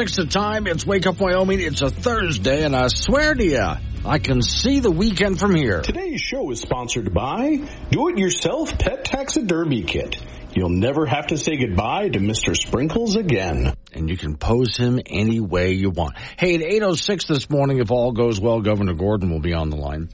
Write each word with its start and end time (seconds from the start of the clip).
Six 0.00 0.16
the 0.16 0.24
time. 0.24 0.66
It's 0.66 0.86
Wake 0.86 1.06
Up 1.06 1.20
Wyoming. 1.20 1.60
It's 1.60 1.82
a 1.82 1.90
Thursday, 1.90 2.64
and 2.64 2.74
I 2.74 2.88
swear 2.88 3.34
to 3.34 3.44
you, 3.44 3.66
I 4.02 4.18
can 4.18 4.40
see 4.40 4.80
the 4.80 4.90
weekend 4.90 5.38
from 5.38 5.54
here. 5.54 5.82
Today's 5.82 6.22
show 6.22 6.50
is 6.50 6.58
sponsored 6.58 7.12
by 7.12 7.60
Do-It-Yourself 7.90 8.78
Pet 8.78 9.04
Taxidermy 9.04 9.82
Kit. 9.82 10.18
You'll 10.54 10.70
never 10.70 11.04
have 11.04 11.26
to 11.26 11.36
say 11.36 11.58
goodbye 11.58 12.08
to 12.08 12.18
Mr. 12.18 12.56
Sprinkles 12.56 13.16
again. 13.16 13.74
And 13.92 14.08
you 14.08 14.16
can 14.16 14.38
pose 14.38 14.74
him 14.74 15.00
any 15.04 15.38
way 15.38 15.72
you 15.72 15.90
want. 15.90 16.16
Hey, 16.38 16.54
at 16.54 16.62
8.06 16.62 17.26
this 17.26 17.50
morning, 17.50 17.78
if 17.80 17.90
all 17.90 18.12
goes 18.12 18.40
well, 18.40 18.62
Governor 18.62 18.94
Gordon 18.94 19.28
will 19.28 19.40
be 19.40 19.52
on 19.52 19.68
the 19.68 19.76
line. 19.76 20.08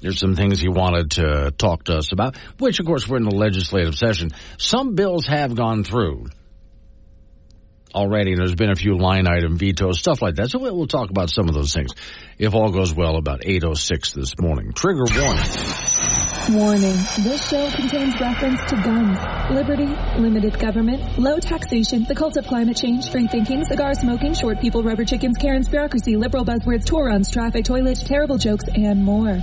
There's 0.00 0.18
some 0.18 0.34
things 0.34 0.58
he 0.58 0.68
wanted 0.68 1.12
to 1.12 1.52
talk 1.56 1.84
to 1.84 1.98
us 1.98 2.10
about, 2.10 2.36
which, 2.58 2.80
of 2.80 2.86
course, 2.86 3.06
we're 3.06 3.18
in 3.18 3.28
the 3.28 3.36
legislative 3.36 3.94
session. 3.94 4.30
Some 4.58 4.96
bills 4.96 5.28
have 5.28 5.54
gone 5.54 5.84
through 5.84 6.30
already. 7.96 8.32
And 8.32 8.40
there's 8.40 8.54
been 8.54 8.70
a 8.70 8.76
few 8.76 8.96
line 8.96 9.26
item 9.26 9.56
vetoes, 9.58 9.98
stuff 9.98 10.22
like 10.22 10.36
that. 10.36 10.50
So 10.50 10.58
we'll 10.58 10.86
talk 10.86 11.10
about 11.10 11.30
some 11.30 11.48
of 11.48 11.54
those 11.54 11.72
things 11.72 11.92
if 12.38 12.54
all 12.54 12.70
goes 12.70 12.94
well 12.94 13.16
about 13.16 13.40
8.06 13.40 14.14
this 14.14 14.38
morning. 14.38 14.72
Trigger 14.72 15.04
warning. 15.10 15.44
Warning. 16.50 16.96
This 17.24 17.48
show 17.48 17.70
contains 17.70 18.20
reference 18.20 18.60
to 18.68 18.76
guns, 18.76 19.18
liberty, 19.50 19.86
limited 20.20 20.58
government, 20.58 21.18
low 21.18 21.38
taxation, 21.38 22.04
the 22.04 22.14
cult 22.14 22.36
of 22.36 22.46
climate 22.46 22.76
change, 22.76 23.10
free 23.10 23.26
thinking, 23.26 23.64
cigar 23.64 23.94
smoking, 23.94 24.34
short 24.34 24.60
people, 24.60 24.82
rubber 24.82 25.04
chickens, 25.04 25.36
Karen's 25.38 25.68
bureaucracy, 25.68 26.16
liberal 26.16 26.44
buzzwords, 26.44 26.84
tour 26.84 27.06
runs, 27.06 27.30
traffic, 27.30 27.64
toilets, 27.64 28.04
terrible 28.04 28.38
jokes, 28.38 28.64
and 28.74 29.02
more. 29.02 29.40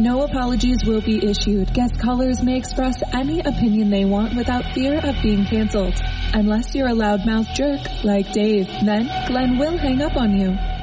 No 0.00 0.22
apologies 0.22 0.84
will 0.84 1.02
be 1.02 1.22
issued. 1.22 1.74
Guest 1.74 1.98
callers 1.98 2.40
may 2.42 2.56
express 2.56 3.02
any 3.12 3.40
opinion 3.40 3.90
they 3.90 4.04
want 4.04 4.36
without 4.36 4.64
fear 4.72 5.00
of 5.04 5.20
being 5.22 5.44
canceled. 5.44 6.00
Unless 6.32 6.74
you're 6.74 6.88
a 6.88 6.92
loudmouth 6.92 7.52
jerk 7.52 7.80
like 8.04 8.32
Dave, 8.32 8.68
then 8.84 9.10
Glenn 9.26 9.58
will 9.58 9.76
hang 9.76 10.00
up 10.00 10.16
on 10.16 10.38
you. 10.38 10.77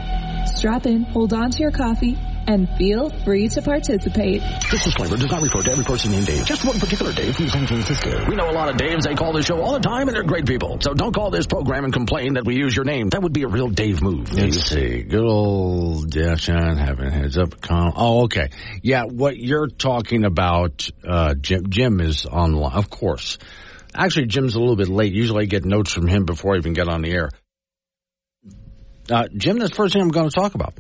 Strap 0.46 0.86
in, 0.86 1.04
hold 1.04 1.34
on 1.34 1.52
to 1.52 1.60
your 1.60 1.72
coffee, 1.72 2.18
and 2.48 2.70
feel 2.78 3.10
free 3.24 3.50
to 3.50 3.62
participate. 3.62 4.42
This 4.72 4.84
disclaimer 4.84 5.18
does 5.18 5.32
not 5.32 5.42
refer 5.42 5.62
to 5.64 5.72
every 5.72 5.84
person 5.84 6.12
named 6.12 6.28
Dave, 6.28 6.46
just 6.46 6.64
one 6.64 6.80
particular 6.80 7.12
Dave 7.12 7.36
from 7.36 7.50
San 7.50 7.68
Francisco. 7.68 8.26
We 8.30 8.36
know 8.36 8.50
a 8.50 8.54
lot 8.54 8.70
of 8.70 8.78
Daves. 8.78 9.04
They 9.04 9.16
call 9.16 9.34
this 9.34 9.46
show 9.46 9.60
all 9.62 9.74
the 9.74 9.80
time, 9.80 10.08
and 10.08 10.16
they're 10.16 10.24
great 10.24 10.46
people. 10.46 10.78
So 10.82 10.94
don't 10.94 11.14
call 11.14 11.32
this 11.32 11.48
program 11.48 11.84
and 11.84 11.94
complain 11.94 12.36
that 12.36 12.46
we 12.46 12.56
use 12.56 12.76
your 12.76 12.86
name. 12.86 13.10
That 13.10 13.24
would 13.24 13.34
be 13.34 13.44
a 13.44 13.48
real 13.48 13.70
Dave 13.70 14.02
move. 14.02 14.32
Let's 14.34 14.62
see. 14.62 15.04
Good 15.04 15.26
old 15.26 16.12
Jeff 16.12 16.40
John 16.40 16.78
having 16.78 17.10
heads 17.12 17.38
up. 17.38 17.60
Com- 17.62 17.94
oh, 17.96 18.24
okay. 18.24 18.50
Yeah, 18.82 19.04
what 19.04 19.38
you're 19.38 19.68
talking 19.68 20.26
about, 20.26 20.88
uh, 21.08 21.34
Jim, 21.34 21.70
Jim 21.70 22.00
is 22.00 22.26
on 22.26 22.54
the 22.54 22.60
of 22.60 22.90
course. 22.90 23.38
Actually, 23.94 24.28
Jim's 24.28 24.56
a 24.56 24.60
little 24.60 24.76
bit 24.76 24.90
late. 24.90 25.14
Usually 25.14 25.44
I 25.44 25.46
get 25.46 25.64
notes 25.64 25.92
from 25.92 26.08
him 26.08 26.26
before 26.26 26.56
I 26.56 26.58
even 26.58 26.74
get 26.74 26.88
on 26.88 27.02
the 27.02 27.12
air. 27.12 27.30
Uh, 29.12 29.28
Jim, 29.36 29.60
that's 29.60 29.72
the 29.72 29.76
first 29.76 29.94
thing 29.94 30.02
I'm 30.02 30.10
going 30.10 30.30
to 30.30 30.36
talk 30.36 30.56
about. 30.56 30.74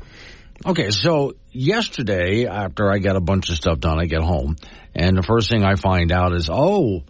Okay, 0.65 0.89
so 0.89 1.33
yesterday, 1.51 2.47
after 2.47 2.91
I 2.91 2.99
got 2.99 3.15
a 3.15 3.21
bunch 3.21 3.49
of 3.49 3.55
stuff 3.55 3.79
done, 3.79 3.99
I 3.99 4.05
get 4.05 4.21
home, 4.21 4.55
and 4.95 5.17
the 5.17 5.23
first 5.23 5.49
thing 5.49 5.63
I 5.63 5.75
find 5.75 6.11
out 6.11 6.33
is, 6.33 6.49
oh, 6.51 7.03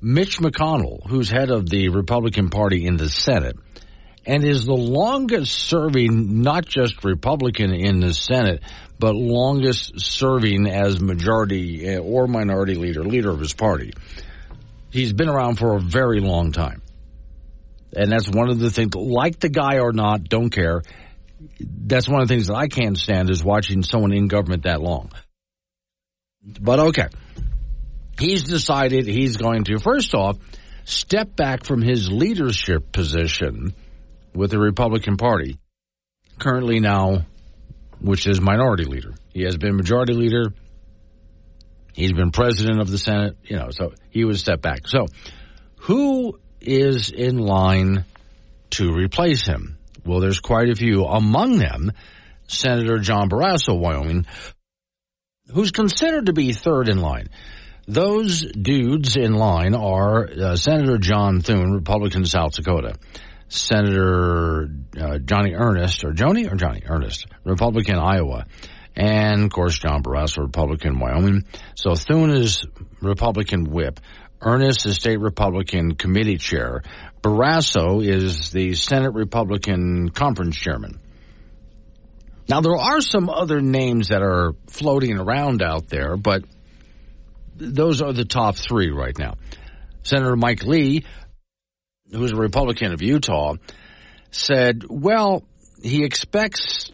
Mitch 0.00 0.38
McConnell, 0.38 1.08
who's 1.08 1.30
head 1.30 1.50
of 1.50 1.68
the 1.68 1.88
Republican 1.88 2.50
Party 2.50 2.86
in 2.86 2.96
the 2.96 3.08
Senate, 3.08 3.56
and 4.26 4.44
is 4.44 4.66
the 4.66 4.74
longest 4.74 5.54
serving, 5.54 6.42
not 6.42 6.66
just 6.66 7.02
Republican 7.04 7.72
in 7.72 8.00
the 8.00 8.12
Senate, 8.12 8.62
but 8.98 9.14
longest 9.14 10.00
serving 10.00 10.68
as 10.68 11.00
majority 11.00 11.86
eh, 11.86 11.98
or 11.98 12.26
minority 12.26 12.74
leader, 12.74 13.04
leader 13.04 13.30
of 13.30 13.40
his 13.40 13.54
party. 13.54 13.92
He's 14.90 15.12
been 15.12 15.28
around 15.28 15.56
for 15.56 15.76
a 15.76 15.80
very 15.80 16.20
long 16.20 16.52
time. 16.52 16.82
And 17.94 18.12
that's 18.12 18.28
one 18.28 18.50
of 18.50 18.58
the 18.58 18.70
things, 18.70 18.94
like 18.94 19.40
the 19.40 19.48
guy 19.48 19.78
or 19.78 19.92
not, 19.92 20.24
don't 20.24 20.50
care 20.50 20.82
that's 21.60 22.08
one 22.08 22.20
of 22.20 22.28
the 22.28 22.34
things 22.34 22.48
that 22.48 22.56
I 22.56 22.68
can't 22.68 22.98
stand 22.98 23.30
is 23.30 23.44
watching 23.44 23.82
someone 23.82 24.12
in 24.12 24.28
government 24.28 24.64
that 24.64 24.80
long. 24.80 25.10
But 26.42 26.80
okay. 26.80 27.08
He's 28.18 28.44
decided 28.44 29.06
he's 29.06 29.36
going 29.36 29.64
to, 29.64 29.78
first 29.78 30.14
off, 30.14 30.38
step 30.84 31.36
back 31.36 31.64
from 31.64 31.82
his 31.82 32.10
leadership 32.10 32.90
position 32.90 33.74
with 34.34 34.50
the 34.50 34.58
Republican 34.58 35.16
Party, 35.16 35.58
currently 36.38 36.80
now, 36.80 37.26
which 38.00 38.26
is 38.26 38.40
minority 38.40 38.84
leader. 38.84 39.14
He 39.32 39.42
has 39.42 39.56
been 39.56 39.76
majority 39.76 40.14
leader. 40.14 40.52
He's 41.94 42.12
been 42.12 42.32
president 42.32 42.80
of 42.80 42.90
the 42.90 42.98
Senate, 42.98 43.36
you 43.44 43.56
know, 43.56 43.70
so 43.70 43.92
he 44.10 44.24
would 44.24 44.38
step 44.38 44.60
back. 44.60 44.88
So, 44.88 45.06
who 45.80 46.38
is 46.60 47.10
in 47.10 47.38
line 47.38 48.04
to 48.70 48.92
replace 48.92 49.46
him? 49.46 49.78
Well, 50.04 50.20
there's 50.20 50.40
quite 50.40 50.70
a 50.70 50.74
few. 50.74 51.04
Among 51.04 51.58
them, 51.58 51.92
Senator 52.46 52.98
John 52.98 53.28
Barrasso, 53.28 53.78
Wyoming, 53.78 54.26
who's 55.52 55.70
considered 55.70 56.26
to 56.26 56.32
be 56.32 56.52
third 56.52 56.88
in 56.88 56.98
line. 56.98 57.28
Those 57.86 58.42
dudes 58.42 59.16
in 59.16 59.34
line 59.34 59.74
are 59.74 60.28
uh, 60.28 60.56
Senator 60.56 60.98
John 60.98 61.40
Thune, 61.40 61.72
Republican 61.72 62.26
South 62.26 62.52
Dakota, 62.52 62.98
Senator 63.48 64.68
uh, 65.00 65.18
Johnny 65.18 65.54
Ernst, 65.54 66.04
or 66.04 66.12
Joni 66.12 66.52
or 66.52 66.56
Johnny 66.56 66.82
Ernst, 66.86 67.26
Republican 67.44 67.96
Iowa, 67.96 68.44
and 68.94 69.44
of 69.44 69.50
course 69.50 69.78
John 69.78 70.02
Barrasso, 70.02 70.42
Republican 70.42 70.98
Wyoming. 70.98 71.44
So 71.76 71.94
Thune 71.94 72.30
is 72.30 72.66
Republican 73.00 73.70
whip. 73.70 74.00
Ernst 74.40 74.86
is 74.86 74.96
state 74.96 75.18
Republican 75.18 75.94
committee 75.94 76.38
chair. 76.38 76.82
Barrasso 77.22 78.04
is 78.04 78.50
the 78.50 78.74
Senate 78.74 79.14
Republican 79.14 80.10
conference 80.10 80.56
chairman. 80.56 81.00
Now, 82.48 82.60
there 82.60 82.76
are 82.76 83.00
some 83.00 83.28
other 83.28 83.60
names 83.60 84.08
that 84.08 84.22
are 84.22 84.54
floating 84.68 85.18
around 85.18 85.62
out 85.62 85.88
there, 85.88 86.16
but 86.16 86.44
those 87.56 88.00
are 88.00 88.12
the 88.12 88.24
top 88.24 88.56
three 88.56 88.90
right 88.90 89.18
now. 89.18 89.34
Senator 90.02 90.36
Mike 90.36 90.62
Lee, 90.62 91.04
who's 92.10 92.32
a 92.32 92.36
Republican 92.36 92.92
of 92.92 93.02
Utah, 93.02 93.56
said, 94.30 94.84
well, 94.88 95.44
he 95.82 96.04
expects 96.04 96.90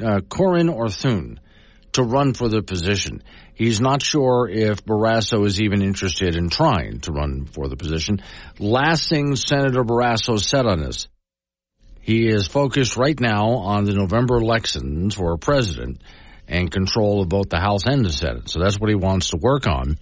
uh, 0.00 0.20
Cornyn 0.20 0.72
or 0.72 0.88
Thune 0.88 1.40
to 1.92 2.02
run 2.02 2.34
for 2.34 2.48
the 2.48 2.62
position. 2.62 3.22
He's 3.54 3.80
not 3.80 4.02
sure 4.02 4.48
if 4.48 4.84
Barrasso 4.84 5.46
is 5.46 5.60
even 5.60 5.82
interested 5.82 6.34
in 6.34 6.48
trying 6.50 7.00
to 7.00 7.12
run 7.12 7.46
for 7.46 7.68
the 7.68 7.76
position. 7.76 8.20
Last 8.58 9.08
thing 9.08 9.36
Senator 9.36 9.84
Barrasso 9.84 10.40
said 10.40 10.66
on 10.66 10.80
this, 10.80 11.08
he 12.00 12.28
is 12.28 12.46
focused 12.46 12.96
right 12.96 13.18
now 13.18 13.50
on 13.58 13.84
the 13.84 13.94
November 13.94 14.36
elections 14.36 15.14
for 15.14 15.36
president 15.38 16.02
and 16.48 16.70
control 16.70 17.22
of 17.22 17.28
both 17.28 17.48
the 17.48 17.60
House 17.60 17.86
and 17.86 18.04
the 18.04 18.12
Senate. 18.12 18.50
So 18.50 18.60
that's 18.60 18.78
what 18.78 18.90
he 18.90 18.96
wants 18.96 19.30
to 19.30 19.38
work 19.38 19.66
on 19.66 19.96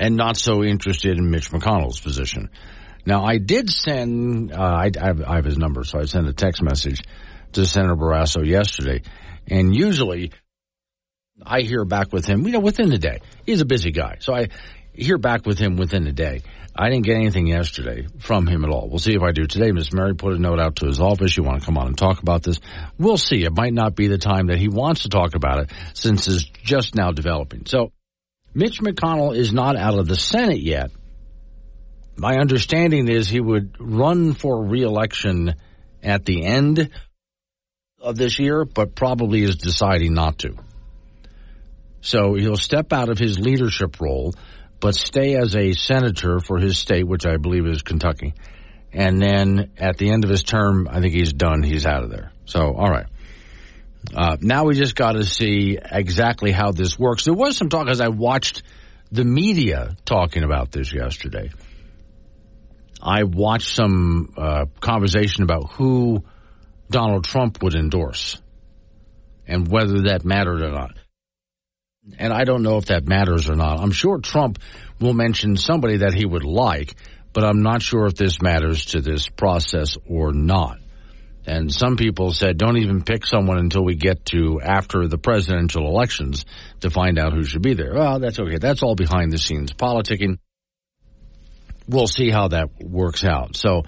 and 0.00 0.16
not 0.16 0.36
so 0.36 0.64
interested 0.64 1.18
in 1.18 1.30
Mitch 1.30 1.50
McConnell's 1.50 2.00
position. 2.00 2.50
Now, 3.06 3.24
I 3.24 3.38
did 3.38 3.70
send, 3.70 4.52
uh, 4.52 4.56
I, 4.56 4.90
I, 5.00 5.06
have, 5.06 5.22
I 5.22 5.36
have 5.36 5.44
his 5.44 5.58
number, 5.58 5.84
so 5.84 6.00
I 6.00 6.06
sent 6.06 6.26
a 6.26 6.32
text 6.32 6.62
message 6.62 7.02
to 7.52 7.66
Senator 7.66 7.94
Barrasso 7.94 8.44
yesterday. 8.44 9.02
And 9.46 9.76
usually 9.76 10.32
I 11.42 11.60
hear 11.62 11.84
back 11.84 12.12
with 12.12 12.26
him, 12.26 12.46
you 12.46 12.52
know, 12.52 12.60
within 12.60 12.90
the 12.90 12.98
day. 12.98 13.20
He's 13.44 13.60
a 13.60 13.64
busy 13.64 13.90
guy. 13.90 14.18
So 14.20 14.34
I 14.34 14.48
hear 14.92 15.18
back 15.18 15.46
with 15.46 15.58
him 15.58 15.76
within 15.76 16.04
the 16.04 16.12
day. 16.12 16.42
I 16.76 16.88
didn't 16.88 17.04
get 17.04 17.16
anything 17.16 17.46
yesterday 17.46 18.06
from 18.18 18.46
him 18.46 18.64
at 18.64 18.70
all. 18.70 18.88
We'll 18.88 18.98
see 18.98 19.14
if 19.14 19.22
I 19.22 19.32
do 19.32 19.46
today. 19.46 19.70
Miss 19.70 19.92
Mary 19.92 20.14
put 20.14 20.32
a 20.32 20.38
note 20.38 20.58
out 20.58 20.76
to 20.76 20.86
his 20.86 21.00
office. 21.00 21.36
You 21.36 21.44
want 21.44 21.60
to 21.60 21.66
come 21.66 21.78
on 21.78 21.88
and 21.88 21.98
talk 21.98 22.20
about 22.20 22.42
this? 22.42 22.58
We'll 22.98 23.16
see. 23.16 23.44
It 23.44 23.56
might 23.56 23.72
not 23.72 23.94
be 23.94 24.08
the 24.08 24.18
time 24.18 24.48
that 24.48 24.58
he 24.58 24.68
wants 24.68 25.02
to 25.02 25.08
talk 25.08 25.34
about 25.34 25.60
it 25.60 25.72
since 25.94 26.26
it's 26.26 26.44
just 26.44 26.94
now 26.94 27.12
developing. 27.12 27.66
So 27.66 27.92
Mitch 28.54 28.80
McConnell 28.80 29.36
is 29.36 29.52
not 29.52 29.76
out 29.76 29.98
of 29.98 30.06
the 30.06 30.16
Senate 30.16 30.60
yet. 30.60 30.90
My 32.16 32.38
understanding 32.38 33.08
is 33.08 33.28
he 33.28 33.40
would 33.40 33.76
run 33.80 34.34
for 34.34 34.64
reelection 34.64 35.54
at 36.02 36.24
the 36.24 36.44
end 36.44 36.90
of 38.00 38.16
this 38.16 38.38
year, 38.38 38.64
but 38.64 38.94
probably 38.94 39.42
is 39.42 39.56
deciding 39.56 40.14
not 40.14 40.38
to. 40.38 40.56
So 42.04 42.34
he'll 42.34 42.58
step 42.58 42.92
out 42.92 43.08
of 43.08 43.18
his 43.18 43.38
leadership 43.38 43.98
role, 43.98 44.34
but 44.78 44.94
stay 44.94 45.36
as 45.36 45.56
a 45.56 45.72
senator 45.72 46.38
for 46.38 46.58
his 46.58 46.76
state, 46.76 47.06
which 47.06 47.24
I 47.24 47.38
believe 47.38 47.66
is 47.66 47.80
Kentucky. 47.80 48.34
And 48.92 49.22
then 49.22 49.70
at 49.78 49.96
the 49.96 50.10
end 50.10 50.22
of 50.22 50.28
his 50.28 50.42
term, 50.42 50.86
I 50.90 51.00
think 51.00 51.14
he's 51.14 51.32
done. 51.32 51.62
He's 51.62 51.86
out 51.86 52.04
of 52.04 52.10
there. 52.10 52.30
So, 52.44 52.74
all 52.74 52.90
right. 52.90 53.06
Uh, 54.14 54.36
now 54.38 54.64
we 54.64 54.74
just 54.74 54.94
got 54.94 55.12
to 55.12 55.24
see 55.24 55.78
exactly 55.82 56.52
how 56.52 56.72
this 56.72 56.98
works. 56.98 57.24
There 57.24 57.32
was 57.32 57.56
some 57.56 57.70
talk 57.70 57.88
as 57.88 58.02
I 58.02 58.08
watched 58.08 58.62
the 59.10 59.24
media 59.24 59.96
talking 60.04 60.44
about 60.44 60.70
this 60.72 60.92
yesterday. 60.92 61.52
I 63.00 63.22
watched 63.22 63.74
some 63.74 64.34
uh, 64.36 64.66
conversation 64.78 65.42
about 65.42 65.72
who 65.72 66.22
Donald 66.90 67.24
Trump 67.24 67.62
would 67.62 67.74
endorse 67.74 68.38
and 69.46 69.66
whether 69.68 70.02
that 70.02 70.26
mattered 70.26 70.60
or 70.60 70.70
not. 70.70 70.98
And 72.18 72.32
I 72.32 72.44
don't 72.44 72.62
know 72.62 72.76
if 72.76 72.86
that 72.86 73.06
matters 73.06 73.48
or 73.48 73.54
not. 73.54 73.80
I'm 73.80 73.92
sure 73.92 74.18
Trump 74.18 74.58
will 75.00 75.14
mention 75.14 75.56
somebody 75.56 75.98
that 75.98 76.14
he 76.14 76.26
would 76.26 76.44
like, 76.44 76.94
but 77.32 77.44
I'm 77.44 77.62
not 77.62 77.82
sure 77.82 78.06
if 78.06 78.14
this 78.14 78.42
matters 78.42 78.86
to 78.86 79.00
this 79.00 79.28
process 79.28 79.96
or 80.06 80.32
not. 80.32 80.78
And 81.46 81.72
some 81.72 81.96
people 81.96 82.32
said, 82.32 82.56
don't 82.56 82.78
even 82.78 83.02
pick 83.02 83.26
someone 83.26 83.58
until 83.58 83.84
we 83.84 83.96
get 83.96 84.24
to 84.26 84.60
after 84.62 85.08
the 85.08 85.18
presidential 85.18 85.86
elections 85.86 86.46
to 86.80 86.90
find 86.90 87.18
out 87.18 87.34
who 87.34 87.42
should 87.44 87.62
be 87.62 87.74
there. 87.74 87.92
Well, 87.94 88.18
that's 88.18 88.38
okay. 88.38 88.56
That's 88.56 88.82
all 88.82 88.94
behind 88.94 89.30
the 89.30 89.38
scenes 89.38 89.72
politicking. 89.72 90.38
We'll 91.86 92.06
see 92.06 92.30
how 92.30 92.48
that 92.48 92.70
works 92.82 93.24
out. 93.24 93.56
So 93.56 93.82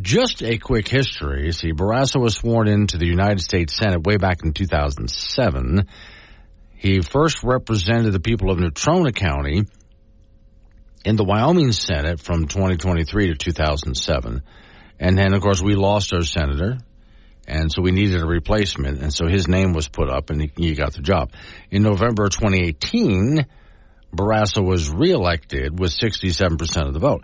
just 0.00 0.42
a 0.42 0.56
quick 0.56 0.88
history. 0.88 1.52
See, 1.52 1.72
Barrasso 1.72 2.18
was 2.18 2.36
sworn 2.36 2.66
into 2.66 2.96
the 2.96 3.06
United 3.06 3.40
States 3.40 3.76
Senate 3.76 4.06
way 4.06 4.16
back 4.16 4.42
in 4.42 4.54
2007. 4.54 5.86
He 6.82 7.00
first 7.00 7.44
represented 7.44 8.12
the 8.12 8.18
people 8.18 8.50
of 8.50 8.58
Natrona 8.58 9.14
County 9.14 9.62
in 11.04 11.14
the 11.14 11.22
Wyoming 11.22 11.70
Senate 11.70 12.18
from 12.18 12.48
2023 12.48 13.28
to 13.28 13.34
2007. 13.36 14.42
And 14.98 15.16
then, 15.16 15.32
of 15.32 15.42
course, 15.42 15.62
we 15.62 15.76
lost 15.76 16.12
our 16.12 16.22
senator, 16.22 16.78
and 17.46 17.70
so 17.70 17.82
we 17.82 17.92
needed 17.92 18.20
a 18.20 18.26
replacement, 18.26 19.00
and 19.00 19.14
so 19.14 19.28
his 19.28 19.46
name 19.46 19.74
was 19.74 19.86
put 19.86 20.10
up, 20.10 20.30
and 20.30 20.50
he, 20.56 20.74
got 20.74 20.94
the 20.94 21.02
job. 21.02 21.30
In 21.70 21.84
November 21.84 22.28
2018, 22.28 23.46
Barrasso 24.12 24.66
was 24.66 24.90
reelected 24.90 25.78
with 25.78 25.96
67% 25.96 26.88
of 26.88 26.94
the 26.94 26.98
vote 26.98 27.22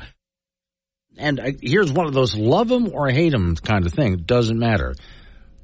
and 1.17 1.41
I, 1.41 1.57
here's 1.61 1.93
one 1.93 2.07
of 2.07 2.15
those 2.15 2.37
love 2.37 2.71
him 2.71 2.93
or 2.95 3.09
hate 3.09 3.35
him 3.35 3.57
kind 3.57 3.85
of 3.85 3.93
thing. 3.93 4.19
Doesn't 4.19 4.57
matter. 4.57 4.95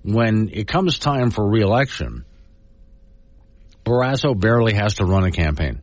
When 0.02 0.50
it 0.52 0.66
comes 0.66 0.98
time 0.98 1.30
for 1.30 1.48
reelection, 1.48 2.24
Barrasso 3.84 4.38
barely 4.38 4.74
has 4.74 4.94
to 4.94 5.04
run 5.04 5.24
a 5.24 5.30
campaign. 5.30 5.82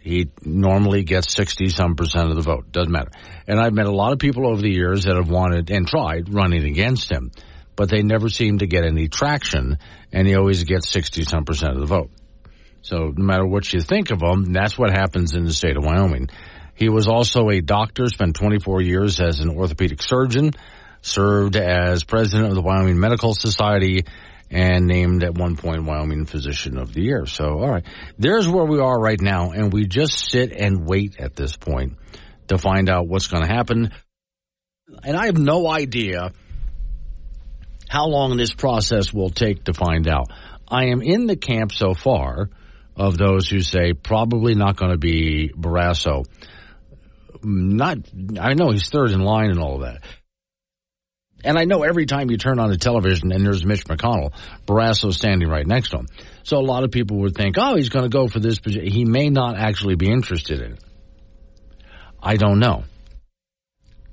He 0.00 0.30
normally 0.42 1.02
gets 1.02 1.34
60 1.34 1.68
some 1.68 1.96
percent 1.96 2.30
of 2.30 2.36
the 2.36 2.42
vote. 2.42 2.70
Doesn't 2.72 2.92
matter. 2.92 3.10
And 3.46 3.60
I've 3.60 3.74
met 3.74 3.86
a 3.86 3.94
lot 3.94 4.12
of 4.12 4.18
people 4.18 4.46
over 4.46 4.60
the 4.60 4.70
years 4.70 5.04
that 5.04 5.16
have 5.16 5.28
wanted 5.28 5.70
and 5.70 5.86
tried 5.86 6.32
running 6.32 6.64
against 6.64 7.10
him, 7.10 7.30
but 7.76 7.90
they 7.90 8.02
never 8.02 8.28
seem 8.28 8.58
to 8.58 8.66
get 8.66 8.84
any 8.84 9.08
traction, 9.08 9.78
and 10.12 10.26
he 10.26 10.34
always 10.34 10.64
gets 10.64 10.90
60 10.90 11.24
some 11.24 11.44
percent 11.44 11.74
of 11.74 11.80
the 11.80 11.86
vote. 11.86 12.10
So 12.82 13.12
no 13.14 13.24
matter 13.24 13.46
what 13.46 13.72
you 13.72 13.80
think 13.80 14.10
of 14.10 14.22
him, 14.22 14.52
that's 14.52 14.78
what 14.78 14.90
happens 14.90 15.34
in 15.34 15.44
the 15.44 15.52
state 15.52 15.76
of 15.76 15.84
Wyoming. 15.84 16.28
He 16.74 16.88
was 16.88 17.08
also 17.08 17.50
a 17.50 17.60
doctor, 17.60 18.06
spent 18.06 18.36
24 18.36 18.82
years 18.82 19.20
as 19.20 19.40
an 19.40 19.50
orthopedic 19.50 20.00
surgeon, 20.00 20.52
served 21.02 21.56
as 21.56 22.04
president 22.04 22.48
of 22.48 22.54
the 22.54 22.62
Wyoming 22.62 22.98
Medical 22.98 23.34
Society, 23.34 24.04
and 24.50 24.86
named 24.86 25.22
at 25.22 25.34
one 25.34 25.56
point 25.56 25.84
Wyoming 25.84 26.26
Physician 26.26 26.78
of 26.78 26.92
the 26.92 27.02
Year. 27.02 27.26
So, 27.26 27.44
all 27.44 27.70
right, 27.70 27.84
there's 28.18 28.48
where 28.48 28.64
we 28.64 28.80
are 28.80 28.98
right 28.98 29.20
now, 29.20 29.50
and 29.50 29.72
we 29.72 29.86
just 29.86 30.30
sit 30.30 30.52
and 30.52 30.86
wait 30.86 31.16
at 31.18 31.36
this 31.36 31.56
point 31.56 31.94
to 32.48 32.58
find 32.58 32.88
out 32.88 33.06
what's 33.08 33.26
going 33.26 33.42
to 33.42 33.52
happen. 33.52 33.90
And 35.04 35.16
I 35.16 35.26
have 35.26 35.38
no 35.38 35.68
idea 35.68 36.32
how 37.88 38.06
long 38.06 38.36
this 38.36 38.52
process 38.52 39.12
will 39.12 39.30
take 39.30 39.64
to 39.64 39.74
find 39.74 40.08
out. 40.08 40.30
I 40.66 40.86
am 40.86 41.02
in 41.02 41.26
the 41.26 41.36
camp 41.36 41.72
so 41.72 41.94
far 41.94 42.50
of 42.96 43.16
those 43.16 43.48
who 43.48 43.60
say 43.60 43.92
probably 43.92 44.54
not 44.54 44.76
going 44.76 44.90
to 44.90 44.98
be 44.98 45.50
Barrasso 45.54 46.24
not, 47.42 47.98
I 48.40 48.54
know 48.54 48.70
he's 48.70 48.88
third 48.88 49.10
in 49.10 49.20
line 49.20 49.50
and 49.50 49.60
all 49.60 49.76
of 49.76 49.80
that. 49.82 50.02
And 51.44 51.56
I 51.56 51.64
know 51.64 51.84
every 51.84 52.06
time 52.06 52.30
you 52.30 52.36
turn 52.36 52.58
on 52.58 52.70
the 52.70 52.76
television 52.76 53.32
and 53.32 53.44
there's 53.44 53.64
Mitch 53.64 53.84
McConnell, 53.84 54.32
Barrasso 54.66 55.12
standing 55.12 55.48
right 55.48 55.66
next 55.66 55.90
to 55.90 55.98
him. 55.98 56.08
So 56.42 56.58
a 56.58 56.66
lot 56.66 56.82
of 56.82 56.90
people 56.90 57.18
would 57.18 57.36
think, 57.36 57.56
oh, 57.58 57.76
he's 57.76 57.90
going 57.90 58.04
to 58.04 58.08
go 58.10 58.26
for 58.26 58.40
this 58.40 58.58
position. 58.58 58.90
He 58.90 59.04
may 59.04 59.30
not 59.30 59.56
actually 59.56 59.94
be 59.94 60.10
interested 60.10 60.60
in 60.60 60.72
it. 60.72 60.84
I 62.20 62.36
don't 62.36 62.58
know. 62.58 62.84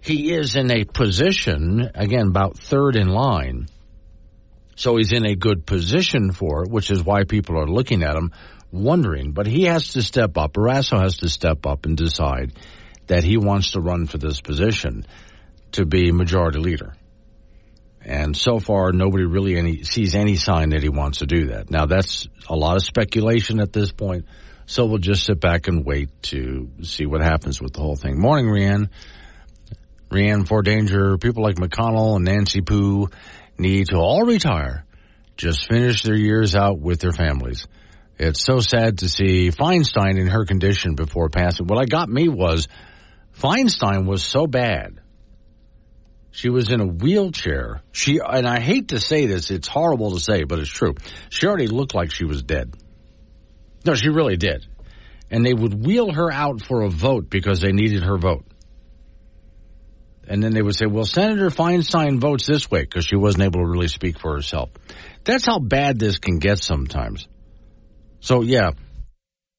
He 0.02 0.32
is 0.34 0.56
in 0.56 0.70
a 0.70 0.84
position, 0.84 1.90
again, 1.96 2.28
about 2.28 2.60
third 2.60 2.96
in 2.96 3.08
line. 3.10 3.68
So 4.76 4.98
he's 4.98 5.12
in 5.12 5.26
a 5.26 5.36
good 5.36 5.66
position 5.66 6.32
for 6.32 6.64
it, 6.64 6.70
which 6.70 6.92
is 6.92 7.04
why 7.04 7.24
people 7.24 7.58
are 7.58 7.66
looking 7.66 8.04
at 8.04 8.16
him, 8.16 8.32
wondering. 8.72 9.32
But 9.32 9.48
he 9.48 9.64
has 9.64 9.94
to 9.94 10.04
step 10.04 10.38
up. 10.38 10.54
Barrasso 10.54 11.02
has 11.02 11.18
to 11.18 11.30
step 11.30 11.66
up 11.66 11.86
and 11.86 11.98
decide 11.98 12.54
that 13.08 13.24
he 13.24 13.38
wants 13.38 13.72
to 13.72 13.82
run 13.82 14.06
for 14.06 14.20
this 14.20 14.42
position 14.42 15.08
to 15.72 15.86
be 15.86 16.12
majority 16.12 16.60
leader. 16.60 16.94
And 18.06 18.38
so 18.38 18.60
far, 18.60 18.92
nobody 18.92 19.26
really 19.26 19.58
any, 19.58 19.84
sees 19.84 20.14
any 20.14 20.36
sign 20.36 20.70
that 20.70 20.84
he 20.84 20.90
wants 20.90 21.20
to 21.20 21.26
do 21.26 21.48
that. 21.48 21.72
Now, 21.72 21.88
that's 21.88 22.28
a 22.48 22.56
lot 22.56 22.76
of 22.76 22.84
speculation 22.84 23.60
at 23.60 23.74
this 23.74 23.92
point. 23.92 24.26
So 24.68 24.86
we'll 24.86 25.00
just 25.00 25.26
sit 25.26 25.40
back 25.40 25.68
and 25.68 25.84
wait 25.84 26.10
to 26.24 26.70
see 26.84 27.08
what 27.08 27.22
happens 27.22 27.60
with 27.60 27.74
the 27.74 27.82
whole 27.82 27.96
thing. 27.96 28.20
Morning, 28.20 28.46
Rianne. 28.46 28.90
Rianne 30.12 30.48
for 30.48 30.62
danger. 30.62 31.18
People 31.18 31.42
like 31.44 31.56
McConnell 31.56 32.16
and 32.16 32.26
Nancy 32.26 32.62
Poo 32.62 33.10
need 33.58 33.88
to 33.88 33.98
all 33.98 34.24
retire. 34.24 34.86
Just 35.36 35.68
finish 35.68 36.04
their 36.04 36.16
years 36.16 36.56
out 36.56 36.80
with 36.80 37.00
their 37.00 37.12
families. 37.12 37.68
It's 38.18 38.40
so 38.40 38.60
sad 38.60 39.00
to 39.00 39.10
see 39.10 39.50
Feinstein 39.50 40.20
in 40.20 40.28
her 40.28 40.46
condition 40.46 40.94
before 40.94 41.30
passing. 41.30 41.66
What 41.66 41.80
I 41.80 41.86
got 41.86 42.08
me 42.08 42.30
was 42.30 42.68
Feinstein 43.38 44.06
was 44.06 44.24
so 44.24 44.48
bad. 44.48 45.02
She 46.36 46.50
was 46.50 46.70
in 46.70 46.82
a 46.82 46.86
wheelchair. 46.86 47.82
She, 47.94 48.20
and 48.20 48.46
I 48.46 48.60
hate 48.60 48.90
to 48.90 49.00
say 49.00 49.26
this, 49.26 49.52
it's 49.52 49.70
horrible 49.70 50.12
to 50.12 50.20
say, 50.20 50.44
but 50.44 50.60
it's 50.60 50.70
true. 50.70 50.96
She 51.30 51.48
already 51.48 51.68
looked 51.68 51.96
like 51.96 52.12
she 52.12 52.26
was 52.26 52.44
dead. 52.44 52.76
No, 53.86 53.96
she 53.96 54.10
really 54.10 54.36
did. 54.36 54.68
And 55.32 55.46
they 55.46 55.54
would 55.54 55.86
wheel 55.86 56.12
her 56.12 56.30
out 56.30 56.62
for 56.62 56.82
a 56.82 56.90
vote 56.90 57.30
because 57.30 57.62
they 57.62 57.72
needed 57.72 58.04
her 58.04 58.18
vote. 58.18 58.44
And 60.28 60.44
then 60.44 60.54
they 60.54 60.62
would 60.62 60.76
say, 60.76 60.88
well, 60.88 61.06
Senator 61.06 61.50
Feinstein 61.50 62.20
votes 62.20 62.46
this 62.46 62.70
way 62.70 62.82
because 62.82 63.06
she 63.06 63.16
wasn't 63.16 63.46
able 63.46 63.62
to 63.62 63.68
really 63.68 63.88
speak 63.88 64.20
for 64.20 64.34
herself. 64.34 64.72
That's 65.24 65.46
how 65.46 65.60
bad 65.60 66.00
this 66.00 66.18
can 66.20 66.40
get 66.40 66.60
sometimes. 66.60 67.30
So 68.20 68.42
yeah, 68.42 68.72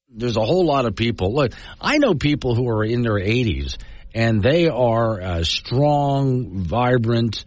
there's 0.09 0.37
a 0.37 0.45
whole 0.45 0.65
lot 0.67 0.85
of 0.85 0.95
people. 0.95 1.33
Look, 1.33 1.53
I 1.81 1.97
know 1.97 2.13
people 2.13 2.53
who 2.53 2.69
are 2.69 2.83
in 2.83 3.01
their 3.01 3.19
80s 3.19 3.77
and 4.17 4.41
they 4.41 4.67
are 4.67 5.21
uh, 5.21 5.43
strong, 5.43 6.63
vibrant. 6.63 7.45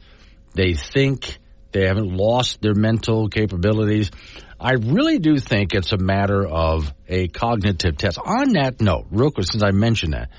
They 0.55 0.75
think 0.75 1.37
they 1.73 1.87
haven't 1.89 2.17
lost 2.17 2.63
their 2.63 2.75
mental 2.75 3.29
capabilities. 3.29 4.13
I 4.61 4.75
really 4.75 5.19
do 5.19 5.39
think 5.39 5.75
it's 5.75 5.91
a 5.93 5.97
matter 5.97 6.47
of 6.47 6.95
a 7.09 7.27
cognitive 7.27 7.97
test. 7.97 8.19
On 8.25 8.53
that 8.53 8.81
note, 8.81 9.07
real 9.11 9.33
quick, 9.33 9.49
since 9.51 9.65
I 9.65 9.73
mentioned 9.73 10.13
that, 10.13 10.31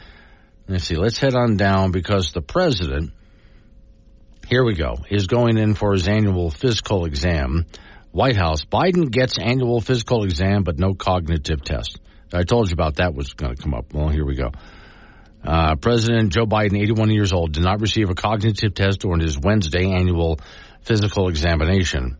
let's 0.69 0.85
see, 0.85 0.95
let's 0.95 1.17
head 1.17 1.35
on 1.35 1.57
down 1.57 1.91
because 1.91 2.31
the 2.31 2.41
president, 2.41 3.11
here 4.47 4.63
we 4.63 4.73
go, 4.73 4.99
is 5.09 5.27
going 5.27 5.57
in 5.57 5.73
for 5.73 5.91
his 5.91 6.07
annual 6.07 6.49
physical 6.49 7.03
exam. 7.03 7.65
White 8.11 8.37
House, 8.37 8.63
Biden 8.63 9.11
gets 9.11 9.37
annual 9.37 9.81
physical 9.81 10.23
exam, 10.23 10.63
but 10.63 10.79
no 10.79 10.93
cognitive 10.93 11.61
test. 11.61 11.99
I 12.33 12.43
told 12.43 12.69
you 12.69 12.73
about 12.73 12.95
that 12.95 13.13
was 13.13 13.33
going 13.33 13.53
to 13.53 13.61
come 13.61 13.73
up. 13.73 13.93
Well, 13.93 14.07
here 14.07 14.25
we 14.25 14.35
go. 14.35 14.51
Uh, 15.43 15.75
President 15.75 16.31
Joe 16.31 16.45
Biden, 16.45 16.79
81 16.79 17.09
years 17.09 17.33
old, 17.33 17.53
did 17.53 17.63
not 17.63 17.81
receive 17.81 18.09
a 18.09 18.15
cognitive 18.15 18.73
test 18.73 18.99
during 18.99 19.21
his 19.21 19.37
Wednesday 19.39 19.91
annual 19.91 20.39
physical 20.81 21.29
examination. 21.29 22.17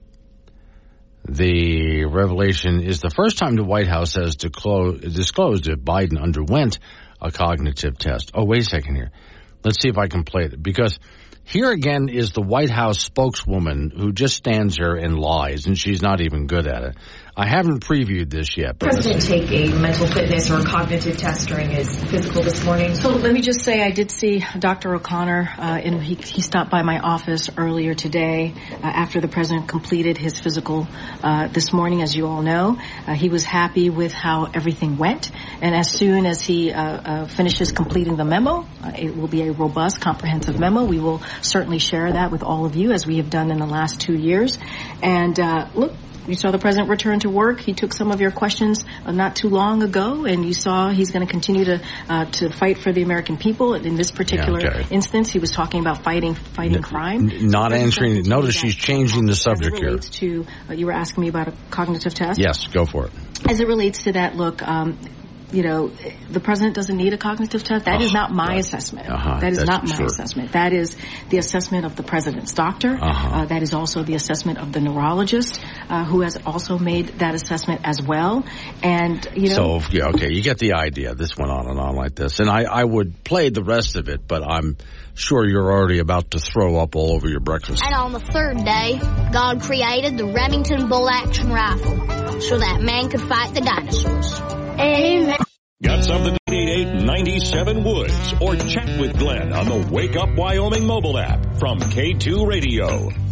The 1.27 2.05
revelation 2.05 2.81
is 2.81 2.99
the 2.99 3.11
first 3.11 3.37
time 3.37 3.55
the 3.55 3.63
White 3.63 3.87
House 3.87 4.15
has 4.15 4.35
disclosed 4.35 5.03
that 5.65 5.85
Biden 5.85 6.19
underwent 6.19 6.79
a 7.21 7.31
cognitive 7.31 7.97
test. 7.99 8.31
Oh, 8.33 8.43
wait 8.43 8.61
a 8.61 8.65
second 8.65 8.95
here. 8.95 9.11
Let's 9.63 9.79
see 9.79 9.89
if 9.89 9.99
I 9.99 10.07
can 10.07 10.23
play 10.23 10.45
it 10.45 10.61
because 10.61 10.97
here 11.43 11.69
again 11.69 12.09
is 12.09 12.31
the 12.31 12.41
White 12.41 12.71
House 12.71 12.99
spokeswoman 12.99 13.91
who 13.95 14.11
just 14.11 14.35
stands 14.35 14.77
there 14.77 14.95
and 14.95 15.19
lies, 15.19 15.67
and 15.67 15.77
she's 15.77 16.01
not 16.01 16.21
even 16.21 16.47
good 16.47 16.65
at 16.65 16.83
it. 16.83 16.95
I 17.35 17.47
haven't 17.47 17.79
previewed 17.85 18.29
this 18.29 18.57
yet. 18.57 18.77
But 18.77 18.91
President 18.91 19.21
take 19.21 19.51
a 19.51 19.73
mental 19.73 20.05
fitness 20.05 20.49
or 20.51 20.59
a 20.59 20.65
cognitive 20.65 21.15
test 21.17 21.47
during 21.47 21.69
his 21.69 21.97
physical 22.03 22.41
this 22.41 22.61
morning. 22.65 22.93
So 22.95 23.09
let 23.09 23.31
me 23.31 23.39
just 23.39 23.61
say 23.61 23.81
I 23.81 23.91
did 23.91 24.11
see 24.11 24.43
Dr. 24.59 24.93
O'Connor, 24.95 25.49
uh, 25.57 25.61
and 25.61 26.03
he, 26.03 26.15
he, 26.15 26.41
stopped 26.41 26.69
by 26.69 26.81
my 26.81 26.99
office 26.99 27.49
earlier 27.57 27.93
today 27.93 28.53
uh, 28.71 28.77
after 28.83 29.21
the 29.21 29.29
president 29.29 29.69
completed 29.69 30.17
his 30.17 30.41
physical 30.41 30.87
uh, 31.23 31.47
this 31.47 31.71
morning, 31.71 32.01
as 32.01 32.13
you 32.13 32.27
all 32.27 32.41
know. 32.41 32.77
Uh, 33.07 33.13
he 33.13 33.29
was 33.29 33.45
happy 33.45 33.89
with 33.89 34.11
how 34.11 34.47
everything 34.53 34.97
went, 34.97 35.31
and 35.61 35.73
as 35.73 35.89
soon 35.89 36.25
as 36.25 36.41
he 36.41 36.73
uh, 36.73 36.83
uh, 36.83 37.27
finishes 37.27 37.71
completing 37.71 38.17
the 38.17 38.25
memo, 38.25 38.67
it 38.97 39.15
will 39.15 39.29
be 39.29 39.43
a 39.43 39.53
robust, 39.53 40.01
comprehensive 40.01 40.59
memo. 40.59 40.83
We 40.83 40.99
will 40.99 41.21
certainly 41.41 41.79
share 41.79 42.11
that 42.11 42.29
with 42.29 42.43
all 42.43 42.65
of 42.65 42.75
you, 42.75 42.91
as 42.91 43.07
we 43.07 43.17
have 43.17 43.29
done 43.29 43.51
in 43.51 43.57
the 43.57 43.65
last 43.65 44.01
two 44.01 44.15
years. 44.15 44.59
And 45.01 45.37
look, 45.73 45.93
you 46.27 46.35
saw 46.35 46.51
the 46.51 46.59
president 46.59 46.89
return 46.89 47.19
to 47.21 47.29
work. 47.29 47.59
He 47.59 47.73
took 47.73 47.93
some 47.93 48.11
of 48.11 48.21
your 48.21 48.31
questions 48.31 48.83
uh, 49.05 49.11
not 49.11 49.35
too 49.35 49.49
long 49.49 49.83
ago, 49.83 50.25
and 50.25 50.45
you 50.45 50.53
saw 50.53 50.89
he's 50.89 51.11
going 51.11 51.25
to 51.25 51.31
continue 51.31 51.65
to 51.65 51.81
uh, 52.09 52.25
to 52.25 52.49
fight 52.49 52.77
for 52.77 52.91
the 52.91 53.01
American 53.01 53.37
people. 53.37 53.73
In 53.73 53.95
this 53.95 54.11
particular 54.11 54.61
yeah, 54.61 54.67
okay. 54.69 54.95
instance, 54.95 55.31
he 55.31 55.39
was 55.39 55.51
talking 55.51 55.79
about 55.79 56.03
fighting 56.03 56.35
fighting 56.35 56.77
N- 56.77 56.83
crime. 56.83 57.29
N- 57.29 57.47
not 57.47 57.73
answering. 57.73 58.23
Notice 58.23 58.55
she's 58.55 58.75
changing 58.75 59.25
the 59.25 59.35
subject 59.35 59.77
here. 59.77 59.97
To 59.97 60.45
uh, 60.69 60.73
you 60.73 60.85
were 60.85 60.93
asking 60.93 61.21
me 61.21 61.29
about 61.29 61.47
a 61.47 61.53
cognitive 61.69 62.13
test. 62.13 62.39
Yes, 62.39 62.67
go 62.67 62.85
for 62.85 63.07
it. 63.07 63.11
As 63.49 63.59
it 63.59 63.67
relates 63.67 64.03
to 64.03 64.13
that, 64.13 64.35
look. 64.35 64.61
Um, 64.61 64.97
you 65.51 65.63
know, 65.63 65.91
the 66.29 66.39
president 66.39 66.75
doesn't 66.75 66.95
need 66.95 67.13
a 67.13 67.17
cognitive 67.17 67.63
test. 67.63 67.85
That 67.85 68.01
is 68.01 68.13
not 68.13 68.31
my 68.31 68.55
assessment. 68.55 69.09
Uh-huh, 69.09 69.39
that 69.39 69.51
is 69.51 69.63
not 69.63 69.87
my 69.87 69.95
sure. 69.95 70.05
assessment. 70.05 70.53
That 70.53 70.73
is 70.73 70.95
the 71.29 71.37
assessment 71.37 71.85
of 71.85 71.95
the 71.95 72.03
president's 72.03 72.53
doctor. 72.53 72.97
Uh-huh. 73.01 73.29
Uh, 73.29 73.45
that 73.45 73.61
is 73.61 73.73
also 73.73 74.03
the 74.03 74.15
assessment 74.15 74.59
of 74.59 74.71
the 74.71 74.79
neurologist, 74.79 75.61
uh, 75.89 76.05
who 76.05 76.21
has 76.21 76.37
also 76.45 76.77
made 76.77 77.07
that 77.19 77.35
assessment 77.35 77.81
as 77.83 78.01
well. 78.01 78.45
And 78.81 79.27
you 79.35 79.49
know, 79.49 79.79
so 79.79 79.81
yeah, 79.91 80.09
okay, 80.09 80.31
you 80.31 80.41
get 80.41 80.57
the 80.57 80.73
idea. 80.73 81.15
This 81.15 81.37
went 81.37 81.51
on 81.51 81.67
and 81.67 81.79
on 81.79 81.95
like 81.95 82.15
this, 82.15 82.39
and 82.39 82.49
I, 82.49 82.63
I 82.63 82.83
would 82.83 83.23
play 83.23 83.49
the 83.49 83.63
rest 83.63 83.95
of 83.95 84.09
it, 84.09 84.27
but 84.27 84.43
I'm 84.43 84.77
sure 85.13 85.45
you're 85.45 85.71
already 85.71 85.99
about 85.99 86.31
to 86.31 86.39
throw 86.39 86.77
up 86.77 86.95
all 86.95 87.13
over 87.13 87.27
your 87.27 87.41
breakfast. 87.41 87.83
And 87.83 87.93
on 87.93 88.13
the 88.13 88.19
third 88.19 88.63
day, 88.63 88.99
God 89.31 89.61
created 89.61 90.17
the 90.17 90.25
Remington 90.25 90.87
bolt 90.87 91.09
action 91.11 91.51
rifle 91.51 92.39
so 92.39 92.57
that 92.57 92.81
man 92.81 93.09
could 93.09 93.21
fight 93.21 93.53
the 93.53 93.61
dinosaurs. 93.61 94.60
Amen. 94.81 95.37
Got 95.83 96.03
something? 96.03 96.37
888 96.49 97.05
Woods 97.83 98.33
or 98.41 98.55
chat 98.55 98.99
with 98.99 99.17
Glenn 99.17 99.53
on 99.53 99.65
the 99.65 99.87
Wake 99.91 100.15
Up 100.15 100.29
Wyoming 100.35 100.85
mobile 100.85 101.17
app 101.17 101.59
from 101.59 101.79
K2 101.79 102.47
Radio. 102.47 103.30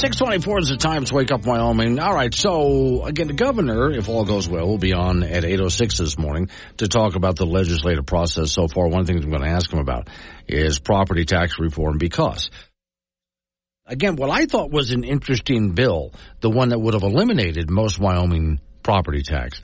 624 0.00 0.58
is 0.58 0.68
the 0.68 0.76
time 0.76 1.06
to 1.06 1.14
wake 1.14 1.32
up 1.32 1.46
Wyoming. 1.46 1.98
All 1.98 2.14
right. 2.14 2.34
So 2.34 3.06
again, 3.06 3.28
the 3.28 3.32
governor, 3.32 3.90
if 3.90 4.10
all 4.10 4.26
goes 4.26 4.46
well, 4.46 4.66
will 4.66 4.76
be 4.76 4.92
on 4.92 5.22
at 5.22 5.42
806 5.42 5.96
this 5.96 6.18
morning 6.18 6.50
to 6.76 6.86
talk 6.86 7.14
about 7.14 7.36
the 7.36 7.46
legislative 7.46 8.04
process 8.04 8.52
so 8.52 8.68
far. 8.68 8.88
One 8.88 9.06
things 9.06 9.24
I'm 9.24 9.30
going 9.30 9.42
to 9.42 9.48
ask 9.48 9.72
him 9.72 9.78
about 9.78 10.08
is 10.46 10.78
property 10.78 11.24
tax 11.24 11.58
reform 11.58 11.96
because 11.96 12.50
again, 13.86 14.16
what 14.16 14.28
I 14.28 14.44
thought 14.44 14.70
was 14.70 14.90
an 14.90 15.02
interesting 15.02 15.72
bill, 15.72 16.12
the 16.40 16.50
one 16.50 16.68
that 16.68 16.78
would 16.78 16.92
have 16.92 17.02
eliminated 17.02 17.70
most 17.70 17.98
Wyoming 17.98 18.60
property 18.82 19.22
tax 19.22 19.62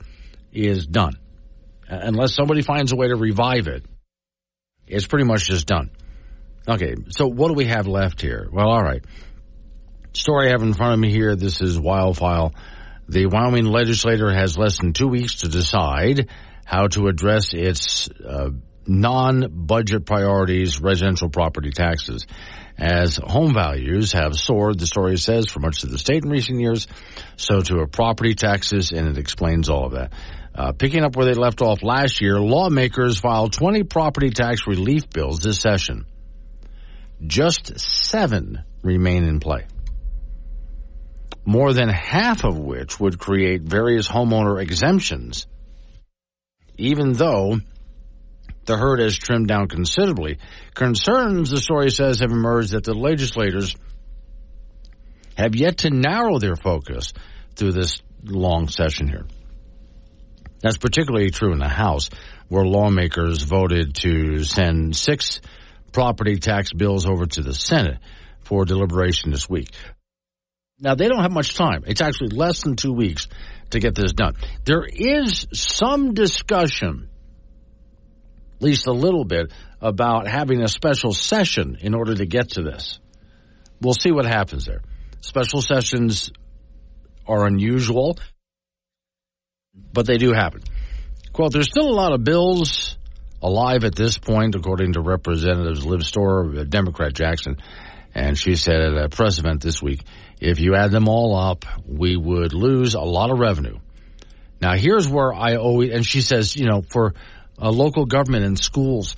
is 0.51 0.87
done. 0.87 1.13
Uh, 1.87 1.99
unless 2.01 2.33
somebody 2.33 2.63
finds 2.63 2.91
a 2.91 2.95
way 2.95 3.07
to 3.07 3.15
revive 3.15 3.67
it, 3.67 3.85
it's 4.87 5.05
pretty 5.05 5.25
much 5.25 5.45
just 5.45 5.67
done. 5.67 5.91
Okay. 6.67 6.95
So 7.09 7.27
what 7.27 7.49
do 7.49 7.53
we 7.53 7.65
have 7.65 7.85
left 7.85 8.19
here? 8.19 8.49
Well, 8.51 8.67
all 8.67 8.81
right 8.81 9.05
story 10.13 10.47
I 10.47 10.51
have 10.51 10.61
in 10.61 10.73
front 10.73 10.93
of 10.93 10.99
me 10.99 11.11
here. 11.11 11.35
This 11.35 11.61
is 11.61 11.77
WyoFile. 11.77 12.53
The 13.09 13.25
Wyoming 13.25 13.65
legislature 13.65 14.31
has 14.31 14.57
less 14.57 14.77
than 14.77 14.93
two 14.93 15.07
weeks 15.07 15.37
to 15.37 15.49
decide 15.49 16.29
how 16.65 16.87
to 16.87 17.07
address 17.07 17.53
its 17.53 18.09
uh, 18.09 18.51
non-budget 18.87 20.05
priorities, 20.05 20.79
residential 20.79 21.29
property 21.29 21.71
taxes. 21.71 22.25
As 22.77 23.17
home 23.17 23.53
values 23.53 24.13
have 24.13 24.35
soared, 24.35 24.79
the 24.79 24.87
story 24.87 25.17
says, 25.17 25.49
for 25.49 25.59
much 25.59 25.83
of 25.83 25.91
the 25.91 25.97
state 25.97 26.23
in 26.23 26.29
recent 26.29 26.59
years, 26.59 26.87
so 27.35 27.61
to 27.61 27.79
a 27.79 27.87
property 27.87 28.35
taxes, 28.35 28.91
and 28.91 29.07
it 29.07 29.17
explains 29.17 29.69
all 29.69 29.85
of 29.85 29.91
that. 29.93 30.13
Uh, 30.55 30.71
picking 30.71 31.03
up 31.03 31.15
where 31.15 31.25
they 31.25 31.33
left 31.33 31.61
off 31.61 31.83
last 31.83 32.21
year, 32.21 32.39
lawmakers 32.39 33.19
filed 33.19 33.53
20 33.53 33.83
property 33.83 34.29
tax 34.29 34.67
relief 34.67 35.09
bills 35.09 35.39
this 35.39 35.59
session. 35.59 36.05
Just 37.25 37.79
seven 37.79 38.63
remain 38.81 39.23
in 39.23 39.39
play 39.39 39.65
more 41.45 41.73
than 41.73 41.89
half 41.89 42.43
of 42.43 42.57
which 42.57 42.99
would 42.99 43.19
create 43.19 43.61
various 43.61 44.07
homeowner 44.07 44.61
exemptions, 44.61 45.47
even 46.77 47.13
though 47.13 47.57
the 48.65 48.77
herd 48.77 48.99
has 48.99 49.17
trimmed 49.17 49.47
down 49.47 49.67
considerably. 49.67 50.39
Concerns, 50.73 51.49
the 51.49 51.59
story 51.59 51.91
says, 51.91 52.19
have 52.19 52.31
emerged 52.31 52.71
that 52.71 52.83
the 52.83 52.93
legislators 52.93 53.75
have 55.35 55.55
yet 55.55 55.79
to 55.79 55.89
narrow 55.89 56.39
their 56.39 56.55
focus 56.55 57.13
through 57.55 57.73
this 57.73 58.01
long 58.23 58.69
session 58.69 59.07
here. 59.07 59.25
That's 60.61 60.77
particularly 60.77 61.29
true 61.29 61.51
in 61.51 61.59
the 61.59 61.67
House, 61.67 62.09
where 62.47 62.65
lawmakers 62.65 63.43
voted 63.43 63.95
to 63.95 64.43
send 64.45 64.95
six 64.95 65.41
property 65.91 66.37
tax 66.37 66.71
bills 66.71 67.05
over 67.05 67.25
to 67.25 67.41
the 67.41 67.53
Senate 67.53 67.97
for 68.41 68.63
deliberation 68.63 69.31
this 69.31 69.49
week. 69.49 69.71
Now, 70.79 70.95
they 70.95 71.07
don't 71.07 71.21
have 71.21 71.31
much 71.31 71.55
time. 71.55 71.83
It's 71.87 72.01
actually 72.01 72.29
less 72.29 72.63
than 72.63 72.75
two 72.75 72.93
weeks 72.93 73.27
to 73.69 73.79
get 73.79 73.95
this 73.95 74.13
done. 74.13 74.35
There 74.65 74.85
is 74.85 75.47
some 75.53 76.13
discussion, 76.13 77.09
at 78.55 78.61
least 78.61 78.87
a 78.87 78.91
little 78.91 79.23
bit, 79.23 79.51
about 79.81 80.27
having 80.27 80.61
a 80.61 80.67
special 80.67 81.13
session 81.13 81.77
in 81.81 81.93
order 81.93 82.15
to 82.15 82.25
get 82.25 82.51
to 82.51 82.63
this. 82.63 82.99
We'll 83.81 83.93
see 83.93 84.11
what 84.11 84.25
happens 84.25 84.65
there. 84.65 84.81
Special 85.21 85.61
sessions 85.61 86.31
are 87.27 87.45
unusual, 87.45 88.17
but 89.93 90.05
they 90.05 90.17
do 90.17 90.33
happen. 90.33 90.61
Quote, 91.31 91.53
there's 91.53 91.69
still 91.69 91.89
a 91.89 91.93
lot 91.95 92.13
of 92.13 92.23
bills 92.23 92.97
alive 93.41 93.83
at 93.83 93.95
this 93.95 94.17
point, 94.17 94.55
according 94.55 94.93
to 94.93 95.01
Representatives 95.01 95.85
Liz 95.85 96.07
Storer, 96.07 96.63
Democrat 96.65 97.13
Jackson, 97.13 97.57
and 98.15 98.37
she 98.37 98.55
said 98.55 98.75
at 98.75 99.05
a 99.05 99.09
press 99.09 99.39
event 99.39 99.61
this 99.61 99.81
week, 99.81 100.03
if 100.43 100.59
you 100.59 100.75
add 100.75 100.91
them 100.91 101.07
all 101.07 101.35
up, 101.37 101.65
we 101.87 102.17
would 102.17 102.53
lose 102.53 102.95
a 102.95 103.01
lot 103.01 103.31
of 103.31 103.39
revenue. 103.39 103.79
Now 104.61 104.73
here's 104.73 105.07
where 105.07 105.33
I 105.33 105.55
always, 105.55 105.91
and 105.91 106.05
she 106.05 106.19
says, 106.21 106.55
you 106.55 106.65
know, 106.65 106.81
for 106.81 107.13
a 107.57 107.71
local 107.71 108.05
government 108.05 108.43
and 108.43 108.59
schools, 108.59 109.15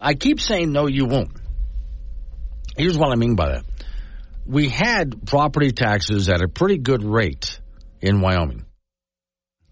I 0.00 0.14
keep 0.14 0.40
saying 0.40 0.72
no, 0.72 0.86
you 0.86 1.04
won't. 1.04 1.32
Here's 2.74 2.96
what 2.96 3.12
I 3.12 3.16
mean 3.16 3.36
by 3.36 3.50
that. 3.50 3.64
We 4.46 4.70
had 4.70 5.26
property 5.26 5.72
taxes 5.72 6.30
at 6.30 6.40
a 6.40 6.48
pretty 6.48 6.78
good 6.78 7.04
rate 7.04 7.60
in 8.00 8.22
Wyoming 8.22 8.64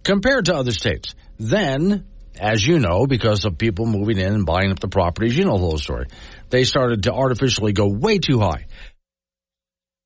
compared 0.05 0.45
to 0.45 0.55
other 0.55 0.73
states. 0.73 1.15
Then, 1.39 2.07
as 2.39 2.65
you 2.65 2.79
know, 2.79 3.07
because 3.07 3.47
of 3.47 3.57
people 3.57 3.87
moving 3.87 4.19
in 4.19 4.35
and 4.35 4.45
buying 4.45 4.71
up 4.71 4.81
the 4.81 4.89
properties, 4.89 5.37
you 5.37 5.45
know 5.45 5.57
the 5.57 5.65
whole 5.65 5.79
story 5.79 6.09
they 6.50 6.65
started 6.65 7.05
to 7.05 7.12
artificially 7.12 7.73
go 7.73 7.89
way 7.89 8.19
too 8.19 8.41
high. 8.41 8.67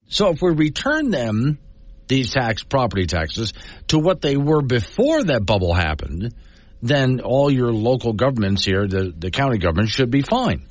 So 0.08 0.30
if 0.30 0.42
we 0.42 0.52
return 0.52 1.10
them, 1.10 1.58
these 2.06 2.32
tax 2.32 2.62
property 2.62 3.06
taxes, 3.06 3.52
to 3.88 3.98
what 3.98 4.20
they 4.20 4.36
were 4.36 4.62
before 4.62 5.24
that 5.24 5.46
bubble 5.46 5.74
happened, 5.74 6.34
then 6.82 7.20
all 7.20 7.50
your 7.50 7.72
local 7.72 8.12
governments 8.12 8.64
here, 8.64 8.86
the, 8.86 9.12
the 9.16 9.30
county 9.30 9.58
government, 9.58 9.88
should 9.88 10.10
be 10.10 10.22
fine. 10.22 10.66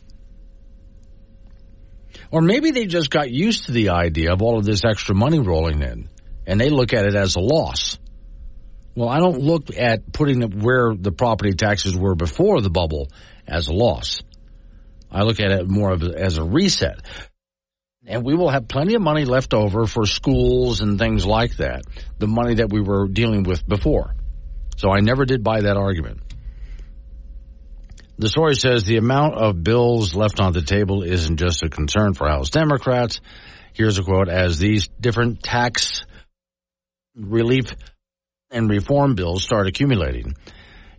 Or 2.30 2.42
maybe 2.42 2.72
they 2.72 2.86
just 2.86 3.10
got 3.10 3.30
used 3.30 3.66
to 3.66 3.72
the 3.72 3.90
idea 3.90 4.32
of 4.32 4.42
all 4.42 4.58
of 4.58 4.66
this 4.66 4.84
extra 4.86 5.16
money 5.16 5.40
rolling 5.40 5.82
in, 5.82 6.10
and 6.46 6.60
they 6.60 6.70
look 6.70 6.94
at 6.94 7.06
it 7.06 7.16
as 7.16 7.36
a 7.36 7.40
loss. 7.40 7.98
Well, 8.96 9.10
I 9.10 9.20
don't 9.20 9.40
look 9.40 9.76
at 9.76 10.12
putting 10.12 10.42
where 10.62 10.94
the 10.96 11.12
property 11.12 11.54
taxes 11.54 11.98
were 11.98 12.16
before 12.16 12.62
the 12.62 12.70
bubble 12.70 13.10
as 13.48 13.68
a 13.68 13.74
loss. 13.74 14.22
I 15.12 15.24
look 15.24 15.40
at 15.40 15.52
it 15.52 15.68
more 15.68 15.92
of 15.92 16.04
as 16.04 16.38
a 16.38 16.44
reset. 16.44 17.02
And 18.06 18.26
we 18.26 18.36
will 18.36 18.50
have 18.50 18.68
plenty 18.68 18.96
of 18.96 19.02
money 19.02 19.24
left 19.24 19.54
over 19.54 19.86
for 19.86 20.06
schools 20.06 20.82
and 20.82 21.00
things 21.00 21.26
like 21.26 21.58
that, 21.58 21.84
the 22.20 22.28
money 22.28 22.56
that 22.56 22.70
we 22.70 22.82
were 22.82 23.08
dealing 23.08 23.44
with 23.44 23.66
before. 23.68 24.14
So 24.76 24.92
I 24.92 25.00
never 25.00 25.26
did 25.26 25.44
buy 25.44 25.62
that 25.62 25.78
argument. 25.78 26.20
The 28.18 28.30
story 28.30 28.56
says 28.56 28.84
the 28.84 28.98
amount 28.98 29.36
of 29.36 29.64
bills 29.64 30.16
left 30.16 30.40
on 30.40 30.54
the 30.54 30.62
table 30.62 31.04
isn't 31.04 31.38
just 31.38 31.64
a 31.64 31.70
concern 31.70 32.14
for 32.14 32.28
House 32.28 32.50
Democrats. 32.50 33.22
Here's 33.74 33.98
a 33.98 34.04
quote 34.04 34.30
as 34.30 34.60
these 34.60 34.88
different 35.00 35.42
tax 35.42 36.06
relief 37.16 37.76
and 38.52 38.70
reform 38.70 39.16
bills 39.16 39.44
start 39.44 39.68
accumulating 39.68 40.36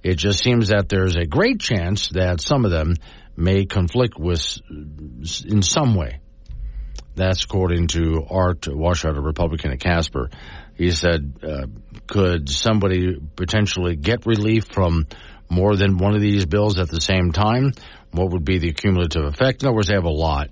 It 0.03 0.17
just 0.17 0.41
seems 0.41 0.69
that 0.69 0.89
there's 0.89 1.17
a 1.17 1.25
great 1.25 1.61
chance 1.61 2.09
that 2.11 2.41
some 2.41 2.65
of 2.65 2.71
them 2.71 2.95
may 3.37 3.65
conflict 3.65 4.19
with 4.19 4.59
in 4.71 5.63
some 5.63 5.95
way. 5.95 6.21
That's 7.15 7.45
according 7.45 7.89
to 7.89 8.27
Art 8.29 8.63
Washut, 8.63 9.17
a 9.17 9.21
Republican 9.21 9.73
at 9.73 9.81
Casper. 9.81 10.31
He 10.77 10.91
said, 10.91 11.35
uh, 11.43 11.67
could 12.07 12.49
somebody 12.49 13.17
potentially 13.37 13.95
get 13.95 14.27
relief 14.27 14.65
from 14.67 15.07
more 15.49 15.77
than 15.77 15.99
one 15.99 16.15
of 16.15 16.21
these 16.21 16.47
bills 16.47 16.79
at 16.79 16.89
the 16.89 17.01
same 17.01 17.33
time? 17.33 17.73
What 18.11 18.31
would 18.31 18.45
be 18.45 18.59
the 18.59 18.73
cumulative 18.73 19.25
effect? 19.25 19.63
In 19.63 19.69
other 19.69 19.77
words, 19.77 19.89
they 19.89 19.95
have 19.95 20.05
a 20.05 20.11
lot 20.11 20.49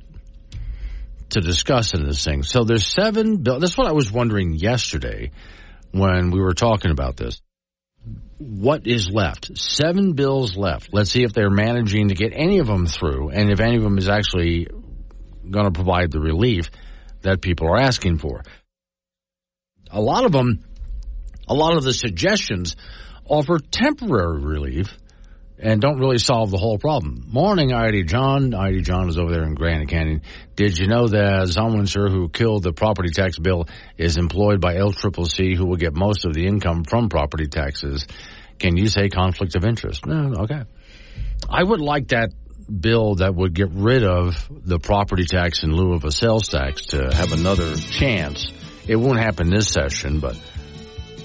to 1.31 1.41
discuss 1.41 1.95
in 1.95 2.05
this 2.05 2.25
thing. 2.25 2.43
So 2.43 2.63
there's 2.65 2.87
seven 2.87 3.39
bills. 3.39 3.61
That's 3.61 3.79
what 3.79 3.89
I 3.89 3.93
was 3.93 4.13
wondering 4.13 4.55
yesterday 4.55 5.33
when 5.91 6.31
we 6.31 6.41
were 6.41 6.55
talking 6.55 6.91
about 6.91 7.17
this. 7.17 7.41
What 8.39 8.87
is 8.87 9.11
left? 9.11 9.57
Seven 9.57 10.15
bills 10.15 10.57
left. 10.57 10.91
Let's 10.93 11.11
see 11.11 11.23
if 11.23 11.33
they're 11.33 11.51
managing 11.51 12.09
to 12.09 12.15
get 12.15 12.33
any 12.35 12.59
of 12.59 12.67
them 12.67 12.87
through 12.87 13.31
and 13.31 13.51
if 13.51 13.61
any 13.61 13.77
of 13.77 13.83
them 13.83 13.99
is 13.99 14.09
actually 14.09 14.67
going 15.51 15.67
to 15.67 15.73
provide 15.73 16.11
the 16.11 16.21
relief 16.21 16.71
that 17.23 17.41
people 17.41 17.69
are 17.69 17.79
asking 17.79 18.19
for. 18.19 18.43
A 19.91 20.01
lot 20.01 20.25
of 20.25 20.33
them, 20.33 20.65
a 21.49 21.55
lot 21.55 21.77
of 21.77 21.85
the 21.85 21.93
suggestions 21.93 22.77
offer 23.27 23.59
temporary 23.59 24.41
relief 24.41 24.97
and 25.59 25.81
don't 25.81 25.99
really 25.99 26.19
solve 26.19 26.51
the 26.51 26.59
whole 26.59 26.77
problem. 26.77 27.25
Morning, 27.29 27.73
ID 27.73 28.05
John. 28.05 28.53
ID 28.53 28.81
John 28.81 29.09
is 29.09 29.17
over 29.17 29.31
there 29.31 29.45
in 29.45 29.55
Grand 29.55 29.89
Canyon. 29.89 30.23
Did 30.57 30.77
you 30.77 30.89
know 30.89 31.07
that 31.07 31.47
Zwonitzer, 31.47 32.11
who 32.11 32.29
killed 32.29 32.65
the 32.65 32.73
property 32.73 33.11
tax 33.11 33.39
bill, 33.39 33.69
is 33.97 34.17
employed 34.17 34.61
by 34.61 34.75
LCCC, 34.75 35.57
who 35.57 35.67
will 35.67 35.77
get 35.77 35.95
most 35.95 36.25
of 36.25 36.35
the 36.35 36.47
income 36.47 36.83
from 36.83 37.09
property 37.09 37.47
taxes? 37.47 38.07
Can 38.59 38.77
you 38.77 38.89
say 38.89 39.09
conflict 39.09 39.55
of 39.55 39.65
interest? 39.65 40.05
No, 40.05 40.43
okay. 40.43 40.63
I 41.49 41.63
would 41.63 41.81
like 41.81 42.09
that 42.09 42.33
bill 42.69 43.17
that 43.17 43.35
would 43.35 43.55
get 43.55 43.71
rid 43.71 44.05
of 44.05 44.35
the 44.51 44.79
property 44.79 45.25
tax 45.25 45.63
in 45.63 45.73
lieu 45.73 45.95
of 45.95 46.05
a 46.05 46.13
sales 46.13 46.49
tax 46.49 46.87
to 46.87 47.11
have 47.15 47.33
another 47.33 47.77
chance. 47.77 48.51
It 48.87 48.97
won't 48.97 49.19
happen 49.19 49.51
this 49.51 49.69
session, 49.69 50.21
but 50.21 50.37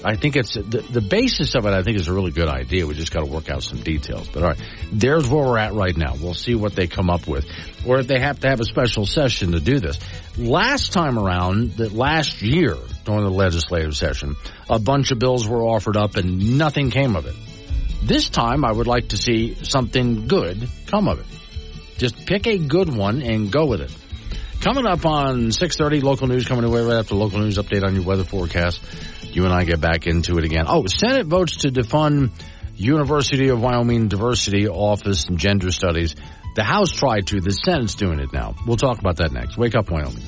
I 0.04 0.14
think 0.14 0.36
it's 0.36 0.54
the, 0.54 0.84
the 0.90 1.00
basis 1.00 1.54
of 1.54 1.66
it. 1.66 1.72
I 1.72 1.82
think 1.82 1.98
is 1.98 2.08
a 2.08 2.12
really 2.12 2.30
good 2.30 2.48
idea. 2.48 2.86
We 2.86 2.94
just 2.94 3.12
got 3.12 3.24
to 3.24 3.30
work 3.30 3.50
out 3.50 3.62
some 3.62 3.80
details. 3.80 4.28
But 4.28 4.42
all 4.42 4.50
right, 4.50 4.62
there's 4.92 5.28
where 5.28 5.44
we're 5.44 5.58
at 5.58 5.74
right 5.74 5.96
now. 5.96 6.14
We'll 6.14 6.34
see 6.34 6.54
what 6.54 6.74
they 6.74 6.86
come 6.86 7.10
up 7.10 7.26
with, 7.26 7.46
or 7.84 7.98
if 7.98 8.06
they 8.06 8.20
have 8.20 8.40
to 8.40 8.48
have 8.48 8.60
a 8.60 8.64
special 8.64 9.06
session 9.06 9.52
to 9.52 9.60
do 9.60 9.80
this. 9.80 9.98
Last 10.36 10.92
time 10.92 11.18
around, 11.18 11.72
that 11.78 11.92
last 11.92 12.42
year 12.42 12.76
during 13.04 13.24
the 13.24 13.30
legislative 13.30 13.96
session, 13.96 14.36
a 14.70 14.78
bunch 14.78 15.10
of 15.10 15.18
bills 15.18 15.48
were 15.48 15.62
offered 15.62 15.96
up 15.96 16.16
and 16.16 16.58
nothing 16.58 16.90
came 16.90 17.16
of 17.16 17.26
it. 17.26 17.34
This 18.02 18.28
time, 18.28 18.64
I 18.64 18.72
would 18.72 18.86
like 18.86 19.08
to 19.08 19.16
see 19.18 19.56
something 19.64 20.26
good 20.28 20.68
come 20.86 21.08
of 21.08 21.20
it. 21.20 21.26
Just 21.98 22.26
pick 22.26 22.46
a 22.46 22.58
good 22.58 22.94
one 22.94 23.22
and 23.22 23.50
go 23.50 23.66
with 23.66 23.80
it. 23.80 23.94
Coming 24.60 24.86
up 24.86 25.04
on 25.06 25.48
6.30, 25.48 26.02
local 26.02 26.26
news 26.26 26.46
coming 26.46 26.64
away 26.64 26.82
right 26.82 26.98
after 26.98 27.14
local 27.14 27.40
news 27.40 27.58
update 27.58 27.84
on 27.84 27.94
your 27.94 28.04
weather 28.04 28.24
forecast. 28.24 28.80
You 29.24 29.44
and 29.44 29.52
I 29.52 29.64
get 29.64 29.80
back 29.80 30.06
into 30.06 30.38
it 30.38 30.44
again. 30.44 30.66
Oh, 30.68 30.86
Senate 30.86 31.26
votes 31.26 31.58
to 31.58 31.68
defund 31.68 32.30
University 32.76 33.48
of 33.48 33.60
Wyoming 33.60 34.08
Diversity 34.08 34.68
Office 34.68 35.26
and 35.26 35.38
Gender 35.38 35.70
Studies. 35.70 36.14
The 36.54 36.64
House 36.64 36.90
tried 36.90 37.26
to. 37.28 37.40
The 37.40 37.50
Senate's 37.50 37.94
doing 37.94 38.20
it 38.20 38.32
now. 38.32 38.54
We'll 38.66 38.76
talk 38.76 38.98
about 38.98 39.16
that 39.16 39.32
next. 39.32 39.56
Wake 39.56 39.76
up, 39.76 39.90
Wyoming. 39.90 40.24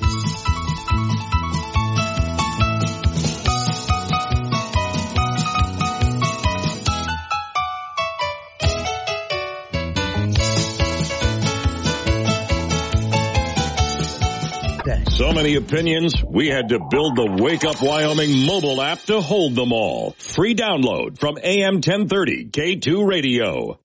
So 15.21 15.31
many 15.31 15.53
opinions, 15.53 16.15
we 16.23 16.47
had 16.47 16.69
to 16.69 16.79
build 16.79 17.15
the 17.15 17.37
Wake 17.43 17.63
Up 17.63 17.79
Wyoming 17.79 18.43
mobile 18.43 18.81
app 18.81 19.01
to 19.01 19.21
hold 19.21 19.53
them 19.53 19.71
all. 19.71 20.15
Free 20.17 20.55
download 20.55 21.19
from 21.19 21.37
AM 21.37 21.75
1030 21.75 22.45
K2 22.45 23.07
Radio. 23.07 23.79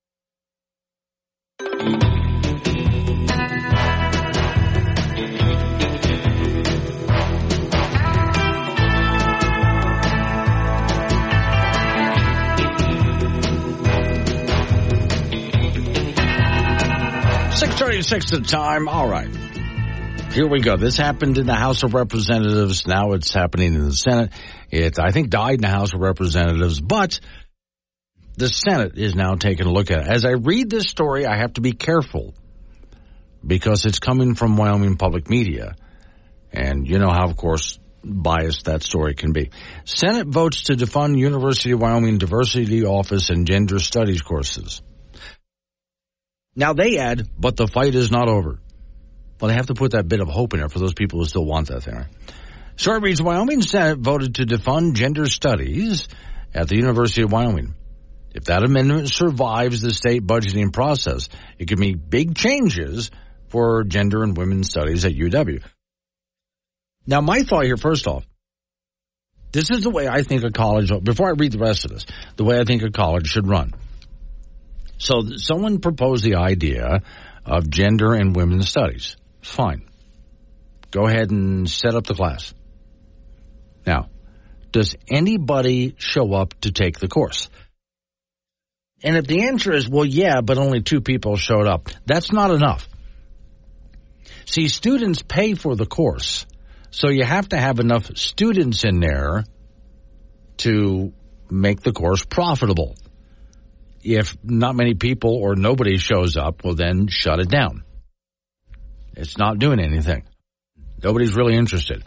Six 17.56 17.74
thirty-six 17.74 18.30
the 18.30 18.40
time. 18.40 18.88
All 18.88 19.06
right. 19.06 19.45
Here 20.36 20.46
we 20.46 20.60
go. 20.60 20.76
This 20.76 20.98
happened 20.98 21.38
in 21.38 21.46
the 21.46 21.54
House 21.54 21.82
of 21.82 21.94
Representatives. 21.94 22.86
Now 22.86 23.12
it's 23.12 23.32
happening 23.32 23.72
in 23.72 23.86
the 23.86 23.96
Senate. 23.96 24.32
It, 24.70 24.98
I 24.98 25.10
think, 25.10 25.30
died 25.30 25.54
in 25.54 25.60
the 25.62 25.68
House 25.68 25.94
of 25.94 26.00
Representatives, 26.00 26.78
but 26.78 27.20
the 28.36 28.50
Senate 28.50 28.98
is 28.98 29.14
now 29.14 29.36
taking 29.36 29.66
a 29.66 29.72
look 29.72 29.90
at 29.90 30.00
it. 30.00 30.06
As 30.06 30.26
I 30.26 30.32
read 30.32 30.68
this 30.68 30.90
story, 30.90 31.24
I 31.24 31.38
have 31.38 31.54
to 31.54 31.62
be 31.62 31.72
careful 31.72 32.34
because 33.46 33.86
it's 33.86 33.98
coming 33.98 34.34
from 34.34 34.58
Wyoming 34.58 34.98
public 34.98 35.30
media. 35.30 35.74
And 36.52 36.86
you 36.86 36.98
know 36.98 37.08
how, 37.10 37.24
of 37.24 37.38
course, 37.38 37.78
biased 38.04 38.66
that 38.66 38.82
story 38.82 39.14
can 39.14 39.32
be. 39.32 39.52
Senate 39.86 40.26
votes 40.26 40.64
to 40.64 40.74
defund 40.74 41.16
University 41.16 41.70
of 41.70 41.80
Wyoming 41.80 42.18
Diversity 42.18 42.84
Office 42.84 43.30
and 43.30 43.46
Gender 43.46 43.78
Studies 43.78 44.20
courses. 44.20 44.82
Now 46.54 46.74
they 46.74 46.98
add, 46.98 47.26
but 47.38 47.56
the 47.56 47.66
fight 47.66 47.94
is 47.94 48.10
not 48.10 48.28
over. 48.28 48.60
Well, 49.40 49.48
they 49.48 49.54
have 49.54 49.66
to 49.66 49.74
put 49.74 49.92
that 49.92 50.08
bit 50.08 50.20
of 50.20 50.28
hope 50.28 50.54
in 50.54 50.60
there 50.60 50.68
for 50.68 50.78
those 50.78 50.94
people 50.94 51.18
who 51.18 51.26
still 51.26 51.44
want 51.44 51.68
that 51.68 51.82
thing. 51.82 52.06
So 52.76 52.92
it 52.92 53.02
reads, 53.02 53.22
Wyoming 53.22 53.62
Senate 53.62 53.98
voted 53.98 54.36
to 54.36 54.46
defund 54.46 54.94
gender 54.94 55.26
studies 55.26 56.08
at 56.54 56.68
the 56.68 56.76
University 56.76 57.22
of 57.22 57.32
Wyoming. 57.32 57.74
If 58.34 58.44
that 58.44 58.62
amendment 58.64 59.08
survives 59.08 59.80
the 59.80 59.92
state 59.92 60.26
budgeting 60.26 60.72
process, 60.72 61.28
it 61.58 61.68
could 61.68 61.78
mean 61.78 61.96
big 61.98 62.34
changes 62.34 63.10
for 63.48 63.84
gender 63.84 64.22
and 64.22 64.36
women's 64.36 64.68
studies 64.68 65.04
at 65.04 65.12
UW. 65.12 65.62
Now, 67.06 67.20
my 67.20 67.42
thought 67.44 67.64
here, 67.64 67.76
first 67.76 68.06
off, 68.06 68.26
this 69.52 69.70
is 69.70 69.82
the 69.82 69.90
way 69.90 70.06
I 70.08 70.22
think 70.22 70.44
a 70.44 70.50
college, 70.50 70.90
before 71.02 71.28
I 71.28 71.32
read 71.32 71.52
the 71.52 71.58
rest 71.58 71.84
of 71.84 71.92
this, 71.92 72.04
the 72.36 72.44
way 72.44 72.58
I 72.58 72.64
think 72.64 72.82
a 72.82 72.90
college 72.90 73.26
should 73.28 73.48
run. 73.48 73.72
So 74.98 75.22
someone 75.36 75.78
proposed 75.80 76.24
the 76.24 76.34
idea 76.34 77.02
of 77.44 77.70
gender 77.70 78.12
and 78.12 78.34
women's 78.34 78.68
studies. 78.68 79.16
Fine. 79.46 79.88
Go 80.90 81.06
ahead 81.06 81.30
and 81.30 81.70
set 81.70 81.94
up 81.94 82.04
the 82.04 82.14
class. 82.14 82.52
Now, 83.86 84.08
does 84.72 84.96
anybody 85.08 85.94
show 85.98 86.34
up 86.34 86.52
to 86.60 86.72
take 86.72 86.98
the 86.98 87.08
course? 87.08 87.48
And 89.02 89.16
if 89.16 89.26
the 89.26 89.44
answer 89.44 89.72
is, 89.72 89.88
well, 89.88 90.04
yeah, 90.04 90.40
but 90.40 90.58
only 90.58 90.82
two 90.82 91.00
people 91.00 91.36
showed 91.36 91.66
up, 91.66 91.88
that's 92.06 92.32
not 92.32 92.50
enough. 92.50 92.88
See, 94.46 94.68
students 94.68 95.22
pay 95.22 95.54
for 95.54 95.76
the 95.76 95.86
course, 95.86 96.44
so 96.90 97.08
you 97.08 97.24
have 97.24 97.48
to 97.50 97.56
have 97.56 97.78
enough 97.78 98.16
students 98.16 98.84
in 98.84 99.00
there 99.00 99.44
to 100.58 101.12
make 101.50 101.82
the 101.82 101.92
course 101.92 102.24
profitable. 102.24 102.96
If 104.02 104.36
not 104.42 104.74
many 104.74 104.94
people 104.94 105.36
or 105.36 105.54
nobody 105.56 105.98
shows 105.98 106.36
up, 106.36 106.64
well, 106.64 106.74
then 106.74 107.06
shut 107.08 107.38
it 107.38 107.48
down. 107.48 107.85
It's 109.16 109.38
not 109.38 109.58
doing 109.58 109.80
anything. 109.80 110.24
Nobody's 111.02 111.34
really 111.34 111.54
interested. 111.54 112.04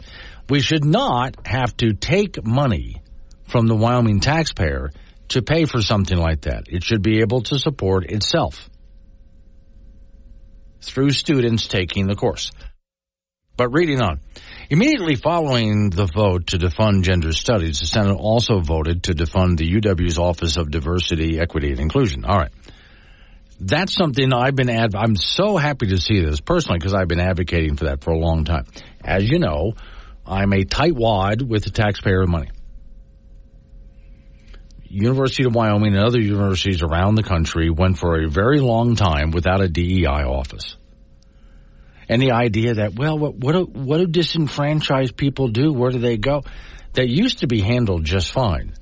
We 0.48 0.60
should 0.60 0.84
not 0.84 1.46
have 1.46 1.76
to 1.78 1.92
take 1.92 2.44
money 2.44 3.02
from 3.44 3.66
the 3.66 3.76
Wyoming 3.76 4.20
taxpayer 4.20 4.90
to 5.28 5.42
pay 5.42 5.64
for 5.64 5.80
something 5.80 6.18
like 6.18 6.42
that. 6.42 6.64
It 6.68 6.82
should 6.82 7.02
be 7.02 7.20
able 7.20 7.42
to 7.42 7.58
support 7.58 8.04
itself 8.06 8.68
through 10.82 11.10
students 11.10 11.68
taking 11.68 12.06
the 12.06 12.14
course. 12.14 12.50
But 13.56 13.70
reading 13.70 14.00
on. 14.00 14.20
Immediately 14.70 15.16
following 15.16 15.90
the 15.90 16.06
vote 16.06 16.48
to 16.48 16.58
defund 16.58 17.02
gender 17.02 17.32
studies, 17.32 17.80
the 17.80 17.86
Senate 17.86 18.16
also 18.16 18.60
voted 18.60 19.02
to 19.04 19.12
defund 19.12 19.58
the 19.58 19.70
UW's 19.70 20.18
Office 20.18 20.56
of 20.56 20.70
Diversity, 20.70 21.38
Equity, 21.38 21.70
and 21.70 21.80
Inclusion. 21.80 22.24
All 22.24 22.38
right. 22.38 22.52
That's 23.60 23.92
something 23.92 24.32
I've 24.32 24.56
been 24.56 24.70
ad- 24.70 24.94
I'm 24.94 25.16
so 25.16 25.58
happy 25.58 25.88
to 25.88 25.98
see 25.98 26.20
this 26.20 26.40
personally 26.40 26.78
because 26.78 26.94
I've 26.94 27.08
been 27.08 27.20
advocating 27.20 27.76
for 27.76 27.84
that 27.84 28.02
for 28.02 28.10
a 28.10 28.18
long 28.18 28.44
time. 28.44 28.64
As 29.04 29.28
you 29.28 29.38
know, 29.38 29.74
I'm 30.26 30.52
a 30.54 30.64
tightwad 30.64 31.42
with 31.42 31.64
the 31.64 31.70
taxpayer 31.70 32.26
money. 32.26 32.50
University 34.84 35.44
of 35.44 35.54
Wyoming 35.54 35.94
and 35.94 36.04
other 36.04 36.18
universities 36.18 36.82
around 36.82 37.16
the 37.16 37.22
country 37.22 37.70
went 37.70 37.98
for 37.98 38.20
a 38.20 38.28
very 38.28 38.60
long 38.60 38.96
time 38.96 39.30
without 39.30 39.60
a 39.60 39.68
DEI 39.68 40.24
office. 40.24 40.76
And 42.08 42.20
the 42.20 42.32
idea 42.32 42.74
that, 42.74 42.98
well, 42.98 43.16
what, 43.18 43.36
what, 43.36 43.52
do, 43.52 43.64
what 43.66 43.98
do 43.98 44.06
disenfranchised 44.06 45.16
people 45.16 45.48
do? 45.48 45.72
Where 45.72 45.90
do 45.90 45.98
they 45.98 46.16
go? 46.16 46.42
That 46.94 47.08
used 47.08 47.40
to 47.40 47.46
be 47.46 47.60
handled 47.60 48.04
just 48.04 48.32
fine 48.32 48.74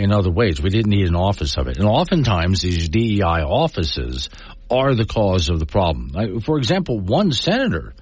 in 0.00 0.12
other 0.12 0.30
ways. 0.30 0.60
We 0.60 0.70
didn't 0.70 0.90
need 0.90 1.06
an 1.06 1.16
office 1.16 1.56
of 1.56 1.68
it. 1.68 1.76
And 1.78 1.86
oftentimes 1.86 2.62
these 2.62 2.88
DEI 2.88 3.42
offices 3.42 4.28
are 4.70 4.94
the 4.94 5.04
cause 5.04 5.48
of 5.48 5.58
the 5.58 5.66
problem. 5.66 6.40
For 6.40 6.58
example, 6.58 7.00
one 7.00 7.32
senator 7.32 7.94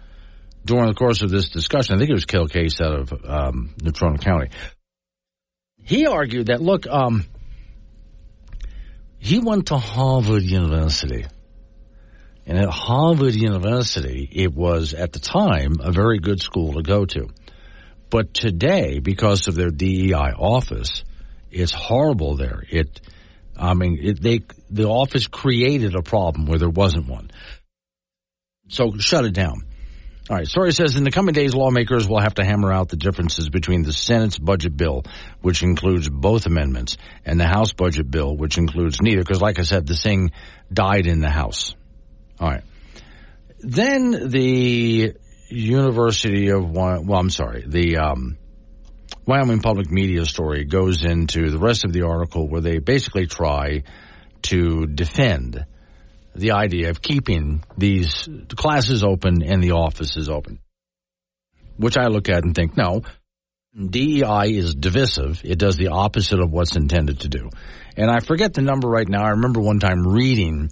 during 0.65 0.87
the 0.87 0.95
course 0.95 1.23
of 1.23 1.31
this 1.31 1.49
discussion, 1.49 1.95
I 1.95 1.99
think 1.99 2.11
it 2.11 2.15
was 2.15 2.27
Cale 2.27 2.47
Case 2.47 2.81
out 2.81 2.93
of 2.93 3.25
um, 3.25 3.75
County, 4.21 4.51
he 5.83 6.07
argued 6.07 6.49
that, 6.49 6.61
look, 6.61 6.87
um, 6.87 7.25
he 9.19 9.39
went 9.39 9.69
to 9.69 9.79
Harvard 9.79 10.43
University. 10.43 11.27
And 12.47 12.59
at 12.59 12.69
Harvard 12.69 13.35
University, 13.35 14.29
it 14.31 14.55
was 14.55 14.95
at 14.95 15.13
the 15.13 15.19
time 15.19 15.77
a 15.81 15.93
very 15.93 16.19
good 16.19 16.41
school 16.41 16.75
to 16.75 16.83
go 16.83 17.05
to. 17.07 17.29
But 18.11 18.33
today, 18.33 19.01
because 19.01 19.49
of 19.49 19.55
their 19.55 19.71
DEI 19.71 20.33
office, 20.39 21.05
it's 21.51 21.73
horrible 21.73 22.37
there. 22.37 22.63
It, 22.69 23.01
I 23.57 23.75
mean, 23.75 23.99
it, 24.01 24.23
they, 24.23 24.41
the 24.71 24.89
office 24.89 25.27
created 25.27 25.95
a 25.95 26.03
problem 26.03 26.47
where 26.47 26.59
there 26.59 26.69
wasn't 26.69 27.09
one. 27.09 27.31
So 28.69 28.97
shut 28.99 29.25
it 29.25 29.33
down. 29.33 29.63
All 30.31 30.37
right. 30.37 30.47
Story 30.47 30.73
says 30.73 30.95
in 30.95 31.05
the 31.05 31.11
coming 31.11 31.33
days, 31.33 31.55
lawmakers 31.55 32.07
will 32.07 32.21
have 32.21 32.35
to 32.35 32.45
hammer 32.45 32.71
out 32.71 32.91
the 32.91 32.97
differences 32.97 33.49
between 33.49 33.83
the 33.83 33.95
Senate's 33.95 34.39
budget 34.39 34.77
bill, 34.77 35.05
which 35.41 35.63
includes 35.63 36.09
both 36.09 36.45
amendments, 36.45 36.99
and 37.25 37.41
the 37.41 37.47
House 37.47 37.73
budget 37.73 38.11
bill, 38.11 38.37
which 38.37 38.59
includes 38.59 39.01
neither. 39.01 39.23
Because, 39.23 39.41
like 39.41 39.59
I 39.59 39.63
said, 39.63 39.87
the 39.87 39.97
thing 39.97 40.33
died 40.71 41.07
in 41.07 41.21
the 41.21 41.31
House. 41.31 41.75
All 42.39 42.49
right. 42.51 42.63
Then 43.61 44.29
the 44.29 45.15
University 45.49 46.51
of 46.51 46.71
well, 46.71 47.19
I'm 47.19 47.31
sorry, 47.31 47.65
the 47.67 47.97
um, 47.97 48.37
Wyoming 49.27 49.61
Public 49.61 49.91
Media 49.91 50.25
story 50.25 50.65
goes 50.65 51.05
into 51.05 51.51
the 51.51 51.59
rest 51.59 51.85
of 51.85 51.93
the 51.93 52.03
article 52.03 52.49
where 52.49 52.61
they 52.61 52.79
basically 52.79 53.27
try 53.27 53.83
to 54.43 54.87
defend 54.87 55.65
the 56.35 56.53
idea 56.53 56.91
of 56.91 57.03
keeping 57.03 57.65
these 57.77 58.29
classes 58.57 59.03
open 59.03 59.43
and 59.43 59.63
the 59.63 59.73
offices 59.73 60.29
open, 60.29 60.61
which 61.77 61.97
I 61.97 62.07
look 62.07 62.29
at 62.29 62.45
and 62.45 62.55
think, 62.55 62.77
no, 62.77 63.03
DEI 63.79 64.57
is 64.57 64.75
divisive. 64.75 65.43
It 65.45 65.59
does 65.59 65.77
the 65.77 65.89
opposite 65.89 66.41
of 66.41 66.51
what's 66.51 66.77
intended 66.77 67.21
to 67.21 67.29
do. 67.29 67.51
And 67.97 68.11
I 68.11 68.21
forget 68.21 68.55
the 68.55 68.63
number 68.63 68.89
right 68.89 69.09
now. 69.09 69.25
I 69.25 69.31
remember 69.31 69.61
one 69.61 69.79
time 69.79 70.07
reading 70.07 70.71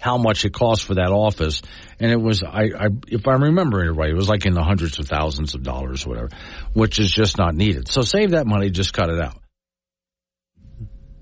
how 0.00 0.16
much 0.18 0.44
it 0.44 0.52
cost 0.52 0.84
for 0.84 0.94
that 0.94 1.10
office, 1.12 1.62
and 2.00 2.10
it 2.10 2.20
was, 2.20 2.42
I, 2.42 2.70
I, 2.76 2.88
if 3.06 3.28
I'm 3.28 3.42
remembering 3.42 3.88
it 3.88 3.92
right, 3.92 4.10
it 4.10 4.16
was 4.16 4.28
like 4.28 4.46
in 4.46 4.54
the 4.54 4.62
hundreds 4.62 4.98
of 4.98 5.06
thousands 5.06 5.54
of 5.54 5.62
dollars, 5.62 6.06
or 6.06 6.10
whatever, 6.10 6.28
which 6.72 6.98
is 6.98 7.10
just 7.10 7.38
not 7.38 7.54
needed. 7.54 7.88
So 7.88 8.02
save 8.02 8.30
that 8.30 8.46
money, 8.46 8.70
just 8.70 8.92
cut 8.92 9.10
it 9.10 9.20
out 9.20 9.36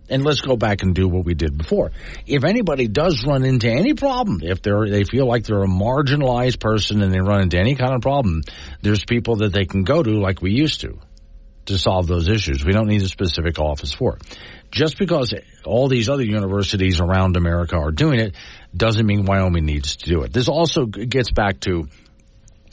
and 0.08 0.24
let's 0.24 0.40
go 0.40 0.56
back 0.56 0.82
and 0.82 0.94
do 0.94 1.08
what 1.08 1.24
we 1.24 1.34
did 1.34 1.56
before. 1.56 1.92
If 2.26 2.44
anybody 2.44 2.88
does 2.88 3.24
run 3.26 3.44
into 3.44 3.70
any 3.70 3.94
problem, 3.94 4.40
if 4.42 4.62
they're 4.62 4.88
they 4.88 5.04
feel 5.04 5.26
like 5.26 5.44
they're 5.44 5.62
a 5.62 5.68
marginalized 5.68 6.60
person 6.60 7.02
and 7.02 7.12
they 7.12 7.20
run 7.20 7.42
into 7.42 7.58
any 7.58 7.74
kind 7.74 7.94
of 7.94 8.00
problem, 8.00 8.42
there's 8.82 9.04
people 9.04 9.36
that 9.36 9.52
they 9.52 9.64
can 9.64 9.84
go 9.84 10.02
to 10.02 10.10
like 10.20 10.42
we 10.42 10.52
used 10.52 10.80
to 10.80 10.98
to 11.66 11.78
solve 11.78 12.06
those 12.06 12.28
issues. 12.28 12.64
We 12.64 12.72
don't 12.72 12.88
need 12.88 13.02
a 13.02 13.08
specific 13.08 13.58
office 13.58 13.92
for 13.92 14.16
it. 14.16 14.38
Just 14.70 14.98
because 14.98 15.34
all 15.64 15.88
these 15.88 16.08
other 16.08 16.24
universities 16.24 17.00
around 17.00 17.36
America 17.36 17.76
are 17.76 17.90
doing 17.90 18.20
it 18.20 18.34
doesn't 18.78 19.06
mean 19.06 19.24
Wyoming 19.24 19.66
needs 19.66 19.96
to 19.96 20.08
do 20.08 20.22
it. 20.22 20.32
This 20.32 20.48
also 20.48 20.86
gets 20.86 21.30
back 21.30 21.60
to 21.60 21.88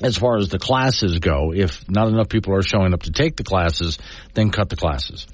as 0.02 0.18
far 0.18 0.38
as 0.38 0.50
the 0.50 0.60
classes 0.60 1.20
go, 1.20 1.54
if 1.54 1.90
not 1.90 2.08
enough 2.08 2.30
people 2.30 2.54
are 2.54 2.62
showing 2.62 2.94
up 2.94 3.04
to 3.04 3.12
take 3.12 3.36
the 3.36 3.44
classes, 3.44 3.98
then 4.34 4.52
cut 4.52 4.70
the 4.70 4.76
classes. 4.76 5.26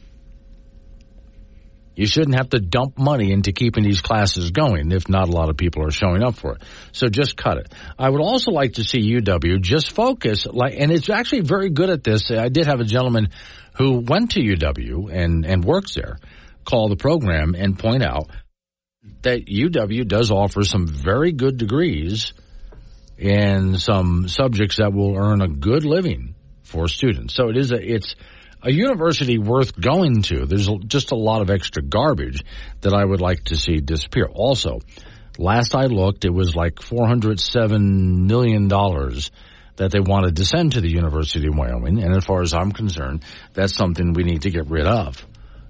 You 1.96 2.08
shouldn't 2.08 2.36
have 2.36 2.50
to 2.50 2.60
dump 2.60 2.98
money 2.98 3.32
into 3.32 3.52
keeping 3.52 3.84
these 3.84 4.02
classes 4.02 4.52
going 4.52 4.92
if 4.92 5.10
not 5.10 5.28
a 5.28 5.32
lot 5.32 5.50
of 5.50 5.58
people 5.58 5.86
are 5.86 5.92
showing 5.92 6.24
up 6.24 6.36
for 6.36 6.54
it. 6.54 6.64
So 6.94 7.08
just 7.08 7.36
cut 7.36 7.58
it. 7.58 7.74
I 8.00 8.10
would 8.10 8.22
also 8.22 8.52
like 8.52 8.74
to 8.74 8.84
see 8.84 9.16
UW 9.16 9.62
just 9.62 9.92
focus 9.92 10.46
like, 10.46 10.76
and 10.78 10.92
it's 10.92 11.10
actually 11.10 11.42
very 11.42 11.70
good 11.70 11.90
at 11.90 12.04
this. 12.04 12.32
I 12.32 12.50
did 12.50 12.68
have 12.68 12.80
a 12.80 12.86
gentleman 12.86 13.30
who 13.78 14.00
went 14.00 14.32
to 14.32 14.40
UW 14.40 15.12
and, 15.12 15.46
and 15.46 15.64
works 15.64 15.96
there 15.96 16.18
call 16.64 16.90
the 16.90 16.96
program 16.96 17.56
and 17.56 17.78
point 17.78 18.04
out 18.04 18.30
that 19.24 19.46
UW 19.46 20.08
does 20.08 20.32
offer 20.32 20.64
some 20.64 20.88
very 20.88 21.32
good 21.32 21.58
degrees 21.58 22.34
in 23.18 23.78
some 23.78 24.28
subjects 24.28 24.78
that 24.78 24.94
will 24.94 25.16
earn 25.16 25.42
a 25.42 25.48
good 25.48 25.86
living 25.86 26.36
for 26.64 26.88
students. 26.88 27.34
So 27.34 27.50
it 27.50 27.58
is 27.58 27.72
a, 27.72 27.78
it's, 27.80 28.16
a 28.64 28.72
university 28.72 29.40
worth 29.40 29.80
going 29.80 30.22
to. 30.22 30.46
There's 30.46 30.70
just 30.86 31.12
a 31.12 31.16
lot 31.16 31.42
of 31.42 31.50
extra 31.50 31.82
garbage 31.82 32.44
that 32.82 32.94
I 32.94 33.04
would 33.04 33.22
like 33.22 33.46
to 33.46 33.58
see 33.58 33.78
disappear. 33.78 34.28
Also, 34.32 34.80
last 35.40 35.74
I 35.74 35.86
looked, 35.86 36.26
it 36.26 36.34
was 36.34 36.56
like 36.56 36.76
$407 36.76 38.28
million 38.28 38.68
that 38.68 39.92
they 39.92 40.00
wanted 40.00 40.36
to 40.36 40.46
send 40.46 40.74
to 40.74 40.82
the 40.82 40.92
University 40.92 41.48
of 41.48 41.58
Wyoming. 41.58 42.04
And 42.04 42.16
as 42.16 42.24
far 42.24 42.44
as 42.44 42.54
I'm 42.54 42.72
concerned, 42.72 43.24
that's 43.54 43.74
something 43.74 44.14
we 44.14 44.24
need 44.24 44.44
to 44.44 44.52
get 44.52 44.70
rid 44.70 44.86
of. 44.86 45.26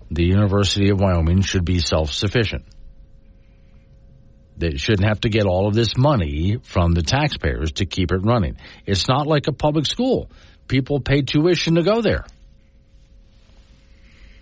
The 0.09 0.25
University 0.25 0.89
of 0.89 0.99
Wyoming 0.99 1.43
should 1.43 1.63
be 1.63 1.79
self-sufficient. 1.79 2.65
They 4.62 4.78
shouldn't 4.78 5.08
have 5.08 5.21
to 5.21 5.30
get 5.30 5.47
all 5.47 5.67
of 5.67 5.74
this 5.74 5.97
money 5.97 6.58
from 6.62 6.93
the 6.93 7.02
taxpayers 7.02 7.71
to 7.74 7.88
keep 7.88 8.12
it 8.12 8.19
running. 8.24 8.58
It's 8.86 9.08
not 9.08 9.26
like 9.26 9.47
a 9.47 9.52
public 9.52 9.88
school. 9.88 10.30
People 10.67 11.00
pay 11.00 11.24
tuition 11.24 11.76
to 11.76 11.82
go 11.84 12.02
there. 12.02 12.26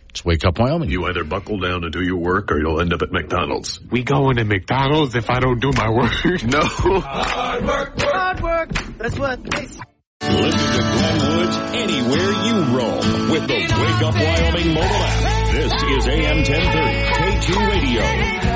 It's 0.09 0.25
Wake 0.25 0.43
Up 0.43 0.59
Wyoming. 0.59 0.89
You 0.89 1.05
either 1.05 1.23
buckle 1.23 1.59
down 1.59 1.85
and 1.85 1.93
do 1.93 2.03
your 2.03 2.17
work 2.17 2.51
or 2.51 2.59
you'll 2.59 2.81
end 2.81 2.91
up 2.93 3.01
at 3.01 3.13
McDonald's. 3.13 3.79
We 3.89 4.03
going 4.03 4.35
to 4.35 4.43
McDonald's 4.43 5.15
if 5.15 5.29
I 5.29 5.39
don't 5.39 5.61
do 5.61 5.71
my 5.71 5.89
work. 5.89 6.11
No. 6.43 6.59
Hard 6.61 7.65
work, 7.65 8.01
hard 8.01 8.41
work. 8.41 8.71
That's 8.97 9.17
what 9.17 9.41
they 9.43 9.67
say. 9.67 9.79
Listen 10.21 10.51
to 10.51 10.81
Glenn 10.81 11.37
Woods 11.37 11.55
anywhere 11.75 12.31
you 12.43 12.77
roam 12.77 13.31
with 13.31 13.47
the 13.47 13.53
Wake 13.53 14.03
Up 14.03 14.15
Wyoming 14.15 14.73
mobile 14.73 14.83
app. 14.83 15.53
This 15.53 15.71
is 15.71 16.07
AM 16.07 16.37
1030, 16.37 17.53
K2 17.53 17.67
Radio. 17.69 18.48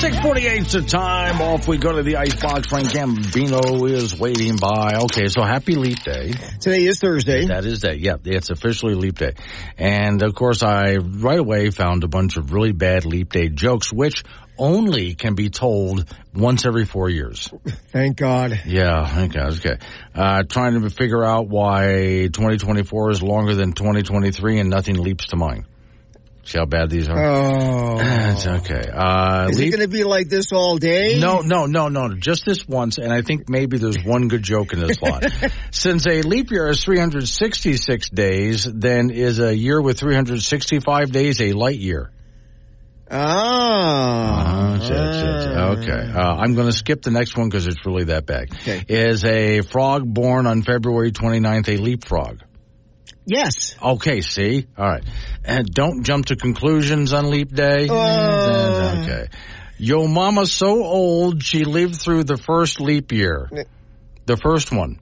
648 0.00 0.60
is 0.66 0.72
the 0.72 0.82
time. 0.82 1.40
Off 1.40 1.68
we 1.68 1.76
go 1.78 1.92
to 1.92 2.02
the 2.02 2.16
icebox. 2.16 2.68
Frank 2.68 2.88
Gambino 2.88 3.88
is 3.90 4.18
waiting 4.18 4.56
by. 4.56 4.94
Okay, 5.04 5.28
so 5.28 5.42
happy 5.42 5.74
Leap 5.74 6.02
Day. 6.02 6.32
Today 6.60 6.84
is 6.84 6.98
Thursday. 6.98 7.46
That 7.46 7.64
is 7.64 7.80
day. 7.80 7.94
Yeah, 7.94 8.16
it's 8.24 8.50
officially 8.50 8.94
Leap 8.94 9.18
Day. 9.18 9.34
And 9.76 10.22
of 10.22 10.34
course, 10.34 10.62
I 10.62 10.96
right 10.96 11.38
away 11.38 11.70
found 11.70 12.04
a 12.04 12.08
bunch 12.08 12.36
of 12.36 12.52
really 12.52 12.72
bad 12.72 13.04
Leap 13.04 13.30
Day 13.32 13.48
jokes, 13.48 13.92
which 13.92 14.24
only 14.58 15.14
can 15.14 15.34
be 15.34 15.48
told 15.48 16.04
once 16.34 16.64
every 16.64 16.84
four 16.84 17.08
years. 17.08 17.48
Thank 17.92 18.18
God. 18.18 18.60
Yeah, 18.66 19.06
thank 19.06 19.32
God. 19.32 19.56
Okay. 19.58 19.78
Uh, 20.14 20.42
trying 20.44 20.80
to 20.80 20.90
figure 20.90 21.24
out 21.24 21.48
why 21.48 22.28
2024 22.32 23.10
is 23.10 23.22
longer 23.22 23.54
than 23.54 23.72
2023 23.72 24.60
and 24.60 24.70
nothing 24.70 24.96
leaps 24.96 25.28
to 25.28 25.36
mind. 25.36 25.64
See 26.44 26.58
how 26.58 26.64
bad 26.64 26.90
these 26.90 27.08
are? 27.08 27.18
Oh. 27.18 27.98
it's 28.00 28.46
okay. 28.46 28.82
Uh, 28.92 29.48
is 29.50 29.58
leap- 29.58 29.68
it 29.68 29.76
going 29.76 29.88
to 29.88 29.88
be 29.88 30.04
like 30.04 30.28
this 30.28 30.52
all 30.52 30.78
day? 30.78 31.18
no, 31.20 31.40
no, 31.40 31.66
no, 31.66 31.88
no. 31.88 32.14
Just 32.14 32.44
this 32.44 32.66
once, 32.66 32.98
and 32.98 33.12
I 33.12 33.22
think 33.22 33.48
maybe 33.48 33.78
there's 33.78 34.02
one 34.04 34.28
good 34.28 34.42
joke 34.42 34.72
in 34.72 34.80
this 34.80 35.00
lot. 35.02 35.24
Since 35.70 36.06
a 36.06 36.22
leap 36.22 36.50
year 36.50 36.68
is 36.68 36.82
366 36.82 38.10
days, 38.10 38.64
then 38.64 39.10
is 39.10 39.38
a 39.38 39.54
year 39.54 39.80
with 39.80 39.98
365 40.00 41.12
days 41.12 41.40
a 41.40 41.52
light 41.52 41.78
year. 41.78 42.10
Ah. 43.10 44.74
Uh, 44.74 44.78
shit, 44.78 44.88
shit, 44.88 45.42
shit. 45.42 45.56
Okay. 45.90 46.12
Uh, 46.12 46.36
I'm 46.36 46.54
going 46.54 46.68
to 46.68 46.76
skip 46.76 47.02
the 47.02 47.10
next 47.10 47.36
one 47.36 47.48
because 47.48 47.66
it's 47.66 47.84
really 47.84 48.04
that 48.04 48.24
bad. 48.24 48.52
Okay. 48.52 48.84
Is 48.88 49.24
a 49.24 49.62
frog 49.62 50.02
born 50.06 50.46
on 50.46 50.62
February 50.62 51.10
29th 51.12 51.68
a 51.68 51.76
leapfrog? 51.76 52.40
Yes. 53.30 53.76
Okay, 53.80 54.22
see? 54.22 54.66
All 54.76 54.88
right. 54.88 55.04
And 55.44 55.72
don't 55.72 56.02
jump 56.02 56.26
to 56.26 56.36
conclusions 56.36 57.12
on 57.12 57.30
leap 57.30 57.54
day. 57.54 57.86
Uh. 57.88 59.02
okay. 59.02 59.28
Yo 59.78 60.08
mama's 60.08 60.52
so 60.52 60.82
old 60.82 61.40
she 61.44 61.64
lived 61.64 61.94
through 61.94 62.24
the 62.24 62.36
first 62.36 62.80
leap 62.80 63.12
year. 63.12 63.48
The 64.26 64.36
first 64.36 64.72
one. 64.72 64.98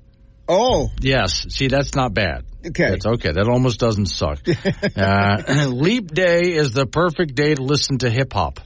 Oh. 0.47 0.91
Yes. 1.01 1.47
See, 1.49 1.69
that's 1.69 1.95
not 1.95 2.13
bad. 2.13 2.45
Okay. 2.67 2.91
That's 2.91 3.07
okay. 3.07 3.33
That 3.33 3.49
almost 3.49 3.81
doesn't 3.81 4.07
suck. 4.07 4.41
uh, 4.97 5.67
leap 5.69 6.09
day 6.13 6.53
is 6.53 6.73
the 6.73 6.85
perfect 6.85 7.35
day 7.35 7.55
to 7.55 7.63
listen 7.63 7.97
to 7.99 8.11
hip 8.11 8.35
hop. 8.35 8.61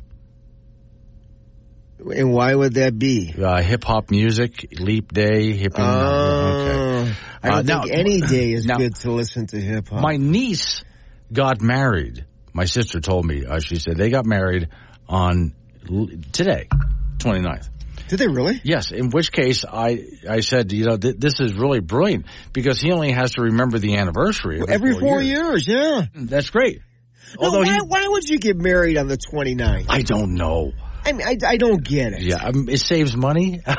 And 2.04 2.32
why 2.32 2.54
would 2.54 2.74
that 2.74 2.98
be? 2.98 3.34
Uh, 3.36 3.62
hip 3.62 3.84
hop 3.84 4.10
music, 4.10 4.68
leap 4.78 5.12
day, 5.12 5.52
hip 5.52 5.72
Oh. 5.76 5.82
okay. 5.82 7.12
I 7.42 7.48
don't 7.48 7.52
Uh, 7.52 7.56
think 7.56 7.66
now- 7.92 7.98
any 8.00 8.20
day 8.20 8.52
is 8.52 8.66
now- 8.66 8.76
good 8.78 8.94
to 8.96 9.12
listen 9.12 9.46
to 9.48 9.60
hip 9.60 9.88
hop. 9.88 10.00
My 10.00 10.16
niece 10.16 10.82
got 11.32 11.60
married. 11.60 12.24
My 12.52 12.64
sister 12.66 13.00
told 13.00 13.24
me, 13.24 13.44
uh, 13.46 13.60
she 13.60 13.76
said 13.76 13.96
they 13.96 14.10
got 14.10 14.26
married 14.26 14.68
on 15.08 15.52
l- 15.90 16.08
today, 16.32 16.68
29th. 17.18 17.68
Did 18.08 18.18
they 18.18 18.28
really? 18.28 18.60
Yes. 18.62 18.90
In 18.92 19.08
which 19.08 19.32
case, 19.32 19.64
I 19.64 20.04
I 20.28 20.40
said, 20.40 20.70
you 20.72 20.84
know, 20.84 20.96
th- 20.98 21.16
this 21.18 21.40
is 21.40 21.54
really 21.54 21.80
brilliant 21.80 22.26
because 22.52 22.78
he 22.80 22.92
only 22.92 23.12
has 23.12 23.32
to 23.32 23.42
remember 23.42 23.78
the 23.78 23.96
anniversary 23.96 24.60
every, 24.60 24.74
Every 24.74 24.94
four 25.00 25.22
years. 25.22 25.66
years, 25.66 25.68
yeah. 25.68 26.06
That's 26.14 26.50
great. 26.50 26.80
No, 27.40 27.46
Although 27.46 27.60
why, 27.60 27.74
he- 27.74 27.80
why 27.86 28.06
would 28.08 28.28
you 28.28 28.38
get 28.38 28.56
married 28.58 28.98
on 28.98 29.08
the 29.08 29.16
29th? 29.16 29.86
I 29.88 30.02
don't 30.02 30.34
know. 30.34 30.72
I 31.04 31.12
mean, 31.12 31.26
I, 31.26 31.36
I 31.46 31.56
don't 31.56 31.82
get 31.82 32.12
it. 32.12 32.22
Yeah, 32.22 32.36
um, 32.36 32.68
it 32.68 32.78
saves 32.80 33.16
money. 33.16 33.60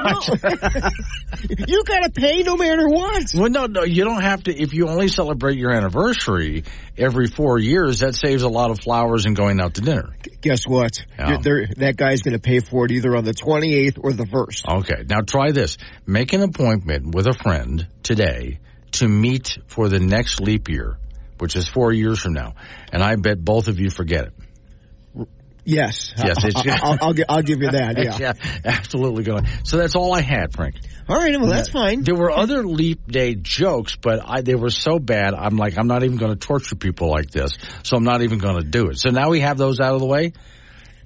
You 1.68 1.84
gotta 1.84 2.10
pay 2.12 2.44
no 2.44 2.56
matter 2.56 2.88
what. 2.88 3.26
Well, 3.34 3.50
no, 3.50 3.66
no, 3.66 3.84
you 3.84 4.04
don't 4.04 4.22
have 4.22 4.44
to. 4.44 4.56
If 4.56 4.74
you 4.74 4.88
only 4.88 5.08
celebrate 5.08 5.58
your 5.58 5.72
anniversary 5.72 6.64
every 6.98 7.28
four 7.28 7.58
years, 7.60 8.00
that 8.00 8.16
saves 8.16 8.44
a 8.44 8.50
lot 8.50 8.72
of 8.72 8.80
flowers 8.80 9.26
and 9.26 9.36
going 9.36 9.60
out 9.60 9.76
to 9.76 9.82
dinner. 9.82 10.16
Guess 10.42 10.66
what? 10.68 11.04
Yeah. 11.18 11.38
They're- 11.38 11.68
that 11.78 11.98
guy's 11.98 12.22
gonna 12.22 12.40
pay 12.40 12.60
for 12.60 12.86
it 12.86 12.92
either 12.92 13.16
on 13.16 13.26
the 13.26 13.34
28th 13.34 13.98
or 14.02 14.14
the 14.14 14.26
1st. 14.26 14.80
Okay, 14.82 15.04
now 15.10 15.22
try 15.22 15.52
this. 15.52 15.78
Make 16.06 16.34
an 16.34 16.42
appointment 16.42 17.14
with 17.16 17.28
a 17.28 17.34
friend 17.34 17.88
today 18.04 18.60
to 18.94 19.08
meet 19.08 19.58
for 19.68 19.90
the 19.90 20.00
next 20.00 20.40
leap 20.40 20.70
year, 20.70 20.98
which 21.40 21.56
is 21.56 21.68
four 21.68 21.92
years 21.92 22.20
from 22.20 22.34
now. 22.34 22.54
And 22.92 23.02
I 23.04 23.16
bet 23.16 23.44
both 23.44 23.68
of 23.68 23.80
you 23.80 23.90
forget 23.90 24.26
it. 24.28 24.34
Yes. 25.66 26.14
Yes, 26.18 26.44
it's- 26.44 26.82
I, 26.84 26.90
will 26.92 26.98
I'll, 27.02 27.14
gi- 27.14 27.24
I'll 27.30 27.42
give 27.42 27.62
you 27.62 27.72
that, 27.72 27.98
yeah. 28.20 28.34
absolutely 28.66 29.24
going. 29.24 29.48
So 29.64 29.78
that's 29.78 29.96
all 29.96 30.14
I 30.14 30.22
had, 30.22 30.54
Frank. 30.54 30.76
All 31.08 31.16
right, 31.18 31.38
well, 31.40 31.50
that's 31.50 31.70
fine. 31.70 32.04
There 32.04 32.16
were 32.16 32.32
other 32.32 32.64
leap 32.64 33.08
day 33.08 33.36
jokes, 33.36 33.96
but 33.98 34.22
I, 34.26 34.42
they 34.42 34.56
were 34.56 34.70
so 34.70 35.00
bad. 35.00 35.34
I'm 35.34 35.58
like, 35.58 35.78
I'm 35.78 35.88
not 35.88 36.04
even 36.04 36.18
going 36.18 36.32
to 36.34 36.40
torture 36.40 36.76
people 36.76 37.10
like 37.10 37.30
this, 37.30 37.58
so 37.84 37.98
I'm 37.98 38.04
not 38.06 38.22
even 38.22 38.40
going 38.40 38.62
to 38.62 38.68
do 38.68 38.90
it. 38.90 39.00
So 39.00 39.10
now 39.10 39.30
we 39.30 39.42
have 39.42 39.58
those 39.58 39.80
out 39.80 39.94
of 39.96 40.00
the 40.00 40.06
way. 40.06 40.34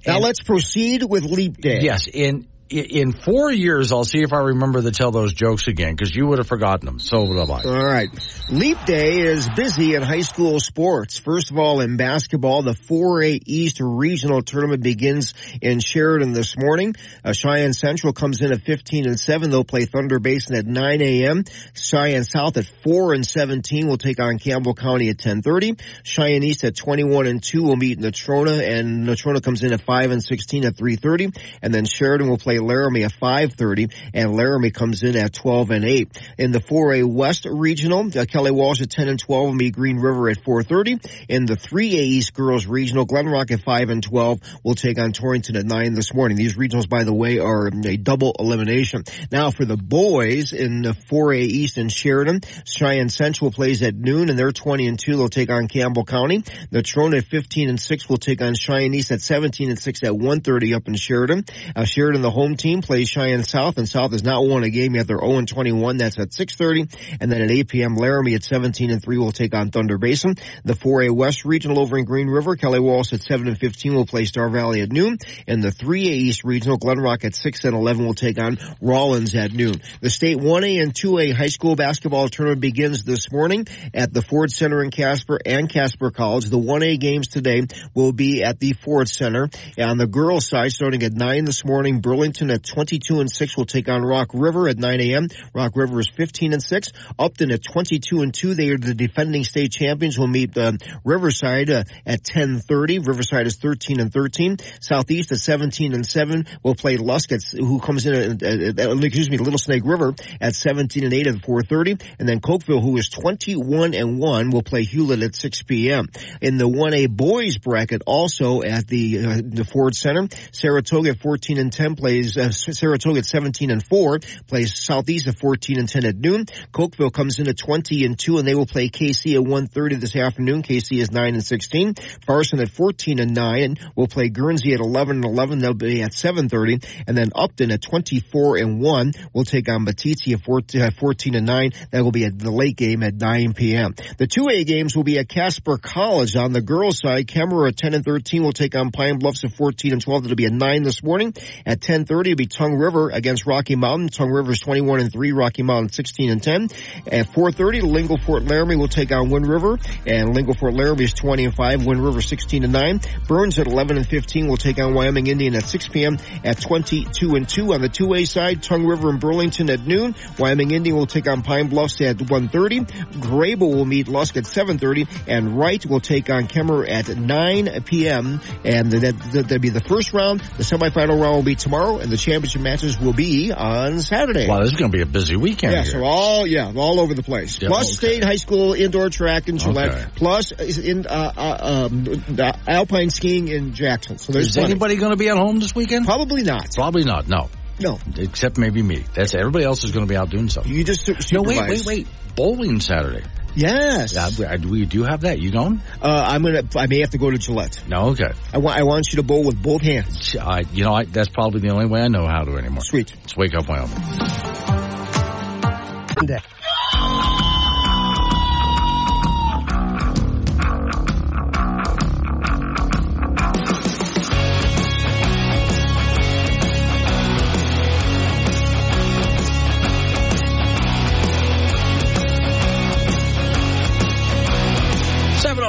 Now 0.06 0.16
And- 0.16 0.24
let's 0.24 0.40
proceed 0.42 1.02
with 1.02 1.24
leap 1.24 1.56
day. 1.58 1.80
Yes, 1.82 2.06
in 2.06 2.46
in 2.70 3.12
four 3.12 3.50
years, 3.50 3.92
I'll 3.92 4.04
see 4.04 4.22
if 4.22 4.32
I 4.32 4.38
remember 4.38 4.82
to 4.82 4.90
tell 4.90 5.10
those 5.10 5.32
jokes 5.32 5.68
again 5.68 5.94
because 5.94 6.14
you 6.14 6.26
would 6.26 6.38
have 6.38 6.46
forgotten 6.46 6.86
them. 6.86 6.98
So 7.00 7.24
would 7.24 7.38
I. 7.38 7.62
All 7.64 7.84
right. 7.84 8.08
Leap 8.50 8.84
Day 8.84 9.20
is 9.20 9.48
busy 9.56 9.94
in 9.94 10.02
high 10.02 10.20
school 10.20 10.60
sports. 10.60 11.18
First 11.18 11.50
of 11.50 11.58
all, 11.58 11.80
in 11.80 11.96
basketball, 11.96 12.62
the 12.62 12.74
4A 12.74 13.42
East 13.46 13.78
Regional 13.80 14.42
Tournament 14.42 14.82
begins 14.82 15.34
in 15.62 15.80
Sheridan 15.80 16.32
this 16.32 16.56
morning. 16.58 16.94
Uh, 17.24 17.32
Cheyenne 17.32 17.72
Central 17.72 18.12
comes 18.12 18.40
in 18.42 18.52
at 18.52 18.62
15 18.62 19.06
and 19.06 19.18
7. 19.18 19.50
They'll 19.50 19.64
play 19.64 19.84
Thunder 19.84 20.18
Basin 20.18 20.56
at 20.56 20.66
9 20.66 21.00
a.m. 21.00 21.44
Cheyenne 21.74 22.24
South 22.24 22.56
at 22.56 22.66
4 22.84 23.14
and 23.14 23.26
17 23.26 23.86
will 23.86 23.98
take 23.98 24.20
on 24.20 24.38
Campbell 24.38 24.74
County 24.74 25.08
at 25.08 25.18
10:30. 25.18 25.80
Cheyenne 26.02 26.42
East 26.42 26.64
at 26.64 26.76
21 26.76 27.26
and 27.26 27.42
2 27.42 27.62
will 27.62 27.76
meet 27.76 27.98
Natrona, 27.98 28.60
and 28.60 29.06
Natrona 29.06 29.42
comes 29.42 29.62
in 29.62 29.72
at 29.72 29.80
5 29.80 30.10
and 30.10 30.22
16 30.22 30.64
at 30.64 30.76
3:30, 30.76 31.36
and 31.62 31.72
then 31.72 31.84
Sheridan 31.84 32.28
will 32.28 32.38
play 32.38 32.57
Laramie 32.60 33.04
at 33.04 33.12
5:30, 33.12 33.90
and 34.14 34.34
Laramie 34.34 34.70
comes 34.70 35.02
in 35.02 35.16
at 35.16 35.32
12 35.32 35.70
and 35.70 35.84
8. 35.84 36.08
In 36.38 36.52
the 36.52 36.60
4A 36.60 37.04
West 37.04 37.46
Regional, 37.46 38.10
uh, 38.16 38.24
Kelly 38.24 38.50
Walsh 38.50 38.80
at 38.80 38.90
10 38.90 39.08
and 39.08 39.18
12 39.18 39.46
will 39.46 39.54
meet 39.54 39.74
Green 39.74 39.98
River 39.98 40.28
at 40.28 40.42
4:30. 40.42 40.98
In 41.28 41.46
the 41.46 41.56
3A 41.56 42.02
East 42.02 42.34
Girls 42.34 42.66
Regional, 42.66 43.04
Glen 43.04 43.26
Rock 43.26 43.50
at 43.50 43.60
5 43.60 43.90
and 43.90 44.02
12 44.02 44.40
will 44.62 44.74
take 44.74 44.98
on 44.98 45.12
Torrington 45.12 45.56
at 45.56 45.66
9 45.66 45.94
this 45.94 46.14
morning. 46.14 46.36
These 46.36 46.56
regionals, 46.56 46.88
by 46.88 47.04
the 47.04 47.12
way, 47.12 47.38
are 47.38 47.68
a 47.68 47.96
double 47.96 48.34
elimination. 48.38 49.04
Now 49.30 49.50
for 49.50 49.64
the 49.64 49.76
boys 49.76 50.52
in 50.52 50.82
the 50.82 50.94
4A 50.94 51.40
East 51.40 51.78
in 51.78 51.88
Sheridan, 51.88 52.40
Cheyenne 52.64 53.08
Central 53.08 53.50
plays 53.50 53.82
at 53.82 53.94
noon, 53.94 54.30
and 54.30 54.38
they're 54.38 54.52
20 54.52 54.86
and 54.86 54.98
2. 54.98 55.16
They'll 55.16 55.28
take 55.28 55.50
on 55.50 55.68
Campbell 55.68 56.04
County. 56.04 56.42
Natrona 56.72 57.18
at 57.18 57.24
15 57.24 57.68
and 57.68 57.80
6 57.80 58.08
will 58.08 58.16
take 58.16 58.42
on 58.42 58.54
Cheyenne 58.54 58.94
East 58.94 59.10
at 59.10 59.20
17 59.20 59.70
and 59.70 59.78
6 59.78 60.02
at 60.02 60.12
1:30 60.12 60.74
up 60.74 60.88
in 60.88 60.94
Sheridan. 60.94 61.44
Uh, 61.74 61.84
Sheridan, 61.84 62.22
the 62.22 62.30
home 62.30 62.47
team, 62.56 62.82
plays 62.82 63.08
Cheyenne 63.08 63.44
South, 63.44 63.78
and 63.78 63.88
South 63.88 64.12
has 64.12 64.24
not 64.24 64.46
won 64.46 64.64
a 64.64 64.70
game 64.70 64.94
yet. 64.94 65.06
They're 65.06 65.18
0 65.18 65.38
and 65.38 65.48
21. 65.48 65.96
That's 65.98 66.18
at 66.18 66.30
6:30, 66.30 67.18
and 67.20 67.30
then 67.30 67.42
at 67.42 67.50
8 67.50 67.68
p.m. 67.68 67.96
Laramie 67.96 68.34
at 68.34 68.44
17 68.44 68.90
and 68.90 69.02
3 69.02 69.18
will 69.18 69.32
take 69.32 69.54
on 69.54 69.70
Thunder 69.70 69.98
Basin. 69.98 70.36
The 70.64 70.74
4A 70.74 71.10
West 71.10 71.44
Regional 71.44 71.80
over 71.80 71.98
in 71.98 72.04
Green 72.04 72.28
River, 72.28 72.56
Kelly 72.56 72.80
Walsh 72.80 73.12
at 73.12 73.22
7 73.22 73.48
and 73.48 73.58
15 73.58 73.94
will 73.94 74.06
play 74.06 74.24
Star 74.24 74.48
Valley 74.48 74.80
at 74.80 74.92
noon, 74.92 75.18
and 75.46 75.62
the 75.62 75.70
3A 75.70 75.98
East 75.98 76.44
Regional, 76.44 76.76
Glen 76.76 76.98
Rock 76.98 77.24
at 77.24 77.34
6 77.34 77.64
and 77.64 77.74
11 77.74 78.06
will 78.06 78.14
take 78.14 78.38
on 78.38 78.58
Rawlins 78.80 79.34
at 79.34 79.52
noon. 79.52 79.74
The 80.00 80.10
state 80.10 80.38
1A 80.38 80.82
and 80.82 80.94
2A 80.94 81.34
high 81.34 81.48
school 81.48 81.74
basketball 81.74 82.28
tournament 82.28 82.60
begins 82.60 83.02
this 83.04 83.32
morning 83.32 83.66
at 83.92 84.12
the 84.12 84.22
Ford 84.22 84.52
Center 84.52 84.82
in 84.82 84.90
Casper 84.90 85.38
and 85.44 85.68
Casper 85.68 86.10
College. 86.10 86.46
The 86.46 86.58
1A 86.58 87.00
games 87.00 87.26
today 87.26 87.66
will 87.94 88.12
be 88.12 88.44
at 88.44 88.60
the 88.60 88.74
Ford 88.74 89.08
Center. 89.08 89.48
And 89.76 89.90
on 89.90 89.98
the 89.98 90.06
girls 90.06 90.46
side, 90.46 90.70
starting 90.70 91.02
at 91.02 91.12
9 91.12 91.44
this 91.44 91.64
morning, 91.64 92.00
Burlington 92.00 92.37
at 92.42 92.62
22 92.62 93.20
and 93.20 93.30
6 93.30 93.56
will 93.56 93.66
take 93.66 93.88
on 93.88 94.02
Rock 94.02 94.30
River 94.32 94.68
at 94.68 94.78
9 94.78 95.00
a.m. 95.00 95.28
Rock 95.54 95.72
River 95.74 96.00
is 96.00 96.08
15 96.08 96.52
and 96.52 96.62
6. 96.62 96.88
Upton 97.18 97.50
at 97.50 97.62
22 97.62 98.22
and 98.22 98.32
2. 98.32 98.54
They 98.54 98.70
are 98.70 98.78
the 98.78 98.94
defending 98.94 99.44
state 99.44 99.72
champions. 99.72 100.18
will 100.18 100.28
meet 100.28 100.56
uh, 100.56 100.72
Riverside 101.04 101.70
uh, 101.70 101.84
at 102.06 102.22
10:30. 102.22 103.06
Riverside 103.06 103.46
is 103.46 103.56
13 103.56 104.00
and 104.00 104.12
13. 104.12 104.58
Southeast 104.80 105.32
at 105.32 105.38
17 105.38 105.94
and 105.94 106.06
7 106.06 106.46
will 106.62 106.74
play 106.74 106.96
Lusk 106.96 107.32
at, 107.32 107.42
who 107.52 107.80
comes 107.80 108.06
in 108.06 108.14
at, 108.14 108.42
at, 108.42 108.78
at- 108.78 109.04
excuse 109.04 109.30
me, 109.30 109.38
Little 109.38 109.58
Snake 109.58 109.82
River 109.84 110.14
at 110.40 110.54
17 110.54 111.04
and 111.04 111.12
8 111.12 111.26
at 111.26 111.34
4:30, 111.36 112.02
and 112.18 112.28
then 112.28 112.40
Cokeville, 112.40 112.82
who 112.82 112.96
is 112.96 113.08
21 113.08 113.94
and 113.94 114.18
1, 114.18 114.50
will 114.50 114.62
play 114.62 114.84
Hulett 114.84 115.24
at 115.24 115.34
6 115.34 115.62
p.m. 115.62 116.08
In 116.40 116.58
the 116.58 116.68
1A 116.68 117.08
boys 117.08 117.58
bracket, 117.58 118.02
also 118.06 118.62
at 118.62 118.86
the 118.86 119.18
uh, 119.18 119.40
the 119.42 119.64
Ford 119.64 119.94
Center, 119.94 120.28
Saratoga 120.52 121.10
at 121.10 121.20
14 121.20 121.58
and 121.58 121.72
10 121.72 121.96
plays 121.96 122.27
uh, 122.36 122.50
Saratoga 122.50 123.20
at 123.20 123.26
17 123.26 123.70
and 123.70 123.84
4 123.84 124.20
plays 124.46 124.78
Southeast 124.78 125.26
at 125.28 125.38
14 125.38 125.78
and 125.78 125.88
10 125.88 126.04
at 126.04 126.16
noon. 126.16 126.46
Cokeville 126.72 127.12
comes 127.12 127.38
in 127.38 127.48
at 127.48 127.56
20 127.56 128.04
and 128.04 128.18
2, 128.18 128.38
and 128.38 128.46
they 128.46 128.54
will 128.54 128.66
play 128.66 128.88
Kaycee 128.88 129.34
at 129.34 129.42
1:30 129.42 130.00
this 130.00 130.16
afternoon. 130.16 130.62
Kaycee 130.62 131.00
is 131.00 131.10
9 131.10 131.34
and 131.34 131.44
16. 131.44 131.94
Farson 132.26 132.60
at 132.60 132.70
14 132.70 133.18
and 133.18 133.34
9 133.34 133.76
will 133.96 134.08
play 134.08 134.28
Guernsey 134.28 134.74
at 134.74 134.80
11 134.80 135.16
and 135.16 135.24
11. 135.24 135.58
They'll 135.60 135.74
be 135.74 136.02
at 136.02 136.12
7:30, 136.12 136.84
and 137.06 137.16
then 137.16 137.30
Upton 137.34 137.70
at 137.70 137.82
24 137.82 138.56
and 138.58 138.80
1 138.80 139.12
will 139.32 139.44
take 139.44 139.68
on 139.68 139.86
Batiti 139.86 140.34
at 140.34 140.42
14, 140.42 140.80
at 140.82 140.94
14 140.94 141.34
and 141.34 141.46
9. 141.46 141.72
That 141.90 142.04
will 142.04 142.12
be 142.12 142.24
at 142.24 142.38
the 142.38 142.50
late 142.50 142.76
game 142.76 143.02
at 143.02 143.14
9 143.14 143.54
p.m. 143.54 143.94
The 144.18 144.26
2A 144.26 144.66
games 144.66 144.96
will 144.96 145.04
be 145.04 145.18
at 145.18 145.28
Casper 145.28 145.78
College 145.78 146.36
on 146.36 146.52
the 146.52 146.60
girls' 146.60 147.00
side. 147.00 147.26
Kemmerer 147.26 147.68
at 147.68 147.76
10 147.76 147.94
and 147.94 148.04
13 148.04 148.42
will 148.42 148.52
take 148.52 148.74
on 148.74 148.90
Pine 148.90 149.18
Bluffs 149.18 149.44
at 149.44 149.52
14 149.52 149.92
and 149.92 150.02
12. 150.02 150.24
It'll 150.24 150.36
be 150.36 150.46
at 150.46 150.52
9 150.52 150.82
this 150.82 151.02
morning. 151.02 151.34
At 151.64 151.80
10:30, 151.80 152.17
it'll 152.26 152.36
be 152.36 152.46
Tongue 152.46 152.74
River 152.74 153.10
against 153.10 153.46
Rocky 153.46 153.76
Mountain. 153.76 154.08
Tongue 154.08 154.30
River 154.30 154.52
is 154.52 154.60
21 154.60 155.00
and 155.00 155.12
3. 155.12 155.32
Rocky 155.32 155.62
Mountain 155.62 155.92
16 155.92 156.30
and 156.30 156.42
10. 156.42 156.68
At 157.10 157.32
4:30, 157.32 157.82
Lingle 157.82 158.18
Fort 158.18 158.44
Laramie 158.44 158.76
will 158.76 158.88
take 158.88 159.12
on 159.12 159.30
Wind 159.30 159.46
River, 159.46 159.78
and 160.06 160.34
Lingle 160.34 160.54
Fort 160.54 160.74
Laramie 160.74 161.04
is 161.04 161.14
20 161.14 161.46
and 161.46 161.54
5. 161.54 161.86
Wind 161.86 162.04
River 162.04 162.20
16 162.20 162.64
and 162.64 162.72
9. 162.72 163.00
Burns 163.26 163.58
at 163.58 163.66
11 163.66 163.96
and 163.96 164.06
15 164.06 164.48
will 164.48 164.56
take 164.56 164.78
on 164.78 164.94
Wyoming 164.94 165.26
Indian 165.26 165.54
at 165.54 165.64
6 165.64 165.88
p.m. 165.88 166.18
At 166.44 166.60
22 166.60 167.34
and 167.34 167.48
2 167.48 167.74
on 167.74 167.80
the 167.80 167.88
2A 167.88 168.26
side, 168.26 168.62
Tongue 168.62 168.86
River 168.86 169.10
and 169.10 169.20
Burlington 169.20 169.70
at 169.70 169.86
noon. 169.86 170.14
Wyoming 170.38 170.70
Indian 170.70 170.96
will 170.96 171.06
take 171.06 171.28
on 171.28 171.42
Pine 171.42 171.68
Bluffs 171.68 172.00
at 172.00 172.16
1:30. 172.16 172.86
Greybull 173.20 173.74
will 173.74 173.84
meet 173.84 174.08
Lusk 174.08 174.36
at 174.36 174.44
7:30, 174.44 175.06
and 175.26 175.58
Wright 175.58 175.84
will 175.84 176.00
take 176.00 176.30
on 176.30 176.46
Kemmerer 176.48 176.88
at 176.88 177.08
9 177.16 177.82
p.m. 177.84 178.40
And 178.64 178.90
that 178.92 179.18
that 179.18 179.32
that'll 179.32 179.58
be 179.58 179.68
the 179.70 179.80
first 179.80 180.12
round. 180.12 180.40
The 180.56 180.64
semifinal 180.64 181.20
round 181.20 181.36
will 181.36 181.42
be 181.42 181.54
tomorrow, 181.54 181.97
and 181.98 182.10
the 182.10 182.16
championship 182.16 182.62
matches 182.62 182.98
will 182.98 183.12
be 183.12 183.52
on 183.52 184.00
Saturday. 184.00 184.48
Wow, 184.48 184.60
this 184.60 184.72
is 184.72 184.76
going 184.78 184.90
to 184.90 184.96
be 184.96 185.02
a 185.02 185.06
busy 185.06 185.36
weekend 185.36 185.72
Yeah, 185.72 185.82
here. 185.82 185.92
so 185.92 186.04
all 186.04 186.46
yeah, 186.46 186.72
all 186.74 187.00
over 187.00 187.14
the 187.14 187.22
place. 187.22 187.60
Yeah, 187.60 187.68
plus 187.68 187.98
okay. 187.98 188.14
state 188.20 188.24
high 188.24 188.36
school 188.36 188.72
indoor 188.74 189.10
track 189.10 189.48
in 189.48 189.58
Gillette. 189.58 189.90
Okay. 189.90 190.06
Plus 190.16 190.52
in 190.52 191.06
uh, 191.06 191.32
uh, 191.36 191.88
um, 191.90 192.22
alpine 192.66 193.10
skiing 193.10 193.48
in 193.48 193.74
Jackson. 193.74 194.18
So 194.18 194.32
there's 194.32 194.48
is 194.48 194.54
plenty. 194.54 194.72
anybody 194.72 194.96
going 194.96 195.12
to 195.12 195.16
be 195.16 195.28
at 195.28 195.36
home 195.36 195.58
this 195.60 195.74
weekend? 195.74 196.06
Probably 196.06 196.42
not. 196.42 196.74
Probably 196.74 197.04
not. 197.04 197.28
No. 197.28 197.48
No. 197.80 197.98
Except 198.16 198.58
maybe 198.58 198.82
me. 198.82 199.04
That's 199.14 199.34
everybody 199.34 199.64
else 199.64 199.84
is 199.84 199.92
going 199.92 200.06
to 200.06 200.10
be 200.10 200.16
out 200.16 200.30
doing 200.30 200.48
something. 200.48 200.72
You 200.72 200.82
just 200.84 201.04
su- 201.06 201.14
No, 201.32 201.42
wait, 201.42 201.60
wait, 201.60 201.84
wait. 201.84 202.06
Bowling 202.34 202.80
Saturday. 202.80 203.24
Yes. 203.54 204.14
Yeah, 204.14 204.56
we, 204.58 204.66
we 204.70 204.86
do 204.86 205.02
have 205.02 205.22
that. 205.22 205.40
You 205.40 205.50
going? 205.50 205.80
Uh, 206.00 206.26
I'm 206.28 206.42
gonna. 206.42 206.62
I 206.76 206.86
may 206.86 207.00
have 207.00 207.10
to 207.10 207.18
go 207.18 207.30
to 207.30 207.38
Gillette. 207.38 207.82
No. 207.88 208.10
Okay. 208.10 208.30
I 208.52 208.58
want. 208.58 208.78
I 208.78 208.82
want 208.84 209.06
you 209.12 209.16
to 209.16 209.22
bowl 209.22 209.44
with 209.44 209.60
both 209.62 209.82
hands. 209.82 210.36
I, 210.36 210.60
you 210.72 210.84
know, 210.84 210.94
I, 210.94 211.04
that's 211.04 211.28
probably 211.28 211.60
the 211.60 211.70
only 211.70 211.86
way 211.86 212.02
I 212.02 212.08
know 212.08 212.26
how 212.26 212.44
to 212.44 212.56
anymore. 212.56 212.82
Sweet. 212.84 213.12
Let's 213.16 213.36
wake 213.36 213.54
up, 213.54 213.68
Wyoming. 213.68 213.96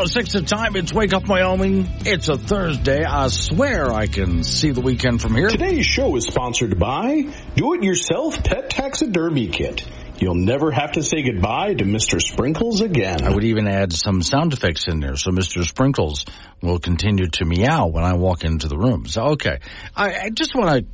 706 0.07 0.33
the 0.33 0.55
time. 0.55 0.75
It's 0.77 0.93
Wake 0.93 1.13
Up 1.13 1.27
Wyoming. 1.27 1.85
It's 2.05 2.29
a 2.29 2.37
Thursday. 2.37 3.03
I 3.03 3.27
swear 3.27 3.91
I 3.91 4.07
can 4.07 4.45
see 4.45 4.71
the 4.71 4.79
weekend 4.79 5.21
from 5.21 5.35
here. 5.35 5.49
Today's 5.49 5.85
show 5.85 6.15
is 6.15 6.25
sponsored 6.25 6.79
by 6.79 7.27
Do 7.55 7.73
It 7.73 7.83
Yourself 7.83 8.41
Pet 8.41 8.69
Taxidermy 8.69 9.49
Kit. 9.49 9.85
You'll 10.17 10.35
never 10.35 10.71
have 10.71 10.93
to 10.93 11.03
say 11.03 11.21
goodbye 11.21 11.73
to 11.73 11.83
Mr. 11.83 12.21
Sprinkles 12.21 12.79
again. 12.79 13.25
I 13.25 13.33
would 13.33 13.43
even 13.43 13.67
add 13.67 13.91
some 13.91 14.21
sound 14.21 14.53
effects 14.53 14.87
in 14.87 15.01
there 15.01 15.17
so 15.17 15.31
Mr. 15.31 15.65
Sprinkles 15.65 16.23
will 16.61 16.79
continue 16.79 17.27
to 17.27 17.43
meow 17.43 17.87
when 17.87 18.05
I 18.05 18.13
walk 18.13 18.45
into 18.45 18.69
the 18.69 18.77
room. 18.77 19.05
So, 19.05 19.31
okay. 19.31 19.59
I, 19.97 20.15
I 20.17 20.29
just 20.29 20.55
want 20.55 20.87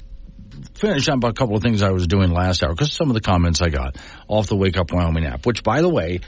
to 0.56 0.70
finish 0.80 1.08
up 1.10 1.24
a 1.24 1.32
couple 1.32 1.56
of 1.56 1.62
things 1.62 1.84
I 1.84 1.92
was 1.92 2.08
doing 2.08 2.32
last 2.32 2.64
hour 2.64 2.74
because 2.74 2.92
some 2.92 3.12
of 3.12 3.14
the 3.14 3.22
comments 3.22 3.62
I 3.62 3.70
got 3.70 3.98
off 4.28 4.48
the 4.48 4.56
Wake 4.56 4.78
Up 4.78 4.92
Wyoming 4.92 5.28
app, 5.28 5.46
which, 5.46 5.62
by 5.62 5.82
the 5.82 5.90
way, 5.90 6.22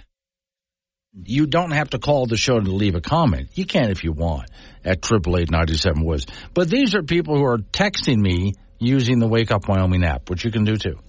you 1.13 1.47
don't 1.47 1.71
have 1.71 1.91
to 1.91 1.99
call 1.99 2.25
the 2.25 2.37
show 2.37 2.59
to 2.59 2.71
leave 2.71 2.95
a 2.95 3.01
comment. 3.01 3.49
You 3.55 3.65
can 3.65 3.89
if 3.89 4.03
you 4.03 4.11
want 4.11 4.49
at 4.83 5.01
triple 5.01 5.37
eight 5.37 5.49
ninety 5.49 5.75
seven 5.75 6.03
Woods. 6.03 6.25
But 6.53 6.69
these 6.69 6.95
are 6.95 7.03
people 7.03 7.37
who 7.37 7.45
are 7.45 7.57
texting 7.57 8.17
me 8.17 8.53
using 8.79 9.19
the 9.19 9.27
Wake 9.27 9.51
Up 9.51 9.67
Wyoming 9.67 10.03
app, 10.03 10.29
which 10.29 10.45
you 10.45 10.51
can 10.51 10.63
do 10.63 10.75
too. 10.75 10.99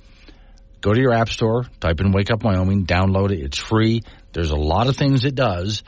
Go 0.81 0.93
to 0.93 1.01
your 1.01 1.13
app 1.13 1.29
store, 1.29 1.65
type 1.81 2.01
in 2.01 2.13
Wake 2.13 2.31
Up 2.31 2.43
Wyoming, 2.45 2.87
download 2.87 3.33
it. 3.33 3.41
It's 3.41 3.59
free. 3.59 4.03
There's 4.33 4.51
a 4.51 4.57
lot 4.57 4.87
of 4.87 4.97
things 4.97 5.25
it 5.25 5.35
does. 5.35 5.83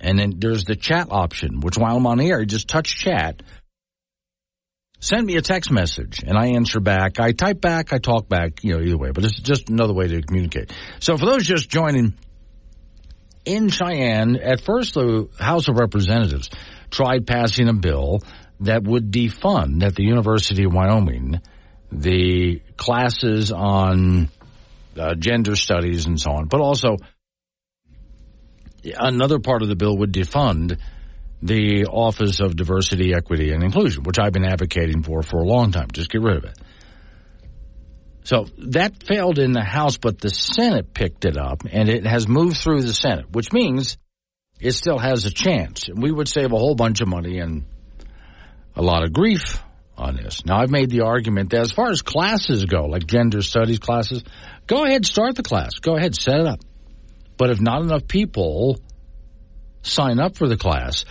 And 0.00 0.18
then 0.18 0.34
there's 0.38 0.64
the 0.64 0.76
chat 0.76 1.08
option, 1.10 1.60
which 1.60 1.76
while 1.76 1.96
I'm 1.96 2.06
on 2.06 2.18
the 2.18 2.28
air, 2.28 2.44
just 2.44 2.68
touch 2.68 2.96
chat. 2.96 3.42
Send 5.00 5.26
me 5.26 5.36
a 5.36 5.42
text 5.42 5.70
message 5.70 6.22
and 6.24 6.38
I 6.38 6.50
answer 6.50 6.78
back. 6.78 7.18
I 7.18 7.32
type 7.32 7.60
back, 7.60 7.92
I 7.92 7.98
talk 7.98 8.28
back, 8.28 8.62
you 8.62 8.74
know, 8.74 8.80
either 8.80 8.96
way, 8.96 9.10
but 9.10 9.24
it's 9.24 9.40
just 9.40 9.68
another 9.68 9.92
way 9.92 10.06
to 10.06 10.22
communicate. 10.22 10.72
So 11.00 11.16
for 11.16 11.26
those 11.26 11.44
just 11.44 11.68
joining, 11.68 12.14
in 13.44 13.68
Cheyenne, 13.68 14.36
at 14.36 14.60
first 14.60 14.94
the 14.94 15.28
House 15.38 15.68
of 15.68 15.76
Representatives 15.76 16.50
tried 16.90 17.26
passing 17.26 17.68
a 17.68 17.72
bill 17.72 18.20
that 18.60 18.84
would 18.84 19.10
defund 19.10 19.82
at 19.82 19.94
the 19.94 20.04
University 20.04 20.64
of 20.64 20.72
Wyoming 20.72 21.40
the 21.90 22.62
classes 22.76 23.52
on 23.52 24.30
uh, 24.98 25.14
gender 25.14 25.56
studies 25.56 26.06
and 26.06 26.20
so 26.20 26.30
on, 26.32 26.46
but 26.46 26.60
also 26.60 26.96
another 28.96 29.38
part 29.38 29.62
of 29.62 29.68
the 29.68 29.76
bill 29.76 29.96
would 29.98 30.12
defund 30.12 30.78
the 31.42 31.86
Office 31.86 32.40
of 32.40 32.54
Diversity, 32.54 33.14
Equity, 33.14 33.50
and 33.50 33.64
Inclusion, 33.64 34.04
which 34.04 34.18
I've 34.18 34.32
been 34.32 34.44
advocating 34.44 35.02
for 35.02 35.22
for 35.22 35.38
a 35.38 35.44
long 35.44 35.72
time. 35.72 35.88
Just 35.92 36.10
get 36.10 36.22
rid 36.22 36.36
of 36.36 36.44
it. 36.44 36.58
So 38.24 38.46
that 38.58 39.02
failed 39.02 39.38
in 39.38 39.52
the 39.52 39.64
House, 39.64 39.96
but 39.96 40.20
the 40.20 40.30
Senate 40.30 40.94
picked 40.94 41.24
it 41.24 41.36
up 41.36 41.62
and 41.70 41.88
it 41.88 42.06
has 42.06 42.28
moved 42.28 42.56
through 42.56 42.82
the 42.82 42.94
Senate, 42.94 43.26
which 43.30 43.52
means 43.52 43.98
it 44.60 44.72
still 44.72 44.98
has 44.98 45.24
a 45.26 45.30
chance. 45.30 45.88
We 45.92 46.12
would 46.12 46.28
save 46.28 46.52
a 46.52 46.58
whole 46.58 46.76
bunch 46.76 47.00
of 47.00 47.08
money 47.08 47.38
and 47.38 47.64
a 48.76 48.82
lot 48.82 49.02
of 49.02 49.12
grief 49.12 49.60
on 49.96 50.16
this. 50.16 50.46
Now, 50.46 50.58
I've 50.60 50.70
made 50.70 50.90
the 50.90 51.02
argument 51.02 51.50
that 51.50 51.60
as 51.60 51.72
far 51.72 51.90
as 51.90 52.00
classes 52.00 52.64
go, 52.64 52.84
like 52.86 53.06
gender 53.06 53.42
studies 53.42 53.80
classes, 53.80 54.22
go 54.66 54.84
ahead, 54.84 55.04
start 55.04 55.34
the 55.34 55.42
class. 55.42 55.74
Go 55.80 55.96
ahead, 55.96 56.14
set 56.14 56.36
it 56.36 56.46
up. 56.46 56.60
But 57.36 57.50
if 57.50 57.60
not 57.60 57.82
enough 57.82 58.06
people 58.06 58.80
sign 59.82 60.20
up 60.20 60.36
for 60.36 60.48
the 60.48 60.56
class, 60.56 61.04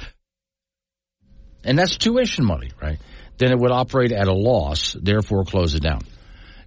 and 1.64 1.78
that's 1.78 1.98
tuition 1.98 2.46
money, 2.46 2.72
right? 2.82 3.00
Then 3.38 3.52
it 3.52 3.60
would 3.60 3.72
operate 3.72 4.12
at 4.12 4.28
a 4.28 4.34
loss, 4.34 4.94
therefore 4.94 5.44
close 5.44 5.76
it 5.76 5.84
down. 5.84 6.02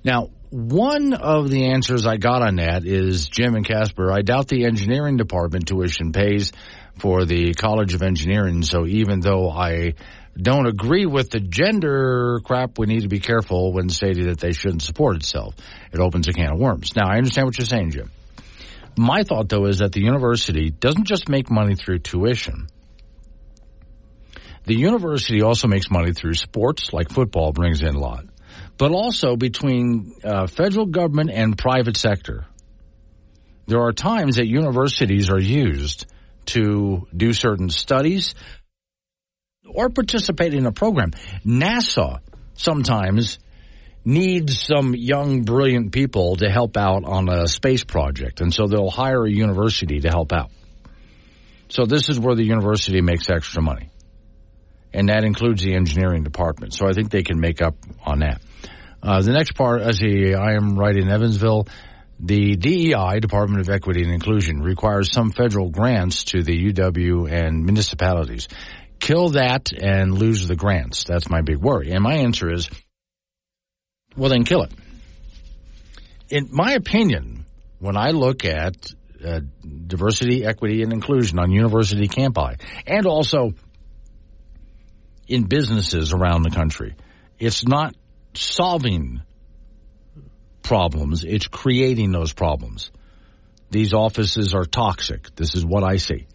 Now, 0.05 0.29
one 0.51 1.14
of 1.14 1.51
the 1.51 1.64
answers 1.64 2.07
I 2.07 2.19
got 2.19 2.43
on 2.43 2.57
that 2.57 2.85
is 2.85 3.27
Jim 3.27 3.55
and 3.55 3.67
Casper. 3.67 4.12
I 4.12 4.21
doubt 4.21 4.49
the 4.49 4.67
engineering 4.67 5.17
department 5.17 5.67
tuition 5.67 6.12
pays 6.12 6.53
for 6.99 7.25
the 7.25 7.55
College 7.55 7.95
of 7.95 8.03
Engineering. 8.03 8.62
So 8.62 8.87
even 8.87 9.21
though 9.21 9.51
I 9.51 9.95
don't 10.40 10.67
agree 10.67 11.07
with 11.07 11.31
the 11.31 11.40
gender 11.40 12.40
crap, 12.45 12.79
we 12.79 12.87
need 12.87 13.01
to 13.01 13.09
be 13.09 13.19
careful 13.19 13.73
when 13.73 13.88
stating 13.88 14.27
that 14.27 14.38
they 14.38 14.53
shouldn't 14.53 14.83
support 14.83 15.17
itself. 15.17 15.55
It 15.90 16.01
opens 16.01 16.29
a 16.29 16.33
can 16.33 16.53
of 16.53 16.59
worms. 16.59 16.95
Now, 16.95 17.09
I 17.09 17.17
understand 17.17 17.47
what 17.47 17.59
you're 17.59 17.67
saying, 17.67 17.93
Jim. 17.93 18.11
My 18.97 19.25
thought, 19.25 19.49
though, 19.49 19.67
is 19.67 19.79
that 19.79 19.93
the 19.93 20.03
university 20.03 20.71
doesn't 20.71 21.07
just 21.07 21.29
make 21.29 21.51
money 21.51 21.77
through 21.77 22.01
tuition. 22.01 22.69
The 24.67 24.77
university 24.77 25.43
also 25.43 25.67
makes 25.67 25.90
money 25.90 26.12
through 26.12 26.35
sports, 26.35 26.93
like 26.93 27.11
football 27.11 27.53
brings 27.53 27.83
in 27.83 27.95
a 27.95 27.99
lot 27.99 28.25
but 28.76 28.90
also 28.90 29.37
between 29.37 30.14
uh, 30.24 30.46
federal 30.46 30.87
government 30.87 31.30
and 31.30 31.56
private 31.56 31.96
sector. 31.96 32.46
There 33.66 33.80
are 33.80 33.92
times 33.92 34.37
that 34.37 34.46
universities 34.46 35.30
are 35.30 35.40
used 35.40 36.06
to 36.46 37.06
do 37.16 37.32
certain 37.32 37.70
studies 37.70 38.34
or 39.64 39.88
participate 39.88 40.54
in 40.54 40.66
a 40.66 40.72
program. 40.72 41.12
NASA 41.46 42.20
sometimes 42.54 43.38
needs 44.04 44.60
some 44.60 44.94
young, 44.94 45.42
brilliant 45.42 45.92
people 45.92 46.37
to 46.37 46.50
help 46.50 46.76
out 46.76 47.04
on 47.04 47.28
a 47.28 47.48
space 47.48 47.84
project, 47.84 48.40
and 48.40 48.52
so 48.52 48.66
they'll 48.66 48.90
hire 48.90 49.24
a 49.24 49.30
university 49.30 50.00
to 50.00 50.08
help 50.08 50.32
out. 50.32 50.50
So 51.68 51.87
this 51.87 52.10
is 52.10 52.20
where 52.20 52.34
the 52.34 52.44
university 52.44 53.00
makes 53.00 53.30
extra 53.30 53.62
money. 53.62 53.88
And 54.94 55.09
that 55.09 55.24
includes 55.24 55.62
the 55.62 55.74
engineering 55.74 56.22
department. 56.22 56.72
So 56.72 56.87
I 56.87 56.92
think 56.92 57.11
they 57.11 57.24
can 57.24 57.40
make 57.40 57.61
up 57.61 57.74
on 58.07 58.20
that. 58.20 58.40
Uh, 59.02 59.20
the 59.20 59.33
next 59.33 59.52
part, 59.52 59.83
as 59.83 59.98
he, 59.98 60.35
I 60.35 60.54
am 60.54 60.78
right 60.78 60.96
in 60.96 61.11
Evansville, 61.11 61.66
the 62.20 62.57
DEI, 62.57 63.18
Department 63.20 63.61
of 63.61 63.68
Equity 63.68 64.02
and 64.04 64.12
Inclusion, 64.12 64.61
requires 64.61 65.12
some 65.12 65.33
federal 65.33 65.68
grants 65.68 66.24
to 66.26 66.44
the 66.44 66.72
UW 66.72 67.30
and 67.30 67.64
municipalities. 67.64 68.48
Kill 69.00 69.30
that 69.30 69.72
and 69.72 70.16
lose 70.16 70.46
the 70.46 70.57
grants. 70.57 71.04
That's 71.04 71.28
my 71.28 71.42
big 71.42 71.59
worry. 71.59 71.90
And 71.90 72.02
my 72.02 72.14
answer 72.14 72.50
is, 72.50 72.70
well, 74.16 74.30
then 74.30 74.44
kill 74.44 74.62
it. 74.62 74.72
In 76.30 76.48
my 76.52 76.72
opinion, 76.72 77.44
when 77.80 77.96
I 77.96 78.12
look 78.12 78.44
at 78.44 78.76
uh, 79.24 79.40
diversity, 79.87 80.44
equity, 80.44 80.83
and 80.83 80.92
inclusion 80.92 81.38
on 81.38 81.50
university 81.50 82.09
campi, 82.09 82.57
and 82.87 83.07
also 83.07 83.54
in 85.26 85.44
businesses 85.44 86.12
around 86.12 86.42
the 86.42 86.50
country, 86.50 86.94
it's 87.38 87.66
not 87.66 87.94
solving 88.34 89.22
problems, 90.62 91.24
it's 91.24 91.46
creating 91.46 92.12
those 92.12 92.32
problems. 92.32 92.90
These 93.70 93.92
offices 93.92 94.54
are 94.54 94.64
toxic. 94.64 95.34
This 95.34 95.54
is 95.54 95.64
what 95.64 95.82
I 95.82 95.96
see. 95.96 96.26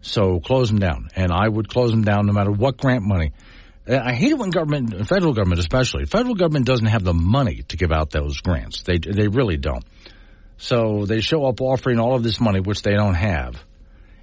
So 0.00 0.40
close 0.40 0.68
them 0.68 0.80
down. 0.80 1.08
And 1.14 1.32
I 1.32 1.48
would 1.48 1.68
close 1.68 1.90
them 1.90 2.02
down 2.02 2.26
no 2.26 2.32
matter 2.32 2.50
what 2.50 2.76
grant 2.76 3.04
money. 3.04 3.32
I 3.88 4.12
hate 4.12 4.32
it 4.32 4.38
when 4.38 4.50
government, 4.50 5.08
federal 5.08 5.32
government 5.32 5.60
especially, 5.60 6.06
federal 6.06 6.34
government 6.34 6.66
doesn't 6.66 6.86
have 6.86 7.02
the 7.02 7.14
money 7.14 7.62
to 7.68 7.76
give 7.76 7.90
out 7.90 8.10
those 8.10 8.40
grants. 8.40 8.82
They, 8.82 8.98
they 8.98 9.28
really 9.28 9.56
don't. 9.56 9.84
So 10.56 11.04
they 11.06 11.20
show 11.20 11.46
up 11.46 11.60
offering 11.60 11.98
all 11.98 12.14
of 12.14 12.22
this 12.22 12.40
money, 12.40 12.60
which 12.60 12.82
they 12.82 12.94
don't 12.94 13.14
have. 13.14 13.62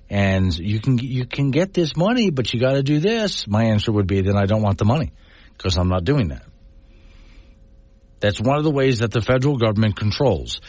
And 0.09 0.57
you 0.57 0.79
can, 0.79 0.97
you 0.97 1.25
can 1.25 1.51
get 1.51 1.73
this 1.73 1.95
money, 1.95 2.31
but 2.31 2.51
you 2.51 2.59
got 2.59 2.73
to 2.73 2.83
do 2.83 2.99
this. 2.99 3.47
My 3.47 3.65
answer 3.65 3.91
would 3.91 4.07
be 4.07 4.21
then 4.21 4.35
I 4.35 4.45
don't 4.45 4.63
want 4.63 4.79
the 4.79 4.85
money 4.85 5.11
because 5.55 5.77
I'm 5.77 5.89
not 5.89 6.03
doing 6.03 6.29
that. 6.29 6.43
That's 8.19 8.41
one 8.41 8.57
of 8.57 8.63
the 8.63 8.71
ways 8.71 8.99
that 8.99 9.11
the 9.11 9.21
federal 9.21 9.57
government 9.57 9.95
controls. 9.95 10.61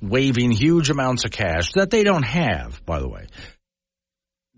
Waving 0.00 0.50
huge 0.50 0.90
amounts 0.90 1.24
of 1.24 1.30
cash 1.30 1.72
that 1.74 1.90
they 1.90 2.02
don't 2.02 2.24
have, 2.24 2.84
by 2.84 2.98
the 2.98 3.08
way, 3.08 3.26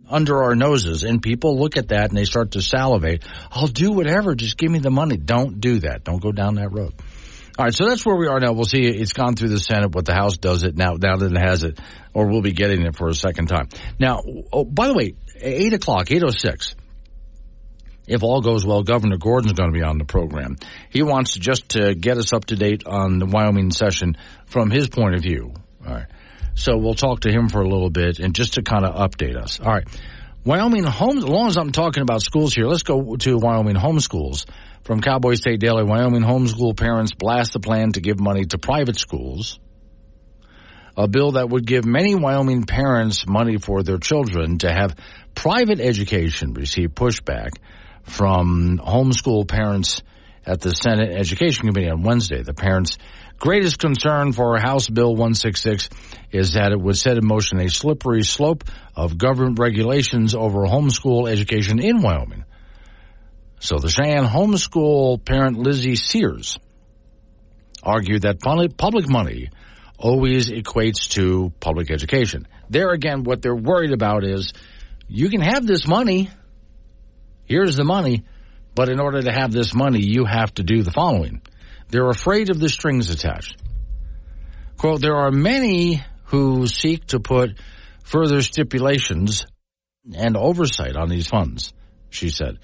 under 0.09 0.45
our 0.45 0.55
noses. 0.55 1.03
And 1.03 1.21
people 1.21 1.59
look 1.59 1.77
at 1.77 1.89
that 1.89 2.09
and 2.09 2.17
they 2.17 2.25
start 2.25 2.53
to 2.53 2.63
salivate. 2.63 3.25
I'll 3.51 3.67
do 3.67 3.93
whatever. 3.93 4.35
Just 4.35 4.57
give 4.57 4.71
me 4.71 4.79
the 4.79 4.91
money. 4.91 5.19
Don't 5.19 5.61
do 5.61 5.81
that. 5.81 6.05
Don't 6.05 6.23
go 6.23 6.33
down 6.33 6.55
that 6.55 6.73
road. 6.73 6.95
All 7.57 7.67
right, 7.67 7.75
so 7.75 7.87
that's 7.87 8.05
where 8.05 8.17
we 8.17 8.27
are 8.27 8.41
now. 8.41 8.53
We'll 8.53 8.65
see. 8.65 8.85
It's 8.85 9.13
gone 9.13 9.37
through 9.37 9.51
the 9.51 9.61
Senate. 9.61 9.95
What 9.95 10.07
the 10.07 10.15
House 10.15 10.39
does 10.39 10.65
it 10.65 10.77
now, 10.77 10.95
now 11.01 11.17
that 11.17 11.33
it 11.33 11.39
has 11.39 11.63
it, 11.63 11.79
or 12.13 12.27
we'll 12.27 12.43
be 12.43 12.53
getting 12.53 12.83
it 12.83 12.97
for 12.97 13.09
a 13.09 13.15
second 13.15 13.47
time. 13.47 13.69
Now, 14.01 14.23
oh, 14.53 14.65
by 14.65 14.89
the 14.89 14.95
way, 14.95 15.15
eight 15.41 15.73
o'clock, 15.73 16.11
eight 16.11 16.23
oh 16.25 16.31
six 16.31 16.75
if 18.07 18.23
all 18.23 18.41
goes 18.41 18.67
well, 18.67 18.83
Governor 18.83 19.17
Gordon's 19.17 19.55
going 19.55 19.73
to 19.73 19.79
be 19.79 19.85
on 19.85 19.99
the 19.99 20.05
program. 20.05 20.57
He 20.91 21.03
wants 21.03 21.35
just 21.35 21.71
to 21.71 21.95
get 21.95 22.19
us 22.19 22.33
up 22.33 22.47
to 22.47 22.57
date 22.57 22.85
on 22.87 23.19
the 23.19 23.27
Wyoming 23.27 23.71
session 23.71 24.17
from 24.47 24.71
his 24.71 24.89
point 24.89 25.15
of 25.15 25.23
view. 25.23 25.55
All 25.87 25.95
right. 25.95 26.07
So 26.55 26.77
we'll 26.77 26.95
talk 26.95 27.21
to 27.21 27.33
him 27.33 27.49
for 27.49 27.63
a 27.63 27.69
little 27.69 27.91
bit 27.91 28.19
and 28.21 28.35
just 28.35 28.55
to 28.55 28.63
kind 28.63 28.85
of 28.85 28.95
update 28.95 29.37
us. 29.37 29.59
All 29.59 29.73
right. 29.73 29.87
Wyoming 30.45 30.85
home, 30.85 31.19
as 31.19 31.25
long 31.25 31.49
as 31.49 31.57
I'm 31.57 31.73
talking 31.73 32.03
about 32.03 32.21
schools 32.23 32.55
here, 32.55 32.67
let's 32.67 32.83
go 32.83 33.17
to 33.17 33.39
Wyoming 33.39 33.77
homeschools. 33.77 34.45
From 34.85 35.01
Cowboy 35.01 35.33
State 35.37 35.61
Daily, 35.61 35.83
Wyoming 35.83 36.21
homeschool 36.21 36.77
parents 36.77 37.15
blast 37.15 37.55
the 37.55 37.59
plan 37.59 37.93
to 37.93 38.03
give 38.03 38.21
money 38.21 38.45
to 38.45 38.59
private 38.59 38.99
schools. 38.99 39.59
A 40.95 41.09
bill 41.09 41.33
that 41.33 41.49
would 41.49 41.67
give 41.67 41.87
many 41.87 42.15
Wyoming 42.15 42.65
parents 42.65 43.27
money 43.27 43.57
for 43.57 43.83
their 43.83 43.97
children 43.97 44.59
to 44.59 44.71
have 44.71 44.95
private 45.35 45.81
education 45.81 46.53
received 46.53 46.95
pushback 46.95 47.53
from 48.03 48.79
homeschool 48.79 49.49
parents 49.49 50.03
at 50.45 50.61
the 50.61 50.75
Senate 50.75 51.13
Education 51.13 51.67
Committee 51.67 51.89
on 51.89 52.03
Wednesday. 52.03 52.43
The 52.43 52.53
parents' 52.53 52.99
greatest 53.39 53.79
concern 53.79 54.33
for 54.33 54.59
House 54.59 54.91
Bill 54.91 55.13
166 55.13 55.89
is 56.31 56.53
that 56.53 56.73
it 56.73 56.79
would 56.79 56.99
set 56.99 57.17
in 57.17 57.27
motion 57.27 57.59
a 57.59 57.71
slippery 57.71 58.23
slope 58.23 58.65
of 58.95 59.17
government 59.17 59.59
regulations 59.59 60.35
over 60.35 60.67
homeschool 60.67 61.27
education 61.27 61.79
in 61.79 62.03
Wyoming. 62.03 62.45
So 63.65 63.79
the 63.79 63.89
Cheyenne 63.89 64.27
homeschool 64.27 65.25
parent 65.25 65.57
Lizzie 65.57 65.97
Sears 65.97 66.59
argued 67.83 68.23
that 68.23 68.43
public 68.43 69.09
money 69.09 69.49
always 69.97 70.51
equates 70.51 71.09
to 71.13 71.51
public 71.61 71.91
education. 71.91 72.47
There 72.69 72.91
again, 72.91 73.25
what 73.25 73.41
they're 73.41 73.57
worried 73.57 73.93
about 73.95 74.23
is 74.23 74.53
you 75.09 75.31
can 75.31 75.41
have 75.41 75.67
this 75.67 75.89
money. 75.89 76.29
Here's 77.47 77.75
the 77.75 77.85
money. 77.85 78.25
But 78.75 78.91
in 78.91 79.01
order 79.01 79.23
to 79.23 79.33
have 79.33 79.51
this 79.51 79.75
money, 79.75 80.05
you 80.05 80.27
have 80.27 80.53
to 80.57 80.63
do 80.63 80.83
the 80.83 80.93
following. 80.93 81.41
They're 81.89 82.11
afraid 82.11 82.51
of 82.51 82.61
the 82.61 82.69
strings 82.69 83.09
attached. 83.09 83.57
Quote, 84.77 85.01
there 85.01 85.17
are 85.17 85.31
many 85.31 86.05
who 86.25 86.67
seek 86.67 87.07
to 87.07 87.19
put 87.19 87.59
further 88.03 88.43
stipulations 88.43 89.47
and 90.15 90.37
oversight 90.37 90.97
on 90.97 91.09
these 91.09 91.29
funds, 91.29 91.73
she 92.11 92.29
said. 92.29 92.59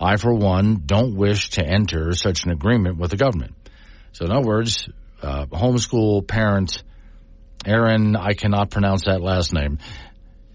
I, 0.00 0.16
for 0.16 0.32
one, 0.34 0.82
don't 0.86 1.14
wish 1.14 1.50
to 1.50 1.64
enter 1.64 2.12
such 2.12 2.44
an 2.44 2.50
agreement 2.50 2.98
with 2.98 3.10
the 3.10 3.16
government. 3.16 3.54
So, 4.12 4.24
in 4.24 4.32
other 4.32 4.46
words, 4.46 4.88
uh, 5.22 5.46
homeschool 5.46 6.26
parent 6.26 6.82
Aaron, 7.66 8.16
I 8.16 8.32
cannot 8.32 8.70
pronounce 8.70 9.04
that 9.04 9.20
last 9.20 9.52
name. 9.52 9.78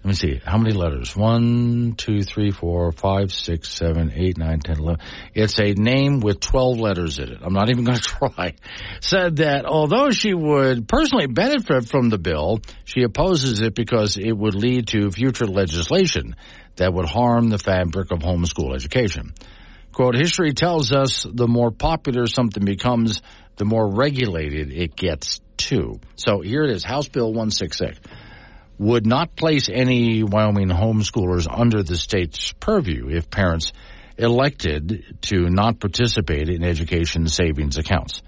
Let 0.04 0.10
me 0.10 0.14
see. 0.14 0.42
How 0.44 0.58
many 0.58 0.74
letters? 0.74 1.16
One, 1.16 1.96
two, 1.98 2.22
three, 2.22 2.52
four, 2.52 2.92
five, 2.92 3.32
six, 3.32 3.72
seven, 3.72 4.12
eight, 4.16 4.38
nine, 4.38 4.60
ten, 4.60 4.78
eleven. 4.78 5.04
It's 5.34 5.60
a 5.60 5.74
name 5.74 6.20
with 6.20 6.40
12 6.40 6.80
letters 6.80 7.18
in 7.18 7.30
it. 7.32 7.40
I'm 7.42 7.54
not 7.54 7.70
even 7.70 7.86
going 7.86 7.98
to 8.02 8.04
try. 8.04 8.54
Said 9.02 9.38
that 9.38 9.66
although 9.66 10.12
she 10.12 10.34
would 10.34 10.88
personally 10.88 11.26
benefit 11.28 11.88
from 11.88 12.10
the 12.10 12.20
bill, 12.20 12.60
she 12.86 13.02
opposes 13.02 13.62
it 13.62 13.74
because 13.74 14.18
it 14.18 14.32
would 14.32 14.54
lead 14.54 14.88
to 14.90 15.10
future 15.10 15.48
legislation 15.48 16.36
that 16.76 16.94
would 16.94 17.08
harm 17.08 17.50
the 17.50 17.58
fabric 17.58 18.12
of 18.12 18.20
homeschool 18.20 18.76
education. 18.76 19.34
Quote, 19.92 20.16
history 20.16 20.54
tells 20.54 20.92
us 20.92 21.26
the 21.30 21.48
more 21.48 21.72
popular 21.72 22.28
something 22.28 22.66
becomes, 22.66 23.22
the 23.56 23.66
more 23.66 23.88
regulated 23.88 24.72
it 24.72 24.96
gets 24.96 25.40
too. 25.56 26.00
So 26.16 26.42
here 26.42 26.64
it 26.64 26.72
is, 26.72 26.84
House 26.84 27.08
Bill 27.08 27.28
166 27.28 28.00
would 28.78 29.06
not 29.06 29.36
place 29.36 29.70
any 29.70 30.24
Wyoming 30.24 30.70
homeschoolers 30.70 31.48
under 31.50 31.82
the 31.82 31.96
state's 31.96 32.52
purview 32.54 33.08
if 33.10 33.30
parents 33.30 33.72
elected 34.18 35.18
to 35.22 35.50
not 35.50 35.80
participate 35.80 36.50
in 36.50 36.64
education 36.64 37.28
savings 37.28 37.78
accounts. 37.78 38.22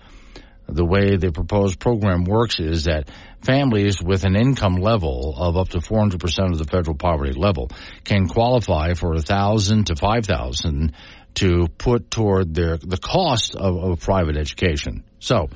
The 0.68 0.86
way 0.86 1.15
the 1.15 1.32
proposed 1.32 1.80
program 1.80 2.26
works 2.26 2.59
is 2.59 2.86
that 2.86 3.09
families 3.41 4.01
with 4.03 4.26
an 4.26 4.36
income 4.36 4.76
level 4.76 5.34
of 5.38 5.55
up 5.55 5.70
to 5.70 5.78
400% 5.78 6.51
of 6.51 6.57
the 6.57 6.65
federal 6.65 6.95
poverty 6.95 7.34
level 7.34 7.70
can 8.03 8.28
qualify 8.28 8.93
for 8.93 9.13
a 9.13 9.22
thousand 9.22 9.88
to 9.88 9.95
5,000 9.95 10.93
to 11.36 11.68
put 11.78 12.11
toward 12.11 12.53
their, 12.53 12.78
the 12.78 12.97
cost 12.97 13.55
of, 13.55 13.78
of 13.78 13.99
private 13.99 14.38
education. 14.38 15.03
So, 15.20 15.49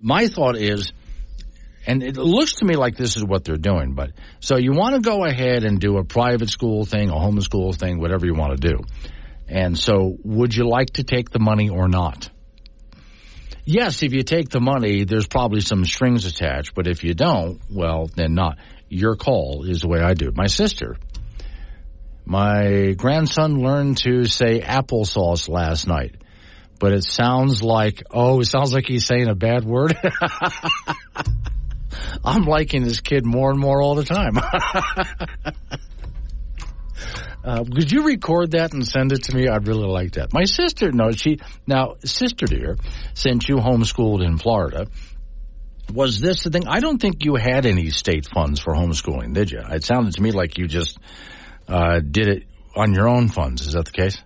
my 0.00 0.26
thought 0.26 0.56
is, 0.56 0.92
and 1.86 2.02
it 2.02 2.16
looks 2.16 2.56
to 2.56 2.64
me 2.64 2.76
like 2.76 2.96
this 2.96 3.16
is 3.16 3.24
what 3.24 3.44
they're 3.44 3.56
doing, 3.56 3.94
but 3.94 4.10
so 4.40 4.56
you 4.56 4.72
want 4.72 4.96
to 4.96 5.00
go 5.00 5.24
ahead 5.24 5.64
and 5.64 5.80
do 5.80 5.96
a 5.96 6.04
private 6.04 6.50
school 6.50 6.84
thing, 6.84 7.08
a 7.08 7.14
homeschool 7.14 7.76
thing, 7.76 7.98
whatever 7.98 8.26
you 8.26 8.34
want 8.34 8.60
to 8.60 8.68
do. 8.68 8.80
And 9.48 9.78
so, 9.78 10.16
would 10.24 10.54
you 10.54 10.68
like 10.68 10.90
to 10.94 11.04
take 11.04 11.30
the 11.30 11.38
money 11.38 11.70
or 11.70 11.88
not? 11.88 12.28
Yes, 13.70 14.02
if 14.02 14.14
you 14.14 14.22
take 14.22 14.48
the 14.48 14.60
money, 14.60 15.04
there's 15.04 15.26
probably 15.26 15.60
some 15.60 15.84
strings 15.84 16.24
attached, 16.24 16.74
but 16.74 16.86
if 16.86 17.04
you 17.04 17.14
don't, 17.14 17.60
well, 17.70 18.08
then 18.16 18.34
not. 18.34 18.56
Your 18.88 19.16
call 19.16 19.64
is 19.68 19.82
the 19.82 19.88
way 19.88 20.00
I 20.00 20.14
do 20.14 20.28
it. 20.28 20.36
My 20.36 20.46
sister 20.46 20.96
my 22.28 22.92
grandson 22.92 23.62
learned 23.62 23.96
to 23.98 24.24
say 24.26 24.60
applesauce 24.60 25.48
last 25.48 25.86
night, 25.86 26.14
but 26.78 26.92
it 26.92 27.02
sounds 27.02 27.62
like, 27.62 28.02
oh, 28.10 28.40
it 28.40 28.44
sounds 28.44 28.74
like 28.74 28.84
he's 28.86 29.06
saying 29.06 29.28
a 29.28 29.34
bad 29.34 29.64
word. 29.64 29.96
I'm 32.22 32.42
liking 32.42 32.84
this 32.84 33.00
kid 33.00 33.24
more 33.24 33.50
and 33.50 33.58
more 33.58 33.80
all 33.80 33.94
the 33.94 34.04
time. 34.04 34.36
uh, 37.44 37.64
could 37.64 37.90
you 37.90 38.04
record 38.04 38.52
that 38.52 38.72
and 38.72 38.86
send 38.86 39.12
it 39.12 39.24
to 39.24 39.34
me? 39.34 39.48
I'd 39.48 39.66
really 39.66 39.86
like 39.86 40.12
that. 40.12 40.32
My 40.32 40.44
sister, 40.44 40.90
no, 40.92 41.12
she, 41.12 41.38
now, 41.66 41.94
sister 42.04 42.46
dear, 42.46 42.76
since 43.14 43.48
you 43.48 43.56
homeschooled 43.56 44.24
in 44.24 44.38
Florida, 44.38 44.86
was 45.92 46.20
this 46.20 46.42
the 46.42 46.50
thing? 46.50 46.66
I 46.66 46.80
don't 46.80 46.98
think 47.00 47.24
you 47.24 47.36
had 47.36 47.64
any 47.64 47.90
state 47.90 48.26
funds 48.26 48.60
for 48.60 48.74
homeschooling, 48.74 49.34
did 49.34 49.50
you? 49.50 49.62
It 49.70 49.84
sounded 49.84 50.14
to 50.14 50.22
me 50.22 50.32
like 50.32 50.58
you 50.58 50.66
just 50.66 50.98
uh, 51.68 52.00
did 52.00 52.28
it 52.28 52.44
on 52.76 52.92
your 52.94 53.08
own 53.08 53.28
funds. 53.28 53.66
Is 53.66 53.72
that 53.72 53.86
the 53.86 53.92
case? 53.92 54.18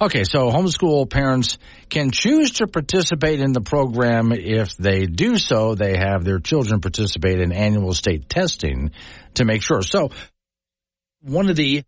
Okay, 0.00 0.24
so 0.24 0.50
homeschool 0.50 1.08
parents 1.08 1.58
can 1.88 2.10
choose 2.10 2.52
to 2.52 2.66
participate 2.66 3.40
in 3.40 3.52
the 3.52 3.60
program. 3.60 4.32
If 4.32 4.76
they 4.76 5.06
do 5.06 5.38
so, 5.38 5.74
they 5.74 5.96
have 5.96 6.24
their 6.24 6.38
children 6.38 6.80
participate 6.80 7.40
in 7.40 7.52
annual 7.52 7.94
state 7.94 8.28
testing 8.28 8.90
to 9.34 9.44
make 9.44 9.62
sure. 9.62 9.82
So, 9.82 10.10
one 11.22 11.48
of 11.48 11.56
the 11.56 11.82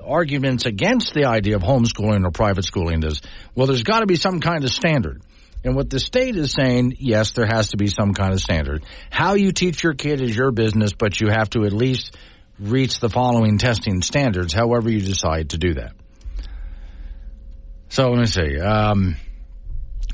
arguments 0.00 0.64
against 0.64 1.12
the 1.12 1.26
idea 1.26 1.56
of 1.56 1.62
homeschooling 1.62 2.24
or 2.24 2.30
private 2.30 2.64
schooling 2.64 3.02
is, 3.02 3.20
well, 3.54 3.66
there's 3.66 3.82
got 3.82 4.00
to 4.00 4.06
be 4.06 4.16
some 4.16 4.40
kind 4.40 4.64
of 4.64 4.70
standard. 4.70 5.22
And 5.64 5.76
what 5.76 5.90
the 5.90 6.00
state 6.00 6.34
is 6.36 6.52
saying, 6.52 6.96
yes, 6.98 7.32
there 7.32 7.46
has 7.46 7.68
to 7.68 7.76
be 7.76 7.88
some 7.88 8.14
kind 8.14 8.32
of 8.32 8.40
standard. 8.40 8.84
How 9.10 9.34
you 9.34 9.52
teach 9.52 9.82
your 9.82 9.94
kid 9.94 10.20
is 10.20 10.34
your 10.34 10.50
business, 10.50 10.92
but 10.92 11.20
you 11.20 11.28
have 11.28 11.50
to 11.50 11.64
at 11.64 11.72
least 11.72 12.16
reach 12.58 13.00
the 13.00 13.08
following 13.08 13.58
testing 13.58 14.02
standards, 14.02 14.52
however 14.52 14.90
you 14.90 15.00
decide 15.00 15.50
to 15.50 15.58
do 15.58 15.74
that. 15.74 15.92
So 17.90 18.08
let 18.08 18.18
me 18.18 18.26
see. 18.26 18.58
Um, 18.58 19.16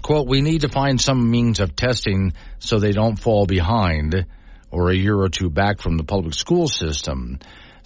quote, 0.03 0.27
we 0.27 0.41
need 0.41 0.63
to 0.63 0.69
find 0.69 1.01
some 1.01 1.31
means 1.31 1.61
of 1.61 1.77
testing 1.77 2.33
so 2.59 2.79
they 2.79 2.93
don't 2.93 3.17
fall 3.17 3.47
behind 3.47 4.27
or 4.71 4.91
a 4.91 4.97
year 4.97 5.17
or 5.17 5.29
two 5.29 5.49
back 5.49 5.81
from 5.81 5.97
the 5.97 6.05
public 6.05 6.35
school 6.35 6.69
system, 6.69 7.39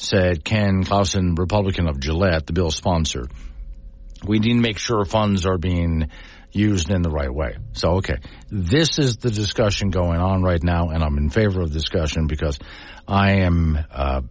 said 0.02 0.44
Ken 0.44 0.84
Clouston, 0.84 1.34
Republican 1.36 1.88
of 1.88 2.00
Gillette, 2.00 2.46
the 2.46 2.52
bill 2.52 2.70
sponsor. 2.70 3.26
We 4.24 4.38
need 4.38 4.54
to 4.54 4.60
make 4.60 4.78
sure 4.78 5.04
funds 5.04 5.46
are 5.46 5.58
being 5.58 6.10
used 6.52 6.90
in 6.90 7.02
the 7.02 7.10
right 7.10 7.32
way. 7.32 7.56
So, 7.72 7.94
okay, 7.96 8.16
this 8.50 8.98
is 8.98 9.16
the 9.16 9.30
discussion 9.30 9.90
going 9.90 10.20
on 10.20 10.42
right 10.42 10.62
now, 10.62 10.88
and 10.88 11.02
I'm 11.02 11.16
in 11.18 11.30
favor 11.30 11.62
of 11.62 11.72
discussion 11.72 12.26
because 12.26 12.58
I 13.08 13.38
am 13.40 13.78
uh, 13.90 14.22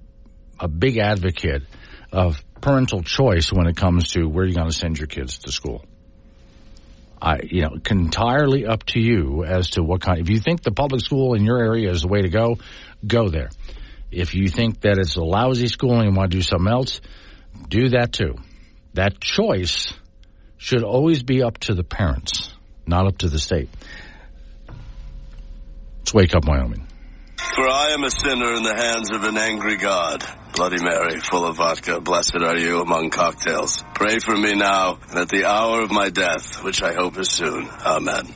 a 0.59 0.67
big 0.67 0.97
advocate 0.97 1.63
of 2.11 2.43
parental 2.61 3.01
choice 3.01 3.51
when 3.51 3.67
it 3.67 3.75
comes 3.75 4.09
to 4.11 4.25
where 4.25 4.45
you're 4.45 4.53
going 4.53 4.69
to 4.69 4.77
send 4.77 4.99
your 4.99 5.07
kids 5.07 5.39
to 5.39 5.51
school. 5.51 5.83
I, 7.21 7.39
you 7.43 7.61
know, 7.61 7.75
entirely 7.89 8.65
up 8.65 8.83
to 8.87 8.99
you 8.99 9.43
as 9.43 9.71
to 9.71 9.83
what 9.83 10.01
kind. 10.01 10.19
If 10.19 10.29
you 10.29 10.39
think 10.39 10.63
the 10.63 10.71
public 10.71 11.01
school 11.01 11.35
in 11.35 11.43
your 11.43 11.59
area 11.59 11.91
is 11.91 12.01
the 12.01 12.07
way 12.07 12.23
to 12.23 12.29
go, 12.29 12.57
go 13.05 13.29
there. 13.29 13.49
If 14.11 14.35
you 14.35 14.49
think 14.49 14.81
that 14.81 14.97
it's 14.97 15.15
a 15.15 15.23
lousy 15.23 15.67
school 15.67 15.99
and 15.99 16.09
you 16.09 16.15
want 16.15 16.31
to 16.31 16.37
do 16.37 16.41
something 16.41 16.71
else, 16.71 17.01
do 17.69 17.89
that 17.89 18.11
too. 18.11 18.35
That 18.93 19.19
choice 19.19 19.93
should 20.57 20.83
always 20.83 21.23
be 21.23 21.41
up 21.41 21.57
to 21.59 21.73
the 21.73 21.83
parents, 21.83 22.53
not 22.85 23.07
up 23.07 23.17
to 23.19 23.29
the 23.29 23.39
state. 23.39 23.69
Let's 25.99 26.13
wake 26.13 26.35
up, 26.35 26.45
Wyoming. 26.45 26.87
For 27.37 27.67
I 27.67 27.91
am 27.91 28.03
a 28.03 28.11
sinner 28.11 28.53
in 28.53 28.63
the 28.63 28.75
hands 28.75 29.11
of 29.11 29.23
an 29.23 29.37
angry 29.37 29.77
God. 29.77 30.23
Bloody 30.53 30.83
Mary, 30.83 31.19
full 31.19 31.45
of 31.45 31.57
vodka, 31.57 32.01
blessed 32.01 32.37
are 32.43 32.57
you 32.57 32.81
among 32.81 33.09
cocktails. 33.09 33.83
Pray 33.95 34.19
for 34.19 34.35
me 34.35 34.53
now 34.55 34.99
and 35.09 35.19
at 35.19 35.29
the 35.29 35.45
hour 35.45 35.81
of 35.81 35.91
my 35.91 36.09
death, 36.09 36.63
which 36.63 36.83
I 36.83 36.93
hope 36.93 37.17
is 37.17 37.31
soon. 37.31 37.67
Amen. 37.85 38.27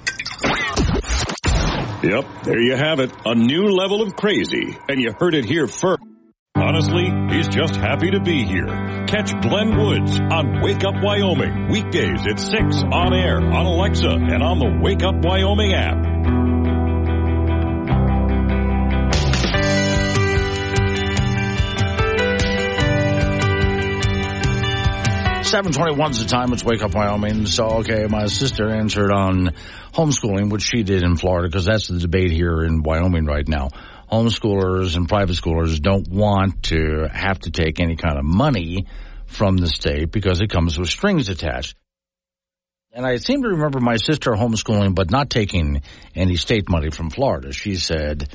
Yep, 2.05 2.43
there 2.43 2.61
you 2.61 2.75
have 2.75 2.99
it. 2.99 3.11
A 3.25 3.33
new 3.33 3.63
level 3.69 4.03
of 4.03 4.15
crazy. 4.15 4.77
And 4.87 5.01
you 5.01 5.11
heard 5.11 5.33
it 5.33 5.43
here 5.43 5.65
first. 5.65 6.03
Honestly, 6.55 7.11
he's 7.31 7.47
just 7.47 7.75
happy 7.75 8.11
to 8.11 8.19
be 8.19 8.43
here. 8.45 8.67
Catch 9.07 9.31
Glenn 9.41 9.75
Woods 9.75 10.19
on 10.19 10.61
Wake 10.61 10.83
Up 10.83 10.93
Wyoming, 11.01 11.67
weekdays 11.69 12.27
at 12.27 12.39
6 12.39 12.83
on 12.91 13.13
air, 13.13 13.41
on 13.41 13.65
Alexa, 13.65 14.09
and 14.09 14.43
on 14.43 14.59
the 14.59 14.79
Wake 14.81 15.01
Up 15.01 15.15
Wyoming 15.23 15.73
app. 15.73 16.14
721 25.55 26.11
is 26.11 26.19
the 26.19 26.25
time. 26.25 26.51
It's 26.51 26.65
Wake 26.65 26.83
Up 26.83 26.93
Wyoming. 26.93 27.45
So, 27.45 27.65
okay, 27.77 28.07
my 28.09 28.25
sister 28.25 28.69
answered 28.69 29.09
on 29.09 29.51
homeschooling, 29.93 30.49
which 30.49 30.63
she 30.63 30.83
did 30.83 31.01
in 31.01 31.15
Florida, 31.15 31.47
because 31.47 31.63
that's 31.63 31.87
the 31.87 31.97
debate 31.97 32.31
here 32.31 32.61
in 32.65 32.83
Wyoming 32.83 33.25
right 33.25 33.47
now. 33.47 33.69
Homeschoolers 34.11 34.97
and 34.97 35.07
private 35.07 35.37
schoolers 35.37 35.81
don't 35.81 36.09
want 36.09 36.63
to 36.63 37.07
have 37.09 37.39
to 37.39 37.51
take 37.51 37.79
any 37.79 37.95
kind 37.95 38.17
of 38.17 38.25
money 38.25 38.87
from 39.27 39.55
the 39.55 39.67
state 39.67 40.11
because 40.11 40.41
it 40.41 40.49
comes 40.49 40.77
with 40.77 40.89
strings 40.89 41.29
attached. 41.29 41.77
And 42.91 43.05
I 43.05 43.15
seem 43.15 43.41
to 43.43 43.47
remember 43.47 43.79
my 43.79 43.95
sister 43.95 44.31
homeschooling, 44.31 44.93
but 44.93 45.09
not 45.09 45.29
taking 45.29 45.83
any 46.13 46.35
state 46.35 46.67
money 46.69 46.89
from 46.89 47.09
Florida. 47.09 47.53
She 47.53 47.75
said, 47.75 48.27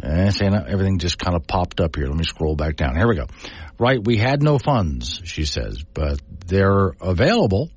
eh, 0.00 0.30
everything 0.40 1.00
just 1.00 1.18
kind 1.18 1.34
of 1.34 1.48
popped 1.48 1.80
up 1.80 1.96
here. 1.96 2.06
Let 2.06 2.16
me 2.16 2.22
scroll 2.22 2.54
back 2.54 2.76
down. 2.76 2.94
Here 2.94 3.08
we 3.08 3.16
go. 3.16 3.26
Right, 3.78 4.02
we 4.02 4.16
had 4.16 4.42
no 4.42 4.58
funds, 4.58 5.20
she 5.24 5.44
says, 5.44 5.82
but 5.94 6.20
they're 6.46 6.92
available, 7.00 7.70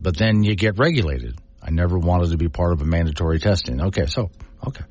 but 0.00 0.16
then 0.16 0.42
you 0.42 0.56
get 0.56 0.78
regulated. 0.78 1.36
I 1.62 1.70
never 1.70 1.98
wanted 1.98 2.30
to 2.30 2.38
be 2.38 2.48
part 2.48 2.72
of 2.72 2.80
a 2.80 2.86
mandatory 2.86 3.38
testing. 3.38 3.82
Okay, 3.82 4.06
so, 4.06 4.30
okay. 4.66 4.84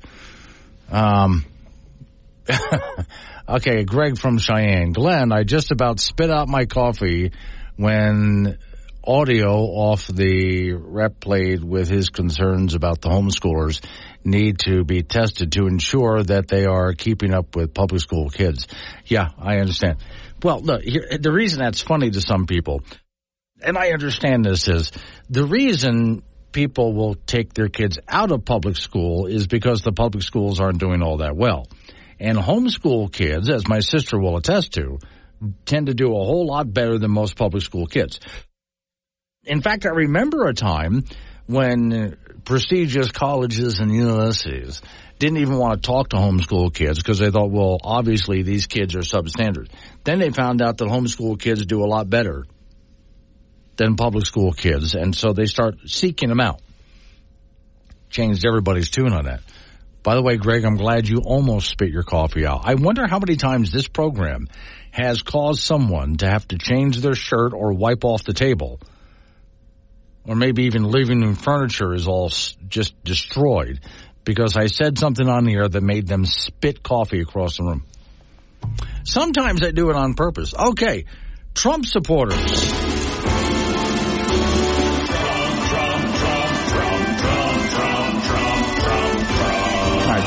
Um, 0.92 1.44
okay, 3.48 3.84
Greg 3.84 4.18
from 4.18 4.38
Cheyenne. 4.38 4.92
Glenn, 4.92 5.32
I 5.32 5.42
just 5.42 5.72
about 5.72 5.98
spit 5.98 6.30
out 6.30 6.48
my 6.48 6.66
coffee 6.66 7.32
when 7.76 8.58
audio 9.02 9.56
off 9.56 10.06
the 10.06 10.72
rep 10.74 11.18
played 11.20 11.64
with 11.64 11.88
his 11.88 12.10
concerns 12.10 12.74
about 12.74 13.00
the 13.00 13.08
homeschoolers 13.08 13.84
need 14.24 14.58
to 14.60 14.84
be 14.84 15.02
tested 15.02 15.52
to 15.52 15.66
ensure 15.66 16.22
that 16.22 16.48
they 16.48 16.64
are 16.66 16.92
keeping 16.92 17.32
up 17.32 17.56
with 17.56 17.74
public 17.74 18.00
school 18.00 18.30
kids. 18.30 18.66
Yeah, 19.06 19.28
I 19.38 19.58
understand. 19.58 19.98
Well, 20.42 20.60
look, 20.60 20.82
here, 20.82 21.06
the 21.18 21.32
reason 21.32 21.60
that's 21.60 21.80
funny 21.80 22.10
to 22.10 22.20
some 22.20 22.46
people, 22.46 22.82
and 23.62 23.76
I 23.76 23.90
understand 23.90 24.44
this 24.44 24.68
is 24.68 24.92
the 25.28 25.44
reason 25.44 26.22
people 26.52 26.92
will 26.94 27.14
take 27.14 27.54
their 27.54 27.68
kids 27.68 27.98
out 28.08 28.32
of 28.32 28.44
public 28.44 28.76
school 28.76 29.26
is 29.26 29.46
because 29.46 29.82
the 29.82 29.92
public 29.92 30.22
schools 30.22 30.60
aren't 30.60 30.78
doing 30.78 31.02
all 31.02 31.18
that 31.18 31.36
well. 31.36 31.66
And 32.18 32.36
homeschool 32.36 33.12
kids, 33.12 33.48
as 33.48 33.66
my 33.68 33.80
sister 33.80 34.18
will 34.18 34.36
attest 34.36 34.72
to, 34.74 34.98
tend 35.64 35.86
to 35.86 35.94
do 35.94 36.08
a 36.08 36.24
whole 36.24 36.46
lot 36.46 36.72
better 36.72 36.98
than 36.98 37.10
most 37.10 37.36
public 37.36 37.62
school 37.62 37.86
kids. 37.86 38.20
In 39.44 39.62
fact, 39.62 39.86
I 39.86 39.90
remember 39.90 40.46
a 40.46 40.54
time 40.54 41.04
when 41.46 42.16
prestigious 42.44 43.10
colleges 43.10 43.80
and 43.80 43.92
universities 43.92 44.82
didn't 45.18 45.38
even 45.38 45.58
want 45.58 45.82
to 45.82 45.86
talk 45.86 46.08
to 46.08 46.16
homeschool 46.16 46.72
kids 46.72 46.98
because 46.98 47.18
they 47.18 47.30
thought, 47.30 47.50
well, 47.50 47.78
obviously 47.82 48.42
these 48.42 48.66
kids 48.66 48.94
are 48.94 49.00
substandard. 49.00 49.68
Then 50.04 50.18
they 50.18 50.30
found 50.30 50.62
out 50.62 50.78
that 50.78 50.88
homeschool 50.88 51.38
kids 51.38 51.66
do 51.66 51.84
a 51.84 51.86
lot 51.86 52.08
better 52.08 52.46
than 53.76 53.96
public 53.96 54.26
school 54.26 54.52
kids, 54.52 54.94
and 54.94 55.14
so 55.14 55.32
they 55.32 55.46
start 55.46 55.76
seeking 55.86 56.28
them 56.28 56.40
out. 56.40 56.60
Changed 58.08 58.44
everybody's 58.46 58.90
tune 58.90 59.12
on 59.12 59.26
that. 59.26 59.40
By 60.02 60.14
the 60.14 60.22
way, 60.22 60.38
Greg, 60.38 60.64
I'm 60.64 60.76
glad 60.76 61.06
you 61.06 61.18
almost 61.18 61.68
spit 61.68 61.90
your 61.90 62.02
coffee 62.02 62.46
out. 62.46 62.62
I 62.64 62.74
wonder 62.74 63.06
how 63.06 63.18
many 63.18 63.36
times 63.36 63.70
this 63.70 63.88
program 63.88 64.48
has 64.90 65.22
caused 65.22 65.60
someone 65.60 66.16
to 66.16 66.28
have 66.28 66.48
to 66.48 66.58
change 66.58 67.00
their 67.00 67.14
shirt 67.14 67.52
or 67.52 67.72
wipe 67.72 68.04
off 68.04 68.24
the 68.24 68.32
table 68.32 68.80
or 70.30 70.36
maybe 70.36 70.66
even 70.66 70.84
living 70.84 71.22
room 71.22 71.34
furniture 71.34 71.92
is 71.92 72.06
all 72.06 72.30
just 72.68 72.94
destroyed 73.02 73.80
because 74.24 74.56
I 74.56 74.66
said 74.66 74.96
something 74.96 75.28
on 75.28 75.44
the 75.44 75.54
air 75.54 75.68
that 75.68 75.82
made 75.82 76.06
them 76.06 76.24
spit 76.24 76.84
coffee 76.84 77.20
across 77.20 77.56
the 77.56 77.64
room. 77.64 77.84
Sometimes 79.02 79.60
I 79.64 79.72
do 79.72 79.90
it 79.90 79.96
on 79.96 80.14
purpose. 80.14 80.54
Okay, 80.54 81.06
Trump 81.52 81.84
supporters. 81.84 82.38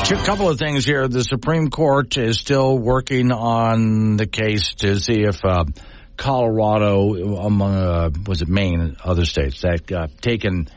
A 0.04 0.26
couple 0.26 0.50
of 0.50 0.58
things 0.58 0.84
here. 0.84 1.08
The 1.08 1.24
Supreme 1.24 1.70
Court 1.70 2.18
is 2.18 2.38
still 2.38 2.76
working 2.76 3.32
on 3.32 4.18
the 4.18 4.26
case 4.26 4.74
to 4.80 5.00
see 5.00 5.22
if 5.22 5.42
uh, 5.42 5.64
Colorado, 6.16 7.36
among 7.36 7.74
uh, 7.74 8.10
was 8.26 8.42
it 8.42 8.48
Maine 8.48 8.80
and 8.80 8.96
other 9.02 9.24
states 9.24 9.62
that 9.62 9.86
got 9.86 10.16
taken 10.20 10.68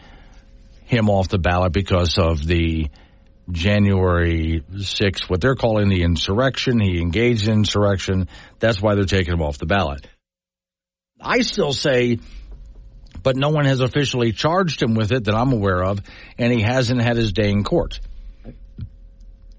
him 0.86 1.10
off 1.10 1.28
the 1.28 1.38
ballot 1.38 1.74
because 1.74 2.18
of 2.18 2.46
the 2.46 2.90
January 3.52 4.64
6th, 4.72 5.30
what 5.30 5.42
they're 5.42 5.56
calling 5.56 5.90
the 5.90 6.04
insurrection. 6.04 6.80
He 6.80 7.00
engaged 7.00 7.48
in 7.48 7.60
insurrection. 7.60 8.28
That's 8.60 8.82
why 8.82 8.96
they're 8.96 9.06
taking 9.06 9.34
him 9.34 9.42
off 9.42 9.58
the 9.58 9.66
ballot. 9.66 10.06
I 11.22 11.42
still 11.42 11.74
say, 11.74 12.20
but 13.24 13.36
no 13.36 13.50
one 13.50 13.66
has 13.66 13.80
officially 13.80 14.32
charged 14.32 14.82
him 14.82 14.96
with 14.96 15.12
it 15.12 15.26
that 15.26 15.36
I'm 15.36 15.52
aware 15.52 15.84
of, 15.84 16.00
and 16.38 16.54
he 16.54 16.62
hasn't 16.62 17.02
had 17.02 17.18
his 17.18 17.32
day 17.32 17.50
in 17.50 17.64
court 17.64 18.00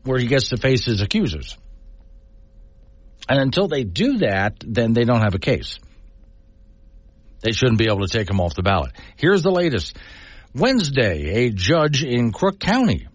where 0.05 0.18
he 0.18 0.26
gets 0.26 0.49
to 0.49 0.57
face 0.57 0.87
his 0.87 1.03
accusers. 1.03 1.57
And 3.29 3.41
until 3.41 3.68
they 3.68 3.85
do 3.85 4.18
that, 4.18 4.57
then 4.66 4.95
they 4.95 5.05
don't 5.05 5.20
have 5.20 5.35
a 5.35 5.39
case. 5.39 5.79
They 7.41 7.53
shouldn't 7.53 7.79
be 7.79 7.87
able 7.87 8.07
to 8.07 8.09
take 8.09 8.29
him 8.29 8.41
off 8.41 8.55
the 8.55 8.62
ballot. 8.62 8.93
Here's 9.16 9.43
the 9.43 9.51
latest. 9.51 9.97
Wednesday, 10.55 11.47
a 11.47 11.51
judge 11.51 12.03
in 12.03 12.33
Cook 12.33 12.59
County 12.59 13.07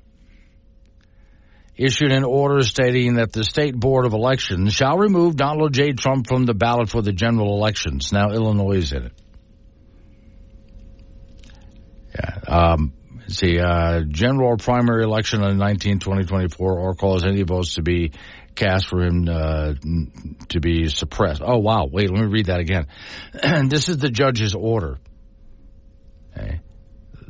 issued 1.76 2.12
an 2.12 2.24
order 2.24 2.62
stating 2.62 3.16
that 3.16 3.34
the 3.34 3.44
state 3.44 3.76
board 3.76 4.06
of 4.06 4.14
elections 4.14 4.74
shall 4.74 4.98
remove 4.98 5.36
Donald 5.36 5.74
J. 5.74 5.94
Trump 5.94 6.28
from 6.28 6.46
the 6.46 6.54
ballot 6.54 6.90
for 6.90 7.02
the 7.02 7.12
general 7.12 7.56
elections. 7.56 8.14
Now 8.14 8.30
Illinois 8.32 8.78
is 8.78 8.94
in 8.94 9.06
it. 9.06 9.14
Yeah. 12.16 12.40
Um, 12.48 12.94
see, 13.28 13.60
uh, 13.60 14.02
general 14.08 14.58
primary 14.58 15.04
election 15.04 15.42
on 15.42 15.58
19, 15.58 15.98
2024 16.00 16.80
or 16.80 16.94
cause 16.94 17.26
any 17.26 17.42
votes 17.42 17.76
to 17.76 17.82
be 17.82 18.12
cast 18.56 18.88
for 18.88 19.02
him 19.02 19.28
uh, 19.28 19.74
to 20.50 20.60
be 20.60 20.88
suppressed. 20.90 21.42
Oh, 21.44 21.58
wow. 21.58 21.88
Wait, 21.92 22.10
let 22.10 22.22
me 22.22 22.28
read 22.28 22.48
that 22.48 22.60
again. 22.60 22.88
this 23.70 23.90
is 23.90 23.98
the 23.98 24.10
judge's 24.10 24.56
order. 24.56 25.00
Okay. 26.36 26.62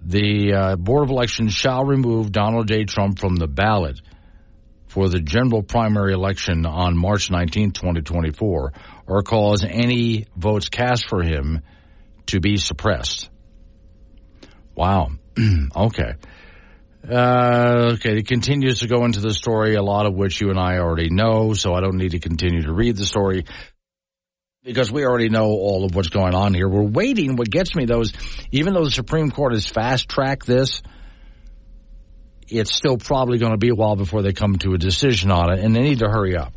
The 0.06 0.54
uh, 0.54 0.76
Board 0.76 1.04
of 1.04 1.10
Elections 1.10 1.54
shall 1.54 1.86
remove 1.86 2.32
Donald 2.32 2.68
J. 2.68 2.86
Trump 2.86 3.20
from 3.20 3.36
the 3.36 3.48
ballot 3.48 4.02
for 4.88 5.10
the 5.10 5.20
general 5.20 5.64
primary 5.64 6.14
election 6.14 6.66
on 6.66 6.98
March 6.98 7.32
19, 7.32 7.72
2024, 7.72 8.74
or 9.08 9.24
cause 9.24 9.64
any 9.68 10.26
votes 10.36 10.70
cast 10.70 11.08
for 11.08 11.24
him 11.24 11.62
to 12.28 12.40
be 12.40 12.58
suppressed. 12.58 13.30
Wow. 14.76 15.12
okay. 15.76 16.14
Uh, 17.08 17.91
okay, 17.95 18.18
it 18.18 18.28
continues 18.28 18.80
to 18.80 18.88
go 18.88 19.04
into 19.04 19.20
the 19.20 19.34
story, 19.34 19.76
a 19.76 19.84
lot 19.84 20.06
of 20.06 20.14
which 20.14 20.39
you 20.39 20.49
and 20.49 20.60
I 20.60 20.78
already 20.78 21.10
know, 21.10 21.54
so 21.54 21.74
I 21.74 21.82
don't 21.82 21.97
need 21.97 22.12
to 22.12 22.20
continue 22.20 22.64
to 22.64 22.72
read 22.72 22.95
the 22.95 23.06
story 23.06 23.43
because 24.64 24.89
we 24.89 25.06
already 25.06 25.28
know 25.28 25.47
all 25.47 25.84
of 25.84 25.95
what's 25.95 26.08
going 26.08 26.34
on 26.34 26.54
here. 26.54 26.70
We're 26.70 26.84
waiting. 26.84 27.36
What 27.36 27.49
gets 27.49 27.76
me 27.76 27.86
though 27.86 28.01
is 28.01 28.14
even 28.51 28.74
though 28.74 28.86
the 28.86 28.91
Supreme 28.91 29.32
Court 29.32 29.51
has 29.51 29.68
fast 29.68 30.08
tracked 30.08 30.47
this, 30.47 30.82
it's 32.47 32.74
still 32.74 32.97
probably 32.97 33.38
going 33.38 33.51
to 33.51 33.58
be 33.58 33.70
a 33.70 33.76
while 33.76 33.97
before 33.97 34.22
they 34.22 34.32
come 34.32 34.58
to 34.60 34.74
a 34.74 34.78
decision 34.78 35.30
on 35.32 35.51
it, 35.51 35.60
and 35.60 35.76
they 35.76 35.82
need 35.82 35.99
to 35.99 36.10
hurry 36.10 36.38
up. 36.38 36.54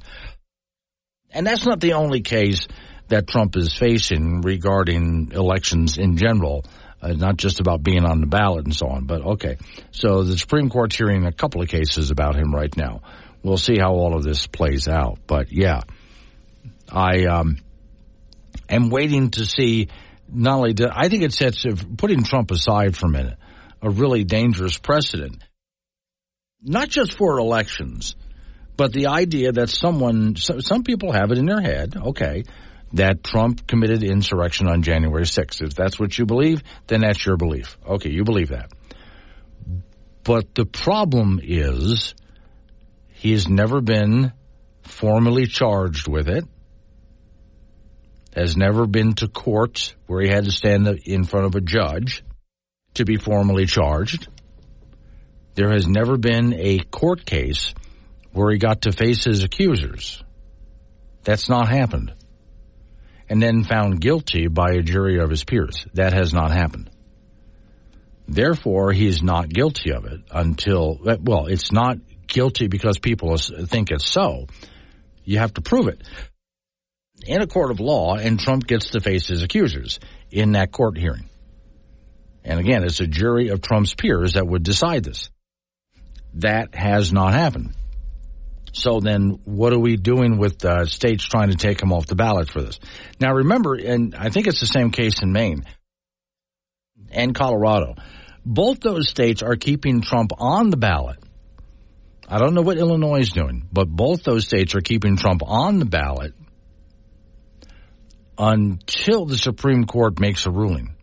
And 1.31 1.45
that's 1.45 1.67
not 1.67 1.81
the 1.81 1.95
only 1.95 2.21
case 2.21 2.69
that 3.09 3.27
Trump 3.27 3.57
is 3.57 3.73
facing 3.73 4.43
regarding 4.43 5.33
elections 5.33 5.99
in 5.99 6.17
general 6.17 6.65
uh, 7.07 7.15
not 7.15 7.37
just 7.37 7.61
about 7.61 7.83
being 7.83 8.05
on 8.05 8.21
the 8.21 8.27
ballot 8.27 8.65
and 8.65 8.75
so 8.75 8.89
on. 8.89 9.05
But 9.05 9.23
okay, 9.23 9.57
so 9.93 10.23
the 10.23 10.37
Supreme 10.37 10.71
Court's 10.71 10.97
hearing 10.97 11.25
a 11.25 11.33
couple 11.33 11.63
of 11.63 11.69
cases 11.69 12.11
about 12.11 12.37
him 12.37 12.55
right 12.55 12.75
now. 12.77 13.03
We'll 13.43 13.59
see 13.59 13.79
how 13.79 13.93
all 13.93 14.17
of 14.17 14.25
this 14.25 14.47
plays 14.47 14.89
out. 14.89 15.19
But 15.27 15.53
yeah, 15.53 15.83
I 16.91 17.27
um, 17.27 17.59
am 18.69 18.91
waiting 18.91 19.31
to 19.33 19.45
see. 19.45 19.89
Not 20.29 20.57
only 20.57 20.75
I 20.91 21.09
think 21.09 21.23
it 21.23 21.33
sets, 21.33 21.65
putting 21.97 22.25
Trump 22.25 22.51
aside 22.51 22.97
for 22.97 23.07
a 23.07 23.11
minute, 23.11 23.39
a 23.81 23.91
really 23.91 24.25
dangerous 24.25 24.77
precedent. 24.77 25.43
Not 26.61 26.89
just 26.89 27.13
for 27.13 27.39
elections, 27.39 28.17
but 28.77 28.93
the 28.93 29.07
idea 29.07 29.53
that 29.53 29.71
someone, 29.71 30.35
some 30.35 30.83
people 30.83 31.13
have 31.13 31.31
it 31.31 31.39
in 31.39 31.47
their 31.47 31.61
head, 31.61 31.95
okay, 31.97 32.43
that 32.93 33.25
Trump 33.25 33.67
committed 33.67 34.03
insurrection 34.03 34.69
on 34.69 34.83
January 34.83 35.25
6th. 35.25 35.63
If 35.63 35.75
that's 35.75 35.99
what 35.99 36.17
you 36.17 36.27
believe, 36.27 36.63
then 36.87 37.01
that's 37.01 37.25
your 37.25 37.37
belief. 37.37 37.77
Okay, 37.87 38.11
you 38.11 38.25
believe 38.25 38.49
that. 38.49 38.71
But 40.23 40.55
the 40.55 40.67
problem 40.67 41.41
is 41.43 42.15
he's 43.09 43.49
never 43.49 43.81
been 43.81 44.33
formally 44.83 45.47
charged 45.47 46.09
with 46.09 46.29
it, 46.29 46.45
has 48.35 48.57
never 48.57 48.87
been 48.87 49.15
to 49.15 49.29
court 49.29 49.95
where 50.07 50.23
he 50.23 50.29
had 50.29 50.45
to 50.45 50.51
stand 50.51 50.87
in 51.05 51.25
front 51.25 51.47
of 51.47 51.55
a 51.55 51.61
judge 51.61 52.23
to 52.95 53.05
be 53.05 53.17
formally 53.17 53.67
charged. 53.67 54.29
There 55.55 55.71
has 55.71 55.87
never 55.87 56.19
been 56.19 56.53
a 56.55 56.79
court 56.79 57.25
case 57.25 57.73
where 58.33 58.51
he 58.51 58.59
got 58.59 58.83
to 58.83 58.93
face 58.93 59.25
his 59.25 59.43
accusers. 59.43 60.23
That's 61.25 61.49
not 61.49 61.69
happened 61.69 62.13
and 63.29 63.43
then 63.43 63.65
found 63.65 64.01
guilty 64.01 64.49
by 64.49 64.73
a 64.73 64.83
jury 64.83 65.19
of 65.19 65.31
his 65.31 65.45
peers. 65.45 65.87
That 65.95 66.13
has 66.13 66.33
not 66.33 66.51
happened. 66.51 66.91
Therefore, 68.29 68.93
he's 68.93 69.23
not 69.23 69.49
guilty 69.49 69.93
of 69.93 70.05
it 70.05 70.21
until, 70.31 70.99
well, 71.21 71.47
it's 71.47 71.71
not 71.71 71.99
guilty 72.27 72.67
because 72.67 72.99
people 72.99 73.37
think 73.37 73.91
it's 73.91 74.07
so. 74.07 74.47
You 75.25 75.39
have 75.39 75.55
to 75.55 75.61
prove 75.61 75.89
it 75.89 76.03
in 77.25 77.41
a 77.41 77.47
court 77.47 77.71
of 77.71 77.81
law, 77.81 78.17
and 78.17 78.39
Trump 78.39 78.67
gets 78.67 78.91
to 78.91 79.01
face 79.01 79.29
his 79.29 79.43
accusers 79.43 80.01
in 80.31 80.53
that 80.53 80.73
court 80.73 80.99
hearing. 80.99 81.29
And 82.45 82.61
again, 82.61 82.85
it's 82.85 83.01
a 83.01 83.07
jury 83.07 83.49
of 83.49 83.61
Trump's 83.61 83.95
peers 83.95 84.35
that 84.35 84.47
would 84.47 84.63
decide 84.63 85.03
this. 85.05 85.31
That 86.35 86.75
has 86.75 87.13
not 87.13 87.33
happened. 87.33 87.75
So 88.73 89.01
then 89.01 89.41
what 89.45 89.73
are 89.73 89.79
we 89.79 89.97
doing 89.97 90.39
with 90.39 90.65
uh, 90.65 90.85
states 90.87 91.25
trying 91.25 91.51
to 91.51 91.57
take 91.57 91.81
him 91.81 91.93
off 91.93 92.07
the 92.07 92.15
ballot 92.15 92.51
for 92.51 92.63
this? 92.63 92.79
Now 93.21 93.33
remember, 93.33 93.75
and 93.75 94.15
I 94.15 94.31
think 94.31 94.47
it's 94.47 94.61
the 94.61 94.67
same 94.67 94.91
case 94.91 95.23
in 95.23 95.33
Maine 95.33 95.65
and 97.11 97.35
Colorado. 97.35 97.95
Both 98.45 98.81
those 98.81 99.09
states 99.09 99.43
are 99.43 99.57
keeping 99.57 100.03
Trump 100.03 100.33
on 100.39 100.71
the 100.71 100.77
ballot. 100.77 101.19
I 102.29 102.39
don't 102.39 102.55
know 102.55 102.63
what 102.63 102.77
Illinois 102.77 103.21
is 103.21 103.31
doing, 103.31 103.69
but 103.73 103.89
both 103.89 104.25
those 104.25 104.45
states 104.45 104.75
are 104.75 104.81
keeping 104.81 105.17
Trump 105.17 105.43
on 105.45 105.79
the 105.79 105.85
ballot 105.85 106.35
until 108.39 109.27
the 109.27 109.39
Supreme 109.39 109.85
Court 109.85 110.21
makes 110.21 110.47
a 110.47 110.51
ruling 110.51 110.97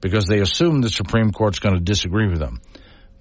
because 0.00 0.26
they 0.26 0.40
assume 0.40 0.80
the 0.80 0.90
Supreme 0.90 1.32
Court's 1.32 1.58
going 1.58 1.74
to 1.74 1.80
disagree 1.80 2.28
with 2.28 2.38
them. 2.38 2.60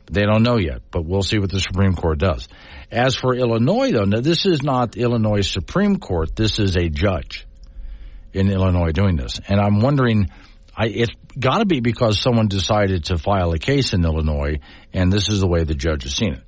They 0.09 0.23
don't 0.23 0.43
know 0.43 0.57
yet, 0.57 0.81
but 0.91 1.05
we'll 1.05 1.23
see 1.23 1.37
what 1.37 1.51
the 1.51 1.59
Supreme 1.59 1.93
Court 1.93 2.19
does. 2.19 2.47
As 2.91 3.15
for 3.15 3.35
Illinois, 3.35 3.91
though, 3.91 4.05
now 4.05 4.21
this 4.21 4.45
is 4.45 4.63
not 4.63 4.95
Illinois 4.95 5.41
Supreme 5.41 5.97
Court. 5.97 6.35
This 6.35 6.59
is 6.59 6.77
a 6.77 6.87
judge 6.89 7.45
in 8.33 8.49
Illinois 8.49 8.91
doing 8.91 9.17
this. 9.17 9.41
And 9.47 9.59
I'm 9.59 9.81
wondering, 9.81 10.29
I, 10.75 10.87
it's 10.87 11.13
got 11.37 11.59
to 11.59 11.65
be 11.65 11.81
because 11.81 12.21
someone 12.21 12.47
decided 12.47 13.05
to 13.05 13.17
file 13.17 13.51
a 13.51 13.59
case 13.59 13.93
in 13.93 14.05
Illinois, 14.05 14.59
and 14.93 15.11
this 15.11 15.29
is 15.29 15.39
the 15.41 15.47
way 15.47 15.63
the 15.63 15.75
judge 15.75 16.03
has 16.03 16.15
seen 16.15 16.33
it. 16.33 16.43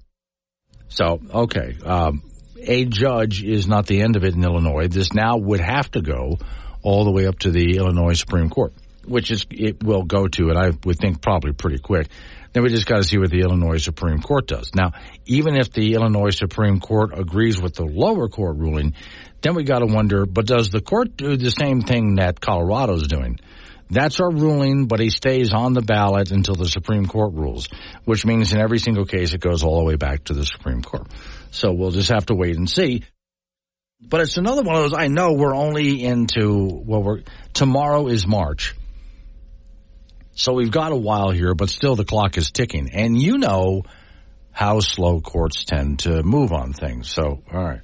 So, 0.88 1.20
okay, 1.34 1.76
um, 1.84 2.24
a 2.62 2.86
judge 2.86 3.44
is 3.44 3.68
not 3.68 3.88
the 3.88 4.02
end 4.02 4.16
of 4.16 4.24
it 4.24 4.36
in 4.36 4.44
Illinois. 4.44 4.88
This 4.88 5.14
now 5.14 5.38
would 5.38 5.60
have 5.60 5.92
to 5.92 6.02
go 6.02 6.38
all 6.82 7.04
the 7.04 7.12
way 7.12 7.28
up 7.28 7.40
to 7.40 7.52
the 7.52 7.78
Illinois 7.78 8.14
Supreme 8.14 8.50
Court, 8.50 8.74
which 9.10 9.32
is 9.32 9.46
it 9.50 9.84
will 9.84 10.04
go 10.04 10.28
to, 10.28 10.50
and 10.50 10.58
I 10.58 10.72
would 10.86 10.98
think 10.98 11.22
probably 11.22 11.52
pretty 11.52 11.80
quick. 11.80 12.08
Then 12.54 12.64
we 12.64 12.70
just 12.70 12.88
got 12.88 12.98
to 12.98 13.04
see 13.04 13.18
what 13.18 13.30
the 13.30 13.42
Illinois 13.42 13.78
Supreme 13.78 14.22
Court 14.22 14.48
does. 14.48 14.72
Now, 14.74 14.94
even 15.26 15.56
if 15.56 15.72
the 15.72 15.94
Illinois 15.94 16.36
Supreme 16.36 16.80
Court 16.80 17.18
agrees 17.18 17.62
with 17.62 17.76
the 17.76 17.86
lower 17.86 18.28
court 18.28 18.58
ruling, 18.58 18.96
then 19.42 19.56
we 19.56 19.64
got 19.64 19.80
to 19.80 19.86
wonder, 19.86 20.26
but 20.26 20.46
does 20.46 20.70
the 20.70 20.82
court 20.82 21.16
do 21.16 21.38
the 21.38 21.52
same 21.52 21.82
thing 21.82 22.16
that 22.16 22.42
Colorado's 22.42 23.08
doing? 23.08 23.40
That's 23.92 24.20
our 24.20 24.32
ruling, 24.32 24.86
but 24.86 25.00
he 25.00 25.10
stays 25.10 25.52
on 25.52 25.74
the 25.74 25.82
ballot 25.82 26.32
until 26.32 26.56
the 26.56 26.68
Supreme 26.68 27.08
Court 27.08 27.34
rules, 27.34 27.68
which 28.06 28.26
means 28.26 28.54
in 28.54 28.62
every 28.62 28.78
single 28.78 29.06
case 29.06 29.34
it 29.34 29.42
goes 29.42 29.64
all 29.64 29.80
the 29.80 29.86
way 29.86 29.96
back 29.96 30.26
to 30.26 30.34
the 30.34 30.46
Supreme 30.46 30.84
Court. 30.84 31.08
So 31.52 31.72
we'll 31.72 31.92
just 31.92 32.10
have 32.10 32.28
to 32.28 32.36
wait 32.36 32.56
and 32.56 32.70
see. 32.70 33.04
But 34.02 34.22
it's 34.22 34.38
another 34.38 34.62
one 34.62 34.76
of 34.76 34.84
those, 34.84 34.94
I 34.94 35.08
know 35.08 35.34
we're 35.34 35.56
only 35.56 36.04
into, 36.04 36.82
well, 36.86 37.04
we're, 37.04 37.22
tomorrow 37.54 38.08
is 38.08 38.26
March. 38.26 38.76
So 40.40 40.54
we've 40.54 40.72
got 40.72 40.94
a 40.94 40.96
while 40.96 41.32
here, 41.32 41.54
but 41.54 41.70
still 41.70 41.98
the 41.98 42.06
clock 42.06 42.38
is 42.38 42.50
ticking. 42.50 42.92
And 42.94 43.22
you 43.22 43.38
know 43.38 43.84
how 44.52 44.80
slow 44.80 45.20
courts 45.20 45.66
tend 45.66 46.00
to 46.00 46.24
move 46.24 46.54
on 46.54 46.72
things. 46.72 47.10
So, 47.12 47.44
all 47.52 47.64
right. 47.64 47.82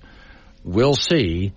We'll 0.64 0.96
see 0.96 1.52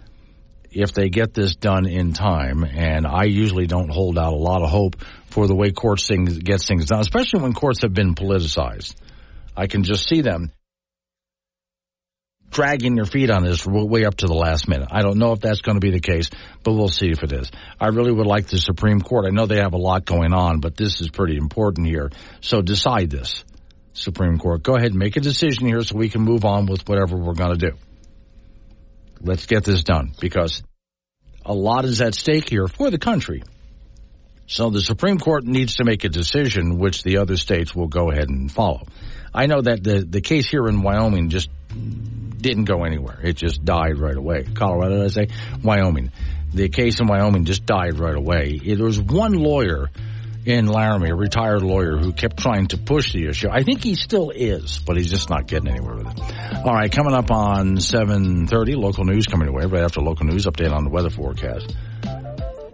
if 0.72 0.92
they 0.92 1.08
get 1.08 1.32
this 1.32 1.54
done 1.54 1.86
in 1.86 2.14
time. 2.14 2.64
And 2.64 3.06
I 3.06 3.24
usually 3.24 3.68
don't 3.68 3.90
hold 3.90 4.18
out 4.18 4.32
a 4.32 4.36
lot 4.36 4.62
of 4.62 4.70
hope 4.70 4.96
for 5.26 5.46
the 5.46 5.54
way 5.54 5.70
courts 5.70 6.08
things, 6.08 6.36
gets 6.38 6.66
things 6.66 6.86
done, 6.86 6.98
especially 6.98 7.42
when 7.42 7.52
courts 7.52 7.82
have 7.82 7.94
been 7.94 8.16
politicized. 8.16 8.96
I 9.56 9.68
can 9.68 9.84
just 9.84 10.08
see 10.08 10.20
them 10.20 10.50
dragging 12.50 12.94
their 12.94 13.04
feet 13.04 13.30
on 13.30 13.44
this 13.44 13.66
way 13.66 14.04
up 14.04 14.16
to 14.16 14.26
the 14.26 14.34
last 14.34 14.68
minute. 14.68 14.88
I 14.90 15.02
don't 15.02 15.18
know 15.18 15.32
if 15.32 15.40
that's 15.40 15.60
going 15.60 15.76
to 15.76 15.80
be 15.80 15.90
the 15.90 16.00
case, 16.00 16.30
but 16.62 16.72
we'll 16.72 16.88
see 16.88 17.10
if 17.10 17.22
it 17.22 17.32
is. 17.32 17.50
I 17.80 17.88
really 17.88 18.12
would 18.12 18.26
like 18.26 18.46
the 18.46 18.58
Supreme 18.58 19.00
Court. 19.00 19.26
I 19.26 19.30
know 19.30 19.46
they 19.46 19.60
have 19.60 19.74
a 19.74 19.78
lot 19.78 20.04
going 20.04 20.32
on, 20.32 20.60
but 20.60 20.76
this 20.76 21.00
is 21.00 21.08
pretty 21.10 21.36
important 21.36 21.86
here. 21.86 22.10
So 22.40 22.62
decide 22.62 23.10
this, 23.10 23.44
Supreme 23.92 24.38
Court. 24.38 24.62
Go 24.62 24.76
ahead 24.76 24.90
and 24.90 24.98
make 24.98 25.16
a 25.16 25.20
decision 25.20 25.66
here 25.66 25.82
so 25.82 25.96
we 25.96 26.08
can 26.08 26.22
move 26.22 26.44
on 26.44 26.66
with 26.66 26.88
whatever 26.88 27.16
we're 27.16 27.34
going 27.34 27.58
to 27.58 27.70
do. 27.70 27.76
Let's 29.20 29.46
get 29.46 29.64
this 29.64 29.82
done 29.82 30.12
because 30.20 30.62
a 31.44 31.54
lot 31.54 31.84
is 31.84 32.00
at 32.00 32.14
stake 32.14 32.48
here 32.48 32.68
for 32.68 32.90
the 32.90 32.98
country. 32.98 33.42
So 34.46 34.70
the 34.70 34.80
Supreme 34.80 35.18
Court 35.18 35.44
needs 35.44 35.76
to 35.76 35.84
make 35.84 36.04
a 36.04 36.08
decision 36.08 36.78
which 36.78 37.02
the 37.02 37.18
other 37.18 37.36
states 37.36 37.74
will 37.74 37.88
go 37.88 38.10
ahead 38.10 38.30
and 38.30 38.50
follow. 38.50 38.86
I 39.34 39.46
know 39.46 39.60
that 39.60 39.84
the, 39.84 40.06
the 40.08 40.22
case 40.22 40.48
here 40.48 40.66
in 40.68 40.80
Wyoming 40.80 41.28
just 41.28 41.50
didn't 41.68 42.64
go 42.64 42.84
anywhere. 42.84 43.18
It 43.22 43.36
just 43.36 43.64
died 43.64 43.98
right 43.98 44.16
away. 44.16 44.44
Colorado, 44.44 45.04
I 45.04 45.08
say, 45.08 45.28
Wyoming. 45.62 46.12
The 46.52 46.68
case 46.68 47.00
in 47.00 47.06
Wyoming 47.06 47.44
just 47.44 47.66
died 47.66 47.98
right 47.98 48.14
away. 48.14 48.58
There 48.58 48.84
was 48.84 49.00
one 49.00 49.32
lawyer 49.32 49.90
in 50.46 50.66
Laramie, 50.66 51.10
a 51.10 51.14
retired 51.14 51.62
lawyer, 51.62 51.98
who 51.98 52.12
kept 52.12 52.38
trying 52.38 52.68
to 52.68 52.78
push 52.78 53.12
the 53.12 53.26
issue. 53.26 53.48
I 53.50 53.64
think 53.64 53.82
he 53.82 53.94
still 53.94 54.30
is, 54.30 54.78
but 54.78 54.96
he's 54.96 55.10
just 55.10 55.28
not 55.28 55.46
getting 55.46 55.68
anywhere 55.68 55.96
with 55.96 56.06
it. 56.06 56.20
All 56.64 56.72
right, 56.72 56.90
coming 56.90 57.12
up 57.12 57.30
on 57.30 57.76
7.30, 57.76 58.76
local 58.76 59.04
news 59.04 59.26
coming 59.26 59.48
away 59.48 59.66
right 59.66 59.82
after 59.82 60.00
local 60.00 60.24
news 60.24 60.46
update 60.46 60.72
on 60.72 60.84
the 60.84 60.90
weather 60.90 61.10
forecast. 61.10 61.76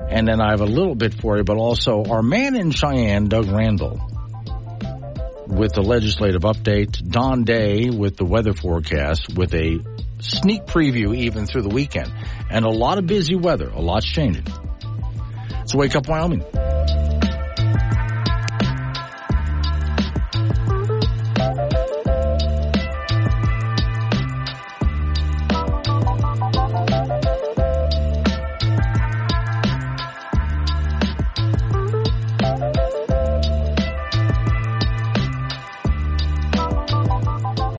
And 0.08 0.28
then 0.28 0.40
I 0.40 0.50
have 0.50 0.60
a 0.60 0.66
little 0.66 0.94
bit 0.94 1.14
for 1.14 1.36
you, 1.36 1.42
but 1.42 1.56
also 1.56 2.04
our 2.04 2.22
man 2.22 2.54
in 2.54 2.70
Cheyenne, 2.70 3.28
Doug 3.28 3.48
Randall, 3.48 3.98
with 5.46 5.72
the 5.72 5.82
legislative 5.82 6.42
update. 6.42 7.08
Don 7.08 7.44
Day 7.44 7.90
with 7.90 8.16
the 8.16 8.24
weather 8.24 8.54
forecast 8.54 9.36
with 9.36 9.54
a 9.54 9.78
sneak 10.20 10.66
preview 10.66 11.16
even 11.16 11.46
through 11.46 11.62
the 11.62 11.68
weekend. 11.68 12.12
And 12.50 12.64
a 12.64 12.70
lot 12.70 12.98
of 12.98 13.06
busy 13.06 13.34
weather. 13.34 13.68
A 13.68 13.80
lot's 13.80 14.06
changing. 14.06 14.46
So 15.66 15.78
Wake 15.78 15.96
Up 15.96 16.08
Wyoming. 16.08 16.44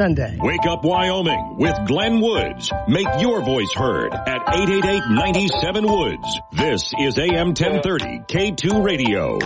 Sunday. 0.05 0.37
Wake 0.39 0.67
up 0.67 0.83
Wyoming 0.83 1.55
with 1.57 1.75
Glenn 1.87 2.21
Woods. 2.21 2.71
Make 2.87 3.07
your 3.21 3.41
voice 3.41 3.73
heard 3.73 4.13
at 4.13 4.45
888-97 4.45 5.89
Woods. 5.89 6.39
This 6.51 6.93
is 6.99 7.17
AM 7.17 7.55
1030 7.55 8.19
K2 8.27 8.83
Radio. 8.85 9.39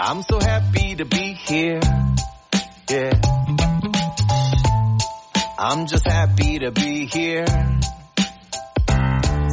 I'm 0.00 0.22
so 0.22 0.40
happy 0.40 0.94
to 0.94 1.04
be 1.04 1.34
here. 1.34 1.80
Yeah. 2.88 3.20
I'm 5.58 5.86
just 5.88 6.06
happy 6.06 6.58
to 6.60 6.70
be 6.70 7.04
here. 7.04 7.44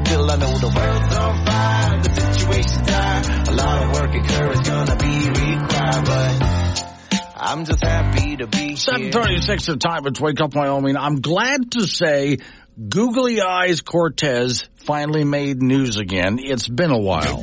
Still 0.06 0.32
I 0.32 0.38
know 0.38 0.58
the 0.58 0.72
world's 0.74 1.16
on 1.18 1.46
fire, 1.46 2.02
the 2.02 2.32
situation's 2.32 2.88
dire. 2.88 3.22
A 3.50 3.52
lot 3.52 3.84
of 3.84 3.92
work 3.92 4.14
and 4.16 4.26
courage 4.26 4.64
gonna 4.66 4.96
be 4.96 5.28
required, 5.28 6.06
but 6.06 6.59
I'm 7.42 7.64
just 7.64 7.82
happy 7.82 8.36
to 8.38 8.48
be 8.48 8.76
736 8.76 9.66
the 9.66 9.78
time. 9.78 10.06
It's 10.06 10.20
Wake 10.20 10.42
Up 10.42 10.54
Wyoming. 10.54 10.98
I'm 10.98 11.22
glad 11.22 11.72
to 11.72 11.88
say 11.88 12.40
Googly 12.90 13.42
Eyes 13.42 13.82
Cortez 13.82 14.68
finally 14.76 15.24
made 15.24 15.62
news 15.62 15.98
again. 15.98 16.38
It's 16.40 16.68
been 16.68 16.92
a 16.92 17.00
while. 17.00 17.42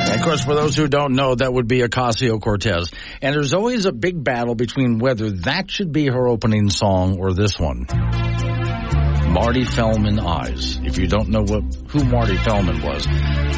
And 0.00 0.20
of 0.20 0.22
course, 0.22 0.44
for 0.44 0.54
those 0.54 0.74
who 0.74 0.88
don't 0.88 1.14
know, 1.14 1.34
that 1.36 1.52
would 1.52 1.68
be 1.68 1.80
Ocasio 1.80 2.40
Cortez. 2.40 2.90
And 3.22 3.34
there's 3.34 3.54
always 3.54 3.86
a 3.86 3.92
big 3.92 4.24
battle 4.24 4.56
between 4.56 4.98
whether 4.98 5.30
that 5.42 5.70
should 5.70 5.92
be 5.92 6.06
her 6.06 6.26
opening 6.26 6.70
song 6.70 7.18
or 7.20 7.32
this 7.34 7.58
one. 7.58 7.86
Marty 9.30 9.64
Feldman 9.64 10.18
Eyes. 10.18 10.80
If 10.82 10.98
you 10.98 11.06
don't 11.06 11.28
know 11.28 11.42
what 11.42 11.62
who 11.90 12.02
Marty 12.04 12.36
Feldman 12.36 12.82
was, 12.82 13.06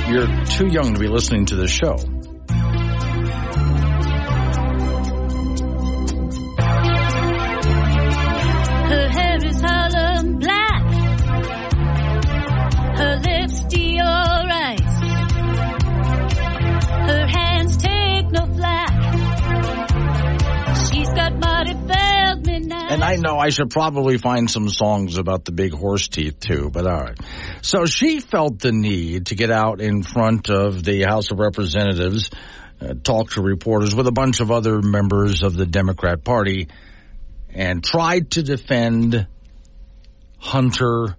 you're 0.06 0.26
too 0.44 0.66
young 0.66 0.92
to 0.92 1.00
be 1.00 1.08
listening 1.08 1.46
to 1.46 1.56
this 1.56 1.70
show. 1.70 1.96
Her 8.92 9.08
hair 9.08 9.44
is 9.46 9.60
hollow 9.62 10.22
black. 10.34 10.82
Her 12.98 13.16
lips 13.16 13.64
Dior 13.64 14.50
ice. 14.50 15.00
Her 17.08 17.26
hands 17.26 17.76
take 17.78 18.30
no 18.30 18.44
flack. 18.54 18.81
And 22.72 23.02
I 23.02 23.16
know 23.16 23.38
I 23.38 23.50
should 23.50 23.70
probably 23.70 24.18
find 24.18 24.50
some 24.50 24.68
songs 24.68 25.16
about 25.16 25.44
the 25.44 25.52
big 25.52 25.72
horse 25.72 26.08
teeth 26.08 26.40
too, 26.40 26.70
but 26.70 26.86
all 26.86 27.00
right. 27.00 27.18
So 27.62 27.86
she 27.86 28.20
felt 28.20 28.58
the 28.58 28.72
need 28.72 29.26
to 29.26 29.34
get 29.34 29.50
out 29.50 29.80
in 29.80 30.02
front 30.02 30.50
of 30.50 30.84
the 30.84 31.02
House 31.02 31.30
of 31.30 31.38
Representatives, 31.38 32.30
uh, 32.80 32.94
talk 33.02 33.30
to 33.32 33.42
reporters 33.42 33.94
with 33.94 34.06
a 34.06 34.12
bunch 34.12 34.40
of 34.40 34.50
other 34.50 34.82
members 34.82 35.42
of 35.42 35.54
the 35.54 35.66
Democrat 35.66 36.24
Party, 36.24 36.68
and 37.48 37.82
tried 37.82 38.32
to 38.32 38.42
defend 38.42 39.26
Hunter 40.38 41.16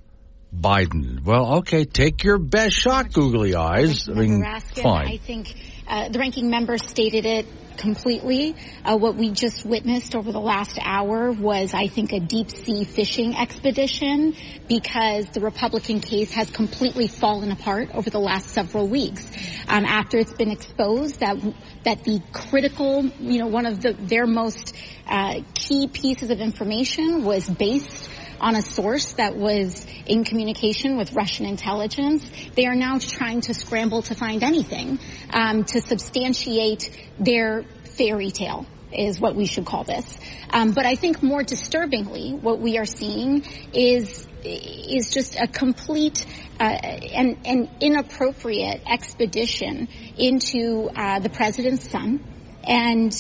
Biden. 0.56 1.24
Well, 1.24 1.58
okay, 1.58 1.86
take 1.86 2.24
your 2.24 2.38
best 2.38 2.76
shot, 2.76 3.12
googly 3.14 3.56
eyes. 3.56 4.10
I 4.10 4.14
mean, 4.14 4.43
fine. 4.76 5.08
I 5.08 5.18
think 5.18 5.56
uh, 5.88 6.09
the 6.09 6.19
ranking 6.19 6.49
member 6.49 6.77
stated 6.77 7.25
it 7.25 7.45
completely. 7.77 8.55
Uh, 8.84 8.97
what 8.97 9.15
we 9.15 9.31
just 9.31 9.65
witnessed 9.65 10.15
over 10.15 10.31
the 10.31 10.39
last 10.39 10.79
hour 10.81 11.31
was, 11.31 11.73
I 11.73 11.88
think, 11.88 12.13
a 12.13 12.19
deep 12.19 12.51
sea 12.51 12.84
fishing 12.84 13.36
expedition 13.36 14.36
because 14.67 15.27
the 15.29 15.41
Republican 15.41 15.99
case 15.99 16.31
has 16.34 16.49
completely 16.49 17.07
fallen 17.07 17.51
apart 17.51 17.89
over 17.93 18.09
the 18.09 18.19
last 18.19 18.49
several 18.49 18.88
weeks. 18.88 19.29
Um, 19.67 19.86
after 19.86 20.17
it's 20.17 20.34
been 20.34 20.51
exposed 20.51 21.19
that 21.19 21.38
that 21.84 22.03
the 22.03 22.21
critical, 22.31 23.05
you 23.19 23.39
know, 23.39 23.47
one 23.47 23.65
of 23.65 23.81
the 23.81 23.93
their 23.93 24.25
most 24.25 24.75
uh, 25.07 25.41
key 25.53 25.88
pieces 25.88 26.29
of 26.29 26.39
information 26.39 27.23
was 27.23 27.49
based 27.49 28.09
on 28.44 28.58
a 28.58 28.62
source 28.62 29.14
that 29.14 29.38
was 29.38 29.88
in 30.06 30.26
communication 30.26 30.98
with 30.98 31.14
Russian 31.14 31.46
intelligence. 31.46 32.30
They 32.56 32.66
are 32.66 32.76
now 32.76 33.00
trying 33.00 33.39
to 33.41 33.54
scramble 33.54 34.02
to 34.04 34.16
find 34.16 34.44
anything 34.44 35.00
um, 35.32 35.64
to 35.64 35.80
substantiate 35.80 36.89
their 37.18 37.64
fairy 37.98 38.32
tale 38.32 38.66
is 38.91 39.20
what 39.20 39.36
we 39.36 39.46
should 39.46 39.66
call 39.66 39.86
this. 39.86 40.18
Um, 40.52 40.74
but 40.74 40.86
I 40.86 40.96
think 40.96 41.24
more 41.24 41.41
disturbingly, 41.41 42.34
what 42.34 42.60
we 42.60 42.78
are 42.78 42.86
seeing 42.86 43.44
is 43.74 44.28
is 44.44 45.14
just 45.14 45.39
a 45.39 45.48
complete 45.48 46.26
uh, 46.60 46.64
and, 46.64 47.70
inappropriate 47.80 48.82
expedition 48.86 49.88
into 50.18 50.89
uh, 50.94 51.20
the 51.20 51.30
president's 51.30 51.89
son 51.89 52.20
and 52.66 53.14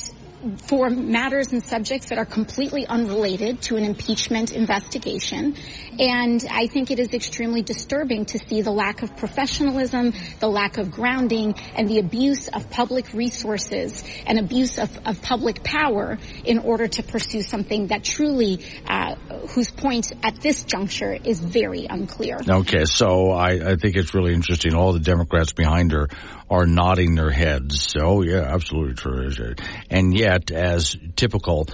for 0.57 0.89
matters 0.89 1.51
and 1.51 1.63
subjects 1.63 2.09
that 2.09 2.17
are 2.17 2.25
completely 2.25 2.85
unrelated 2.85 3.61
to 3.61 3.77
an 3.77 3.83
impeachment 3.83 4.51
investigation. 4.51 5.55
And 5.99 6.43
I 6.49 6.67
think 6.67 6.91
it 6.91 6.99
is 6.99 7.13
extremely 7.13 7.61
disturbing 7.61 8.25
to 8.25 8.39
see 8.39 8.61
the 8.61 8.71
lack 8.71 9.03
of 9.03 9.15
professionalism, 9.15 10.13
the 10.39 10.49
lack 10.49 10.77
of 10.77 10.91
grounding, 10.91 11.55
and 11.75 11.87
the 11.87 11.99
abuse 11.99 12.47
of 12.47 12.69
public 12.69 13.13
resources 13.13 14.03
and 14.25 14.39
abuse 14.39 14.79
of, 14.79 14.89
of 15.05 15.21
public 15.21 15.63
power 15.63 16.17
in 16.43 16.59
order 16.59 16.87
to 16.87 17.03
pursue 17.03 17.41
something 17.41 17.87
that 17.87 18.03
truly, 18.03 18.59
uh, 18.87 19.15
whose 19.49 19.69
point 19.69 20.11
at 20.23 20.41
this 20.41 20.63
juncture 20.63 21.13
is 21.23 21.39
very 21.39 21.85
unclear. 21.89 22.39
Okay, 22.47 22.85
so 22.85 23.31
I, 23.31 23.71
I 23.71 23.75
think 23.75 23.95
it's 23.95 24.13
really 24.13 24.33
interesting. 24.33 24.73
All 24.73 24.93
the 24.93 24.99
Democrats 24.99 25.53
behind 25.53 25.91
her 25.91 26.09
are 26.53 26.67
nodding 26.67 27.15
their 27.15 27.31
heads. 27.31 27.95
Oh 27.99 28.21
yeah, 28.21 28.41
absolutely 28.41 28.93
true. 28.93 29.55
And 29.89 30.15
yet, 30.15 30.51
as 30.51 30.95
typical, 31.15 31.67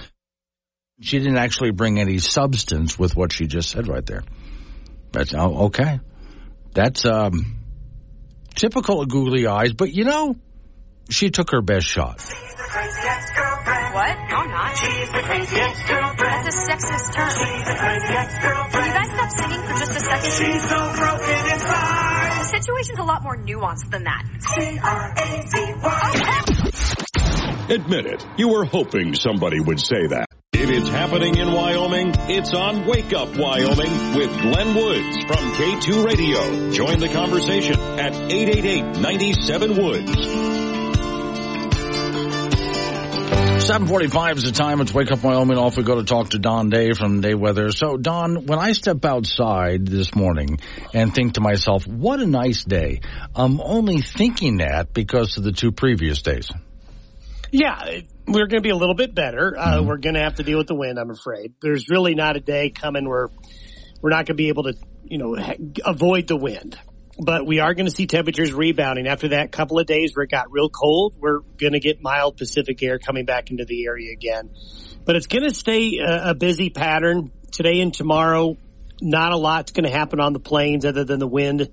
she 1.00 1.18
didn't 1.18 1.36
actually 1.36 1.72
bring 1.72 2.00
any 2.00 2.16
substance 2.18 2.98
with 2.98 3.14
what 3.14 3.30
she 3.30 3.46
just 3.46 3.68
said 3.68 3.88
right 3.88 4.04
there. 4.04 4.22
That's 5.12 5.34
oh, 5.34 5.66
okay. 5.66 6.00
That's 6.72 7.04
um, 7.04 7.58
typical 8.54 9.02
of 9.02 9.10
googly 9.10 9.46
eyes, 9.46 9.74
but 9.74 9.92
you 9.92 10.04
know, 10.04 10.36
she 11.10 11.28
took 11.28 11.50
her 11.50 11.60
best 11.60 11.86
shot. 11.86 12.24
What? 13.92 14.16
No, 14.30 14.36
I'm 14.36 14.50
not. 14.50 14.76
She's 14.76 15.10
the 15.10 15.20
crazy 15.22 15.56
ex-girlfriend. 15.56 16.46
That's 16.46 16.46
a 16.46 16.50
sexist 16.70 17.12
term. 17.12 17.30
She's 17.30 17.64
the 17.66 17.74
crazy 17.74 18.14
ex-girlfriend. 18.14 18.72
Can 18.72 18.86
you 18.86 18.92
guys 18.94 19.10
stop 19.10 19.30
singing 19.30 19.62
for 19.66 19.74
just 19.78 19.96
a 19.96 20.00
second? 20.00 20.30
She's 20.30 20.62
so 20.68 20.92
broken 20.94 21.52
inside. 21.52 22.40
The 22.40 22.44
situation's 22.60 22.98
a 23.00 23.04
lot 23.04 23.22
more 23.22 23.36
nuanced 23.36 23.90
than 23.90 24.04
that. 24.04 24.24
C-R-A-Z-Y. 24.40 26.12
Admit 27.70 28.06
it, 28.06 28.26
you 28.36 28.48
were 28.48 28.64
hoping 28.64 29.14
somebody 29.14 29.60
would 29.60 29.78
say 29.80 30.06
that. 30.08 30.26
If 30.52 30.68
it's 30.70 30.88
happening 30.88 31.36
in 31.36 31.52
Wyoming, 31.52 32.12
it's 32.28 32.52
on 32.54 32.84
Wake 32.86 33.12
Up 33.12 33.36
Wyoming 33.36 34.14
with 34.14 34.30
Glenn 34.40 34.74
Woods 34.74 35.22
from 35.24 35.52
K2 35.54 36.04
Radio. 36.04 36.70
Join 36.72 36.98
the 37.00 37.08
conversation 37.08 37.76
at 37.98 38.12
888-97-WOODS. 38.12 40.69
745 43.60 44.38
is 44.38 44.44
the 44.44 44.52
time. 44.52 44.80
It's 44.80 44.94
Wake 44.94 45.12
Up 45.12 45.22
Wyoming. 45.22 45.58
Off 45.58 45.76
we 45.76 45.82
go 45.82 45.96
to 45.96 46.04
talk 46.04 46.30
to 46.30 46.38
Don 46.38 46.70
Day 46.70 46.92
from 46.92 47.20
Day 47.20 47.34
Weather. 47.34 47.70
So, 47.72 47.98
Don, 47.98 48.46
when 48.46 48.58
I 48.58 48.72
step 48.72 49.04
outside 49.04 49.86
this 49.86 50.14
morning 50.14 50.60
and 50.94 51.14
think 51.14 51.34
to 51.34 51.42
myself, 51.42 51.86
what 51.86 52.20
a 52.20 52.26
nice 52.26 52.64
day, 52.64 53.02
I'm 53.34 53.60
only 53.60 54.00
thinking 54.00 54.58
that 54.58 54.94
because 54.94 55.36
of 55.36 55.44
the 55.44 55.52
two 55.52 55.72
previous 55.72 56.22
days. 56.22 56.48
Yeah, 57.52 58.00
we're 58.26 58.46
going 58.46 58.62
to 58.62 58.66
be 58.66 58.70
a 58.70 58.76
little 58.76 58.94
bit 58.94 59.14
better. 59.14 59.54
Uh, 59.56 59.76
mm-hmm. 59.76 59.86
We're 59.86 59.98
going 59.98 60.14
to 60.14 60.22
have 60.22 60.36
to 60.36 60.42
deal 60.42 60.56
with 60.56 60.68
the 60.68 60.74
wind, 60.74 60.98
I'm 60.98 61.10
afraid. 61.10 61.52
There's 61.60 61.90
really 61.90 62.14
not 62.14 62.36
a 62.36 62.40
day 62.40 62.70
coming 62.70 63.06
where 63.06 63.28
we're 64.00 64.10
not 64.10 64.24
going 64.24 64.26
to 64.26 64.34
be 64.34 64.48
able 64.48 64.64
to, 64.64 64.74
you 65.04 65.18
know, 65.18 65.36
avoid 65.84 66.28
the 66.28 66.36
wind 66.36 66.78
but 67.20 67.46
we 67.46 67.60
are 67.60 67.74
going 67.74 67.86
to 67.86 67.92
see 67.92 68.06
temperatures 68.06 68.52
rebounding 68.52 69.06
after 69.06 69.28
that 69.28 69.52
couple 69.52 69.78
of 69.78 69.86
days 69.86 70.12
where 70.14 70.24
it 70.24 70.30
got 70.30 70.50
real 70.50 70.70
cold. 70.70 71.14
We're 71.18 71.40
going 71.58 71.74
to 71.74 71.80
get 71.80 72.00
mild 72.00 72.36
Pacific 72.36 72.82
air 72.82 72.98
coming 72.98 73.26
back 73.26 73.50
into 73.50 73.64
the 73.64 73.84
area 73.86 74.12
again, 74.12 74.50
but 75.04 75.16
it's 75.16 75.26
going 75.26 75.46
to 75.46 75.54
stay 75.54 75.98
a, 75.98 76.30
a 76.30 76.34
busy 76.34 76.70
pattern 76.70 77.30
today 77.52 77.80
and 77.80 77.92
tomorrow. 77.92 78.56
Not 79.02 79.32
a 79.32 79.36
lot's 79.36 79.72
going 79.72 79.84
to 79.84 79.96
happen 79.96 80.20
on 80.20 80.32
the 80.32 80.40
plains 80.40 80.84
other 80.84 81.04
than 81.04 81.18
the 81.18 81.26
wind, 81.26 81.68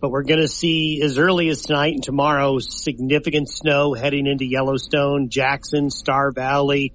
but 0.00 0.10
we're 0.10 0.24
going 0.24 0.40
to 0.40 0.48
see 0.48 1.00
as 1.02 1.18
early 1.18 1.48
as 1.48 1.62
tonight 1.62 1.94
and 1.94 2.02
tomorrow 2.02 2.58
significant 2.58 3.48
snow 3.48 3.94
heading 3.94 4.26
into 4.26 4.44
Yellowstone, 4.44 5.28
Jackson, 5.28 5.90
Star 5.90 6.32
Valley. 6.32 6.92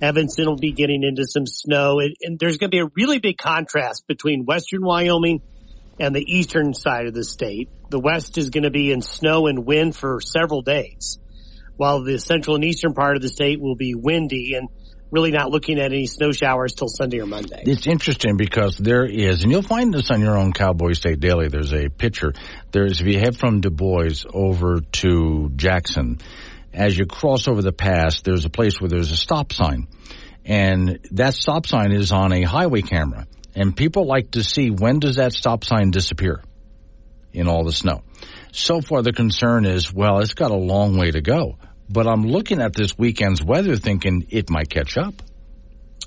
Evanston 0.00 0.46
will 0.46 0.56
be 0.56 0.72
getting 0.72 1.02
into 1.02 1.26
some 1.26 1.46
snow 1.46 2.00
and, 2.00 2.16
and 2.22 2.38
there's 2.38 2.56
going 2.56 2.70
to 2.70 2.74
be 2.74 2.80
a 2.80 2.90
really 2.96 3.18
big 3.18 3.36
contrast 3.36 4.06
between 4.06 4.46
western 4.46 4.82
Wyoming 4.82 5.42
and 6.00 6.16
the 6.16 6.24
eastern 6.26 6.72
side 6.72 7.06
of 7.06 7.14
the 7.14 7.22
state. 7.22 7.68
The 7.90 8.00
west 8.00 8.38
is 8.38 8.50
going 8.50 8.64
to 8.64 8.70
be 8.70 8.90
in 8.90 9.02
snow 9.02 9.46
and 9.46 9.66
wind 9.66 9.94
for 9.94 10.20
several 10.20 10.62
days, 10.62 11.18
while 11.76 12.02
the 12.02 12.18
central 12.18 12.56
and 12.56 12.64
eastern 12.64 12.94
part 12.94 13.16
of 13.16 13.22
the 13.22 13.28
state 13.28 13.60
will 13.60 13.76
be 13.76 13.94
windy 13.94 14.54
and 14.54 14.68
really 15.10 15.30
not 15.30 15.50
looking 15.50 15.78
at 15.78 15.92
any 15.92 16.06
snow 16.06 16.32
showers 16.32 16.72
till 16.72 16.88
Sunday 16.88 17.20
or 17.20 17.26
Monday. 17.26 17.62
It's 17.66 17.86
interesting 17.86 18.36
because 18.36 18.78
there 18.78 19.04
is, 19.04 19.42
and 19.42 19.50
you'll 19.50 19.62
find 19.62 19.92
this 19.92 20.10
on 20.10 20.20
your 20.20 20.38
own 20.38 20.52
Cowboy 20.52 20.92
State 20.92 21.20
Daily. 21.20 21.48
There's 21.48 21.72
a 21.72 21.88
picture. 21.88 22.32
There's 22.70 23.00
if 23.00 23.06
you 23.06 23.18
head 23.18 23.36
from 23.36 23.60
Dubois 23.60 24.24
over 24.32 24.80
to 24.80 25.50
Jackson, 25.56 26.20
as 26.72 26.96
you 26.96 27.06
cross 27.06 27.48
over 27.48 27.60
the 27.60 27.72
pass, 27.72 28.22
there's 28.22 28.44
a 28.44 28.50
place 28.50 28.80
where 28.80 28.88
there's 28.88 29.10
a 29.10 29.16
stop 29.16 29.52
sign, 29.52 29.88
and 30.44 31.00
that 31.10 31.34
stop 31.34 31.66
sign 31.66 31.92
is 31.92 32.12
on 32.12 32.32
a 32.32 32.42
highway 32.42 32.82
camera. 32.82 33.26
And 33.54 33.76
people 33.76 34.06
like 34.06 34.32
to 34.32 34.44
see 34.44 34.70
when 34.70 35.00
does 35.00 35.16
that 35.16 35.32
stop 35.32 35.64
sign 35.64 35.90
disappear 35.90 36.42
in 37.32 37.48
all 37.48 37.64
the 37.64 37.72
snow. 37.72 38.02
So 38.52 38.80
far 38.80 39.02
the 39.02 39.12
concern 39.12 39.64
is, 39.64 39.92
well, 39.92 40.18
it's 40.18 40.34
got 40.34 40.50
a 40.50 40.56
long 40.56 40.98
way 40.98 41.10
to 41.10 41.20
go. 41.20 41.58
But 41.88 42.06
I'm 42.06 42.22
looking 42.22 42.60
at 42.60 42.74
this 42.74 42.96
weekend's 42.96 43.42
weather 43.42 43.76
thinking 43.76 44.26
it 44.30 44.50
might 44.50 44.70
catch 44.70 44.96
up. 44.96 45.14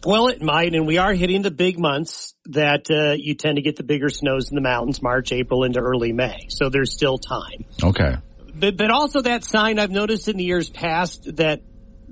Well, 0.06 0.28
it 0.28 0.42
might, 0.42 0.74
and 0.76 0.86
we 0.86 0.98
are 0.98 1.14
hitting 1.14 1.44
the 1.44 1.52
big 1.52 1.80
months 1.80 2.34
that 2.48 2.92
uh, 2.92 3.16
you 3.18 3.36
tend 3.36 3.56
to 3.56 3.62
get 3.62 3.78
the 3.78 3.84
bigger 3.84 4.10
snows 4.10 4.50
in 4.50 4.56
the 4.56 4.62
mountains, 4.62 5.02
March, 5.02 5.32
April 5.32 5.64
into 5.64 5.80
early 5.80 6.12
May. 6.12 6.48
So 6.50 6.70
there's 6.70 6.94
still 6.94 7.18
time. 7.18 7.66
Okay. 7.82 8.16
But, 8.54 8.76
but 8.76 8.92
also 8.92 9.22
that 9.22 9.46
sign 9.46 9.80
I've 9.80 9.92
noticed 9.92 10.28
in 10.28 10.38
the 10.38 10.44
years 10.44 10.70
past 10.70 11.38
that 11.38 11.62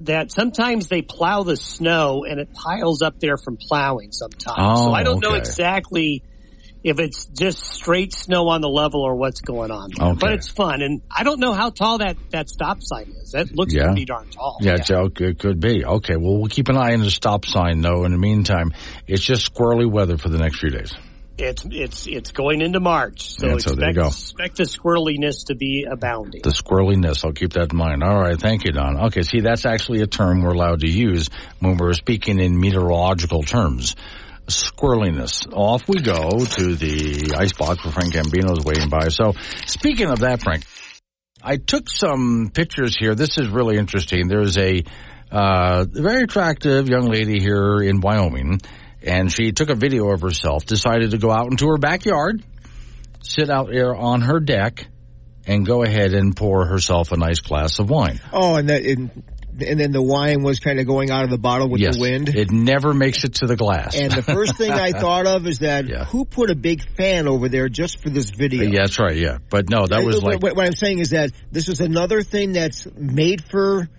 that 0.05 0.31
sometimes 0.31 0.87
they 0.87 1.01
plow 1.01 1.43
the 1.43 1.57
snow 1.57 2.23
and 2.23 2.39
it 2.39 2.53
piles 2.53 3.01
up 3.01 3.19
there 3.19 3.37
from 3.37 3.57
plowing 3.57 4.11
sometimes. 4.11 4.57
Oh, 4.59 4.85
so 4.87 4.93
I 4.93 5.03
don't 5.03 5.15
oh, 5.15 5.17
okay. 5.17 5.27
know 5.29 5.35
exactly 5.35 6.23
if 6.83 6.99
it's 6.99 7.25
just 7.25 7.63
straight 7.63 8.11
snow 8.11 8.47
on 8.47 8.61
the 8.61 8.67
level 8.67 9.01
or 9.01 9.15
what's 9.15 9.41
going 9.41 9.69
on. 9.69 9.91
Okay. 9.99 10.17
But 10.19 10.33
it's 10.33 10.49
fun. 10.49 10.81
And 10.81 11.01
I 11.15 11.23
don't 11.23 11.39
know 11.39 11.53
how 11.53 11.69
tall 11.69 11.99
that, 11.99 12.17
that 12.31 12.49
stop 12.49 12.79
sign 12.81 13.13
is. 13.21 13.31
That 13.31 13.55
looks 13.55 13.73
Yeah. 13.73 13.85
pretty 13.85 14.05
darn 14.05 14.29
tall. 14.29 14.57
Yeah, 14.61 14.73
it's- 14.73 14.89
okay, 14.89 15.29
it 15.29 15.39
could 15.39 15.59
be. 15.59 15.85
Okay, 15.85 16.15
well, 16.17 16.37
we'll 16.39 16.49
keep 16.49 16.69
an 16.69 16.77
eye 16.77 16.93
on 16.93 17.01
the 17.01 17.11
stop 17.11 17.45
sign, 17.45 17.81
though. 17.81 18.03
In 18.05 18.11
the 18.11 18.17
meantime, 18.17 18.73
it's 19.07 19.23
just 19.23 19.53
squirrely 19.53 19.89
weather 19.89 20.17
for 20.17 20.29
the 20.29 20.39
next 20.39 20.59
few 20.59 20.71
days. 20.71 20.93
It's, 21.38 21.65
it's, 21.69 22.07
it's 22.07 22.32
going 22.32 22.61
into 22.61 22.79
March. 22.79 23.32
So 23.32 23.47
Yeah, 23.47 23.51
so 23.53 23.55
expect, 23.55 23.79
there 23.79 23.89
you 23.89 23.95
go. 23.95 24.07
expect 24.07 24.57
the 24.57 24.63
squirreliness 24.63 25.45
to 25.47 25.55
be 25.55 25.88
abounding. 25.89 26.41
The 26.43 26.51
squirreliness, 26.51 27.25
I'll 27.25 27.34
keep 27.34 27.53
that 27.53 27.71
in 27.71 27.77
mind. 27.77 28.03
All 28.03 28.19
right, 28.19 28.39
thank 28.39 28.65
you, 28.65 28.71
Don. 28.71 29.05
Okay, 29.05 29.21
see, 29.23 29.39
that's 29.39 29.65
actually 29.65 30.01
a 30.01 30.07
term 30.07 30.41
we're 30.41 30.53
allowed 30.53 30.82
to 30.82 30.91
use 30.91 31.29
when 31.59 31.77
we're 31.77 31.93
speaking 31.93 32.39
in 32.39 32.59
meteorological 32.59 33.43
terms. 33.43 33.95
Squirreliness. 34.47 35.47
Off 35.53 35.88
we 35.88 36.01
go 36.01 36.43
to 36.45 36.75
the 36.75 37.34
ice 37.38 37.53
box 37.53 37.84
where 37.84 37.93
Frank 37.93 38.13
Gambino's 38.13 38.65
waiting 38.65 38.89
by. 38.89 39.07
So, 39.07 39.34
speaking 39.65 40.07
of 40.09 40.19
that, 40.19 40.41
Frank, 40.41 40.63
I 41.41 41.57
took 41.57 41.89
some 41.89 42.51
pictures 42.53 42.97
here. 42.97 43.15
This 43.15 43.38
is 43.38 43.47
really 43.47 43.77
interesting. 43.77 44.27
There's 44.27 44.57
a 44.57 44.84
uh, 45.32 45.86
very 45.89 46.23
attractive 46.23 46.89
young 46.89 47.05
lady 47.05 47.39
here 47.39 47.77
in 47.82 48.01
Wyoming, 48.01 48.59
and 49.03 49.31
she 49.31 49.51
took 49.51 49.69
a 49.69 49.75
video 49.75 50.09
of 50.11 50.21
herself, 50.21 50.65
decided 50.65 51.11
to 51.11 51.17
go 51.17 51.31
out 51.31 51.51
into 51.51 51.67
her 51.67 51.77
backyard, 51.77 52.43
sit 53.23 53.49
out 53.49 53.69
there 53.71 53.95
on 53.95 54.21
her 54.21 54.39
deck, 54.39 54.87
and 55.45 55.65
go 55.65 55.83
ahead 55.83 56.13
and 56.13 56.35
pour 56.35 56.65
herself 56.65 57.11
a 57.11 57.17
nice 57.17 57.39
glass 57.39 57.79
of 57.79 57.89
wine. 57.89 58.19
Oh, 58.31 58.55
and 58.55 58.69
that 58.69 58.83
and 58.83 59.23
and 59.59 59.79
then 59.79 59.91
the 59.91 60.01
wine 60.01 60.43
was 60.43 60.59
kind 60.59 60.79
of 60.79 60.87
going 60.87 61.11
out 61.11 61.23
of 61.23 61.29
the 61.29 61.37
bottle 61.37 61.67
with 61.67 61.81
yes, 61.81 61.95
the 61.95 62.01
wind. 62.01 62.29
It 62.29 62.51
never 62.51 62.93
makes 62.93 63.23
it 63.23 63.35
to 63.35 63.47
the 63.47 63.55
glass. 63.55 63.95
And 63.95 64.11
the 64.11 64.23
first 64.23 64.55
thing 64.55 64.71
I 64.71 64.91
thought 64.99 65.27
of 65.27 65.45
is 65.45 65.59
that 65.59 65.85
who 66.07 66.25
put 66.25 66.49
a 66.49 66.55
big 66.55 66.81
fan 66.95 67.27
over 67.27 67.49
there 67.49 67.69
just 67.69 68.01
for 68.01 68.09
this 68.09 68.29
video? 68.29 68.63
Yeah, 68.63 68.81
that's 68.81 68.99
right. 68.99 69.15
Yeah, 69.15 69.37
but 69.49 69.69
no, 69.69 69.85
that 69.85 70.03
was 70.03 70.21
like 70.23 70.41
what, 70.41 70.55
what 70.55 70.65
I'm 70.65 70.75
saying 70.75 70.99
is 70.99 71.09
that 71.11 71.31
this 71.51 71.67
is 71.67 71.81
another 71.81 72.21
thing 72.21 72.53
that's 72.53 72.87
made 72.95 73.43
for 73.43 73.89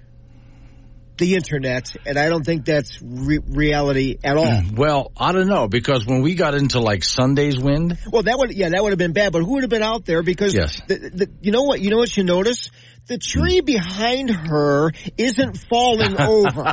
the 1.19 1.35
internet, 1.35 1.95
and 2.07 2.19
I 2.19 2.29
don't 2.29 2.45
think 2.45 2.65
that's 2.65 3.01
re- 3.03 3.39
reality 3.47 4.17
at 4.25 4.37
all. 4.37 4.45
Mm, 4.47 4.77
well, 4.79 5.13
I 5.17 5.33
don't 5.33 5.47
know 5.49 5.69
because 5.69 6.07
when 6.07 6.23
we 6.23 6.35
got 6.35 6.55
into 6.55 6.81
like 6.81 7.05
Sunday's 7.05 7.59
wind, 7.59 7.99
Well, 8.11 8.23
that 8.25 8.39
would 8.39 8.53
yeah, 8.53 8.71
that 8.71 8.83
would 8.83 8.91
have 8.91 8.99
been 8.99 9.13
bad. 9.13 9.33
But 9.33 9.41
who 9.43 9.53
would 9.55 9.63
have 9.63 9.71
been 9.71 9.83
out 9.83 10.05
there? 10.05 10.23
Because 10.23 10.55
Yes. 10.55 10.81
the, 10.89 10.95
the, 10.97 11.31
you 11.41 11.53
know 11.53 11.63
what? 11.65 11.81
You 11.81 11.91
know 11.91 11.99
what 11.99 12.17
you 12.17 12.25
notice? 12.25 12.71
The 13.07 13.19
tree 13.19 13.61
mm. 13.61 13.67
behind 13.67 14.31
her 14.31 14.93
isn't 15.19 15.59
falling 15.69 16.19
over. 16.21 16.73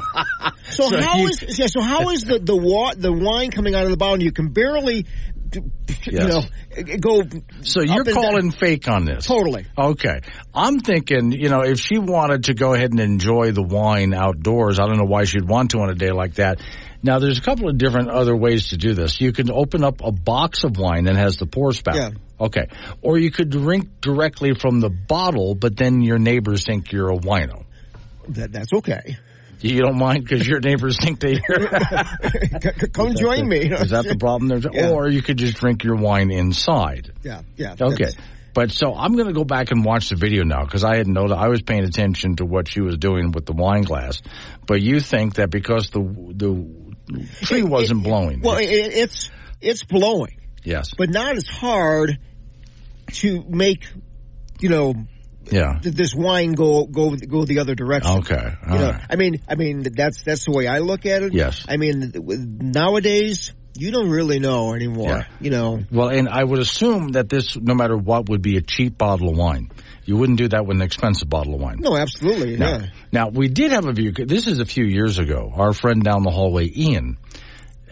So, 0.70 0.90
So 0.90 1.02
how 1.02 1.18
you- 1.18 1.30
is 1.30 1.60
yeah? 1.60 1.68
So 1.68 1.82
how 1.82 2.10
is 2.10 2.24
the 2.24 2.40
the 2.40 2.56
wa- 2.56 2.94
the 2.96 3.12
wine 3.12 3.52
coming 3.52 3.76
out 3.76 3.84
of 3.84 3.90
the 3.92 3.98
bottle? 3.98 4.22
You 4.24 4.32
can 4.32 4.50
barely, 4.50 5.06
you 5.56 5.72
Yes. 6.06 6.28
know, 6.34 6.98
go. 7.00 7.24
So 7.64 7.82
you're 7.82 8.04
calling 8.04 8.50
down. 8.50 8.52
fake 8.52 8.88
on 8.88 9.06
this? 9.06 9.26
Totally. 9.26 9.66
Okay. 9.78 10.22
I'm 10.54 10.80
thinking, 10.80 11.32
you 11.32 11.50
know, 11.50 11.62
if 11.62 11.80
she 11.80 11.98
wanted 11.98 12.46
to 12.46 12.54
go 12.54 12.74
ahead 12.74 12.92
and 12.92 13.00
enjoy 13.00 13.52
the 13.52 13.64
wine 13.64 14.14
outdoors, 14.14 14.80
I 14.80 14.86
don't 14.88 14.98
know 14.98 15.06
why 15.06 15.26
she'd 15.26 15.48
want 15.48 15.72
to 15.72 15.80
on 15.80 15.90
a 15.90 15.96
day 15.96 16.12
like 16.12 16.36
that. 16.36 16.60
Now, 17.02 17.20
there's 17.20 17.38
a 17.38 17.42
couple 17.42 17.70
of 17.70 17.78
different 17.78 18.10
other 18.10 18.36
ways 18.36 18.70
to 18.70 18.78
do 18.78 18.94
this. 18.94 19.22
You 19.22 19.32
can 19.32 19.50
open 19.50 19.84
up 19.84 20.02
a 20.04 20.12
box 20.12 20.64
of 20.66 20.78
wine 20.78 21.06
that 21.06 21.16
has 21.16 21.38
the 21.38 21.46
pour 21.46 21.72
spout. 21.74 21.96
Yeah. 21.96 22.10
Okay. 22.40 22.68
Or 23.02 23.18
you 23.18 23.32
could 23.32 23.50
drink 23.50 24.02
directly 24.02 24.54
from 24.54 24.80
the 24.82 24.90
bottle, 24.90 25.56
but 25.56 25.78
then 25.78 26.02
your 26.02 26.20
neighbors 26.20 26.66
think 26.66 26.92
you're 26.92 27.10
a 27.12 27.18
wino. 27.18 27.64
That, 28.30 28.52
that's 28.52 28.74
okay. 28.74 29.18
You 29.62 29.82
don't 29.82 29.98
mind 29.98 30.24
because 30.24 30.48
your 30.48 30.60
neighbors 30.62 30.98
think 31.00 31.20
they 31.20 31.40
Come 32.94 33.16
join 33.16 33.48
me. 33.48 33.60
Is 33.60 33.90
that 33.90 34.06
the 34.08 34.16
problem? 34.18 34.48
There's, 34.48 34.66
Yeah. 34.72 34.92
Or 34.92 35.10
you 35.10 35.22
could 35.22 35.38
just 35.38 35.58
drink 35.58 35.84
your 35.84 35.96
wine 35.96 36.32
inside. 36.32 37.12
Yeah, 37.24 37.42
yeah. 37.58 37.76
Okay. 37.80 38.12
But 38.54 38.72
so 38.72 38.96
I'm 38.96 39.14
going 39.14 39.28
to 39.28 39.34
go 39.34 39.44
back 39.44 39.72
and 39.72 39.86
watch 39.86 40.10
the 40.10 40.16
video 40.16 40.44
now 40.44 40.64
because 40.64 40.84
I 40.84 40.96
hadn't 40.98 41.14
noticed. 41.14 41.40
I 41.40 41.48
was 41.50 41.62
paying 41.62 41.84
attention 41.84 42.38
to 42.38 42.46
what 42.46 42.68
she 42.68 42.82
was 42.82 42.98
doing 42.98 43.32
with 43.32 43.46
the 43.46 43.54
wine 43.54 43.84
glass. 43.84 44.22
But 44.66 44.82
you 44.82 45.00
think 45.00 45.36
that 45.36 45.50
because 45.50 45.90
the 45.90 46.02
the 46.02 46.96
tree 47.46 47.64
wasn't 47.64 48.04
blowing. 48.04 48.42
Well, 48.42 48.58
it, 48.58 48.66
it's 48.66 49.30
it's 49.62 49.84
blowing, 49.84 50.40
yes. 50.64 50.92
but 50.98 51.10
not 51.10 51.36
as 51.36 51.48
hard 51.48 52.18
to 53.14 53.44
make, 53.48 53.86
you 54.60 54.70
know, 54.70 54.94
Yeah. 55.46 55.80
th- 55.82 55.96
this 55.96 56.14
wine 56.14 56.54
go 56.54 56.86
go 56.86 57.16
go 57.16 57.46
the 57.46 57.60
other 57.60 57.76
direction. 57.76 58.20
Okay. 58.20 58.54
You 58.70 58.76
know, 58.78 58.92
right. 58.92 59.02
I 59.10 59.16
mean, 59.16 59.42
I 59.48 59.56
mean 59.56 59.84
that's 59.84 60.22
that's 60.24 60.46
the 60.46 60.52
way 60.52 60.68
I 60.68 60.80
look 60.80 61.06
at 61.06 61.24
it. 61.24 61.34
Yes. 61.34 61.66
I 61.68 61.78
mean, 61.78 62.12
nowadays 62.62 63.54
you 63.78 63.92
don't 63.92 64.10
really 64.10 64.40
know 64.40 64.74
anymore. 64.74 65.10
Yeah. 65.10 65.24
You 65.40 65.50
know. 65.52 65.80
Well, 65.92 66.10
and 66.10 66.28
I 66.28 66.44
would 66.44 66.60
assume 66.60 67.10
that 67.14 67.30
this, 67.30 67.56
no 67.56 67.74
matter 67.74 67.96
what, 67.98 68.28
would 68.30 68.42
be 68.42 68.58
a 68.58 68.62
cheap 68.62 68.98
bottle 68.98 69.30
of 69.30 69.38
wine. 69.38 69.70
You 70.06 70.18
wouldn't 70.18 70.38
do 70.40 70.48
that 70.50 70.66
with 70.66 70.76
an 70.76 70.82
expensive 70.82 71.30
bottle 71.30 71.54
of 71.56 71.62
wine. 71.62 71.78
No, 71.80 71.96
absolutely. 71.96 72.58
Now, 72.58 72.70
Yeah. 72.80 72.86
now 73.12 73.30
we 73.30 73.48
did 73.48 73.72
have 73.72 73.86
a 73.86 73.94
view. 73.94 74.12
This 74.12 74.48
is 74.48 74.60
a 74.60 74.66
few 74.66 74.84
years 74.86 75.18
ago. 75.20 75.52
Our 75.56 75.72
friend 75.72 76.04
down 76.04 76.24
the 76.24 76.32
hallway, 76.32 76.70
Ian, 76.76 77.18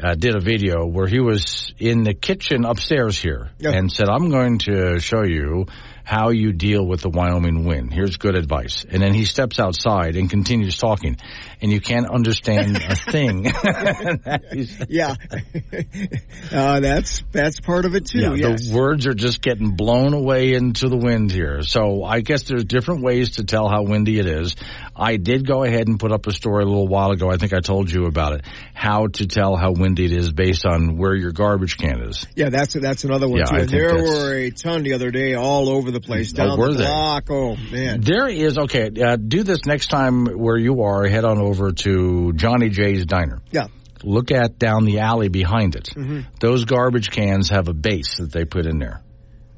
uh, 0.03 0.15
did 0.15 0.35
a 0.35 0.39
video 0.41 0.85
where 0.85 1.07
he 1.07 1.19
was 1.19 1.71
in 1.77 2.03
the 2.03 2.13
kitchen 2.13 2.65
upstairs 2.65 3.17
here 3.19 3.49
and 3.63 3.91
said, 3.91 4.09
"I'm 4.09 4.29
going 4.29 4.57
to 4.59 4.99
show 4.99 5.23
you 5.23 5.67
how 6.07 6.29
you 6.29 6.53
deal 6.53 6.85
with 6.85 7.01
the 7.01 7.09
Wyoming 7.09 7.65
wind. 7.65 7.93
Here's 7.93 8.15
good 8.15 8.35
advice." 8.35 8.85
And 8.89 9.01
then 9.03 9.13
he 9.13 9.25
steps 9.25 9.59
outside 9.59 10.15
and 10.15 10.29
continues 10.29 10.77
talking, 10.77 11.17
and 11.61 11.69
you 11.71 11.81
can't 11.81 12.09
understand 12.09 12.77
a 12.77 12.95
thing. 13.11 13.45
yeah. 14.89 15.15
uh, 16.51 16.79
that's 16.79 17.23
that's 17.31 17.59
part 17.59 17.85
of 17.85 17.95
it 17.95 18.05
too. 18.05 18.19
Yeah, 18.19 18.33
yes. 18.35 18.67
the 18.69 18.75
words 18.75 19.05
are 19.07 19.13
just 19.13 19.41
getting 19.41 19.71
blown 19.75 20.13
away 20.13 20.53
into 20.53 20.87
the 20.87 20.97
wind 20.97 21.31
here. 21.31 21.61
So 21.63 22.03
I 22.03 22.21
guess 22.21 22.43
there's 22.43 22.63
different 22.65 23.03
ways 23.03 23.31
to 23.31 23.43
tell 23.43 23.67
how 23.67 23.83
windy 23.83 24.19
it 24.19 24.25
is. 24.27 24.55
I 24.95 25.17
did 25.17 25.45
go 25.45 25.63
ahead 25.63 25.87
and 25.87 25.99
put 25.99 26.11
up 26.11 26.25
a 26.27 26.31
story 26.31 26.63
a 26.63 26.67
little 26.67 26.87
while 26.87 27.11
ago. 27.11 27.29
I 27.29 27.37
think 27.37 27.53
I 27.53 27.59
told 27.59 27.91
you 27.91 28.05
about 28.05 28.33
it. 28.33 28.45
How 28.73 29.07
to 29.07 29.27
tell 29.27 29.55
how 29.55 29.71
windy 29.71 30.05
it 30.05 30.11
is 30.11 30.31
based 30.31 30.65
on 30.65 30.97
where 30.97 31.13
your 31.15 31.31
garbage 31.31 31.77
can 31.77 32.01
is. 32.03 32.25
Yeah, 32.35 32.49
that's 32.49 32.73
that's 32.73 33.03
another 33.03 33.27
one 33.27 33.39
Yeah, 33.39 33.45
too. 33.45 33.55
I 33.55 33.59
And 33.61 33.69
think 33.69 33.81
there 33.81 34.03
were 34.03 34.33
a 34.33 34.51
ton 34.51 34.83
the 34.83 34.93
other 34.93 35.11
day, 35.11 35.35
all 35.35 35.69
over 35.69 35.91
the 35.91 35.96
place, 35.99 36.33
Oh, 36.33 36.37
down 36.37 36.59
were 36.59 36.73
the 36.73 36.83
they? 36.83 37.33
Oh 37.33 37.55
man, 37.71 38.01
There 38.01 38.27
is 38.27 38.57
okay. 38.57 38.89
Uh, 39.01 39.15
do 39.15 39.43
this 39.43 39.59
next 39.65 39.87
time 39.87 40.25
where 40.25 40.57
you 40.57 40.81
are. 40.83 41.05
Head 41.07 41.25
on 41.25 41.39
over 41.39 41.71
to 41.71 42.33
Johnny 42.33 42.69
J's 42.69 43.05
Diner. 43.05 43.39
Yeah. 43.51 43.67
Look 44.03 44.31
at 44.31 44.59
down 44.59 44.85
the 44.85 44.99
alley 44.99 45.27
behind 45.29 45.75
it. 45.75 45.89
Mhm. 45.95 46.25
Those 46.39 46.65
garbage 46.65 47.09
cans 47.09 47.49
have 47.49 47.67
a 47.67 47.73
base 47.73 48.17
that 48.17 48.31
they 48.31 48.45
put 48.45 48.65
in 48.67 48.77
there. 48.79 49.01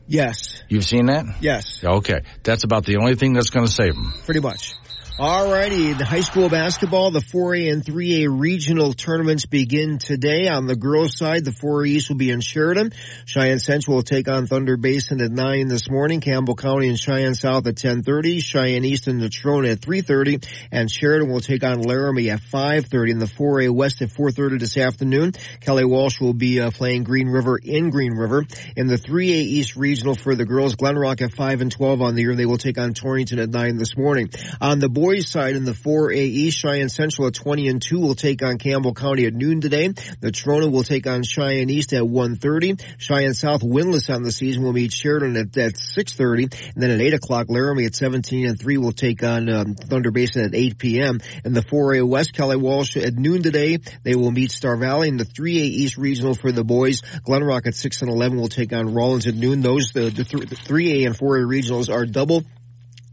yes, 0.08 0.64
You've 0.70 0.86
seen 0.86 1.06
that? 1.08 1.26
yes, 1.42 1.84
Okay, 1.84 2.22
that's 2.44 2.64
about 2.64 2.86
the 2.86 2.98
only 2.98 3.16
thing 3.16 3.34
that's 3.34 3.50
going 3.52 3.66
to 3.68 3.72
save 3.72 3.94
them. 3.94 4.14
pretty 4.26 4.40
much. 4.40 4.74
Alrighty, 5.20 5.98
the 5.98 6.06
high 6.06 6.22
school 6.22 6.48
basketball, 6.48 7.12
the 7.12 7.20
4A 7.20 7.74
and 7.74 7.84
3A 7.84 8.40
regional 8.40 8.94
tournaments 8.94 9.46
begin 9.46 9.98
today. 9.98 10.48
On 10.48 10.66
the 10.66 10.78
girls' 10.78 11.18
side, 11.18 11.44
the 11.44 11.52
4A 11.52 11.88
East 11.88 12.08
will 12.08 12.16
be 12.16 12.32
in 12.32 12.40
Sheridan. 12.40 12.94
Cheyenne 13.26 13.60
Central 13.60 13.98
will 13.98 14.04
take 14.04 14.30
on 14.30 14.48
Thunder 14.48 14.78
Basin 14.78 15.20
at 15.20 15.30
9 15.30 15.68
this 15.68 15.90
morning. 15.90 16.22
Campbell 16.22 16.56
County 16.56 16.88
and 16.88 16.98
Cheyenne 16.98 17.36
South 17.36 17.68
at 17.68 17.76
10.30. 17.76 18.42
Cheyenne 18.42 18.86
East 18.86 19.08
and 19.08 19.20
Natrona 19.20 19.74
at 19.74 19.82
3.30. 19.82 20.48
And 20.72 20.90
Sheridan 20.90 21.30
will 21.30 21.42
take 21.42 21.66
on 21.66 21.82
Laramie 21.82 22.30
at 22.30 22.40
5.30. 22.40 23.12
And 23.12 23.22
the 23.22 23.26
4A 23.26 23.72
West 23.72 24.02
at 24.02 24.12
4.30 24.12 24.62
this 24.62 24.78
afternoon. 24.78 25.34
Kelly 25.60 25.84
Walsh 25.84 26.22
will 26.22 26.34
be 26.34 26.62
uh, 26.62 26.72
playing 26.72 27.04
Green 27.04 27.28
River 27.28 27.58
in 27.62 27.90
Green 27.90 28.14
River. 28.14 28.46
In 28.78 28.88
the 28.88 28.96
3A 28.96 29.26
East 29.26 29.76
regional 29.76 30.16
for 30.16 30.34
the 30.34 30.46
girls, 30.46 30.78
Glenrock 30.78 31.22
at 31.22 31.34
5 31.34 31.60
and 31.60 31.72
12 31.74 32.02
on 32.02 32.16
the 32.16 32.22
year. 32.22 32.36
They 32.36 32.46
will 32.46 32.58
take 32.58 32.78
on 32.78 32.94
Torrington 32.94 33.40
at 33.40 33.50
9 33.50 33.76
this 33.76 33.98
morning. 33.98 34.30
On 34.62 34.80
the 34.80 34.88
boys 35.10 35.28
side 35.28 35.56
in 35.56 35.66
the 35.66 35.72
4A 35.72 36.14
East, 36.14 36.60
Cheyenne 36.60 36.88
Central 36.88 37.28
at 37.30 37.34
20 37.34 37.68
and 37.68 37.82
2 37.82 38.00
will 38.00 38.14
take 38.14 38.44
on 38.44 38.60
Campbell 38.60 38.94
County 38.94 39.26
at 39.26 39.34
noon 39.34 39.60
today. 39.60 39.90
Natrona 39.90 40.72
will 40.72 40.84
take 40.84 41.08
on 41.08 41.24
Cheyenne 41.24 41.72
East 41.72 41.94
at 41.94 42.04
1.30. 42.04 42.80
Cheyenne 43.00 43.34
South 43.34 43.62
winless 43.62 44.14
on 44.14 44.22
the 44.22 44.32
season 44.32 44.62
will 44.62 44.72
meet 44.72 44.94
Sheridan 44.94 45.36
at, 45.36 45.58
at 45.58 45.74
6.30. 45.74 46.54
And 46.76 46.84
then 46.84 46.92
at 46.92 47.02
8 47.02 47.16
o'clock, 47.16 47.48
Laramie 47.50 47.86
at 47.86 47.96
17 47.96 48.46
and 48.46 48.60
3 48.60 48.78
will 48.78 48.92
take 48.92 49.24
on 49.24 49.52
um, 49.52 49.74
Thunder 49.74 50.12
Basin 50.12 50.46
at 50.46 50.54
8 50.54 50.78
p.m. 50.78 51.22
And 51.44 51.56
the 51.56 51.62
4A 51.62 52.08
West, 52.08 52.34
Kelly 52.34 52.58
Walsh 52.58 52.96
at 52.96 53.16
noon 53.16 53.42
today, 53.42 53.80
they 54.04 54.14
will 54.14 54.30
meet 54.30 54.52
Star 54.52 54.78
Valley. 54.78 55.08
in 55.08 55.18
the 55.18 55.26
3A 55.26 55.56
East 55.56 55.98
regional 55.98 56.36
for 56.36 56.52
the 56.52 56.64
boys, 56.64 57.02
Glenrock 57.02 57.66
at 57.66 57.74
6 57.74 58.04
and 58.04 58.12
11 58.12 58.38
will 58.38 58.48
take 58.48 58.74
on 58.74 58.94
Rawlins 58.94 59.26
at 59.26 59.34
noon. 59.34 59.62
Those, 59.62 59.92
the, 59.92 60.12
the, 60.12 60.24
th- 60.24 60.50
the 60.50 60.56
3A 60.56 61.08
and 61.08 61.18
4A 61.18 61.48
regionals 61.48 61.92
are 61.92 62.06
double 62.06 62.44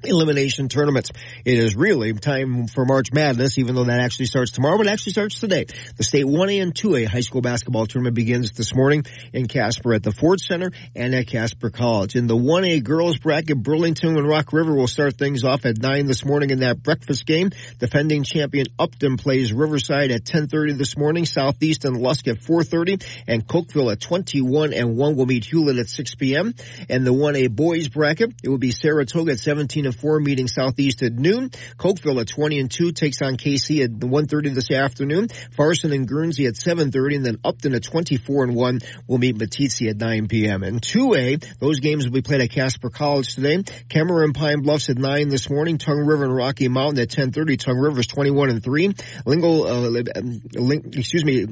elimination 0.02 0.68
tournaments. 0.68 1.10
It 1.44 1.58
is 1.58 1.76
really 1.76 2.12
time 2.14 2.66
for 2.66 2.84
March 2.84 3.12
Madness, 3.12 3.58
even 3.58 3.74
though 3.74 3.84
that 3.84 4.00
actually 4.00 4.26
starts 4.26 4.50
tomorrow, 4.50 4.76
but 4.76 4.86
it 4.86 4.90
actually 4.90 5.12
starts 5.12 5.40
today. 5.40 5.66
The 5.96 6.04
state 6.04 6.26
1A 6.26 6.62
and 6.62 6.74
2A 6.74 7.06
high 7.06 7.20
school 7.20 7.40
basketball 7.40 7.86
tournament 7.86 8.14
begins 8.14 8.52
this 8.52 8.74
morning 8.74 9.04
in 9.32 9.48
Casper 9.48 9.94
at 9.94 10.02
the 10.02 10.12
Ford 10.12 10.40
Center 10.40 10.70
and 10.94 11.14
at 11.14 11.26
Casper 11.26 11.70
College. 11.70 12.14
In 12.14 12.26
the 12.26 12.36
1A 12.36 12.84
girls 12.84 13.18
bracket, 13.18 13.62
Burlington 13.62 14.16
and 14.16 14.28
Rock 14.28 14.52
River 14.52 14.74
will 14.74 14.86
start 14.86 15.16
things 15.16 15.44
off 15.44 15.64
at 15.64 15.78
9 15.78 16.06
this 16.06 16.24
morning 16.24 16.50
in 16.50 16.60
that 16.60 16.82
breakfast 16.82 17.26
game. 17.26 17.50
Defending 17.78 18.22
champion 18.22 18.66
Upton 18.78 19.16
plays 19.16 19.52
Riverside 19.52 20.10
at 20.10 20.24
10.30 20.24 20.78
this 20.78 20.96
morning. 20.96 21.24
Southeast 21.24 21.84
and 21.84 21.96
Lusk 21.96 22.28
at 22.28 22.38
4.30 22.38 23.04
and 23.26 23.46
Cokeville 23.46 23.92
at 23.92 24.00
21 24.00 24.72
and 24.72 24.96
1 24.96 25.16
will 25.16 25.26
meet 25.26 25.44
Hulett 25.44 25.80
at 25.80 25.88
6 25.88 26.14
p.m. 26.16 26.54
And 26.88 27.06
the 27.06 27.12
1A 27.12 27.50
boys 27.50 27.88
bracket, 27.88 28.34
it 28.42 28.48
will 28.48 28.58
be 28.58 28.70
Saratoga 28.70 29.32
at 29.32 29.38
17 29.38 29.85
and 29.86 29.96
4 29.96 30.20
meeting 30.20 30.48
Southeast 30.48 31.02
at 31.02 31.14
noon. 31.14 31.50
Cokeville 31.78 32.20
at 32.20 32.28
20 32.28 32.58
and 32.60 32.70
2 32.70 32.92
takes 32.92 33.22
on 33.22 33.36
Kaycee 33.36 33.82
at 33.82 33.90
1.30 33.90 34.54
this 34.54 34.70
afternoon. 34.70 35.28
Farson 35.56 35.92
and 35.92 36.06
Guernsey 36.06 36.46
at 36.46 36.54
7.30 36.54 37.16
and 37.16 37.26
then 37.26 37.38
Upton 37.44 37.74
at 37.74 37.82
24 37.82 38.44
and 38.44 38.54
1 38.54 38.80
will 39.06 39.18
meet 39.18 39.36
Meeteetse 39.36 39.88
at 39.88 39.96
9 39.96 40.28
p.m. 40.28 40.62
And 40.62 40.80
2A, 40.80 41.58
those 41.58 41.80
games 41.80 42.04
will 42.04 42.12
be 42.12 42.22
played 42.22 42.40
at 42.40 42.50
Casper 42.50 42.90
College 42.90 43.34
today. 43.34 43.62
Cameron 43.88 44.32
Pine 44.32 44.60
Bluffs 44.60 44.90
at 44.90 44.98
9 44.98 45.28
this 45.28 45.48
morning. 45.48 45.78
Tongue 45.78 46.04
River 46.04 46.24
and 46.24 46.34
Rocky 46.34 46.68
Mountain 46.68 47.00
at 47.00 47.08
10.30. 47.08 47.58
Tongue 47.58 47.78
River's 47.78 48.06
21 48.06 48.50
and 48.50 48.62
3. 48.62 48.94
Lingle, 49.24 49.66
uh, 49.66 50.02
um, 50.16 50.42
Ling, 50.54 50.92
excuse 50.94 51.24
me, 51.24 51.46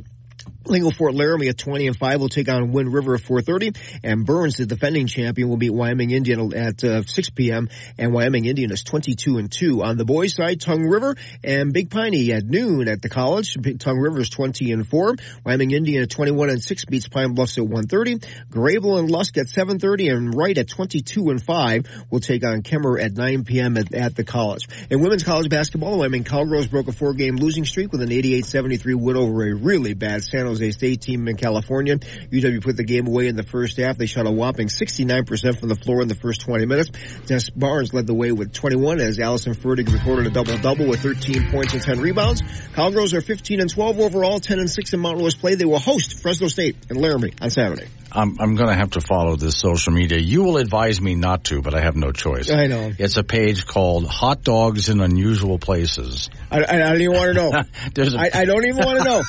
Lingle 0.67 0.91
Fort 0.91 1.15
Laramie 1.15 1.49
at 1.49 1.59
20 1.59 1.87
and 1.87 1.97
5 1.97 2.21
will 2.21 2.29
take 2.29 2.49
on 2.49 2.73
Wind 2.73 2.93
River 2.93 3.15
at 3.15 3.23
4.30 3.23 3.77
and 4.03 4.25
Burns, 4.25 4.57
the 4.57 4.67
defending 4.67 5.07
champion, 5.07 5.49
will 5.49 5.57
beat 5.57 5.71
Wyoming 5.71 6.11
Indian 6.11 6.55
at 6.55 6.83
uh, 6.83 7.03
6 7.03 7.31
p.m. 7.31 7.69
and 7.99 8.13
Wyoming 8.13 8.47
Indian 8.47 8.73
is 8.73 8.83
22 8.83 9.39
and 9.39 9.51
2. 9.51 9.83
On 9.83 9.97
the 9.97 10.05
boys 10.05 10.35
side, 10.35 10.61
Tongue 10.61 10.85
River 10.85 11.17
and 11.43 11.73
Big 11.73 11.91
Piney 11.91 12.33
at 12.33 12.45
noon 12.45 12.89
at 12.89 13.03
the 13.03 13.09
college. 13.09 13.57
Tongue 13.79 13.99
River 13.99 14.21
is 14.21 14.31
20 14.31 14.73
and 14.73 14.89
4. 14.89 15.17
Wyoming 15.45 15.71
Indian 15.71 16.03
at 16.03 16.11
21 16.11 16.51
and 16.51 16.63
6 16.63 16.85
beats 16.87 17.09
Pine 17.09 17.35
Bluffs 17.35 17.59
at 17.59 17.65
1.30. 17.65 18.25
Greybull 18.51 18.99
and 18.99 19.11
Lusk 19.11 19.37
at 19.37 19.47
7.30 19.47 20.13
and 20.13 20.35
Wright 20.35 20.57
at 20.57 20.69
22 20.69 21.31
and 21.31 21.43
5 21.43 22.07
will 22.11 22.21
take 22.21 22.45
on 22.45 22.63
Kemmerer 22.63 23.03
at 23.03 23.13
9 23.13 23.45
p.m. 23.45 23.77
at, 23.77 23.95
at 23.95 24.17
the 24.17 24.25
college. 24.25 24.69
In 24.91 25.03
women's 25.03 25.23
college 25.23 25.49
basketball, 25.49 25.99
Wyoming 25.99 26.25
Cowgirls 26.25 26.67
broke 26.69 26.89
a 26.89 26.93
four-game 26.93 27.37
losing 27.37 27.65
streak 27.65 27.93
with 27.93 28.03
an 28.03 28.11
88-73 28.11 28.95
win 28.95 29.17
over 29.17 29.45
a 29.45 29.55
really 29.55 29.95
bad 29.95 30.23
San 30.25 30.47
Jose 30.47 30.54
A 30.61 30.71
state 30.71 31.01
team 31.01 31.29
in 31.29 31.37
California. 31.37 31.97
UW 31.97 32.63
put 32.63 32.77
the 32.77 32.85
game 32.85 33.07
away 33.07 33.29
in 33.29 33.37
the 33.37 33.43
first 33.43 33.77
half. 33.77 33.97
They 33.97 34.07
shot 34.07 34.27
a 34.27 34.31
whopping 34.31 34.69
69% 34.69 35.59
from 35.59 35.69
the 35.69 35.75
floor 35.75 36.03
in 36.03 36.09
the 36.09 36.15
first 36.15 36.41
20 36.43 36.67
minutes. 36.67 36.91
Tess 37.27 37.51
Barnes 37.51 37.93
led 37.93 38.07
the 38.07 38.15
way 38.15 38.33
with 38.33 38.53
21 38.53 39.01
as 39.01 39.19
Allyson 39.19 39.55
Fertig 39.55 39.93
recorded 39.93 40.27
a 40.27 40.31
double-double 40.31 40.87
with 40.87 41.01
13 41.01 41.51
points 41.51 41.73
and 41.75 41.83
10 41.83 42.01
rebounds. 42.01 42.43
Cowgirls 42.75 43.15
are 43.15 43.21
15 43.21 43.61
and 43.61 43.71
12 43.71 44.01
overall, 44.01 44.41
10 44.41 44.59
and 44.59 44.71
6 44.71 44.93
in 44.93 45.01
Mountain 45.01 45.25
West 45.25 45.41
play. 45.41 45.55
They 45.55 45.65
will 45.65 45.79
host 45.79 46.21
Fresno 46.21 46.49
State 46.49 46.77
and 46.89 47.01
Laramie 47.01 47.33
on 47.41 47.51
Saturday. 47.51 47.89
I'm, 48.15 48.41
I'm 48.41 48.55
going 48.55 48.69
to 48.69 48.77
have 48.77 48.93
to 48.93 49.01
follow 49.01 49.35
this 49.37 49.59
social 49.59 49.93
media. 49.93 50.19
You 50.19 50.45
will 50.45 50.59
advise 50.59 51.01
me 51.01 51.17
not 51.17 51.45
to, 51.45 51.63
but 51.63 51.75
I 51.75 51.81
have 51.81 51.97
no 51.97 52.13
choice. 52.13 52.51
I 52.51 52.67
know. 52.69 52.93
It's 52.97 53.17
a 53.17 53.25
page 53.25 53.67
called 53.67 54.07
Hot 54.07 54.45
Dogs 54.45 54.89
in 54.89 55.01
Unusual 55.01 55.59
Places. 55.59 56.31
I, 56.51 56.65
I, 56.65 56.79
don't 56.79 57.01
even 57.01 57.17
want 57.17 57.35
to 57.35 57.35
know. 57.35 57.63
There's 57.95 58.15
a, 58.15 58.19
I, 58.21 58.31
I 58.33 58.45
don't 58.45 58.65
even 58.67 58.85
want 58.85 58.99
to 58.99 59.05
know. 59.05 59.23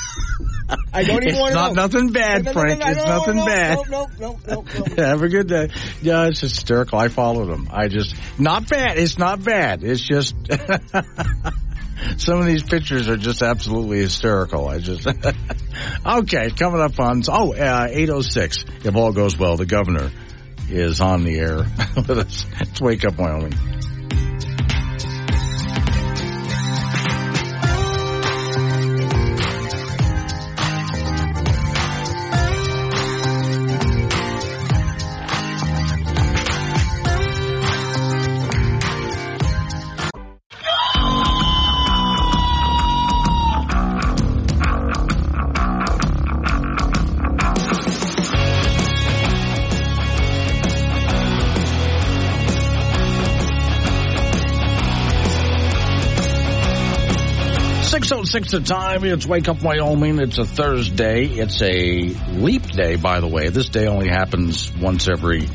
I 0.93 1.03
don't 1.03 1.14
even 1.23 1.29
it's 1.29 1.39
want 1.39 1.51
to 1.51 1.55
not 1.55 1.73
know. 1.73 1.81
nothing 1.83 2.11
bad, 2.11 2.43
No, 2.45 2.51
no, 2.51 2.61
Frank. 2.61 2.79
no, 2.79 2.87
it's 2.87 2.97
no, 2.97 3.17
nothing 3.17 3.35
no, 3.37 3.45
bad. 3.45 3.77
No, 3.89 4.09
no, 4.19 4.39
no, 4.47 4.61
no. 4.95 4.95
Have 5.03 5.21
a 5.21 5.29
good 5.29 5.47
day. 5.47 5.69
Yeah, 6.01 6.27
it's 6.27 6.41
hysterical. 6.41 6.99
I 6.99 7.07
followed 7.09 7.47
them. 7.47 7.67
I 7.71 7.87
just 7.87 8.15
not 8.39 8.67
bad. 8.69 8.97
It's 8.97 9.17
not 9.17 9.43
bad. 9.43 9.83
It's 9.83 10.01
just 10.01 10.35
some 12.17 12.39
of 12.39 12.45
these 12.45 12.63
pictures 12.63 13.07
are 13.09 13.17
just 13.17 13.41
absolutely 13.41 13.99
hysterical. 13.99 14.67
I 14.67 14.79
just 14.79 15.07
okay. 16.05 16.49
Coming 16.51 16.81
up 16.81 16.99
on 16.99 17.21
oh 17.29 17.53
uh, 17.53 17.87
eight 17.89 18.09
oh 18.09 18.21
six. 18.21 18.63
If 18.83 18.95
all 18.95 19.11
goes 19.11 19.37
well, 19.37 19.57
the 19.57 19.65
governor 19.65 20.11
is 20.69 20.99
on 21.01 21.23
the 21.23 21.37
air 21.39 21.57
with 21.95 22.09
us. 22.09 22.45
Let's 22.59 22.81
wake 22.81 23.05
up, 23.05 23.17
Wyoming. 23.17 23.53
Six 58.35 58.51
the 58.51 58.59
time. 58.59 59.05
It's 59.05 59.25
Wake 59.25 59.47
Up 59.47 59.63
Wyoming. 59.63 60.19
It's 60.19 60.37
a 60.39 60.43
Thursday. 60.43 61.23
It's 61.23 61.61
a 61.61 62.01
leap 62.33 62.63
day, 62.63 62.97
by 62.97 63.21
the 63.21 63.29
way. 63.29 63.47
This 63.47 63.69
day 63.69 63.87
only 63.87 64.09
happens 64.09 64.75
once 64.75 65.07
every 65.07 65.47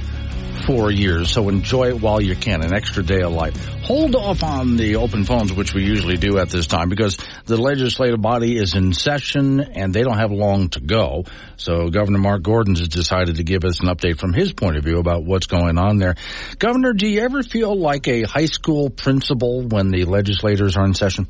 four 0.67 0.91
years, 0.91 1.31
so 1.31 1.51
enjoy 1.51 1.89
it 1.89 2.01
while 2.01 2.23
you 2.23 2.35
can. 2.35 2.65
An 2.65 2.73
extra 2.73 3.03
day 3.03 3.21
of 3.21 3.33
life. 3.33 3.55
Hold 3.83 4.17
off 4.17 4.43
on 4.43 4.79
the 4.79 4.97
open 4.97 5.27
phones, 5.27 5.53
which 5.53 5.75
we 5.75 5.85
usually 5.85 6.17
do 6.17 6.39
at 6.39 6.49
this 6.49 6.67
time, 6.67 6.89
because 6.89 7.19
the 7.45 7.59
legislative 7.59 8.23
body 8.23 8.57
is 8.57 8.75
in 8.75 8.95
session 8.95 9.61
and 9.61 9.93
they 9.93 10.03
don't 10.03 10.17
have 10.17 10.31
long 10.31 10.71
to 10.71 10.81
go. 10.81 11.27
So 11.59 11.91
Governor 11.91 12.21
Mark 12.21 12.41
Gordon 12.41 12.77
has 12.77 12.89
decided 12.89 13.37
to 13.37 13.45
give 13.45 13.67
us 13.67 13.81
an 13.81 13.89
update 13.89 14.19
from 14.19 14.33
his 14.33 14.55
point 14.55 14.79
of 14.79 14.85
view 14.85 15.01
about 15.01 15.23
what's 15.23 15.49
going 15.49 15.77
on 15.77 15.99
there. 15.99 16.15
Governor, 16.59 16.95
do 16.95 17.07
you 17.07 17.21
ever 17.21 17.43
feel 17.43 17.79
like 17.79 18.09
a 18.09 18.23
high 18.23 18.47
school 18.47 18.89
principal 18.89 19.65
when 19.69 19.91
the 19.91 20.07
legislators 20.07 20.79
are 20.79 20.87
in 20.87 20.95
session? 20.95 21.29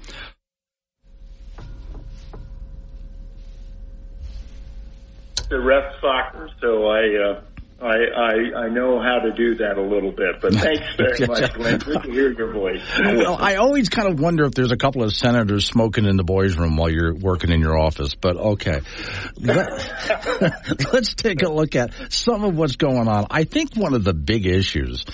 To 5.51 5.61
ref 5.61 6.01
soccer, 6.01 6.48
so 6.61 6.86
I, 6.86 7.01
uh, 7.16 7.42
I, 7.82 7.86
I, 7.86 8.59
I 8.64 8.68
know 8.68 9.01
how 9.01 9.20
to 9.20 9.32
do 9.32 9.57
that 9.57 9.78
a 9.78 9.82
little 9.82 10.12
bit. 10.12 10.40
But 10.40 10.55
thanks 10.55 10.94
very 10.96 11.26
much, 11.26 11.53
Glenn. 11.55 11.78
Good 11.78 12.03
to 12.03 12.11
hear 12.11 12.32
your 12.32 12.53
voice. 12.53 12.82
Well, 12.98 13.36
I 13.38 13.57
always 13.57 13.88
kind 13.88 14.09
of 14.09 14.20
wonder 14.20 14.44
if 14.44 14.53
there's 14.53 14.72
a 14.72 14.76
couple 14.76 15.03
of 15.03 15.12
senators 15.14 15.66
smoking 15.66 16.05
in 16.05 16.16
the 16.16 16.24
boys' 16.24 16.57
room 16.57 16.76
while 16.76 16.90
you're 16.90 17.14
working 17.14 17.51
in 17.51 17.61
your 17.61 17.78
office. 17.78 18.14
But 18.14 18.36
okay, 18.36 18.80
Let, 19.38 19.68
us 20.94 21.14
take 21.14 21.42
a 21.42 21.48
look 21.48 21.74
at 21.74 22.12
some 22.12 22.44
of 22.44 22.57
what's 22.57 22.76
going 22.76 23.09
on. 23.09 23.26
I 23.30 23.44
think 23.44 23.74
one 23.74 23.94
of 23.94 24.05
the 24.05 24.14
big 24.14 24.46
issues 24.46 25.05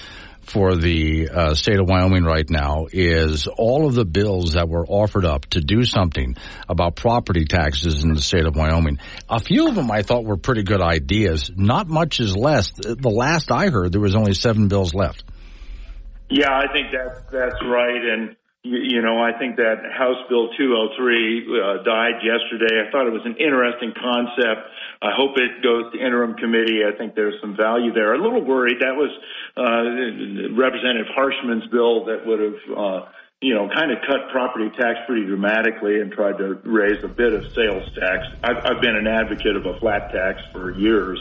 for 0.46 0.76
the 0.76 1.28
uh, 1.28 1.54
state 1.54 1.78
of 1.78 1.88
Wyoming 1.88 2.24
right 2.24 2.48
now 2.48 2.86
is 2.90 3.46
all 3.46 3.86
of 3.86 3.94
the 3.94 4.04
bills 4.04 4.52
that 4.52 4.68
were 4.68 4.86
offered 4.86 5.24
up 5.24 5.46
to 5.46 5.60
do 5.60 5.84
something 5.84 6.36
about 6.68 6.94
property 6.96 7.44
taxes 7.44 8.04
in 8.04 8.14
the 8.14 8.22
state 8.22 8.46
of 8.46 8.54
Wyoming. 8.54 8.98
A 9.28 9.40
few 9.40 9.68
of 9.68 9.74
them 9.74 9.90
I 9.90 10.02
thought 10.02 10.24
were 10.24 10.36
pretty 10.36 10.62
good 10.62 10.80
ideas. 10.80 11.50
Not 11.54 11.88
much 11.88 12.20
is 12.20 12.36
less. 12.36 12.70
The 12.72 13.10
last 13.10 13.50
I 13.50 13.70
heard, 13.70 13.92
there 13.92 14.00
was 14.00 14.14
only 14.14 14.34
seven 14.34 14.68
bills 14.68 14.94
left. 14.94 15.24
Yeah, 16.28 16.50
I 16.50 16.72
think 16.72 16.88
that's 16.92 17.20
that's 17.30 17.62
right, 17.64 18.02
and 18.02 18.36
you, 18.66 19.02
know, 19.02 19.22
I 19.22 19.32
think 19.38 19.56
that 19.56 19.86
House 19.96 20.18
Bill 20.28 20.48
203 20.56 20.58
uh, 20.58 21.82
died 21.84 22.18
yesterday. 22.22 22.82
I 22.82 22.90
thought 22.90 23.06
it 23.06 23.12
was 23.12 23.24
an 23.24 23.36
interesting 23.36 23.92
concept. 23.94 24.68
I 25.02 25.14
hope 25.14 25.38
it 25.38 25.62
goes 25.62 25.92
to 25.92 25.98
interim 25.98 26.34
committee. 26.34 26.82
I 26.82 26.96
think 26.96 27.14
there's 27.14 27.40
some 27.40 27.56
value 27.56 27.92
there. 27.92 28.14
A 28.14 28.22
little 28.22 28.44
worried 28.44 28.80
that 28.80 28.96
was 28.96 29.12
uh, 29.56 30.54
Representative 30.54 31.06
Harshman's 31.14 31.66
bill 31.70 32.06
that 32.06 32.26
would 32.26 32.40
have. 32.40 32.60
Uh, 32.76 33.00
you 33.42 33.52
know, 33.52 33.68
kind 33.68 33.92
of 33.92 33.98
cut 34.08 34.30
property 34.32 34.70
tax 34.78 34.98
pretty 35.06 35.26
dramatically 35.26 36.00
and 36.00 36.10
tried 36.10 36.38
to 36.38 36.54
raise 36.64 37.04
a 37.04 37.08
bit 37.08 37.34
of 37.34 37.44
sales 37.52 37.84
tax. 37.94 38.24
I've, 38.42 38.56
I've 38.64 38.80
been 38.80 38.96
an 38.96 39.06
advocate 39.06 39.56
of 39.56 39.66
a 39.66 39.78
flat 39.78 40.10
tax 40.10 40.40
for 40.52 40.72
years, 40.72 41.20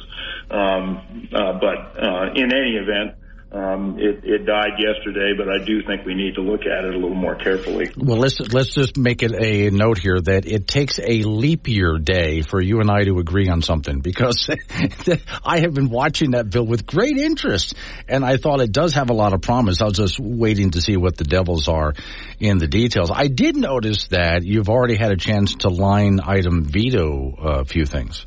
um, 0.49 1.27
uh, 1.35 1.59
but 1.59 2.01
uh, 2.01 2.31
in 2.33 2.53
any 2.53 2.77
event, 2.77 3.17
um, 3.55 3.97
it, 3.97 4.25
it 4.25 4.45
died 4.45 4.73
yesterday, 4.77 5.31
but 5.37 5.47
I 5.47 5.63
do 5.63 5.81
think 5.81 6.05
we 6.05 6.13
need 6.13 6.35
to 6.35 6.41
look 6.41 6.61
at 6.63 6.83
it 6.83 6.93
a 6.93 6.97
little 6.97 7.15
more 7.15 7.35
carefully. 7.35 7.89
Well, 7.95 8.17
let's 8.17 8.41
let's 8.51 8.73
just 8.73 8.97
make 8.97 9.23
it 9.23 9.31
a 9.31 9.69
note 9.69 9.97
here 9.97 10.19
that 10.19 10.45
it 10.45 10.67
takes 10.67 10.99
a 10.99 11.23
leap 11.23 11.69
year 11.69 11.97
day 11.97 12.41
for 12.41 12.59
you 12.59 12.81
and 12.81 12.91
I 12.91 13.05
to 13.05 13.17
agree 13.19 13.47
on 13.47 13.61
something 13.61 14.01
because 14.01 14.49
I 15.45 15.59
have 15.59 15.73
been 15.73 15.89
watching 15.89 16.31
that 16.31 16.49
bill 16.49 16.65
with 16.65 16.85
great 16.85 17.17
interest, 17.17 17.75
and 18.09 18.25
I 18.25 18.35
thought 18.35 18.59
it 18.59 18.73
does 18.73 18.95
have 18.95 19.09
a 19.09 19.13
lot 19.13 19.31
of 19.31 19.41
promise. 19.41 19.81
I 19.81 19.85
was 19.85 19.97
just 19.97 20.19
waiting 20.19 20.71
to 20.71 20.81
see 20.81 20.97
what 20.97 21.15
the 21.15 21.23
devils 21.23 21.69
are 21.69 21.93
in 22.41 22.57
the 22.57 22.67
details. 22.67 23.09
I 23.09 23.27
did 23.27 23.55
notice 23.55 24.07
that 24.07 24.43
you've 24.43 24.67
already 24.67 24.95
had 24.95 25.13
a 25.13 25.17
chance 25.17 25.55
to 25.59 25.69
line 25.69 26.19
item 26.21 26.65
veto 26.65 27.35
a 27.39 27.63
few 27.63 27.85
things. 27.85 28.25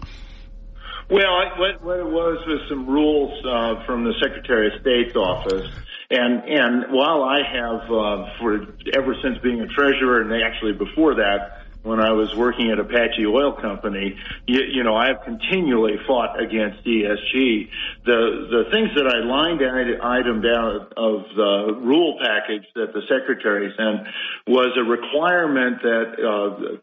Well, 1.11 1.41
what, 1.57 1.83
what 1.83 1.99
it 2.01 2.07
was 2.07 2.37
was 2.47 2.61
some 2.69 2.87
rules 2.87 3.33
uh, 3.43 3.87
from 3.87 4.05
the 4.05 4.13
Secretary 4.21 4.67
of 4.67 4.81
State's 4.83 5.17
office, 5.17 5.67
and 6.11 6.45
and 6.45 6.93
while 6.93 7.23
I 7.23 7.41
have 7.49 7.81
uh, 7.89 8.39
for 8.39 8.61
ever 8.93 9.15
since 9.23 9.39
being 9.43 9.63
a 9.63 9.69
treasurer, 9.69 10.21
and 10.21 10.33
actually 10.45 10.73
before 10.73 11.15
that, 11.15 11.65
when 11.83 11.99
I 11.99 12.13
was 12.13 12.35
working 12.37 12.71
at 12.71 12.79
Apache 12.79 13.25
Oil 13.25 13.53
Company, 13.57 14.19
you, 14.47 14.61
you 14.71 14.85
know, 14.85 14.97
I 14.97 15.07
have 15.09 15.25
continually 15.25 15.97
fought 16.07 16.39
against 16.39 16.85
ESG. 16.85 17.71
The 18.05 18.21
the 18.53 18.65
things 18.71 18.91
that 18.97 19.09
I 19.09 19.25
lined 19.25 19.63
item 20.05 20.43
down 20.43 20.93
of 20.95 21.25
the 21.35 21.73
rule 21.81 22.19
package 22.21 22.67
that 22.75 22.93
the 22.93 23.01
secretary 23.09 23.73
sent 23.79 24.09
was 24.47 24.77
a 24.77 24.85
requirement 24.85 25.81
that 25.81 26.21
uh, 26.21 26.77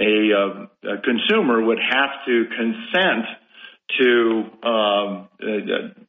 a, 0.00 0.32
uh, 0.32 0.96
a 0.96 1.02
consumer 1.02 1.62
would 1.62 1.78
have 1.78 2.24
to 2.24 2.44
consent 2.56 3.26
to 3.98 4.44
um, 4.62 5.28
uh, 5.40 6.02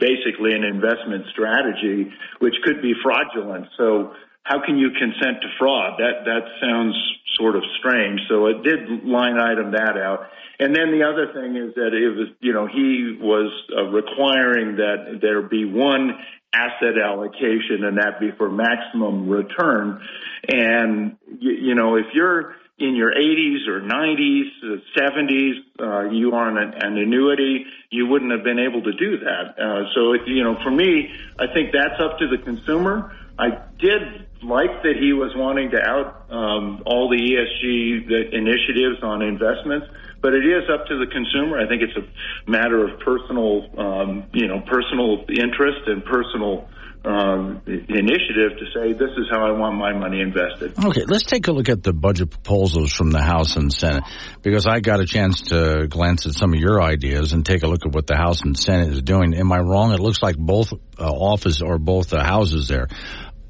basically 0.00 0.54
an 0.54 0.64
investment 0.64 1.26
strategy, 1.32 2.10
which 2.38 2.54
could 2.64 2.80
be 2.80 2.94
fraudulent. 3.02 3.66
So 3.76 4.14
how 4.44 4.64
can 4.64 4.78
you 4.78 4.90
consent 4.90 5.42
to 5.42 5.48
fraud? 5.58 5.98
That 5.98 6.24
that 6.24 6.44
sounds 6.60 6.94
sort 7.36 7.56
of 7.56 7.62
strange. 7.78 8.20
So 8.28 8.46
it 8.46 8.62
did 8.62 9.04
line 9.04 9.38
item 9.38 9.72
that 9.72 9.96
out. 9.96 10.28
And 10.58 10.74
then 10.76 10.92
the 10.92 11.04
other 11.04 11.32
thing 11.32 11.56
is 11.56 11.74
that 11.74 11.92
it 11.92 12.16
was, 12.16 12.28
you 12.40 12.52
know, 12.52 12.66
he 12.66 13.18
was 13.20 13.50
uh, 13.76 13.84
requiring 13.84 14.76
that 14.76 15.18
there 15.20 15.42
be 15.42 15.64
one 15.64 16.18
asset 16.54 16.98
allocation 17.02 17.84
and 17.84 17.96
that 17.98 18.20
be 18.20 18.30
for 18.36 18.50
maximum 18.50 19.28
return. 19.28 20.00
And, 20.48 21.16
you, 21.40 21.52
you 21.52 21.74
know, 21.74 21.96
if 21.96 22.06
you're 22.12 22.54
in 22.82 22.96
your 22.96 23.12
80s 23.12 23.68
or 23.68 23.80
90s, 23.80 24.50
uh, 24.64 25.00
70s, 25.00 25.54
uh, 25.80 26.10
you 26.10 26.32
are 26.32 26.48
on 26.48 26.58
an, 26.58 26.74
an 26.74 26.98
annuity, 26.98 27.64
you 27.90 28.06
wouldn't 28.06 28.32
have 28.32 28.44
been 28.44 28.58
able 28.58 28.82
to 28.82 28.92
do 28.92 29.18
that. 29.18 29.58
Uh, 29.58 29.84
so, 29.94 30.12
it, 30.12 30.22
you 30.26 30.42
know, 30.42 30.56
for 30.62 30.70
me, 30.70 31.08
I 31.38 31.46
think 31.52 31.72
that's 31.72 32.00
up 32.00 32.18
to 32.18 32.28
the 32.28 32.38
consumer. 32.42 33.12
I 33.38 33.48
did 33.78 34.26
like 34.42 34.82
that 34.82 34.96
he 35.00 35.12
was 35.12 35.32
wanting 35.34 35.70
to 35.70 35.80
out 35.80 36.26
um, 36.30 36.82
all 36.84 37.08
the 37.08 37.16
ESG 37.16 38.08
the 38.08 38.36
initiatives 38.36 39.02
on 39.02 39.22
investments, 39.22 39.86
but 40.20 40.34
it 40.34 40.44
is 40.44 40.68
up 40.68 40.86
to 40.86 40.98
the 40.98 41.06
consumer. 41.06 41.58
I 41.58 41.66
think 41.66 41.82
it's 41.82 41.96
a 41.96 42.50
matter 42.50 42.86
of 42.86 43.00
personal, 43.00 43.66
um, 43.78 44.26
you 44.32 44.48
know, 44.48 44.60
personal 44.60 45.24
interest 45.28 45.86
and 45.86 46.04
personal 46.04 46.68
um, 47.04 47.62
initiative 47.66 48.58
to 48.58 48.66
say 48.74 48.92
this 48.92 49.10
is 49.16 49.26
how 49.30 49.44
I 49.44 49.52
want 49.52 49.76
my 49.76 49.92
money 49.92 50.20
invested. 50.20 50.74
Okay, 50.84 51.04
let's 51.06 51.24
take 51.24 51.48
a 51.48 51.52
look 51.52 51.68
at 51.68 51.82
the 51.82 51.92
budget 51.92 52.30
proposals 52.30 52.92
from 52.92 53.10
the 53.10 53.20
House 53.20 53.56
and 53.56 53.72
Senate 53.72 54.04
because 54.42 54.66
I 54.66 54.80
got 54.80 55.00
a 55.00 55.06
chance 55.06 55.42
to 55.48 55.86
glance 55.88 56.26
at 56.26 56.34
some 56.34 56.52
of 56.54 56.60
your 56.60 56.80
ideas 56.80 57.32
and 57.32 57.44
take 57.44 57.62
a 57.64 57.66
look 57.66 57.84
at 57.84 57.92
what 57.92 58.06
the 58.06 58.16
House 58.16 58.42
and 58.42 58.56
Senate 58.56 58.92
is 58.92 59.02
doing. 59.02 59.34
Am 59.34 59.50
I 59.50 59.58
wrong? 59.58 59.92
It 59.92 60.00
looks 60.00 60.22
like 60.22 60.36
both 60.36 60.72
uh, 60.72 61.04
office 61.04 61.60
or 61.60 61.78
both 61.78 62.10
the 62.10 62.22
houses 62.22 62.68
there 62.68 62.88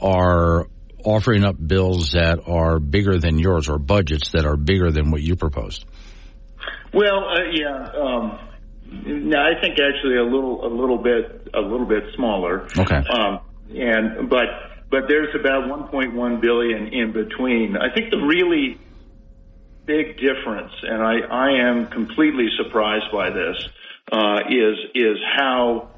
are 0.01 0.67
offering 1.05 1.45
up 1.45 1.57
bills 1.65 2.13
that 2.13 2.41
are 2.47 2.79
bigger 2.79 3.19
than 3.19 3.39
yours 3.39 3.69
or 3.69 3.79
budgets 3.79 4.33
that 4.33 4.47
are 4.47 4.57
bigger 4.57 4.91
than 4.91 5.11
what 5.11 5.21
you 5.21 5.37
proposed. 5.37 5.85
Well, 6.95 7.25
uh, 7.25 7.51
yeah. 7.53 7.91
Um, 8.01 8.39
no, 9.07 9.39
I 9.39 9.61
think 9.61 9.79
actually 9.79 10.17
a 10.17 10.25
little, 10.25 10.67
a 10.67 10.69
little 10.69 10.99
bit, 10.99 11.49
a 11.55 11.61
little 11.61 11.87
bit 11.87 12.05
smaller. 12.15 12.67
Okay. 12.77 12.97
Um, 12.97 13.41
and 13.75 14.29
but 14.29 14.47
but 14.91 15.09
there's 15.09 15.35
about 15.35 15.65
1.1 15.65 16.41
billion 16.41 16.89
in 16.89 17.13
between. 17.13 17.77
I 17.77 17.95
think 17.95 18.11
the 18.11 18.19
really 18.19 18.79
big 19.87 20.19
difference, 20.19 20.73
and 20.83 21.03
I 21.03 21.21
I 21.21 21.51
am 21.69 21.87
completely 21.87 22.49
surprised 22.57 23.11
by 23.13 23.31
this, 23.31 23.69
uh, 24.11 24.41
is 24.51 24.79
is 24.95 25.19
how 25.37 25.91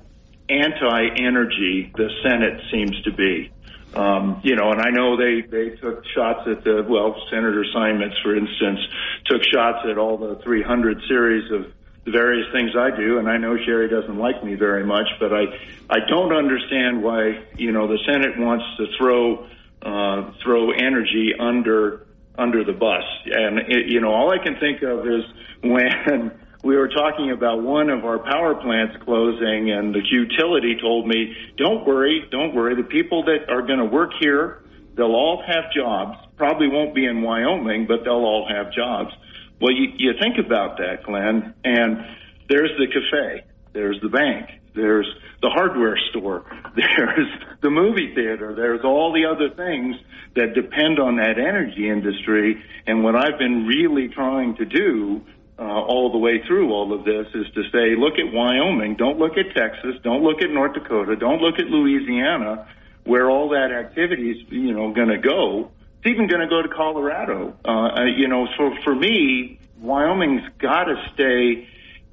anti-energy 0.49 1.93
the 1.97 2.11
Senate 2.23 2.61
seems 2.71 3.01
to 3.03 3.13
be. 3.13 3.51
Um, 3.95 4.41
you 4.43 4.57
know, 4.57 4.73
and 4.73 4.81
I 4.81 4.91
know 4.91 5.17
they, 5.17 5.41
they 5.43 5.77
took 5.77 6.05
shots 6.15 6.49
at 6.49 6.65
the, 6.65 6.85
well, 6.87 7.15
Senator 7.31 7.65
Simons, 7.73 8.15
for 8.23 8.37
instance, 8.37 8.81
took 9.27 9.43
shots 9.45 9.87
at 9.89 9.99
all 9.99 10.19
the 10.19 10.43
300 10.43 11.01
series 11.07 11.51
of 11.53 11.67
the 12.05 12.11
various 12.11 12.47
things 12.53 12.73
I 12.77 12.95
do, 12.95 13.19
and 13.19 13.29
I 13.29 13.39
know 13.39 13.57
Sherry 13.57 13.89
doesn't 13.89 14.19
like 14.19 14.45
me 14.45 14.55
very 14.55 14.85
much, 14.85 15.09
but 15.19 15.33
I, 15.33 15.45
I 15.89 16.01
don't 16.09 16.33
understand 16.33 17.03
why, 17.03 17.45
you 17.57 17.73
know, 17.73 17.89
the 17.89 17.99
Senate 18.07 18.39
wants 18.39 18.65
to 18.77 18.87
throw, 18.99 19.47
uh, 19.83 20.33
throw 20.43 20.71
energy 20.71 21.33
under, 21.39 22.07
under 22.37 22.63
the 22.65 22.73
bus. 22.73 23.05
And, 23.27 23.59
it, 23.59 23.87
you 23.91 24.01
know, 24.01 24.13
all 24.13 24.31
I 24.31 24.43
can 24.43 24.59
think 24.61 24.83
of 24.83 25.07
is 25.07 25.25
when, 25.63 26.39
we 26.65 26.77
were 26.77 26.89
talking 26.89 27.31
about 27.31 27.63
one 27.63 27.91
of 27.91 28.07
our 28.07 28.19
power 28.19 28.55
plants 28.55 28.97
closing 29.05 29.71
and 29.71 29.95
the 29.95 30.01
utility 30.03 30.77
told 30.81 31.07
me, 31.07 31.37
don't 31.59 31.87
worry, 31.87 32.27
don't 32.31 32.55
worry. 32.55 32.75
The 32.75 32.89
people 32.89 33.23
that 33.25 33.51
are 33.51 33.61
going 33.61 33.79
to 33.79 33.85
work 33.85 34.13
here, 34.19 34.65
they'll 34.97 35.15
all 35.15 35.43
have 35.47 35.65
jobs. 35.77 36.17
Probably 36.39 36.69
won't 36.69 36.95
be 36.95 37.05
in 37.05 37.21
Wyoming, 37.21 37.87
but 37.87 38.05
they'll 38.05 38.25
all 38.25 38.49
have 38.49 38.73
jobs. 38.73 39.13
Well, 39.61 39.73
you, 39.73 39.93
you 39.97 40.13
think 40.21 40.37
about 40.45 40.79
that, 40.79 41.05
Glenn, 41.05 41.55
and 41.65 42.05
there's 42.49 42.71
the 42.79 42.87
cafe, 42.87 43.45
there's 43.73 44.01
the 44.03 44.09
bank, 44.09 44.51
there's 44.75 45.07
the 45.41 45.49
hardware 45.49 45.99
store, 46.11 46.45
there's 46.77 47.29
the 47.63 47.71
movie 47.71 48.15
theater, 48.15 48.55
there's 48.55 48.85
all 48.85 49.13
the 49.13 49.27
other 49.27 49.55
things 49.55 49.97
that 50.35 50.55
depend 50.55 50.99
on 50.99 51.17
that 51.17 51.39
energy 51.39 51.89
industry. 51.89 52.63
And 52.87 53.05
what 53.05 53.15
I've 53.15 53.39
been 53.39 53.67
really 53.67 54.09
trying 54.09 54.57
to 54.57 54.65
do 54.65 55.23
uh, 55.59 55.63
all 55.63 56.11
the 56.11 56.19
way 56.19 56.43
through 56.47 56.73
all 56.73 56.93
of 56.93 57.05
this 57.05 57.27
is 57.35 57.47
to 57.55 57.63
say, 57.71 57.95
look 57.97 58.15
at 58.19 58.33
Wyoming, 58.33 58.97
don't 58.97 59.19
look 59.19 59.39
at 59.39 59.55
Texas, 59.55 59.95
don't 60.03 60.23
look 60.23 60.43
at 60.43 60.51
North 60.51 60.75
Dakota, 60.75 61.15
don't 61.15 61.41
look 61.41 61.61
at 61.61 61.67
Louisiana, 61.67 62.67
where 63.05 63.31
all 63.31 63.51
that 63.51 63.71
activity 63.71 64.31
is, 64.31 64.39
you 64.49 64.73
know, 64.73 64.93
going 64.93 65.09
to 65.09 65.19
go. 65.19 65.71
Even 66.07 66.27
going 66.27 66.41
to 66.41 66.49
go 66.49 66.63
to 66.63 66.69
Colorado. 66.69 67.57
Uh, 67.65 68.05
you 68.05 68.29
know, 68.29 68.47
so 68.59 68.73
for 68.85 68.95
me, 68.95 69.59
Wyoming's 69.79 70.49
got 70.59 70.85
to 70.85 70.97
stay 71.15 71.69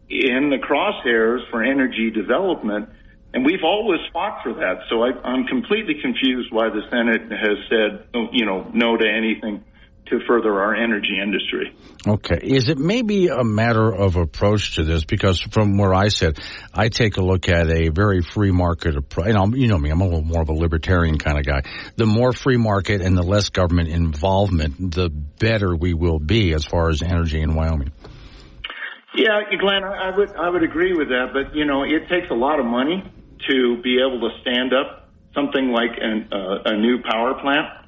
in 0.10 0.50
the 0.50 0.58
crosshairs 0.58 1.50
for 1.50 1.64
energy 1.64 2.10
development. 2.10 2.90
And 3.34 3.46
we've 3.46 3.64
always 3.64 4.00
fought 4.12 4.44
for 4.44 4.54
that. 4.54 4.82
So 4.90 5.04
I, 5.04 5.12
I'm 5.24 5.46
completely 5.46 5.96
confused 6.02 6.52
why 6.52 6.70
the 6.70 6.82
Senate 6.90 7.32
has 7.32 7.58
said, 7.70 8.08
you 8.34 8.46
know, 8.46 8.70
no 8.74 8.98
to 8.98 9.10
anything 9.10 9.64
to 10.12 10.20
further 10.28 10.62
our 10.62 10.76
energy 10.76 11.18
industry. 11.22 11.76
Okay. 12.06 12.40
Is 12.44 12.70
it 12.70 12.78
maybe 12.78 13.28
a 13.28 13.44
matter 13.44 13.92
of 13.92 14.18
approach 14.18 14.76
to 14.76 14.84
this? 14.84 15.06
Because 15.06 15.40
from 15.40 15.78
where 15.78 15.94
I 15.94 16.10
sit, 16.10 16.40
I 16.74 16.90
take 16.90 17.18
a 17.18 17.22
look 17.22 17.48
at 17.48 17.70
a 17.70 17.90
very 17.90 18.22
free 18.22 18.52
market 18.52 18.98
approach. 18.98 19.28
You 19.28 19.34
know, 19.34 19.48
you 19.56 19.68
know 19.68 19.78
me, 19.78 19.90
I'm 19.90 20.02
a 20.02 20.06
little 20.06 20.22
more 20.22 20.42
of 20.42 20.50
a 20.50 20.54
libertarian 20.54 21.18
kind 21.18 21.40
of 21.40 21.46
guy. 21.46 21.62
The 21.96 22.06
more 22.06 22.34
free 22.34 22.58
market 22.58 23.02
and 23.02 23.18
the 23.18 23.24
less 23.24 23.50
government 23.50 23.90
involvement, 23.90 24.92
the 24.92 25.10
better 25.10 25.76
we 25.76 25.94
will 25.94 26.20
be 26.20 26.54
as 26.54 26.66
far 26.66 26.90
as 26.90 27.02
energy 27.02 27.42
in 27.42 27.56
Wyoming. 27.56 27.92
Yeah, 29.16 29.42
Glenn, 29.60 29.84
I 29.84 30.16
would 30.16 30.36
I 30.36 30.50
would 30.50 30.64
agree 30.64 30.94
with 30.94 31.10
that, 31.10 31.32
but 31.34 31.56
you 31.56 31.66
know, 31.66 31.84
it 31.84 32.08
takes 32.10 32.32
a 32.32 32.36
lot 32.36 32.60
of 32.60 32.66
money 32.66 33.04
to 33.50 33.82
be 33.82 33.98
able 34.00 34.22
to 34.22 34.30
stand 34.42 34.72
up 34.74 35.10
something 35.34 35.72
like 35.72 35.92
an, 36.00 36.30
uh, 36.32 36.72
a 36.72 36.78
new 36.78 37.02
power 37.04 37.34
plant 37.42 37.81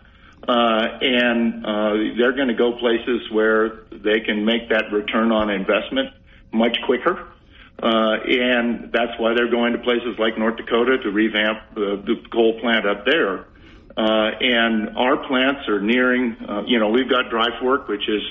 uh, 0.47 0.87
and 1.01 1.65
uh, 1.65 1.93
they're 2.17 2.35
going 2.35 2.49
to 2.49 2.53
go 2.53 2.77
places 2.77 3.29
where 3.31 3.85
they 3.91 4.19
can 4.19 4.43
make 4.43 4.69
that 4.69 4.91
return 4.91 5.31
on 5.31 5.49
investment 5.49 6.09
much 6.51 6.77
quicker. 6.85 7.27
Uh, 7.81 8.15
and 8.27 8.91
that's 8.93 9.11
why 9.17 9.33
they're 9.33 9.49
going 9.49 9.73
to 9.73 9.79
places 9.79 10.15
like 10.19 10.37
North 10.37 10.57
Dakota 10.57 10.99
to 10.99 11.09
revamp 11.11 11.59
the, 11.75 12.01
the 12.05 12.15
coal 12.31 12.59
plant 12.59 12.87
up 12.87 13.05
there. 13.05 13.47
Uh, 13.95 14.31
and 14.39 14.97
our 14.97 15.17
plants 15.27 15.67
are 15.67 15.81
nearing, 15.81 16.35
uh, 16.47 16.63
you 16.65 16.79
know, 16.79 16.89
we've 16.89 17.09
got 17.09 17.29
Dry 17.29 17.47
Fork, 17.59 17.87
which 17.87 18.07
is 18.07 18.21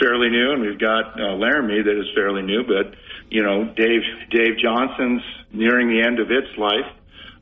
fairly 0.00 0.28
new, 0.28 0.52
and 0.52 0.62
we've 0.62 0.78
got 0.78 1.20
uh, 1.20 1.34
Laramie 1.34 1.82
that 1.82 1.98
is 1.98 2.06
fairly 2.14 2.42
new, 2.42 2.62
but, 2.62 2.94
you 3.28 3.42
know, 3.42 3.64
Dave, 3.76 4.02
Dave 4.30 4.58
Johnston's 4.62 5.22
nearing 5.52 5.88
the 5.88 6.02
end 6.06 6.20
of 6.20 6.30
its 6.30 6.56
life. 6.56 6.86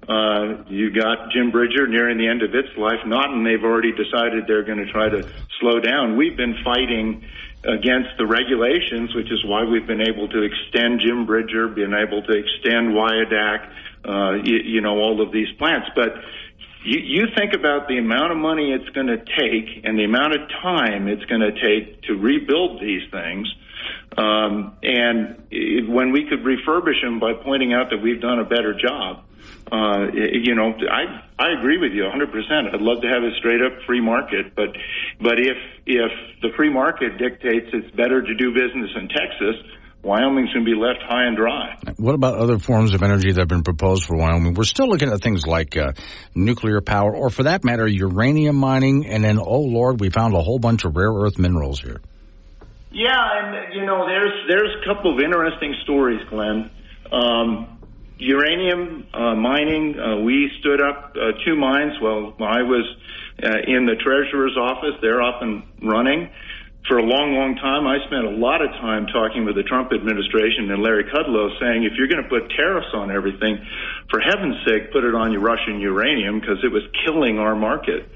Uh, 0.08 0.64
you 0.68 0.90
got 0.90 1.30
Jim 1.30 1.52
Bridger 1.52 1.86
nearing 1.86 2.18
the 2.18 2.26
end 2.26 2.42
of 2.42 2.54
its 2.54 2.76
life. 2.76 2.98
Naughton, 3.06 3.44
they've 3.44 3.62
already 3.62 3.92
decided 3.92 4.46
they're 4.48 4.64
going 4.64 4.84
to 4.84 4.90
try 4.90 5.08
to 5.08 5.28
slow 5.60 5.78
down. 5.78 6.16
We've 6.16 6.36
been 6.36 6.56
fighting 6.64 7.24
against 7.64 8.10
the 8.18 8.26
regulations, 8.26 9.14
which 9.14 9.30
is 9.30 9.44
why 9.44 9.64
we've 9.64 9.86
been 9.86 10.02
able 10.02 10.28
to 10.28 10.42
extend 10.42 11.00
Jim 11.00 11.24
Bridger, 11.26 11.68
been 11.68 11.94
able 11.94 12.22
to 12.22 12.32
extend 12.32 12.94
Wyodak, 12.94 13.70
uh, 14.04 14.42
you, 14.42 14.56
you 14.56 14.80
know, 14.80 14.98
all 14.98 15.20
of 15.20 15.30
these 15.30 15.50
plants. 15.58 15.88
But 15.94 16.16
you, 16.84 16.98
you 16.98 17.26
think 17.36 17.54
about 17.54 17.86
the 17.86 17.98
amount 17.98 18.32
of 18.32 18.38
money 18.38 18.72
it's 18.72 18.88
going 18.90 19.06
to 19.06 19.18
take 19.18 19.84
and 19.84 19.96
the 19.96 20.04
amount 20.04 20.34
of 20.34 20.48
time 20.60 21.06
it's 21.06 21.24
going 21.26 21.42
to 21.42 21.52
take 21.52 22.02
to 22.02 22.14
rebuild 22.14 22.80
these 22.80 23.08
things. 23.12 23.46
Um, 24.18 24.76
and 24.82 25.42
it, 25.50 25.88
when 25.88 26.10
we 26.10 26.28
could 26.28 26.40
refurbish 26.40 27.00
them 27.02 27.20
by 27.20 27.34
pointing 27.34 27.72
out 27.72 27.90
that 27.90 28.02
we've 28.02 28.20
done 28.20 28.40
a 28.40 28.44
better 28.44 28.74
job, 28.74 29.22
uh, 29.72 30.12
you 30.12 30.54
know, 30.54 30.74
I 30.90 31.22
I 31.38 31.58
agree 31.58 31.78
with 31.78 31.92
you 31.92 32.02
100%. 32.02 32.74
I'd 32.74 32.80
love 32.80 33.00
to 33.02 33.08
have 33.08 33.22
a 33.22 33.34
straight 33.38 33.62
up 33.62 33.72
free 33.86 34.00
market, 34.00 34.54
but 34.54 34.68
but 35.20 35.38
if 35.38 35.56
if 35.86 36.12
the 36.42 36.50
free 36.56 36.70
market 36.70 37.16
dictates 37.18 37.68
it's 37.72 37.90
better 37.96 38.20
to 38.20 38.34
do 38.34 38.52
business 38.52 38.90
in 38.96 39.08
Texas, 39.08 39.56
Wyoming's 40.02 40.52
going 40.52 40.66
to 40.66 40.70
be 40.70 40.76
left 40.76 41.00
high 41.02 41.24
and 41.26 41.36
dry. 41.36 41.78
What 41.96 42.14
about 42.14 42.34
other 42.34 42.58
forms 42.58 42.92
of 42.92 43.02
energy 43.02 43.30
that 43.30 43.40
have 43.40 43.48
been 43.48 43.62
proposed 43.62 44.04
for 44.04 44.16
Wyoming? 44.16 44.54
We're 44.54 44.64
still 44.64 44.88
looking 44.88 45.10
at 45.10 45.22
things 45.22 45.46
like 45.46 45.76
uh, 45.76 45.92
nuclear 46.34 46.80
power, 46.80 47.14
or 47.14 47.30
for 47.30 47.44
that 47.44 47.64
matter, 47.64 47.86
uranium 47.86 48.56
mining, 48.56 49.06
and 49.06 49.22
then, 49.22 49.38
oh 49.38 49.60
Lord, 49.60 50.00
we 50.00 50.10
found 50.10 50.34
a 50.34 50.42
whole 50.42 50.58
bunch 50.58 50.84
of 50.84 50.96
rare 50.96 51.12
earth 51.12 51.38
minerals 51.38 51.80
here. 51.80 52.00
Yeah, 52.90 53.16
and 53.16 53.74
you 53.74 53.86
know, 53.86 54.06
there's 54.06 54.32
there's 54.48 54.76
a 54.82 54.84
couple 54.84 55.14
of 55.14 55.20
interesting 55.24 55.74
stories, 55.84 56.20
Glenn. 56.28 56.70
Um, 57.10 57.78
uranium 58.18 59.06
uh, 59.12 59.34
mining, 59.34 59.98
uh, 59.98 60.20
we 60.20 60.50
stood 60.60 60.80
up 60.80 61.14
uh, 61.16 61.32
two 61.44 61.56
mines. 61.56 61.92
Well, 62.00 62.34
I 62.40 62.62
was 62.62 62.86
uh, 63.42 63.48
in 63.66 63.86
the 63.86 63.96
treasurer's 63.96 64.56
office. 64.56 64.94
They're 65.00 65.22
up 65.22 65.42
and 65.42 65.62
running. 65.82 66.30
For 66.88 66.98
a 66.98 67.02
long, 67.02 67.38
long 67.38 67.54
time, 67.62 67.86
I 67.86 68.02
spent 68.10 68.26
a 68.26 68.34
lot 68.34 68.58
of 68.58 68.70
time 68.82 69.06
talking 69.06 69.46
with 69.46 69.54
the 69.54 69.62
Trump 69.62 69.94
administration 69.94 70.66
and 70.70 70.82
Larry 70.82 71.06
Kudlow 71.06 71.54
saying, 71.62 71.86
if 71.86 71.94
you're 71.94 72.10
going 72.10 72.22
to 72.22 72.28
put 72.28 72.50
tariffs 72.58 72.90
on 72.92 73.14
everything, 73.14 73.54
for 74.10 74.18
heaven's 74.18 74.58
sake, 74.66 74.90
put 74.90 75.06
it 75.06 75.14
on 75.14 75.30
your 75.30 75.46
Russian 75.46 75.78
uranium 75.78 76.40
because 76.40 76.58
it 76.66 76.74
was 76.74 76.82
killing 77.06 77.38
our 77.38 77.54
market. 77.54 78.10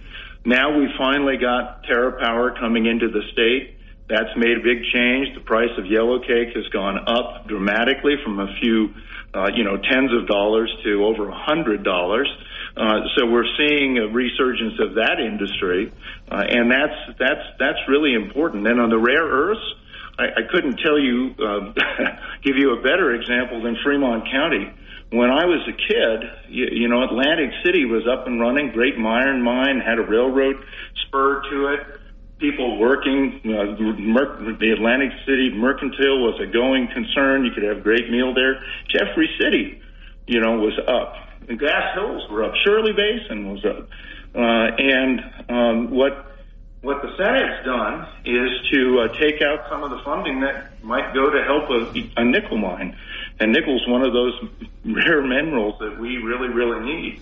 Now 0.44 0.76
we 0.76 0.90
finally 0.98 1.39
got 1.39 1.86
TerraPower 1.86 2.59
coming 2.59 2.86
into 2.86 3.06
the 3.06 3.23
state. 3.31 3.78
That's 4.09 4.35
made 4.36 4.59
a 4.59 4.62
big 4.62 4.82
change. 4.94 5.35
The 5.35 5.47
price 5.47 5.70
of 5.78 5.86
yellow 5.86 6.18
cake 6.18 6.55
has 6.55 6.66
gone 6.74 6.98
up 7.06 7.47
dramatically 7.47 8.14
from 8.23 8.39
a 8.39 8.47
few 8.60 8.94
uh, 9.36 9.48
you 9.54 9.64
know, 9.64 9.76
tens 9.76 10.12
of 10.12 10.26
dollars 10.26 10.72
to 10.84 11.04
over 11.04 11.28
a 11.28 11.34
hundred 11.34 11.84
dollars. 11.84 12.28
Uh, 12.76 13.00
so 13.16 13.26
we're 13.26 13.48
seeing 13.56 13.98
a 13.98 14.08
resurgence 14.08 14.80
of 14.80 14.94
that 14.94 15.20
industry, 15.20 15.92
uh, 16.30 16.44
and 16.48 16.70
that's 16.70 17.18
that's 17.18 17.46
that's 17.58 17.78
really 17.88 18.14
important. 18.14 18.66
And 18.66 18.80
on 18.80 18.90
the 18.90 18.98
rare 18.98 19.24
earths, 19.24 19.64
I, 20.18 20.24
I 20.24 20.42
couldn't 20.50 20.78
tell 20.78 20.98
you 20.98 21.34
uh, 21.38 21.72
give 22.42 22.56
you 22.56 22.78
a 22.78 22.82
better 22.82 23.14
example 23.14 23.62
than 23.62 23.76
Fremont 23.84 24.30
County. 24.30 24.72
When 25.10 25.30
I 25.30 25.44
was 25.46 25.62
a 25.68 25.72
kid, 25.72 26.30
you, 26.48 26.66
you 26.72 26.88
know, 26.88 27.04
Atlantic 27.04 27.50
City 27.64 27.84
was 27.84 28.08
up 28.10 28.26
and 28.26 28.40
running, 28.40 28.72
great 28.72 28.94
iron 28.98 29.40
mine, 29.40 29.80
had 29.80 29.98
a 29.98 30.02
railroad 30.02 30.56
spur 31.06 31.42
to 31.48 31.66
it 31.74 31.95
people 32.38 32.78
working. 32.78 33.40
You 33.42 33.52
know, 33.52 33.76
the 33.76 34.70
Atlantic 34.72 35.12
City 35.26 35.50
Mercantile 35.54 36.20
was 36.22 36.40
a 36.40 36.46
going 36.46 36.88
concern. 36.88 37.44
You 37.44 37.52
could 37.52 37.64
have 37.64 37.78
a 37.78 37.80
great 37.80 38.10
meal 38.10 38.34
there. 38.34 38.62
Jeffrey 38.88 39.28
City, 39.40 39.80
you 40.26 40.40
know, 40.40 40.58
was 40.58 40.78
up. 40.86 41.14
The 41.46 41.54
Gas 41.54 41.94
Hills 41.94 42.28
were 42.30 42.44
up. 42.44 42.54
Shirley 42.64 42.92
Basin 42.92 43.52
was 43.52 43.64
up. 43.64 43.88
Uh, 44.34 44.76
and 44.78 45.20
um, 45.48 45.90
what 45.90 46.26
what 46.82 47.02
the 47.02 47.16
Senate's 47.16 47.64
done 47.64 48.06
is 48.24 48.50
to 48.70 49.00
uh, 49.00 49.08
take 49.18 49.42
out 49.42 49.68
some 49.68 49.82
of 49.82 49.90
the 49.90 49.98
funding 50.04 50.40
that 50.40 50.84
might 50.84 51.12
go 51.14 51.30
to 51.30 51.42
help 51.42 51.68
a, 51.70 52.20
a 52.20 52.24
nickel 52.24 52.58
mine. 52.58 52.96
And 53.40 53.52
nickel's 53.52 53.86
one 53.88 54.02
of 54.02 54.12
those 54.12 54.34
rare 54.84 55.20
minerals 55.20 55.78
that 55.80 55.98
we 55.98 56.18
really, 56.18 56.48
really 56.48 56.84
need. 56.84 57.20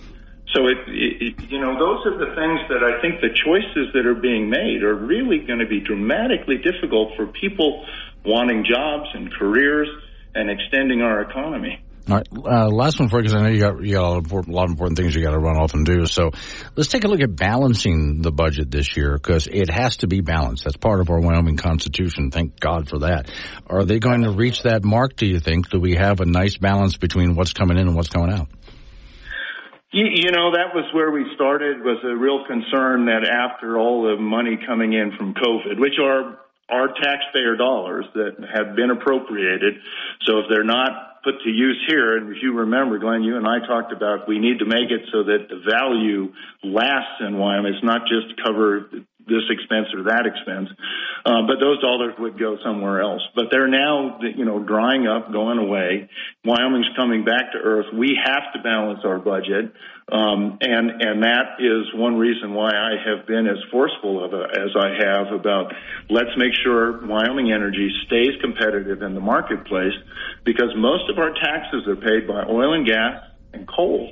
So 0.53 0.67
it, 0.67 0.77
it, 0.87 1.49
you 1.49 1.59
know, 1.59 1.73
those 1.77 2.05
are 2.05 2.17
the 2.17 2.35
things 2.35 2.59
that 2.69 2.83
I 2.83 3.01
think 3.01 3.19
the 3.19 3.33
choices 3.33 3.91
that 3.93 4.05
are 4.05 4.15
being 4.15 4.49
made 4.49 4.83
are 4.83 4.95
really 4.95 5.39
going 5.39 5.59
to 5.59 5.67
be 5.67 5.79
dramatically 5.81 6.57
difficult 6.57 7.13
for 7.17 7.27
people 7.27 7.85
wanting 8.23 8.63
jobs 8.63 9.09
and 9.13 9.33
careers 9.33 9.89
and 10.33 10.49
extending 10.49 11.01
our 11.01 11.21
economy. 11.21 11.81
All 12.07 12.17
right, 12.17 12.27
uh, 12.31 12.67
last 12.67 12.99
one 12.99 13.09
for 13.09 13.17
you 13.17 13.23
because 13.23 13.33
I 13.33 13.41
know 13.41 13.49
you 13.49 13.59
got 13.59 13.83
you 13.83 13.93
got 13.93 14.03
a 14.03 14.09
lot, 14.09 14.47
a 14.47 14.51
lot 14.51 14.65
of 14.65 14.69
important 14.69 14.95
things 14.95 15.15
you 15.15 15.23
got 15.23 15.31
to 15.31 15.39
run 15.39 15.57
off 15.57 15.73
and 15.73 15.83
do. 15.83 16.05
So 16.05 16.29
let's 16.75 16.87
take 16.87 17.03
a 17.03 17.07
look 17.07 17.19
at 17.19 17.35
balancing 17.35 18.21
the 18.21 18.31
budget 18.31 18.69
this 18.69 18.95
year 18.95 19.13
because 19.13 19.47
it 19.47 19.71
has 19.71 19.97
to 19.97 20.07
be 20.07 20.21
balanced. 20.21 20.65
That's 20.65 20.77
part 20.77 20.99
of 20.99 21.09
our 21.09 21.19
Wyoming 21.19 21.57
Constitution. 21.57 22.29
Thank 22.29 22.59
God 22.59 22.89
for 22.89 22.99
that. 22.99 23.31
Are 23.65 23.85
they 23.85 23.97
going 23.97 24.21
to 24.21 24.29
reach 24.29 24.61
that 24.63 24.83
mark? 24.83 25.15
Do 25.15 25.25
you 25.25 25.39
think? 25.39 25.69
Do 25.71 25.79
we 25.79 25.95
have 25.95 26.19
a 26.19 26.25
nice 26.25 26.57
balance 26.57 26.95
between 26.95 27.35
what's 27.35 27.53
coming 27.53 27.79
in 27.79 27.87
and 27.87 27.95
what's 27.95 28.09
going 28.09 28.31
out? 28.31 28.49
You, 29.97 30.29
know, 30.31 30.51
that 30.51 30.75
was 30.75 30.83
where 30.91 31.09
we 31.09 31.23
started 31.35 31.79
was 31.79 32.03
a 32.03 32.17
real 32.17 32.43
concern 32.45 33.05
that 33.05 33.23
after 33.23 33.79
all 33.79 34.03
the 34.03 34.21
money 34.21 34.59
coming 34.67 34.91
in 34.91 35.15
from 35.15 35.33
COVID, 35.33 35.79
which 35.79 35.95
are 36.03 36.37
our 36.67 36.87
taxpayer 37.01 37.55
dollars 37.55 38.03
that 38.13 38.35
have 38.43 38.75
been 38.75 38.91
appropriated. 38.91 39.75
So 40.27 40.39
if 40.39 40.45
they're 40.49 40.65
not 40.65 41.23
put 41.23 41.35
to 41.45 41.49
use 41.49 41.81
here, 41.87 42.17
and 42.17 42.35
if 42.35 42.43
you 42.43 42.59
remember, 42.59 42.99
Glenn, 42.99 43.23
you 43.23 43.37
and 43.37 43.47
I 43.47 43.65
talked 43.65 43.93
about 43.93 44.27
we 44.27 44.37
need 44.37 44.59
to 44.59 44.65
make 44.65 44.91
it 44.91 45.07
so 45.13 45.23
that 45.23 45.47
the 45.47 45.63
value 45.63 46.33
lasts 46.61 47.21
in 47.21 47.37
Wyoming. 47.37 47.73
It's 47.75 47.83
not 47.85 48.01
just 48.01 48.35
cover 48.43 48.89
this 49.27 49.43
expense 49.49 49.87
or 49.93 50.03
that 50.03 50.25
expense. 50.25 50.69
Uh, 51.25 51.41
but 51.47 51.59
those 51.59 51.81
dollars 51.81 52.13
would 52.19 52.39
go 52.39 52.57
somewhere 52.63 53.01
else. 53.01 53.21
But 53.35 53.45
they're 53.51 53.67
now, 53.67 54.19
you 54.21 54.45
know, 54.45 54.59
drying 54.59 55.07
up, 55.07 55.31
going 55.31 55.57
away. 55.57 56.09
Wyoming's 56.43 56.89
coming 56.95 57.25
back 57.25 57.51
to 57.53 57.57
earth. 57.57 57.87
We 57.93 58.17
have 58.23 58.53
to 58.53 58.61
balance 58.61 58.99
our 59.03 59.19
budget. 59.19 59.73
Um, 60.11 60.59
and, 60.61 61.01
and 61.01 61.23
that 61.23 61.57
is 61.57 61.89
one 61.95 62.17
reason 62.17 62.53
why 62.53 62.69
I 62.69 62.93
have 63.09 63.25
been 63.25 63.47
as 63.47 63.57
forceful 63.71 64.23
of 64.23 64.33
a, 64.33 64.43
as 64.53 64.69
I 64.77 64.89
have 65.01 65.33
about 65.33 65.73
let's 66.09 66.29
make 66.37 66.53
sure 66.63 67.05
Wyoming 67.07 67.51
Energy 67.51 67.89
stays 68.05 68.39
competitive 68.39 69.01
in 69.01 69.15
the 69.15 69.19
marketplace 69.19 69.97
because 70.43 70.69
most 70.77 71.09
of 71.09 71.17
our 71.17 71.33
taxes 71.33 71.87
are 71.87 71.95
paid 71.95 72.27
by 72.27 72.45
oil 72.47 72.73
and 72.73 72.85
gas 72.85 73.23
and 73.53 73.67
coal 73.67 74.11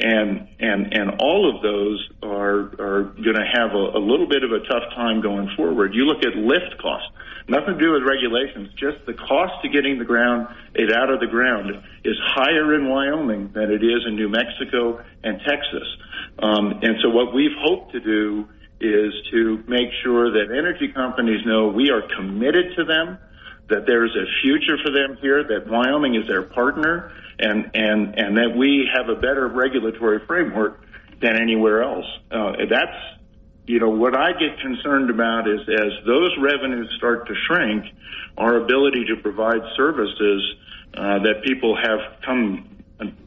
and 0.00 0.48
and 0.58 0.92
and 0.92 1.10
all 1.20 1.54
of 1.54 1.62
those 1.62 2.08
are 2.22 2.60
are 2.78 3.02
going 3.16 3.36
to 3.36 3.46
have 3.54 3.72
a, 3.72 3.96
a 3.96 4.02
little 4.02 4.28
bit 4.28 4.44
of 4.44 4.52
a 4.52 4.60
tough 4.60 4.94
time 4.94 5.20
going 5.22 5.48
forward. 5.56 5.94
You 5.94 6.04
look 6.04 6.24
at 6.24 6.36
lift 6.36 6.78
costs, 6.80 7.08
nothing 7.48 7.78
to 7.78 7.80
do 7.80 7.92
with 7.92 8.02
regulations, 8.02 8.70
just 8.76 9.04
the 9.06 9.14
cost 9.14 9.62
to 9.62 9.68
getting 9.68 9.98
the 9.98 10.04
ground 10.04 10.48
it 10.74 10.92
out 10.92 11.10
of 11.10 11.20
the 11.20 11.26
ground 11.26 11.70
is 12.04 12.16
higher 12.22 12.74
in 12.74 12.88
Wyoming 12.88 13.52
than 13.54 13.70
it 13.70 13.82
is 13.82 14.04
in 14.06 14.16
New 14.16 14.28
Mexico 14.28 15.02
and 15.24 15.40
Texas. 15.40 15.88
Um, 16.38 16.80
and 16.82 16.96
so 17.02 17.10
what 17.10 17.34
we've 17.34 17.56
hoped 17.58 17.92
to 17.92 18.00
do 18.00 18.48
is 18.78 19.12
to 19.30 19.64
make 19.66 19.88
sure 20.02 20.30
that 20.32 20.54
energy 20.54 20.92
companies 20.92 21.40
know 21.46 21.68
we 21.68 21.90
are 21.90 22.02
committed 22.14 22.76
to 22.76 22.84
them 22.84 23.18
that 23.68 23.86
there's 23.86 24.14
a 24.14 24.26
future 24.42 24.78
for 24.84 24.90
them 24.92 25.16
here, 25.20 25.42
that 25.42 25.66
Wyoming 25.68 26.14
is 26.14 26.26
their 26.26 26.42
partner, 26.42 27.12
and 27.38 27.70
and 27.74 28.18
and 28.18 28.36
that 28.36 28.56
we 28.56 28.88
have 28.94 29.08
a 29.08 29.14
better 29.14 29.48
regulatory 29.48 30.20
framework 30.26 30.80
than 31.20 31.36
anywhere 31.36 31.82
else. 31.82 32.06
Uh, 32.30 32.52
that's 32.70 32.96
you 33.66 33.80
know 33.80 33.90
what 33.90 34.16
I 34.16 34.32
get 34.32 34.60
concerned 34.60 35.10
about 35.10 35.48
is 35.48 35.60
as 35.68 35.92
those 36.06 36.30
revenues 36.38 36.92
start 36.96 37.26
to 37.26 37.34
shrink, 37.46 37.84
our 38.38 38.56
ability 38.56 39.06
to 39.06 39.16
provide 39.16 39.60
services 39.76 40.54
uh, 40.94 41.18
that 41.20 41.42
people 41.44 41.76
have 41.76 42.20
come 42.24 42.68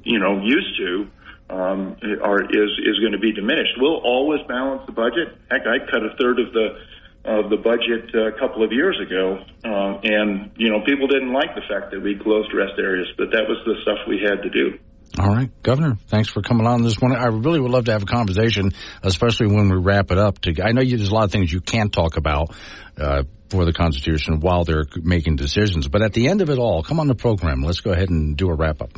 you 0.04 0.20
know 0.20 0.42
used 0.42 0.78
to. 0.78 1.08
Um, 1.52 1.98
are 2.22 2.44
is 2.44 2.70
is 2.86 3.00
going 3.00 3.14
to 3.14 3.18
be 3.18 3.32
diminished. 3.32 3.74
We'll 3.78 3.98
always 3.98 4.40
balance 4.48 4.84
the 4.86 4.92
budget. 4.92 5.36
Heck, 5.50 5.66
I 5.66 5.80
cut 5.80 6.06
a 6.06 6.16
third 6.20 6.40
of 6.40 6.54
the 6.54 6.78
of 7.26 7.50
the 7.50 7.58
budget 7.58 8.10
uh, 8.16 8.28
a 8.28 8.40
couple 8.40 8.64
of 8.64 8.72
years 8.72 8.98
ago, 9.00 9.40
uh, 9.66 10.00
and 10.04 10.52
you 10.56 10.70
know 10.70 10.82
people 10.86 11.08
didn't 11.08 11.34
like 11.34 11.54
the 11.56 11.62
fact 11.68 11.92
that 11.92 12.02
we 12.02 12.18
closed 12.18 12.54
rest 12.54 12.74
areas, 12.80 13.08
but 13.18 13.32
that 13.32 13.44
was 13.48 13.58
the 13.66 13.76
stuff 13.84 13.98
we 14.08 14.20
had 14.24 14.42
to 14.44 14.50
do. 14.50 14.80
All 15.18 15.28
right, 15.28 15.50
Governor, 15.64 15.98
thanks 16.08 16.30
for 16.30 16.42
coming 16.42 16.68
on 16.68 16.84
this 16.84 17.02
morning. 17.02 17.18
I 17.18 17.28
really 17.28 17.60
would 17.60 17.72
love 17.72 17.86
to 17.86 17.92
have 17.92 18.04
a 18.04 18.06
conversation, 18.06 18.72
especially 19.04 19.48
when 19.48 19.70
we 19.70 19.78
wrap 19.78 20.12
it 20.12 20.18
up. 20.18 20.40
To 20.42 20.64
I 20.64 20.72
know 20.72 20.82
you, 20.82 20.98
there's 20.98 21.10
a 21.10 21.14
lot 21.14 21.26
of 21.26 21.32
things 21.32 21.52
you 21.52 21.62
can't 21.62 21.92
talk 21.92 22.16
about 22.16 22.56
uh, 22.98 23.24
for 23.50 23.66
the 23.66 23.74
Constitution 23.74 24.40
while 24.40 24.64
they're 24.64 24.86
making 25.02 25.36
decisions, 25.36 25.88
but 25.88 26.02
at 26.02 26.14
the 26.14 26.30
end 26.30 26.42
of 26.42 26.50
it 26.50 26.58
all, 26.58 26.84
come 26.84 27.00
on 27.00 27.08
the 27.08 27.16
program. 27.16 27.64
Let's 27.64 27.82
go 27.82 27.92
ahead 27.92 28.10
and 28.10 28.38
do 28.38 28.50
a 28.50 28.56
wrap 28.56 28.82
up. 28.82 28.92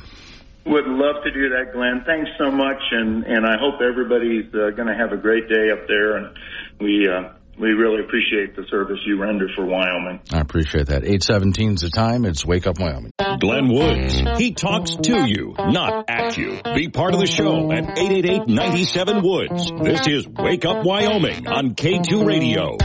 Would 0.66 0.86
love 0.86 1.24
to 1.24 1.32
do 1.32 1.50
that, 1.50 1.74
Glenn. 1.74 2.04
Thanks 2.06 2.30
so 2.38 2.52
much, 2.52 2.82
and 2.92 3.24
and 3.24 3.48
I 3.48 3.58
hope 3.58 3.82
everybody's 3.82 4.54
uh, 4.54 4.70
going 4.76 4.90
to 4.90 4.96
have 4.96 5.12
a 5.12 5.18
great 5.18 5.50
day 5.50 5.72
up 5.72 5.88
there, 5.88 6.18
and 6.18 6.38
we 6.80 7.10
uh, 7.10 7.30
we 7.62 7.70
really 7.74 8.04
appreciate 8.04 8.56
the 8.56 8.66
service 8.72 8.98
you 9.06 9.22
render 9.22 9.48
for 9.56 9.64
Wyoming. 9.64 10.20
I 10.34 10.40
appreciate 10.40 10.88
that. 10.88 11.04
817 11.04 11.74
is 11.74 11.82
the 11.82 11.92
time. 11.92 12.26
It's 12.26 12.44
Wake 12.44 12.66
Up 12.66 12.80
Wyoming. 12.80 13.12
Glenn 13.40 13.72
Woods. 13.72 14.16
He 14.40 14.54
talks 14.54 14.96
to 14.96 15.30
you, 15.30 15.54
not 15.58 16.06
at 16.10 16.38
you. 16.38 16.60
Be 16.74 16.90
part 16.90 17.14
of 17.14 17.20
the 17.20 17.28
show 17.28 17.72
at 17.72 17.96
888-97 17.98 19.22
Woods. 19.24 19.72
This 19.84 20.08
is 20.08 20.28
Wake 20.28 20.66
Up 20.66 20.84
Wyoming 20.84 21.48
on 21.48 21.76
K2 21.76 22.26
Radio. 22.26 22.78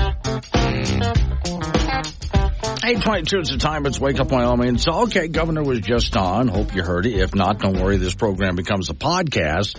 822 2.87 3.39
is 3.41 3.49
the 3.49 3.57
time. 3.59 3.85
It's 3.87 3.99
Wake 3.99 4.21
Up 4.21 4.31
Wyoming. 4.31 4.79
So, 4.79 5.05
okay, 5.05 5.27
Governor 5.27 5.65
was 5.65 5.81
just 5.81 6.17
on. 6.17 6.47
Hope 6.47 6.73
you 6.75 6.85
heard 6.85 7.07
it. 7.07 7.15
If 7.19 7.35
not, 7.35 7.59
don't 7.59 7.81
worry. 7.81 7.97
This 7.97 8.15
program 8.15 8.55
becomes 8.55 8.91
a 8.91 8.95
podcast 8.95 9.77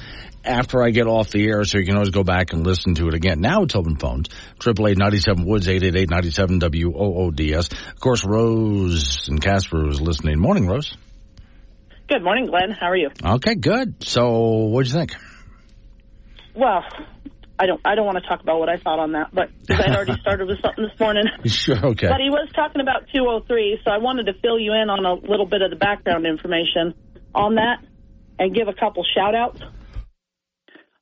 after 0.48 0.84
I 0.84 0.90
get 0.92 1.08
off 1.08 1.30
the 1.30 1.46
air, 1.46 1.64
so 1.66 1.78
you 1.78 1.86
can 1.86 1.96
always 1.96 2.10
go 2.10 2.24
back 2.24 2.54
and 2.54 2.66
listen 2.66 2.96
to 2.96 3.08
it 3.08 3.14
again. 3.14 3.42
Now 3.42 3.64
it's 3.64 3.76
open 3.76 3.98
phones. 3.98 4.30
Triple 4.60 4.88
eight 4.88 4.98
ninety 4.98 5.20
seven 5.20 5.46
Woods 5.46 5.68
eight 5.68 5.84
eight 5.84 5.96
eight 5.96 6.10
ninety 6.10 6.32
seven 6.32 6.60
W 6.60 6.94
O 6.96 7.26
O 7.26 7.32
D 7.32 7.54
S. 7.54 7.70
Of 7.72 8.00
course, 8.00 8.26
Rose 8.26 9.28
and 9.28 9.42
Casper 9.42 9.84
was 9.86 10.02
listening. 10.02 10.40
Morning, 10.40 10.68
Rose. 10.68 10.96
Good 12.08 12.24
morning, 12.24 12.46
Glenn. 12.46 12.72
How 12.72 12.88
are 12.88 12.96
you? 12.96 13.10
Okay, 13.24 13.56
good. 13.56 14.02
So, 14.04 14.68
what'd 14.68 14.92
you 14.92 14.98
think? 14.98 15.14
Well, 16.56 16.84
I 17.60 17.66
don't. 17.66 17.82
I 17.84 17.96
don't 17.96 18.06
want 18.06 18.18
to 18.18 18.28
talk 18.28 18.42
about 18.42 18.60
what 18.60 18.70
I 18.70 18.78
thought 18.78 19.00
on 19.00 19.12
that, 19.12 19.34
but 19.34 19.50
I'd 19.70 19.96
already 19.96 20.18
started 20.22 20.48
with 20.48 20.62
something 20.62 20.86
this 20.86 21.00
morning. 21.00 21.26
Sure. 21.46 21.76
Okay. 21.88 22.08
But 22.08 22.22
he 22.22 22.30
was 22.30 22.50
talking 22.56 22.82
about 22.82 23.08
203, 23.14 23.82
so 23.84 23.92
I 23.92 23.98
wanted 23.98 24.28
to 24.28 24.34
fill 24.42 24.60
you 24.60 24.74
in 24.74 24.90
on 24.90 25.06
a 25.06 25.14
little 25.16 25.46
bit 25.46 25.62
of 25.62 25.70
the 25.70 25.76
background 25.76 26.26
information 26.26 26.94
on 27.36 27.56
that 27.56 27.84
and 28.40 28.56
give 28.56 28.68
a 28.68 28.74
couple 28.74 29.04
shout 29.16 29.36
outs. 29.36 29.62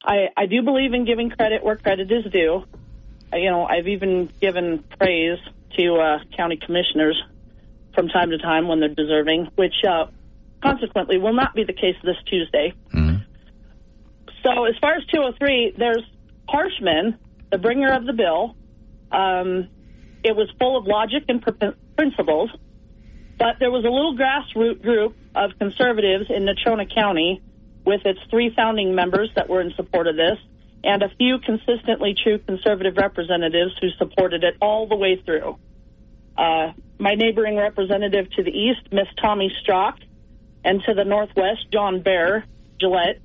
I, 0.05 0.29
I 0.37 0.45
do 0.45 0.61
believe 0.61 0.93
in 0.93 1.05
giving 1.05 1.29
credit 1.29 1.63
where 1.63 1.75
credit 1.75 2.11
is 2.11 2.31
due. 2.31 2.63
You 3.33 3.49
know, 3.49 3.65
I've 3.65 3.87
even 3.87 4.31
given 4.39 4.83
praise 4.99 5.39
to 5.77 5.95
uh, 5.95 6.19
county 6.37 6.57
commissioners 6.57 7.21
from 7.93 8.07
time 8.09 8.29
to 8.29 8.37
time 8.37 8.67
when 8.67 8.79
they're 8.79 8.89
deserving, 8.89 9.49
which 9.55 9.73
uh, 9.87 10.05
consequently 10.61 11.17
will 11.17 11.33
not 11.33 11.55
be 11.55 11.63
the 11.63 11.73
case 11.73 11.95
this 12.03 12.17
Tuesday. 12.29 12.73
Mm-hmm. 12.93 13.23
So, 14.43 14.65
as 14.65 14.75
far 14.79 14.93
as 14.93 15.05
203, 15.07 15.73
there's 15.77 16.03
Harshman, 16.47 17.17
the 17.51 17.57
bringer 17.57 17.91
of 17.93 18.05
the 18.05 18.13
bill. 18.13 18.55
Um, 19.11 19.69
it 20.23 20.35
was 20.35 20.49
full 20.59 20.77
of 20.77 20.85
logic 20.85 21.23
and 21.27 21.41
pr- 21.41 21.73
principles, 21.97 22.51
but 23.39 23.55
there 23.59 23.71
was 23.71 23.85
a 23.85 23.89
little 23.89 24.15
grassroots 24.15 24.81
group 24.81 25.15
of 25.33 25.51
conservatives 25.57 26.25
in 26.29 26.45
Natrona 26.45 26.93
County 26.93 27.41
with 27.85 28.05
its 28.05 28.19
three 28.29 28.53
founding 28.55 28.95
members 28.95 29.29
that 29.35 29.49
were 29.49 29.61
in 29.61 29.73
support 29.75 30.07
of 30.07 30.15
this, 30.15 30.37
and 30.83 31.03
a 31.03 31.09
few 31.17 31.39
consistently 31.39 32.15
true 32.21 32.39
conservative 32.39 32.97
representatives 32.97 33.73
who 33.79 33.89
supported 33.97 34.43
it 34.43 34.55
all 34.61 34.87
the 34.87 34.95
way 34.95 35.21
through. 35.23 35.57
Uh, 36.37 36.73
my 36.99 37.15
neighboring 37.15 37.55
representative 37.55 38.29
to 38.31 38.43
the 38.43 38.51
east, 38.51 38.91
Miss 38.91 39.07
Tomi 39.21 39.51
Strock, 39.61 39.99
and 40.63 40.81
to 40.83 40.93
the 40.93 41.03
northwest, 41.03 41.67
John 41.71 42.01
Bear 42.01 42.45
Gillette, 42.79 43.19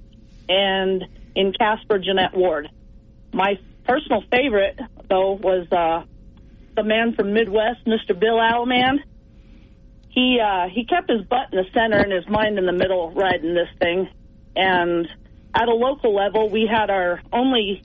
and 0.49 1.05
in 1.35 1.53
Casper 1.53 1.99
Jeanette 1.99 2.35
Ward. 2.35 2.69
My 3.33 3.59
personal 3.85 4.23
favorite, 4.31 4.79
though, 5.09 5.33
was 5.33 5.71
uh, 5.73 6.05
the 6.77 6.83
man 6.83 7.15
from 7.15 7.33
Midwest, 7.33 7.85
Mr. 7.87 8.19
Bill 8.19 8.41
Allemand. 8.41 9.01
He 10.11 10.41
uh, 10.41 10.69
he 10.69 10.85
kept 10.85 11.09
his 11.09 11.23
butt 11.23 11.53
in 11.53 11.59
the 11.59 11.67
center 11.73 11.99
and 11.99 12.11
his 12.11 12.29
mind 12.29 12.59
in 12.59 12.67
the 12.67 12.73
middle, 12.73 13.13
riding 13.13 13.55
this 13.55 13.69
thing. 13.79 14.09
And 14.57 15.07
at 15.55 15.69
a 15.69 15.75
local 15.75 16.15
level, 16.15 16.49
we 16.51 16.69
had 16.71 16.91
our 16.91 17.21
only 17.33 17.83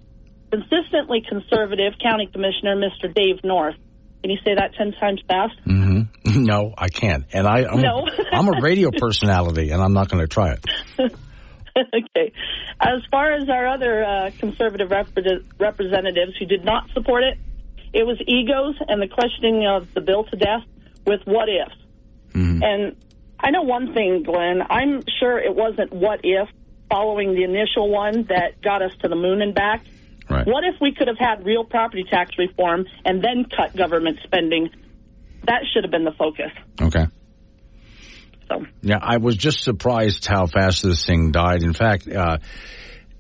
consistently 0.52 1.22
conservative 1.28 1.94
county 2.02 2.28
commissioner, 2.32 2.76
Mr. 2.76 3.14
Dave 3.14 3.44
North. 3.44 3.76
Can 4.22 4.32
you 4.32 4.38
say 4.44 4.56
that 4.56 4.72
ten 4.78 4.92
times 4.94 5.22
fast? 5.28 5.54
Mm-hmm. 5.68 6.02
No, 6.46 6.74
I 6.78 6.90
can't. 6.90 7.24
And 7.32 7.48
I, 7.48 7.64
I'm, 7.64 7.80
No. 7.80 8.08
a, 8.08 8.36
I'm 8.36 8.48
a 8.50 8.60
radio 8.62 8.90
personality, 8.92 9.70
and 9.72 9.82
I'm 9.82 9.94
not 9.94 10.10
going 10.10 10.22
to 10.22 10.28
try 10.28 10.52
it. 10.54 10.66
okay. 11.00 12.34
As 12.82 13.02
far 13.10 13.32
as 13.34 13.48
our 13.50 13.68
other 13.68 14.04
uh, 14.04 14.32
conservative 14.38 14.90
repre- 14.90 15.46
representatives 15.60 16.34
who 16.38 16.46
did 16.46 16.66
not 16.66 16.90
support 16.94 17.24
it, 17.24 17.38
it 17.94 18.06
was 18.06 18.18
egos 18.28 18.76
and 18.90 19.02
the 19.02 19.08
questioning 19.08 19.66
of 19.66 19.94
the 19.94 20.02
bill 20.02 20.26
to 20.26 20.36
death 20.36 20.64
with 21.06 21.22
what 21.26 21.48
ifs. 21.48 21.76
And 22.34 22.98
I 23.40 23.52
know 23.52 23.64
one 23.64 23.94
thing, 23.94 24.24
Glenn. 24.24 24.62
I'm 24.70 25.04
sure 25.20 25.38
it 25.40 25.56
wasn't 25.56 25.94
what 25.94 26.22
if 26.24 26.50
following 26.90 27.36
the 27.36 27.44
initial 27.44 27.90
one 27.90 28.26
that 28.30 28.62
got 28.62 28.82
us 28.82 28.92
to 29.02 29.10
the 29.10 29.16
moon 29.16 29.42
and 29.42 29.54
back. 29.54 29.84
Right. 30.30 30.46
What 30.46 30.64
if 30.64 30.76
we 30.82 30.94
could 30.94 31.08
have 31.08 31.18
had 31.20 31.46
real 31.46 31.64
property 31.64 32.04
tax 32.10 32.32
reform 32.38 32.86
and 33.04 33.24
then 33.24 33.46
cut 33.56 33.76
government 33.76 34.20
spending? 34.24 34.70
That 35.46 35.62
should 35.74 35.84
have 35.84 35.92
been 35.92 36.06
the 36.06 36.16
focus. 36.18 36.52
Okay. 36.82 37.06
So. 38.48 38.66
Yeah, 38.82 39.00
I 39.02 39.18
was 39.18 39.38
just 39.38 39.64
surprised 39.64 40.26
how 40.26 40.48
fast 40.48 40.84
this 40.84 41.06
thing 41.06 41.32
died. 41.32 41.64
In 41.64 41.74
fact, 41.74 42.08
uh, 42.08 42.38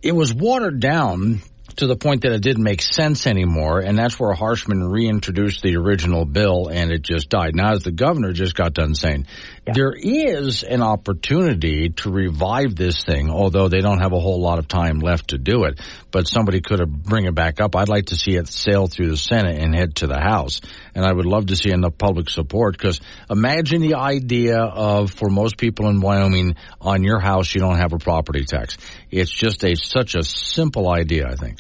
it 0.02 0.16
was 0.16 0.34
watered 0.34 0.80
down 0.80 1.42
to 1.78 1.88
the 1.88 1.96
point 1.96 2.22
that 2.22 2.32
it 2.32 2.42
didn't 2.42 2.64
make 2.64 2.82
sense 2.82 3.28
anymore, 3.28 3.80
and 3.80 3.98
that's 3.98 4.20
where 4.20 4.34
Harshman 4.34 4.90
reintroduced 4.90 5.62
the 5.62 5.76
original 5.78 6.26
bill, 6.26 6.68
and 6.68 6.92
it 6.92 7.02
just 7.02 7.30
died. 7.30 7.56
Now, 7.56 7.74
as 7.74 7.84
the 7.84 7.92
governor 7.92 8.32
just 8.32 8.56
got 8.56 8.74
done 8.74 8.96
saying, 8.96 9.28
there 9.74 9.94
is 9.98 10.64
an 10.64 10.82
opportunity 10.82 11.90
to 11.90 12.12
revive 12.12 12.76
this 12.76 13.04
thing, 13.04 13.30
although 13.30 13.68
they 13.68 13.82
don't 13.82 14.00
have 14.00 14.14
a 14.14 14.20
whole 14.20 14.40
lot 14.42 14.60
of 14.60 14.68
time 14.68 15.00
left 15.00 15.30
to 15.30 15.38
do 15.38 15.64
it. 15.64 15.80
But 16.12 16.28
somebody 16.28 16.62
could 16.62 16.80
have 16.80 16.90
bring 16.90 17.26
it 17.26 17.34
back 17.34 17.60
up. 17.60 17.76
I'd 17.76 17.90
like 17.90 18.08
to 18.08 18.16
see 18.16 18.36
it 18.36 18.48
sail 18.48 18.88
through 18.88 19.10
the 19.10 19.18
Senate 19.18 19.60
and 19.60 19.76
head 19.76 19.96
to 19.98 20.08
the 20.08 20.20
House, 20.20 20.62
and 20.94 21.06
I 21.06 21.12
would 21.12 21.26
love 21.26 21.48
to 21.48 21.56
see 21.56 21.72
enough 21.72 21.98
public 21.98 22.30
support. 22.30 22.78
Because 22.78 23.02
imagine 23.30 23.82
the 23.82 23.96
idea 23.96 24.60
of 24.60 25.12
for 25.12 25.30
most 25.30 25.58
people 25.58 25.90
in 25.90 26.00
Wyoming, 26.00 26.56
on 26.80 27.04
your 27.04 27.20
house 27.20 27.54
you 27.54 27.62
don't 27.62 27.78
have 27.78 27.94
a 27.94 27.98
property 27.98 28.46
tax. 28.46 28.78
It's 29.10 29.32
just 29.32 29.64
a 29.64 29.76
such 29.76 30.16
a 30.16 30.24
simple 30.24 30.90
idea. 30.90 31.28
I 31.28 31.36
think. 31.36 31.60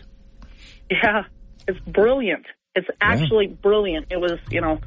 Yeah, 0.89 1.23
it's 1.67 1.79
brilliant. 1.79 2.45
It's 2.75 2.87
actually 2.99 3.47
brilliant. 3.47 4.07
It 4.11 4.17
was, 4.17 4.33
you 4.51 4.59
know, 4.59 4.79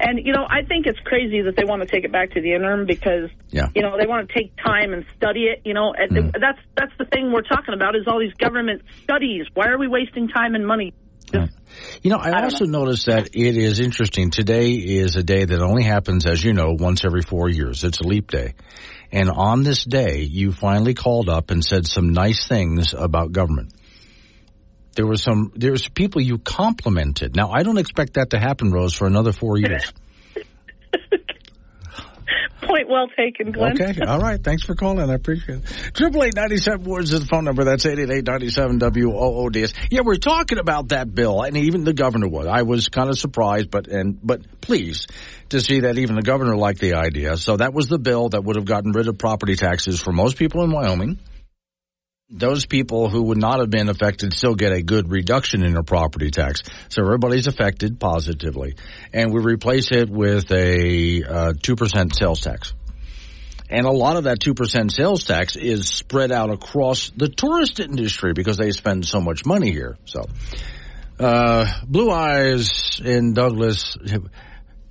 and 0.00 0.20
you 0.24 0.32
know, 0.32 0.46
I 0.48 0.62
think 0.66 0.86
it's 0.86 0.98
crazy 1.00 1.42
that 1.42 1.56
they 1.56 1.64
want 1.64 1.82
to 1.82 1.88
take 1.88 2.04
it 2.04 2.12
back 2.12 2.32
to 2.32 2.40
the 2.40 2.52
interim 2.54 2.86
because, 2.86 3.30
Yeah. 3.50 3.66
you 3.74 3.82
know, 3.82 3.96
they 3.98 4.06
want 4.06 4.28
to 4.28 4.34
take 4.34 4.52
time 4.56 4.92
and 4.92 5.04
study 5.16 5.44
it. 5.44 5.62
You 5.64 5.74
know, 5.74 5.92
and 5.96 6.10
Mm. 6.10 6.32
that's 6.40 6.58
that's 6.76 6.92
the 6.98 7.06
thing 7.06 7.32
we're 7.32 7.42
talking 7.42 7.74
about 7.74 7.96
is 7.96 8.06
all 8.06 8.20
these 8.20 8.34
government 8.34 8.82
studies. 9.02 9.46
Why 9.54 9.68
are 9.68 9.78
we 9.78 9.88
wasting 9.88 10.28
time 10.28 10.54
and 10.54 10.66
money? 10.66 10.92
You 12.02 12.10
know, 12.10 12.18
I, 12.18 12.44
also 12.44 12.64
noticed 12.66 13.06
that 13.06 13.30
it 13.34 13.56
is 13.56 13.80
interesting. 13.80 14.30
Today 14.30 14.70
is 14.72 15.16
a 15.16 15.22
day 15.24 15.44
that 15.44 15.60
only 15.60 15.82
happens, 15.82 16.24
as 16.24 16.42
you 16.42 16.52
know, 16.52 16.76
once 16.78 17.04
every 17.04 17.22
four 17.22 17.48
years. 17.48 17.82
It's 17.82 18.00
a 18.00 18.06
leap 18.06 18.30
day. 18.30 18.54
And 19.12 19.28
on 19.30 19.62
this 19.64 19.84
day, 19.84 20.20
you 20.20 20.52
finally 20.52 20.94
called 20.94 21.28
up 21.28 21.50
and 21.50 21.64
said 21.64 21.86
some 21.86 22.12
nice 22.12 22.46
things 22.46 22.94
about 22.96 23.32
government. 23.32 23.72
There 24.96 25.06
were 25.06 25.16
some, 25.16 25.52
there's 25.54 25.88
people 25.88 26.22
you 26.22 26.38
complimented. 26.38 27.36
Now, 27.36 27.50
I 27.52 27.62
don't 27.62 27.78
expect 27.78 28.14
that 28.14 28.30
to 28.30 28.38
happen, 28.38 28.72
Rose, 28.72 28.94
for 28.94 29.06
another 29.06 29.30
four 29.30 29.58
years. 29.58 29.92
Point 32.62 32.88
well 32.88 33.06
taken, 33.16 33.52
Glenn. 33.52 33.80
Okay, 33.80 34.00
all 34.06 34.18
right. 34.18 34.42
Thanks 34.42 34.64
for 34.64 34.74
calling. 34.74 35.08
I 35.08 35.14
appreciate 35.14 35.58
it. 35.58 35.64
Triple 35.94 36.24
eight 36.24 36.34
ninety 36.34 36.56
seven 36.56 36.82
Woods 36.84 37.12
is 37.12 37.20
the 37.20 37.26
phone 37.26 37.44
number. 37.44 37.62
That's 37.62 37.86
eight 37.86 37.98
eight 37.98 38.10
eight 38.10 38.26
ninety 38.26 38.48
seven 38.48 38.78
W 38.78 39.12
O 39.12 39.44
O 39.44 39.48
D 39.50 39.62
S. 39.62 39.72
Yeah, 39.90 40.00
we're 40.04 40.16
talking 40.16 40.58
about 40.58 40.88
that 40.88 41.14
bill, 41.14 41.42
and 41.42 41.56
even 41.56 41.84
the 41.84 41.92
governor 41.92 42.26
was. 42.26 42.46
I 42.46 42.62
was 42.62 42.88
kind 42.88 43.08
of 43.08 43.18
surprised, 43.18 43.70
but 43.70 43.86
and 43.86 44.18
but 44.20 44.60
pleased 44.60 45.12
to 45.50 45.60
see 45.60 45.80
that 45.80 45.98
even 45.98 46.16
the 46.16 46.22
governor 46.22 46.56
liked 46.56 46.80
the 46.80 46.94
idea. 46.94 47.36
So 47.36 47.58
that 47.58 47.72
was 47.72 47.86
the 47.86 47.98
bill 47.98 48.30
that 48.30 48.42
would 48.42 48.56
have 48.56 48.64
gotten 48.64 48.90
rid 48.90 49.06
of 49.06 49.16
property 49.16 49.54
taxes 49.54 50.00
for 50.00 50.12
most 50.12 50.36
people 50.36 50.64
in 50.64 50.72
Wyoming. 50.72 51.20
Those 52.28 52.66
people 52.66 53.08
who 53.08 53.22
would 53.22 53.38
not 53.38 53.60
have 53.60 53.70
been 53.70 53.88
affected 53.88 54.34
still 54.34 54.56
get 54.56 54.72
a 54.72 54.82
good 54.82 55.12
reduction 55.12 55.62
in 55.62 55.74
their 55.74 55.84
property 55.84 56.32
tax. 56.32 56.64
So 56.88 57.02
everybody's 57.02 57.46
affected 57.46 58.00
positively. 58.00 58.74
And 59.12 59.32
we 59.32 59.40
replace 59.40 59.92
it 59.92 60.10
with 60.10 60.50
a 60.50 61.22
uh, 61.22 61.52
2% 61.52 62.18
sales 62.18 62.40
tax. 62.40 62.74
And 63.70 63.86
a 63.86 63.92
lot 63.92 64.16
of 64.16 64.24
that 64.24 64.40
2% 64.40 64.90
sales 64.90 65.24
tax 65.24 65.54
is 65.54 65.86
spread 65.86 66.32
out 66.32 66.50
across 66.50 67.10
the 67.10 67.28
tourist 67.28 67.78
industry 67.78 68.32
because 68.32 68.56
they 68.56 68.72
spend 68.72 69.06
so 69.06 69.20
much 69.20 69.46
money 69.46 69.70
here. 69.70 69.96
So, 70.06 70.26
uh, 71.20 71.80
Blue 71.86 72.10
Eyes 72.10 73.00
in 73.04 73.34
Douglas, 73.34 73.96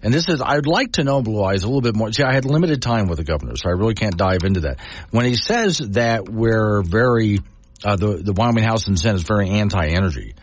and 0.05 0.13
this 0.13 0.29
is, 0.29 0.39
I'd 0.39 0.67
like 0.67 0.93
to 0.93 1.03
know 1.03 1.23
Blue 1.23 1.43
Eyes 1.43 1.63
a 1.63 1.65
little 1.65 1.81
bit 1.81 1.95
more. 1.95 2.13
See, 2.13 2.21
I 2.21 2.31
had 2.31 2.45
limited 2.45 2.79
time 2.79 3.07
with 3.07 3.17
the 3.17 3.23
governor, 3.23 3.55
so 3.55 3.69
I 3.69 3.71
really 3.71 3.95
can't 3.95 4.15
dive 4.15 4.43
into 4.43 4.59
that. 4.61 4.79
When 5.09 5.25
he 5.25 5.33
says 5.33 5.79
that 5.79 6.29
we're 6.29 6.83
very, 6.83 7.39
uh, 7.83 7.95
the, 7.95 8.21
the 8.23 8.31
Wyoming 8.31 8.63
House 8.63 8.87
and 8.87 8.99
Senate 8.99 9.15
is 9.15 9.23
very 9.23 9.49
anti-energy, 9.49 10.35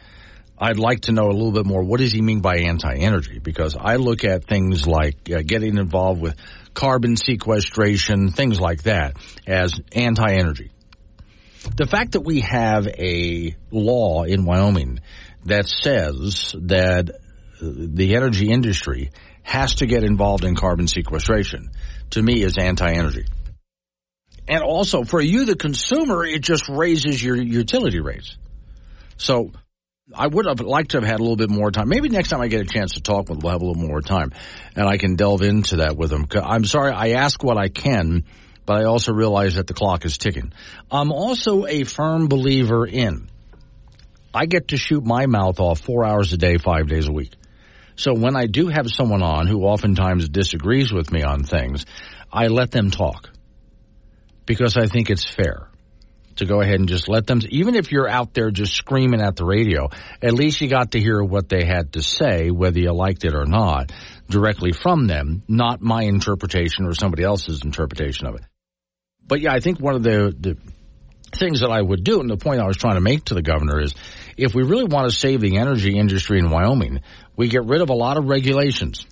I'd 0.59 0.81
like 0.81 1.03
to 1.03 1.13
know 1.13 1.29
a 1.29 1.31
little 1.31 1.53
bit 1.53 1.65
more. 1.65 1.85
What 1.85 2.01
does 2.01 2.11
he 2.11 2.21
mean 2.21 2.41
by 2.41 2.57
anti-energy? 2.59 3.39
Because 3.39 3.77
I 3.79 3.97
look 3.97 4.25
at 4.25 4.45
things 4.45 4.85
like 4.85 5.31
uh, 5.31 5.43
getting 5.47 5.79
involved 5.79 6.21
with 6.21 6.35
carbon 6.75 7.17
sequestration, 7.17 8.31
things 8.31 8.59
like 8.61 8.83
that, 8.83 9.17
as 9.47 9.81
anti-energy. 9.93 10.73
The 11.77 11.87
fact 11.87 12.13
that 12.13 12.23
we 12.23 12.41
have 12.41 12.89
a 12.89 13.55
law 13.71 14.25
in 14.25 14.45
Wyoming 14.45 14.99
that 15.45 15.69
says 15.69 16.53
that 16.59 17.11
uh, 17.11 17.13
the 17.61 18.17
energy 18.17 18.51
industry 18.51 19.13
has 19.43 19.77
to 19.77 19.87
get 19.87 20.05
involved 20.05 20.45
in 20.45 20.55
carbon 20.55 20.87
sequestration, 20.87 21.71
to 22.11 22.23
me 22.23 22.43
is 22.43 22.57
anti-energy. 22.59 23.27
And 24.49 24.63
also 24.63 25.05
for 25.05 25.21
you, 25.21 25.45
the 25.45 25.57
consumer, 25.57 26.25
it 26.25 26.43
just 26.43 26.69
raises 26.69 27.23
your 27.23 27.37
utility 27.37 28.01
rates. 28.01 28.37
So 29.17 29.53
I 30.15 30.27
would 30.27 30.47
have 30.47 30.61
liked 30.61 30.93
to 30.93 30.99
have 30.99 31.09
had 31.09 31.21
a 31.21 31.23
little 31.23 31.37
bit 31.37 31.51
more 31.51 31.71
time. 31.71 31.89
Maybe 31.89 32.09
next 32.09 32.29
time 32.29 32.41
I 32.41 32.49
get 32.49 32.61
a 32.61 32.65
chance 32.65 32.93
to 32.95 33.01
talk 33.01 33.29
with, 33.29 33.43
we'll 33.43 33.53
have 33.53 33.63
a 33.63 33.65
little 33.65 33.83
more 33.83 34.01
time 34.01 34.33
and 34.75 34.87
I 34.87 34.97
can 34.97 35.17
delve 35.17 35.43
into 35.43 35.77
that 35.77 35.97
with 35.97 36.11
them. 36.11 36.27
I'm 36.35 36.65
sorry, 36.65 36.93
I 36.93 37.11
ask 37.11 37.43
what 37.43 37.57
I 37.57 37.69
can, 37.69 38.25
but 38.67 38.79
I 38.79 38.85
also 38.85 39.13
realize 39.13 39.55
that 39.55 39.67
the 39.67 39.75
clock 39.75 40.05
is 40.05 40.19
ticking. 40.19 40.53
I'm 40.91 41.13
also 41.13 41.67
a 41.67 41.85
firm 41.85 42.29
believer 42.29 42.87
in 42.87 43.29
I 44.35 44.47
get 44.47 44.69
to 44.69 44.77
shoot 44.77 45.05
my 45.05 45.27
mouth 45.27 45.61
off 45.61 45.81
four 45.81 46.05
hours 46.05 46.33
a 46.33 46.39
day, 46.39 46.57
five 46.57 46.89
days 46.89 47.07
a 47.07 47.13
week. 47.13 47.33
So 47.97 48.15
when 48.15 48.37
I 48.37 48.47
do 48.47 48.69
have 48.69 48.89
someone 48.91 49.23
on 49.23 49.47
who 49.47 49.65
oftentimes 49.65 50.29
disagrees 50.29 50.93
with 50.93 51.13
me 51.13 51.23
on 51.23 51.45
things, 51.45 51.85
I 52.33 52.49
let 52.49 52.71
them 52.71 52.91
talk 52.91 53.31
because 54.47 54.77
I 54.77 54.87
think 54.87 55.11
it's 55.11 55.25
fair 55.25 55.69
to 56.37 56.47
go 56.47 56.61
ahead 56.61 56.77
and 56.77 56.89
just 56.89 57.09
let 57.09 57.27
them, 57.27 57.41
even 57.51 57.75
if 57.75 57.93
you're 57.93 58.09
out 58.09 58.33
there 58.35 58.51
just 58.51 58.73
screaming 58.73 59.21
at 59.21 59.37
the 59.37 59.45
radio, 59.45 59.89
at 60.23 60.33
least 60.33 60.61
you 60.61 60.69
got 60.69 60.93
to 60.93 61.01
hear 61.01 61.23
what 61.23 61.49
they 61.49 61.65
had 61.65 61.93
to 61.93 62.03
say, 62.03 62.51
whether 62.51 62.79
you 62.79 62.93
liked 62.93 63.25
it 63.25 63.35
or 63.35 63.45
not, 63.45 63.93
directly 64.29 64.73
from 64.73 65.07
them, 65.07 65.43
not 65.47 65.83
my 65.83 66.03
interpretation 66.03 66.87
or 66.87 66.95
somebody 66.95 67.23
else's 67.23 67.63
interpretation 67.63 68.27
of 68.27 68.37
it. 68.37 68.43
But 69.27 69.41
yeah, 69.41 69.53
I 69.53 69.61
think 69.61 69.79
one 69.79 69.95
of 69.95 70.03
the, 70.03 70.35
the 70.39 70.57
things 71.37 71.61
that 71.61 71.71
I 71.71 71.81
would 71.81 72.03
do, 72.03 72.21
and 72.21 72.31
the 72.31 72.37
point 72.37 72.61
I 72.61 72.67
was 72.67 72.77
trying 72.77 72.95
to 72.95 73.01
make 73.01 73.27
to 73.27 73.35
the 73.35 73.43
governor 73.43 73.81
is, 73.81 73.95
if 74.37 74.55
we 74.55 74.63
really 74.63 74.85
want 74.85 75.11
to 75.11 75.17
save 75.17 75.41
the 75.41 75.59
energy 75.59 75.99
industry 75.99 76.39
in 76.39 76.51
Wyoming, 76.51 77.01
we 77.37 77.49
get 77.49 77.65
rid 77.65 77.81
of 77.81 77.91
a 77.91 77.95
lot 77.95 78.17
of 78.17 78.25
regulations. 78.25 79.07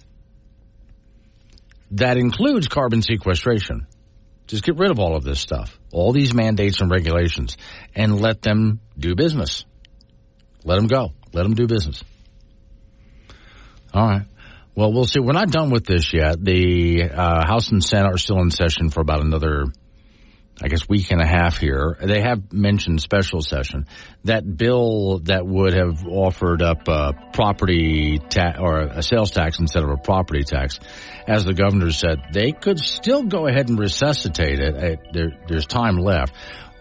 That 1.92 2.16
includes 2.16 2.68
carbon 2.68 3.02
sequestration. 3.02 3.86
Just 4.46 4.64
get 4.64 4.78
rid 4.78 4.90
of 4.90 4.98
all 4.98 5.16
of 5.16 5.22
this 5.22 5.40
stuff, 5.40 5.78
all 5.92 6.12
these 6.12 6.34
mandates 6.34 6.80
and 6.80 6.90
regulations, 6.90 7.56
and 7.94 8.20
let 8.20 8.42
them 8.42 8.80
do 8.98 9.14
business. 9.14 9.64
Let 10.64 10.76
them 10.76 10.86
go. 10.86 11.12
Let 11.32 11.44
them 11.44 11.54
do 11.54 11.66
business. 11.66 12.02
All 13.94 14.06
right. 14.06 14.26
Well, 14.74 14.92
we'll 14.92 15.04
see. 15.04 15.20
We're 15.20 15.32
not 15.32 15.50
done 15.50 15.70
with 15.70 15.84
this 15.84 16.12
yet. 16.12 16.42
The 16.42 17.10
uh, 17.10 17.46
House 17.46 17.70
and 17.70 17.82
Senate 17.82 18.12
are 18.12 18.18
still 18.18 18.40
in 18.40 18.50
session 18.50 18.90
for 18.90 19.00
about 19.00 19.20
another 19.20 19.66
I 20.62 20.68
guess 20.68 20.88
week 20.88 21.10
and 21.10 21.20
a 21.22 21.26
half 21.26 21.58
here. 21.58 21.96
They 22.02 22.20
have 22.20 22.52
mentioned 22.52 23.00
special 23.00 23.40
session. 23.40 23.86
That 24.24 24.44
bill 24.56 25.20
that 25.24 25.46
would 25.46 25.72
have 25.72 26.06
offered 26.06 26.60
up 26.62 26.86
a 26.88 27.14
property 27.32 28.18
tax 28.18 28.58
or 28.60 28.80
a 28.80 29.02
sales 29.02 29.30
tax 29.30 29.58
instead 29.58 29.82
of 29.82 29.90
a 29.90 29.96
property 29.96 30.44
tax, 30.44 30.78
as 31.26 31.44
the 31.44 31.54
governor 31.54 31.90
said, 31.92 32.18
they 32.32 32.52
could 32.52 32.78
still 32.78 33.22
go 33.22 33.46
ahead 33.46 33.68
and 33.70 33.78
resuscitate 33.78 34.58
it. 34.60 35.00
There, 35.12 35.30
there's 35.48 35.66
time 35.66 35.96
left. 35.96 36.34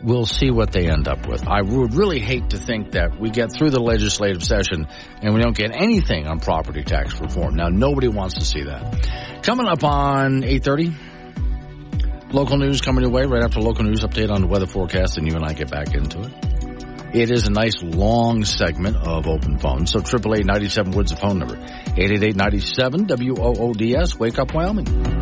we'll 0.04 0.26
see 0.26 0.52
what 0.52 0.72
they 0.72 0.90
end 0.90 1.08
up 1.08 1.28
with. 1.28 1.48
I 1.48 1.62
would 1.62 1.94
really 1.94 2.20
hate 2.20 2.52
to 2.52 2.58
think 2.58 2.92
that 2.92 3.20
we 3.20 3.30
get 3.30 3.52
through 3.54 3.72
the 3.72 3.82
legislative 3.82 4.44
session 4.44 4.88
and 5.22 5.34
we 5.34 5.42
don't 5.42 5.56
get 5.56 5.72
anything 5.74 6.28
on 6.28 6.40
property 6.40 6.84
tax 6.84 7.20
reform. 7.20 7.56
Now, 7.56 7.68
nobody 7.70 8.08
wants 8.08 8.36
to 8.36 8.46
see 8.46 8.64
that. 8.64 9.42
Coming 9.44 9.68
up 9.68 9.84
on 9.84 10.42
8.30, 10.42 10.96
local 12.32 12.58
news 12.58 12.82
coming 12.82 13.04
your 13.04 13.12
way 13.12 13.26
right 13.26 13.44
after 13.44 13.60
local 13.60 13.84
news 13.84 14.02
update 14.02 14.32
on 14.32 14.42
the 14.42 14.48
weather 14.48 14.68
forecast 14.68 15.18
and 15.18 15.28
you 15.28 15.36
and 15.36 15.44
I 15.44 15.54
get 15.54 15.70
back 15.72 15.94
into 15.94 16.22
it. 16.22 16.32
It 17.12 17.32
is 17.32 17.48
a 17.48 17.52
nice 17.52 17.82
long 17.82 18.44
segment 18.46 18.98
of 18.98 19.28
open 19.28 19.58
phone. 19.58 19.88
So 19.88 20.00
888 20.00 20.46
Woods 20.96 21.12
the 21.12 21.18
phone 21.18 21.40
number. 21.40 21.56
888 21.56 22.36
97 22.36 23.08
WOODS. 23.08 24.20
Wake 24.20 24.38
up 24.38 24.54
Wyoming. 24.54 25.19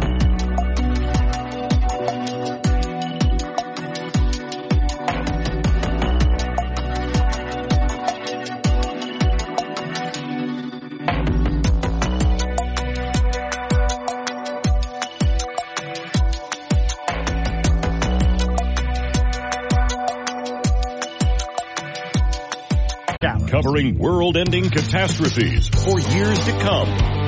Covering 23.78 24.00
world-ending 24.00 24.72
catastrophes 24.72 25.68
for 25.68 26.00
years 26.00 26.40
to 26.46 26.52
come. 26.62 26.88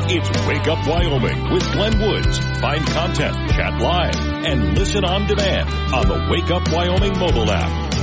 It's 0.09 0.47
Wake 0.47 0.67
Up 0.67 0.87
Wyoming 0.87 1.53
with 1.53 1.61
Glenn 1.73 2.01
Woods. 2.01 2.39
Find 2.59 2.83
content, 2.87 3.35
chat 3.51 3.79
live, 3.79 4.15
and 4.15 4.75
listen 4.75 5.05
on 5.05 5.27
demand 5.27 5.69
on 5.93 6.07
the 6.07 6.27
Wake 6.31 6.49
Up 6.49 6.67
Wyoming 6.71 7.19
mobile 7.19 7.51
app. 7.51 7.93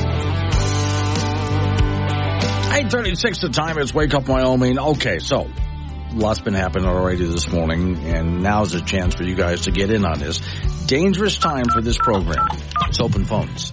836 2.71 3.41
the 3.41 3.49
time. 3.49 3.79
It's 3.79 3.93
Wake 3.93 4.15
Up 4.15 4.29
Wyoming. 4.29 4.79
Okay, 4.79 5.19
so 5.19 5.51
lots 6.13 6.39
been 6.39 6.55
happening 6.55 6.87
already 6.87 7.25
this 7.25 7.51
morning, 7.51 7.97
and 8.05 8.45
now's 8.45 8.75
a 8.75 8.81
chance 8.81 9.17
for 9.17 9.25
you 9.25 9.35
guys 9.35 9.63
to 9.63 9.73
get 9.73 9.91
in 9.91 10.05
on 10.05 10.21
this. 10.21 10.41
Dangerous 10.87 11.37
time 11.37 11.65
for 11.65 11.81
this 11.81 11.99
program. 11.99 12.47
It's 12.87 13.01
open 13.01 13.25
phones. 13.25 13.73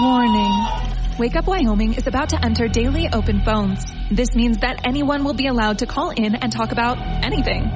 Warning. 0.00 1.01
Wake 1.18 1.36
Up 1.36 1.46
Wyoming 1.46 1.92
is 1.94 2.06
about 2.06 2.30
to 2.30 2.42
enter 2.42 2.68
daily 2.68 3.06
open 3.12 3.42
phones. 3.44 3.84
This 4.10 4.34
means 4.34 4.58
that 4.58 4.80
anyone 4.86 5.24
will 5.24 5.34
be 5.34 5.46
allowed 5.46 5.80
to 5.80 5.86
call 5.86 6.10
in 6.10 6.34
and 6.34 6.50
talk 6.50 6.72
about 6.72 6.96
anything. 7.22 7.70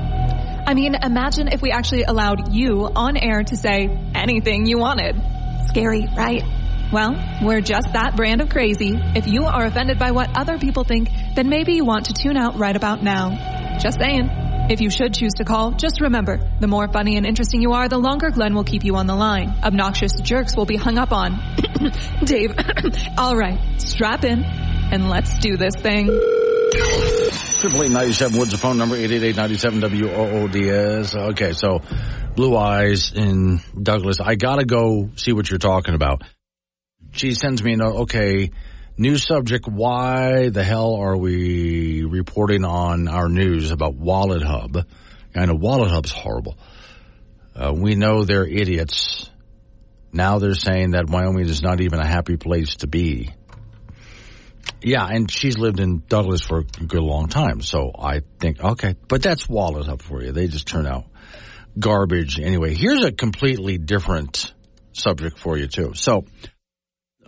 I 0.66 0.72
mean, 0.72 0.94
imagine 0.94 1.48
if 1.48 1.60
we 1.60 1.70
actually 1.70 2.04
allowed 2.04 2.54
you 2.54 2.90
on 2.96 3.16
air 3.16 3.42
to 3.42 3.56
say 3.56 3.88
anything 4.14 4.66
you 4.66 4.78
wanted. 4.78 5.20
Scary, 5.66 6.06
right? 6.16 6.42
Well, 6.90 7.14
we're 7.42 7.60
just 7.60 7.92
that 7.92 8.16
brand 8.16 8.40
of 8.40 8.48
crazy. 8.48 8.98
If 9.14 9.26
you 9.26 9.44
are 9.44 9.66
offended 9.66 9.98
by 9.98 10.12
what 10.12 10.36
other 10.36 10.58
people 10.58 10.84
think, 10.84 11.10
then 11.34 11.48
maybe 11.48 11.74
you 11.74 11.84
want 11.84 12.06
to 12.06 12.14
tune 12.14 12.36
out 12.36 12.56
right 12.56 12.74
about 12.74 13.02
now. 13.02 13.78
Just 13.78 13.98
saying. 13.98 14.45
If 14.68 14.80
you 14.80 14.90
should 14.90 15.14
choose 15.14 15.34
to 15.34 15.44
call, 15.44 15.72
just 15.72 16.00
remember, 16.00 16.40
the 16.58 16.66
more 16.66 16.88
funny 16.88 17.16
and 17.16 17.24
interesting 17.24 17.62
you 17.62 17.72
are, 17.72 17.88
the 17.88 17.98
longer 17.98 18.30
Glenn 18.30 18.54
will 18.54 18.64
keep 18.64 18.84
you 18.84 18.96
on 18.96 19.06
the 19.06 19.14
line. 19.14 19.54
Obnoxious 19.62 20.20
jerks 20.20 20.56
will 20.56 20.66
be 20.66 20.74
hung 20.74 20.98
up 20.98 21.12
on. 21.12 21.38
Dave, 22.24 22.52
all 23.18 23.36
right, 23.36 23.80
strap 23.80 24.24
in 24.24 24.42
and 24.42 25.08
let's 25.08 25.38
do 25.38 25.56
this 25.56 25.74
thing. 25.76 26.06
Triple 27.60 27.84
eight 27.84 27.90
ninety 27.92 28.12
seven 28.12 28.38
Woods 28.38 28.50
the 28.50 28.58
phone 28.58 28.76
number 28.76 28.96
eight 28.96 29.10
eight 29.10 29.22
eight 29.22 29.36
ninety 29.36 29.56
seven 29.56 29.80
W 29.80 30.10
O 30.10 30.42
O 30.42 30.48
D 30.48 30.68
S. 30.68 31.14
Okay, 31.14 31.52
so 31.52 31.82
Blue 32.34 32.56
Eyes 32.56 33.12
in 33.12 33.60
Douglas. 33.80 34.20
I 34.20 34.34
gotta 34.34 34.64
go 34.64 35.10
see 35.16 35.32
what 35.32 35.48
you're 35.48 35.58
talking 35.58 35.94
about. 35.94 36.22
She 37.12 37.34
sends 37.34 37.62
me 37.62 37.74
a 37.74 37.76
note. 37.76 37.96
Okay, 38.02 38.50
New 38.98 39.18
subject, 39.18 39.68
why 39.68 40.48
the 40.48 40.64
hell 40.64 40.94
are 40.94 41.16
we 41.16 42.04
reporting 42.04 42.64
on 42.64 43.08
our 43.08 43.28
news 43.28 43.70
about 43.70 43.94
Wallet 43.94 44.42
Hub? 44.42 44.86
I 45.34 45.44
know 45.44 45.54
Wallet 45.54 45.90
Hub's 45.90 46.10
horrible. 46.10 46.56
Uh, 47.54 47.74
we 47.74 47.94
know 47.94 48.24
they're 48.24 48.46
idiots. 48.46 49.28
Now 50.14 50.38
they're 50.38 50.54
saying 50.54 50.92
that 50.92 51.10
Wyoming 51.10 51.46
is 51.46 51.62
not 51.62 51.82
even 51.82 51.98
a 51.98 52.06
happy 52.06 52.38
place 52.38 52.76
to 52.76 52.86
be. 52.86 53.34
Yeah, 54.80 55.06
and 55.06 55.30
she's 55.30 55.58
lived 55.58 55.78
in 55.78 56.02
Douglas 56.08 56.40
for 56.40 56.60
a 56.60 56.64
good 56.64 57.02
long 57.02 57.28
time, 57.28 57.60
so 57.60 57.92
I 57.98 58.22
think, 58.40 58.64
okay, 58.64 58.94
but 59.08 59.22
that's 59.22 59.46
Wallet 59.46 59.86
Hub 59.86 60.00
for 60.00 60.22
you. 60.22 60.32
They 60.32 60.48
just 60.48 60.66
turn 60.66 60.86
out 60.86 61.04
garbage 61.78 62.40
anyway. 62.40 62.74
Here's 62.74 63.04
a 63.04 63.12
completely 63.12 63.76
different 63.76 64.54
subject 64.94 65.38
for 65.38 65.58
you 65.58 65.66
too. 65.66 65.92
So, 65.94 66.24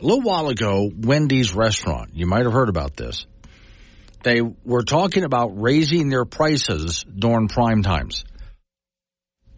a 0.01 0.05
little 0.05 0.23
while 0.23 0.49
ago, 0.49 0.91
Wendy's 0.95 1.55
restaurant, 1.55 2.11
you 2.15 2.27
might 2.27 2.45
have 2.45 2.53
heard 2.53 2.69
about 2.69 2.97
this. 2.97 3.27
They 4.23 4.41
were 4.41 4.83
talking 4.83 5.25
about 5.25 5.61
raising 5.61 6.09
their 6.09 6.25
prices 6.25 7.05
during 7.05 7.49
prime 7.49 7.83
times. 7.83 8.25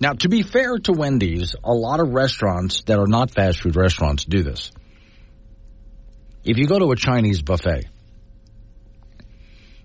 Now, 0.00 0.12
to 0.14 0.28
be 0.28 0.42
fair 0.42 0.78
to 0.78 0.92
Wendy's, 0.92 1.54
a 1.62 1.72
lot 1.72 2.00
of 2.00 2.10
restaurants 2.10 2.82
that 2.84 2.98
are 2.98 3.06
not 3.06 3.30
fast 3.30 3.60
food 3.60 3.76
restaurants 3.76 4.24
do 4.24 4.42
this. 4.42 4.72
If 6.42 6.56
you 6.56 6.66
go 6.66 6.78
to 6.78 6.92
a 6.92 6.96
Chinese 6.96 7.42
buffet, 7.42 7.86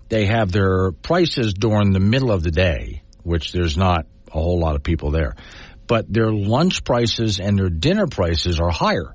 they 0.08 0.26
have 0.26 0.52
their 0.52 0.92
prices 0.92 1.52
during 1.52 1.92
the 1.92 2.00
middle 2.00 2.30
of 2.30 2.42
the 2.42 2.50
day, 2.50 3.02
which 3.24 3.52
there's 3.52 3.76
not 3.76 4.06
a 4.28 4.40
whole 4.40 4.58
lot 4.58 4.76
of 4.76 4.82
people 4.82 5.10
there. 5.10 5.36
But 5.86 6.10
their 6.10 6.32
lunch 6.32 6.82
prices 6.82 7.40
and 7.40 7.58
their 7.58 7.68
dinner 7.68 8.06
prices 8.06 8.58
are 8.58 8.70
higher, 8.70 9.14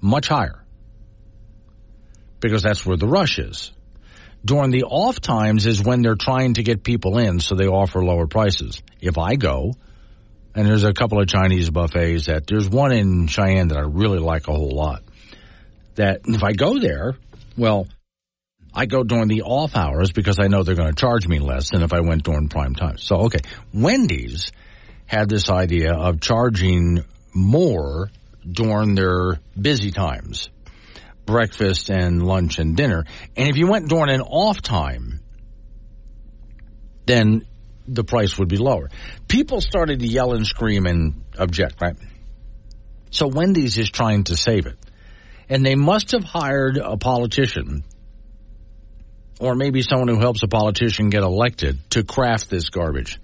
much 0.00 0.28
higher 0.28 0.64
because 2.40 2.62
that's 2.62 2.84
where 2.84 2.96
the 2.96 3.06
rush 3.06 3.38
is. 3.38 3.72
During 4.44 4.70
the 4.70 4.84
off 4.84 5.20
times 5.20 5.66
is 5.66 5.82
when 5.82 6.02
they're 6.02 6.14
trying 6.14 6.54
to 6.54 6.62
get 6.62 6.84
people 6.84 7.18
in, 7.18 7.40
so 7.40 7.54
they 7.54 7.66
offer 7.66 8.04
lower 8.04 8.26
prices. 8.26 8.82
If 9.00 9.18
I 9.18 9.34
go, 9.34 9.74
and 10.54 10.66
there's 10.66 10.84
a 10.84 10.92
couple 10.92 11.20
of 11.20 11.28
Chinese 11.28 11.70
buffets 11.70 12.26
that 12.26 12.46
there's 12.46 12.68
one 12.68 12.92
in 12.92 13.26
Cheyenne 13.26 13.68
that 13.68 13.78
I 13.78 13.82
really 13.82 14.18
like 14.18 14.48
a 14.48 14.52
whole 14.52 14.70
lot. 14.70 15.02
That 15.96 16.22
if 16.24 16.42
I 16.44 16.52
go 16.52 16.78
there, 16.78 17.16
well, 17.56 17.88
I 18.72 18.86
go 18.86 19.02
during 19.02 19.28
the 19.28 19.42
off 19.42 19.74
hours 19.74 20.12
because 20.12 20.38
I 20.38 20.46
know 20.46 20.62
they're 20.62 20.76
going 20.76 20.92
to 20.92 21.00
charge 21.00 21.26
me 21.26 21.40
less 21.40 21.70
than 21.70 21.82
if 21.82 21.92
I 21.92 22.00
went 22.00 22.22
during 22.22 22.48
prime 22.48 22.74
time. 22.74 22.98
So, 22.98 23.22
okay, 23.22 23.40
Wendy's 23.72 24.52
had 25.06 25.28
this 25.28 25.50
idea 25.50 25.94
of 25.94 26.20
charging 26.20 27.04
more 27.34 28.10
during 28.50 28.94
their 28.94 29.40
busy 29.60 29.90
times 29.90 30.50
breakfast 31.28 31.90
and 31.90 32.26
lunch 32.26 32.58
and 32.58 32.74
dinner. 32.74 33.04
And 33.36 33.48
if 33.48 33.56
you 33.56 33.66
went 33.66 33.88
during 33.88 34.08
an 34.08 34.22
off 34.22 34.62
time, 34.62 35.20
then 37.04 37.46
the 37.86 38.02
price 38.02 38.38
would 38.38 38.48
be 38.48 38.56
lower. 38.56 38.88
People 39.28 39.60
started 39.60 40.00
to 40.00 40.06
yell 40.06 40.32
and 40.32 40.46
scream 40.46 40.86
and 40.86 41.24
object, 41.38 41.76
right? 41.82 41.96
So 43.10 43.26
Wendy's 43.26 43.76
is 43.76 43.90
trying 43.90 44.24
to 44.24 44.36
save 44.36 44.66
it. 44.66 44.78
And 45.50 45.64
they 45.64 45.74
must 45.74 46.12
have 46.12 46.24
hired 46.24 46.78
a 46.78 46.96
politician 46.96 47.84
or 49.38 49.54
maybe 49.54 49.82
someone 49.82 50.08
who 50.08 50.18
helps 50.18 50.42
a 50.42 50.48
politician 50.48 51.10
get 51.10 51.22
elected 51.22 51.78
to 51.90 52.04
craft 52.04 52.50
this 52.50 52.70
garbage. 52.70 53.18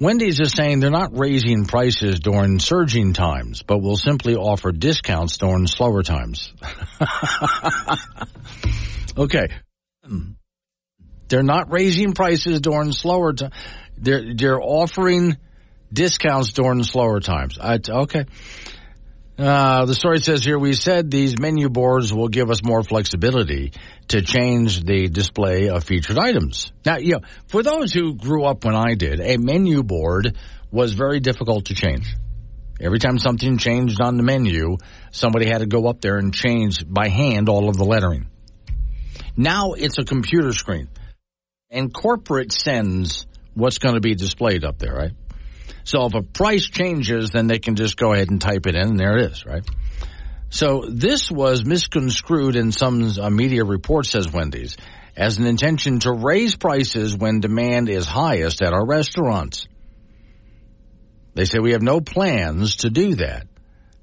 Wendy's 0.00 0.40
is 0.40 0.52
saying 0.52 0.80
they're 0.80 0.90
not 0.90 1.16
raising 1.16 1.66
prices 1.66 2.18
during 2.18 2.58
surging 2.58 3.12
times, 3.12 3.62
but 3.62 3.78
will 3.78 3.96
simply 3.96 4.34
offer 4.34 4.72
discounts 4.72 5.38
during 5.38 5.66
slower 5.66 6.02
times. 6.02 6.52
okay. 9.16 9.48
They're 11.28 11.44
not 11.44 11.72
raising 11.72 12.12
prices 12.12 12.60
during 12.60 12.92
slower 12.92 13.32
times. 13.32 13.54
They're, 13.96 14.34
they're 14.34 14.60
offering 14.60 15.36
discounts 15.92 16.52
during 16.52 16.82
slower 16.82 17.20
times. 17.20 17.58
I, 17.60 17.78
okay. 17.88 18.26
Uh, 19.36 19.84
the 19.84 19.94
story 19.94 20.20
says 20.20 20.44
here, 20.44 20.58
we 20.58 20.74
said 20.74 21.10
these 21.10 21.38
menu 21.38 21.68
boards 21.68 22.14
will 22.14 22.28
give 22.28 22.50
us 22.50 22.62
more 22.62 22.84
flexibility 22.84 23.72
to 24.08 24.22
change 24.22 24.84
the 24.84 25.08
display 25.08 25.68
of 25.68 25.82
featured 25.82 26.18
items. 26.18 26.72
Now, 26.86 26.98
you 26.98 27.14
know, 27.14 27.20
for 27.48 27.62
those 27.64 27.92
who 27.92 28.14
grew 28.14 28.44
up 28.44 28.64
when 28.64 28.76
I 28.76 28.94
did, 28.94 29.20
a 29.20 29.36
menu 29.36 29.82
board 29.82 30.36
was 30.70 30.92
very 30.92 31.18
difficult 31.18 31.66
to 31.66 31.74
change. 31.74 32.14
Every 32.80 33.00
time 33.00 33.18
something 33.18 33.58
changed 33.58 34.00
on 34.00 34.16
the 34.16 34.22
menu, 34.22 34.76
somebody 35.10 35.46
had 35.46 35.58
to 35.58 35.66
go 35.66 35.88
up 35.88 36.00
there 36.00 36.18
and 36.18 36.32
change 36.32 36.84
by 36.86 37.08
hand 37.08 37.48
all 37.48 37.68
of 37.68 37.76
the 37.76 37.84
lettering. 37.84 38.28
Now 39.36 39.72
it's 39.72 39.98
a 39.98 40.04
computer 40.04 40.52
screen 40.52 40.88
and 41.70 41.92
corporate 41.92 42.52
sends 42.52 43.26
what's 43.54 43.78
going 43.78 43.96
to 43.96 44.00
be 44.00 44.14
displayed 44.14 44.64
up 44.64 44.78
there, 44.78 44.94
right? 44.94 45.12
So 45.84 46.06
if 46.06 46.14
a 46.14 46.22
price 46.22 46.66
changes, 46.66 47.30
then 47.30 47.46
they 47.46 47.58
can 47.58 47.76
just 47.76 47.96
go 47.96 48.12
ahead 48.12 48.30
and 48.30 48.40
type 48.40 48.66
it 48.66 48.74
in, 48.74 48.88
and 48.88 48.98
there 48.98 49.18
it 49.18 49.32
is, 49.32 49.44
right? 49.46 49.62
So 50.50 50.84
this 50.88 51.30
was 51.30 51.64
misconstrued 51.64 52.56
in 52.56 52.72
some 52.72 53.10
uh, 53.20 53.28
media 53.30 53.64
report, 53.64 54.06
says 54.06 54.32
Wendy's, 54.32 54.76
as 55.16 55.38
an 55.38 55.46
intention 55.46 56.00
to 56.00 56.12
raise 56.12 56.56
prices 56.56 57.16
when 57.16 57.40
demand 57.40 57.88
is 57.88 58.04
highest 58.06 58.62
at 58.62 58.72
our 58.72 58.86
restaurants. 58.86 59.66
They 61.34 61.44
say 61.44 61.58
we 61.58 61.72
have 61.72 61.82
no 61.82 62.00
plans 62.00 62.76
to 62.76 62.90
do 62.90 63.16
that. 63.16 63.46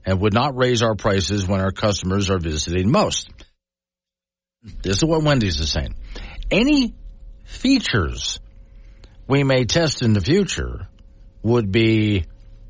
and 0.05 0.19
would 0.19 0.33
not 0.33 0.57
raise 0.57 0.81
our 0.81 0.95
prices 0.95 1.47
when 1.47 1.61
our 1.61 1.71
customers 1.71 2.29
are 2.29 2.39
visiting 2.39 2.91
most. 2.91 3.29
This 4.81 4.97
is 4.97 5.05
what 5.05 5.23
Wendy's 5.23 5.59
is 5.59 5.71
saying. 5.71 5.95
Any 6.49 6.93
features 7.45 8.39
we 9.27 9.43
may 9.43 9.65
test 9.65 10.01
in 10.01 10.13
the 10.13 10.21
future 10.21 10.87
would 11.43 11.71
be 11.71 12.25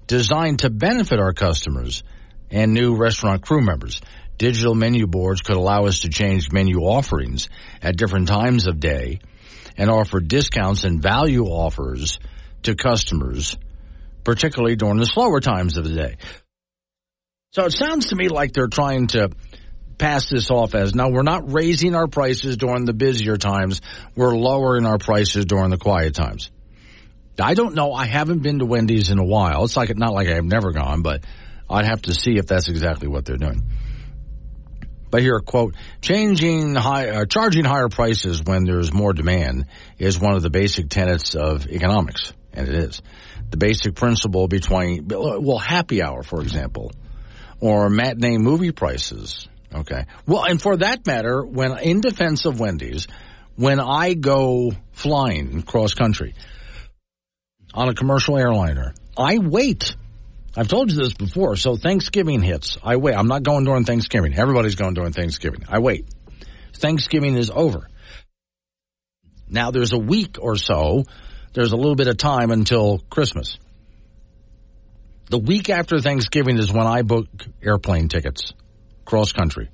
designed 0.08 0.60
to 0.60 0.70
benefit 0.70 1.20
our 1.20 1.34
customers 1.34 2.04
and 2.50 2.74
new 2.74 2.96
restaurant 2.96 3.42
crew 3.42 3.62
members. 3.62 4.02
Digital 4.38 4.74
menu 4.74 5.08
boards 5.08 5.42
could 5.42 5.56
allow 5.56 5.86
us 5.86 6.00
to 6.00 6.10
change 6.10 6.52
menu 6.52 6.80
offerings 6.80 7.48
at 7.82 7.96
different 7.96 8.28
times 8.28 8.68
of 8.68 8.80
day 8.80 9.20
and 9.78 9.90
offer 9.90 10.20
discounts 10.20 10.84
and 10.84 11.02
value 11.02 11.46
offers 11.46 12.20
to 12.64 12.76
customers, 12.76 13.58
particularly 14.24 14.76
during 14.76 14.98
the 14.98 15.06
slower 15.06 15.40
times 15.40 15.78
of 15.78 15.84
the 15.84 15.96
day. 15.96 16.18
So 17.52 17.66
it 17.66 17.74
sounds 17.74 18.08
to 18.08 18.16
me 18.16 18.30
like 18.30 18.54
they're 18.54 18.68
trying 18.68 19.08
to 19.08 19.30
pass 19.98 20.30
this 20.30 20.50
off 20.50 20.74
as 20.74 20.96
no, 20.96 21.10
we're 21.10 21.22
not 21.22 21.52
raising 21.52 21.96
our 21.96 22.08
prices 22.08 22.58
during 22.58 22.86
the 22.86 22.94
busier 22.94 23.38
times. 23.38 23.82
We're 24.16 24.36
lowering 24.36 24.86
our 24.86 24.98
prices 24.98 25.46
during 25.46 25.70
the 25.70 25.78
quiet 25.78 26.16
times. 26.16 26.50
I 27.40 27.54
don't 27.54 27.76
know. 27.76 27.94
I 27.94 28.06
haven't 28.06 28.40
been 28.40 28.60
to 28.60 28.66
Wendy's 28.66 29.10
in 29.10 29.20
a 29.20 29.26
while. 29.26 29.64
It's 29.64 29.78
like 29.78 29.96
not 29.96 30.14
like 30.14 30.28
I've 30.28 30.44
never 30.44 30.72
gone, 30.72 31.02
but 31.02 31.24
I'd 31.70 31.86
have 31.86 32.02
to 32.04 32.14
see 32.14 32.38
if 32.38 32.48
that's 32.48 32.70
exactly 32.70 33.08
what 33.08 33.26
they're 33.26 33.38
doing. 33.38 33.64
But 35.10 35.22
here, 35.22 35.40
quote, 35.42 35.76
changing 36.02 36.74
high, 36.76 37.10
uh, 37.10 37.26
charging 37.26 37.66
higher 37.66 37.90
prices 37.90 38.42
when 38.44 38.64
there's 38.64 38.94
more 38.94 39.14
demand 39.14 39.66
is 40.00 40.20
one 40.20 40.36
of 40.36 40.42
the 40.42 40.50
basic 40.50 40.90
tenets 40.90 41.36
of 41.36 41.68
economics, 41.68 42.34
and 42.54 42.68
it 42.68 42.74
is. 42.74 43.02
The 43.50 43.58
basic 43.58 43.96
principle 43.96 44.48
between, 44.48 45.08
well, 45.10 45.58
happy 45.58 46.02
hour, 46.02 46.24
for 46.24 46.42
example, 46.42 46.94
or 47.60 47.90
matinee 47.90 48.38
movie 48.38 48.72
prices. 48.72 49.48
Okay. 49.74 50.06
Well, 50.26 50.46
and 50.46 50.62
for 50.62 50.78
that 50.78 51.06
matter, 51.06 51.46
when 51.46 51.78
in 51.80 52.00
defense 52.00 52.46
of 52.46 52.60
Wendy's, 52.60 53.08
when 53.58 53.82
I 53.82 54.14
go 54.14 54.72
flying 54.94 55.62
cross 55.64 55.94
country 55.94 56.36
on 57.74 57.90
a 57.90 57.94
commercial 57.94 58.38
airliner, 58.38 58.94
I 59.18 59.38
wait 59.40 59.96
I've 60.56 60.68
told 60.68 60.92
you 60.92 60.98
this 60.98 61.14
before. 61.14 61.56
So 61.56 61.78
Thanksgiving 61.78 62.42
hits. 62.42 62.78
I 62.84 62.98
wait. 62.98 63.16
I'm 63.16 63.28
not 63.28 63.44
going 63.44 63.64
during 63.64 63.86
Thanksgiving. 63.86 64.34
Everybody's 64.38 64.76
going 64.76 64.94
during 64.94 65.14
Thanksgiving. 65.14 65.64
I 65.70 65.80
wait. 65.80 66.06
Thanksgiving 66.74 67.38
is 67.38 67.50
over. 67.50 67.88
Now 69.48 69.72
there's 69.72 69.94
a 69.94 69.98
week 69.98 70.38
or 70.40 70.58
so. 70.58 71.04
There's 71.54 71.72
a 71.72 71.78
little 71.78 71.96
bit 71.96 72.08
of 72.08 72.18
time 72.18 72.52
until 72.52 73.00
Christmas. 73.10 73.58
The 75.30 75.38
week 75.40 75.70
after 75.70 76.00
Thanksgiving 76.00 76.58
is 76.58 76.72
when 76.72 76.88
I 76.88 77.04
book 77.04 77.28
airplane 77.62 78.10
tickets 78.10 78.54
cross 79.06 79.32
country. 79.32 79.70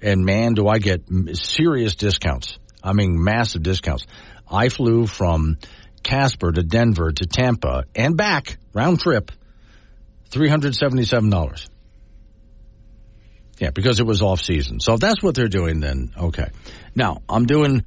And 0.00 0.24
man, 0.24 0.54
do 0.54 0.68
I 0.68 0.78
get 0.78 1.02
serious 1.34 1.96
discounts. 1.96 2.58
I 2.82 2.92
mean, 2.92 3.22
massive 3.22 3.64
discounts. 3.64 4.06
I 4.48 4.68
flew 4.68 5.06
from 5.06 5.58
Casper 6.02 6.52
to 6.52 6.62
Denver 6.62 7.12
to 7.12 7.26
Tampa 7.26 7.84
and 7.94 8.16
back 8.16 8.58
round 8.72 9.00
trip 9.00 9.30
$377. 10.30 11.68
Yeah, 13.58 13.70
because 13.70 13.98
it 13.98 14.06
was 14.06 14.22
off 14.22 14.40
season. 14.40 14.80
So 14.80 14.94
if 14.94 15.00
that's 15.00 15.22
what 15.22 15.34
they're 15.34 15.48
doing, 15.48 15.80
then 15.80 16.12
okay. 16.16 16.50
Now, 16.94 17.22
I'm 17.28 17.46
doing 17.46 17.84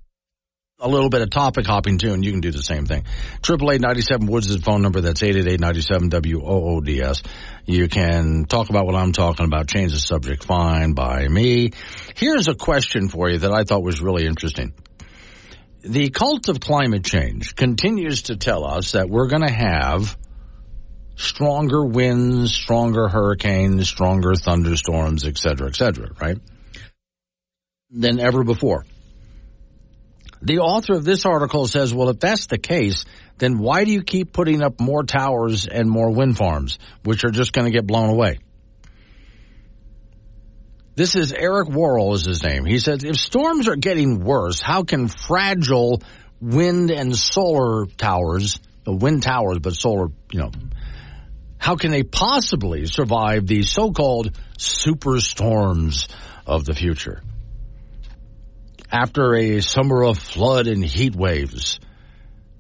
a 0.82 0.90
little 0.90 1.10
bit 1.10 1.22
of 1.22 1.30
topic 1.30 1.66
hopping 1.66 1.98
too, 1.98 2.14
and 2.14 2.26
you 2.26 2.32
can 2.32 2.42
do 2.42 2.52
the 2.52 2.64
same 2.64 2.86
thing. 2.86 3.06
Triple 3.42 3.72
eight 3.72 3.82
ninety 3.82 4.02
seven 4.02 4.28
Woods 4.28 4.50
is 4.50 4.58
the 4.58 4.64
phone 4.64 4.82
number. 4.82 5.00
That's 5.00 5.24
eight 5.24 5.36
eight 5.36 5.48
eight 5.48 5.60
ninety 5.60 5.82
seven 5.82 6.10
W 6.10 6.42
O 6.44 6.76
O 6.76 6.82
D 6.82 7.02
S. 7.02 7.22
You 7.66 7.88
can 7.88 8.46
talk 8.46 8.70
about 8.70 8.86
what 8.86 8.96
I'm 8.96 9.14
talking 9.14 9.46
about. 9.46 9.68
Change 9.68 9.94
the 9.94 10.00
subject. 10.00 10.44
Fine 10.44 10.94
by 10.94 11.28
me. 11.28 11.72
Here's 12.16 12.48
a 12.48 12.56
question 12.56 13.08
for 13.08 13.30
you 13.30 13.38
that 13.40 13.54
I 13.54 13.64
thought 13.64 13.84
was 13.84 14.02
really 14.02 14.26
interesting. 14.26 14.74
The 15.84 16.10
cult 16.10 16.48
of 16.48 16.60
climate 16.60 17.04
change 17.04 17.56
continues 17.56 18.24
to 18.24 18.36
tell 18.36 18.66
us 18.66 18.92
that 18.92 19.10
we're 19.10 19.28
going 19.28 19.42
to 19.42 19.52
have 19.52 20.16
stronger 21.16 21.84
winds, 21.84 22.54
stronger 22.54 23.08
hurricanes, 23.08 23.88
stronger 23.88 24.36
thunderstorms, 24.36 25.26
et 25.26 25.38
cetera, 25.38 25.68
et 25.68 25.76
cetera, 25.76 26.10
right? 26.22 26.38
Than 27.90 28.20
ever 28.20 28.44
before. 28.44 28.86
The 30.44 30.60
author 30.60 30.94
of 30.94 31.04
this 31.04 31.26
article 31.26 31.68
says, 31.68 31.94
well, 31.94 32.10
if 32.10 32.20
that's 32.20 32.46
the 32.46 32.58
case, 32.58 33.06
then 33.38 33.58
why 33.58 33.84
do 33.84 33.92
you 33.92 34.04
keep 34.04 34.34
putting 34.34 34.62
up 34.62 34.80
more 34.80 35.04
towers 35.04 35.68
and 35.68 35.90
more 35.90 36.12
wind 36.12 36.38
farms, 36.38 36.78
which 37.04 37.24
are 37.24 37.32
just 37.32 37.54
going 37.54 37.66
to 37.66 37.72
get 37.72 37.88
blown 37.88 38.10
away? 38.10 38.40
This 40.94 41.16
is 41.16 41.32
Eric 41.32 41.70
Worrall 41.70 42.16
is 42.16 42.26
his 42.26 42.44
name. 42.44 42.66
He 42.66 42.80
says, 42.80 43.04
if 43.04 43.16
storms 43.16 43.70
are 43.70 43.78
getting 43.78 44.24
worse, 44.24 44.60
how 44.60 44.84
can 44.84 45.08
fragile 45.08 46.02
wind 46.42 46.92
and 46.92 47.16
solar 47.16 47.86
towers, 47.86 48.60
the 48.84 48.94
wind 48.94 49.24
towers, 49.24 49.60
but 49.60 49.74
solar, 49.74 50.08
you 50.32 50.40
know, 50.40 50.52
how 51.58 51.76
can 51.76 51.92
they 51.92 52.04
possibly 52.04 52.88
survive 52.88 53.48
these 53.48 53.70
so-called 53.72 54.38
superstorms 54.58 56.08
of 56.46 56.66
the 56.66 56.74
future? 56.74 57.22
After 58.92 59.36
a 59.36 59.62
summer 59.62 60.04
of 60.04 60.18
flood 60.18 60.68
and 60.68 60.84
heat 60.84 61.16
waves. 61.16 61.80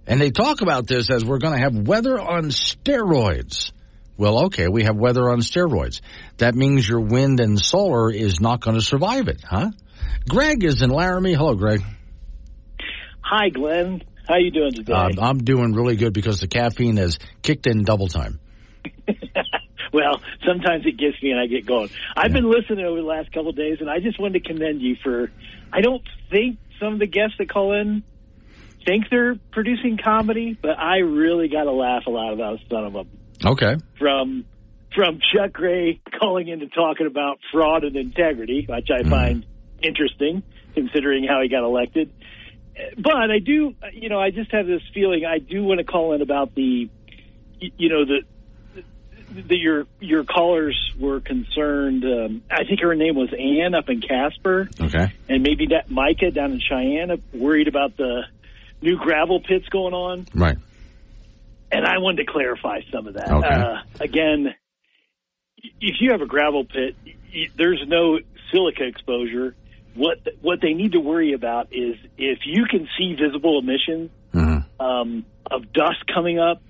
And 0.07 0.21
they 0.21 0.31
talk 0.31 0.61
about 0.61 0.87
this 0.87 1.09
as 1.09 1.25
we're 1.25 1.39
going 1.39 1.55
to 1.55 1.59
have 1.59 1.87
weather 1.87 2.17
on 2.17 2.45
steroids. 2.45 3.71
Well, 4.21 4.45
okay, 4.45 4.67
we 4.67 4.83
have 4.83 4.95
weather 4.95 5.31
on 5.31 5.39
steroids. 5.39 5.99
That 6.37 6.53
means 6.53 6.87
your 6.87 6.99
wind 6.99 7.39
and 7.39 7.59
solar 7.59 8.11
is 8.11 8.39
not 8.39 8.61
going 8.61 8.75
to 8.75 8.81
survive 8.83 9.27
it, 9.29 9.43
huh? 9.43 9.71
Greg 10.29 10.63
is 10.63 10.83
in 10.83 10.91
Laramie. 10.91 11.33
Hello, 11.33 11.55
Greg. 11.55 11.81
Hi, 13.21 13.49
Glenn. 13.49 14.03
How 14.27 14.37
you 14.37 14.51
doing 14.51 14.73
today? 14.73 14.93
Uh, 14.93 15.09
I'm 15.19 15.39
doing 15.39 15.73
really 15.73 15.95
good 15.95 16.13
because 16.13 16.39
the 16.39 16.47
caffeine 16.47 16.97
has 16.97 17.17
kicked 17.41 17.65
in 17.65 17.83
double 17.83 18.09
time. 18.09 18.39
well, 19.91 20.21
sometimes 20.45 20.85
it 20.85 20.99
gets 20.99 21.19
me 21.23 21.31
and 21.31 21.39
I 21.39 21.47
get 21.47 21.65
going. 21.65 21.89
I've 22.15 22.29
yeah. 22.29 22.41
been 22.41 22.51
listening 22.51 22.85
over 22.85 23.01
the 23.01 23.07
last 23.07 23.31
couple 23.31 23.49
of 23.49 23.55
days, 23.55 23.77
and 23.79 23.89
I 23.89 24.01
just 24.01 24.19
wanted 24.19 24.43
to 24.43 24.53
commend 24.53 24.83
you 24.83 24.97
for. 25.03 25.31
I 25.73 25.81
don't 25.81 26.03
think 26.29 26.59
some 26.79 26.93
of 26.93 26.99
the 26.99 27.07
guests 27.07 27.37
that 27.39 27.49
call 27.49 27.73
in 27.73 28.03
think 28.85 29.05
they're 29.09 29.33
producing 29.51 29.97
comedy, 29.97 30.55
but 30.61 30.77
I 30.77 30.97
really 30.97 31.47
got 31.47 31.63
to 31.63 31.71
laugh 31.71 32.03
a 32.05 32.11
lot 32.11 32.33
about 32.33 32.59
some 32.69 32.83
of 32.83 32.93
them. 32.93 33.07
Okay. 33.45 33.75
From 33.97 34.45
from 34.95 35.19
Chuck 35.33 35.53
Gray 35.53 36.01
calling 36.19 36.47
into 36.49 36.67
talking 36.67 37.07
about 37.07 37.39
fraud 37.51 37.83
and 37.83 37.95
integrity, 37.95 38.65
which 38.67 38.89
I 38.91 39.03
mm. 39.03 39.09
find 39.09 39.45
interesting 39.81 40.43
considering 40.73 41.25
how 41.25 41.41
he 41.41 41.49
got 41.49 41.63
elected. 41.63 42.11
But 42.97 43.15
I 43.15 43.39
do, 43.39 43.75
you 43.93 44.09
know, 44.09 44.19
I 44.19 44.31
just 44.31 44.51
have 44.51 44.65
this 44.65 44.81
feeling 44.93 45.25
I 45.25 45.39
do 45.39 45.63
want 45.63 45.79
to 45.79 45.83
call 45.83 46.13
in 46.13 46.21
about 46.21 46.55
the, 46.55 46.89
you 47.59 47.89
know, 47.89 48.05
the 48.05 48.23
the, 49.31 49.55
your 49.55 49.87
your 49.99 50.23
callers 50.23 50.93
were 50.99 51.21
concerned. 51.21 52.03
Um, 52.03 52.43
I 52.49 52.65
think 52.65 52.81
her 52.81 52.95
name 52.95 53.15
was 53.15 53.29
Ann 53.33 53.75
up 53.75 53.89
in 53.89 54.01
Casper. 54.01 54.69
Okay. 54.79 55.13
And 55.29 55.43
maybe 55.43 55.67
that 55.67 55.89
Micah 55.89 56.31
down 56.31 56.53
in 56.53 56.59
Cheyenne, 56.59 57.21
worried 57.33 57.67
about 57.67 57.97
the 57.97 58.23
new 58.81 58.97
gravel 58.97 59.41
pits 59.41 59.67
going 59.69 59.93
on. 59.93 60.27
Right. 60.33 60.57
And 61.71 61.85
I 61.85 61.99
wanted 61.99 62.25
to 62.25 62.31
clarify 62.31 62.81
some 62.91 63.07
of 63.07 63.13
that. 63.13 63.31
Okay. 63.31 63.47
Uh, 63.47 63.75
again, 63.99 64.53
if 65.79 65.95
you 65.99 66.11
have 66.11 66.21
a 66.21 66.25
gravel 66.25 66.65
pit, 66.65 66.95
there's 67.57 67.83
no 67.87 68.19
silica 68.51 68.83
exposure. 68.83 69.55
What 69.93 70.19
what 70.41 70.59
they 70.61 70.73
need 70.73 70.93
to 70.93 70.99
worry 70.99 71.33
about 71.33 71.67
is 71.71 71.95
if 72.17 72.39
you 72.45 72.65
can 72.69 72.87
see 72.97 73.15
visible 73.15 73.59
emissions 73.59 74.09
mm-hmm. 74.33 74.81
um, 74.81 75.25
of 75.49 75.71
dust 75.73 76.05
coming 76.13 76.39
up, 76.39 76.61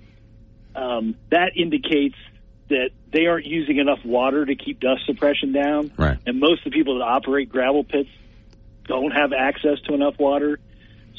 um, 0.74 1.16
that 1.30 1.52
indicates 1.56 2.16
that 2.68 2.90
they 3.12 3.26
aren't 3.26 3.46
using 3.46 3.78
enough 3.78 4.04
water 4.04 4.44
to 4.44 4.54
keep 4.54 4.80
dust 4.80 5.02
suppression 5.06 5.52
down. 5.52 5.92
Right. 5.96 6.18
And 6.26 6.40
most 6.40 6.66
of 6.66 6.72
the 6.72 6.76
people 6.78 6.98
that 6.98 7.04
operate 7.04 7.48
gravel 7.48 7.84
pits 7.84 8.08
don't 8.84 9.10
have 9.12 9.32
access 9.32 9.78
to 9.86 9.94
enough 9.94 10.18
water. 10.18 10.58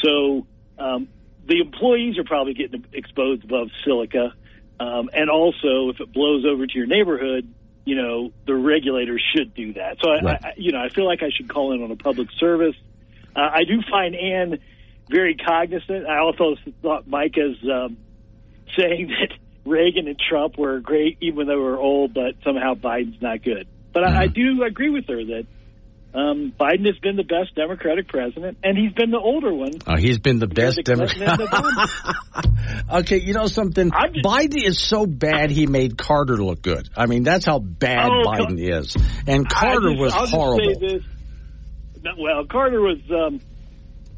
So 0.03 0.47
um, 0.77 1.07
the 1.45 1.59
employees 1.59 2.17
are 2.17 2.23
probably 2.23 2.53
getting 2.53 2.85
exposed 2.93 3.43
above 3.43 3.69
silica. 3.83 4.33
Um, 4.79 5.09
and 5.13 5.29
also, 5.29 5.89
if 5.89 5.99
it 5.99 6.11
blows 6.11 6.45
over 6.45 6.65
to 6.65 6.77
your 6.77 6.87
neighborhood, 6.87 7.53
you 7.85 7.95
know, 7.95 8.31
the 8.47 8.55
regulators 8.55 9.23
should 9.35 9.53
do 9.53 9.73
that. 9.73 9.97
So, 10.01 10.09
I, 10.09 10.21
right. 10.21 10.45
I, 10.45 10.53
you 10.57 10.71
know, 10.71 10.79
I 10.79 10.89
feel 10.89 11.05
like 11.05 11.21
I 11.21 11.29
should 11.35 11.49
call 11.49 11.73
in 11.73 11.83
on 11.83 11.91
a 11.91 11.95
public 11.95 12.29
service. 12.39 12.75
Uh, 13.35 13.39
I 13.39 13.63
do 13.65 13.81
find 13.89 14.15
Ann 14.15 14.59
very 15.09 15.35
cognizant. 15.35 16.07
I 16.07 16.19
also 16.19 16.55
thought 16.81 17.07
Micah's 17.07 17.57
um, 17.63 17.97
saying 18.77 19.07
that 19.19 19.37
Reagan 19.65 20.07
and 20.07 20.19
Trump 20.19 20.57
were 20.57 20.79
great, 20.79 21.17
even 21.21 21.47
though 21.47 21.53
they 21.53 21.59
were 21.59 21.77
old, 21.77 22.13
but 22.13 22.35
somehow 22.43 22.73
Biden's 22.75 23.21
not 23.21 23.43
good. 23.43 23.67
But 23.93 24.03
mm-hmm. 24.03 24.17
I, 24.17 24.21
I 24.21 24.27
mm-hmm. 24.27 24.57
do 24.57 24.63
agree 24.63 24.89
with 24.89 25.07
her 25.07 25.23
that 25.23 25.45
um, 26.13 26.53
Biden 26.59 26.85
has 26.85 26.97
been 27.01 27.15
the 27.15 27.23
best 27.23 27.55
Democratic 27.55 28.07
president, 28.07 28.57
and 28.63 28.77
he's 28.77 28.93
been 28.93 29.09
the 29.11 29.17
older 29.19 29.53
one. 29.53 29.71
Uh, 29.87 29.97
he's 29.97 30.19
been 30.19 30.39
the 30.39 30.47
best 30.47 30.79
Democrat. 30.83 31.39
Okay, 32.91 33.19
you 33.19 33.33
know 33.33 33.47
something? 33.47 33.89
Biden 33.91 34.63
is 34.63 34.79
so 34.79 35.05
bad 35.05 35.49
he 35.51 35.67
made 35.67 35.97
Carter 35.97 36.37
look 36.37 36.61
good. 36.61 36.89
I 36.95 37.05
mean, 37.07 37.23
that's 37.23 37.45
how 37.45 37.59
bad 37.59 38.09
Oh, 38.09 38.23
Biden 38.25 38.57
is. 38.59 38.95
And 39.27 39.47
Carter 39.49 39.89
just- 39.89 39.99
was 39.99 40.13
I'll 40.13 40.21
just 40.21 40.33
horrible. 40.33 40.99
Well, 42.19 42.45
Carter 42.49 42.81
was. 42.81 42.99
Um, 43.09 43.39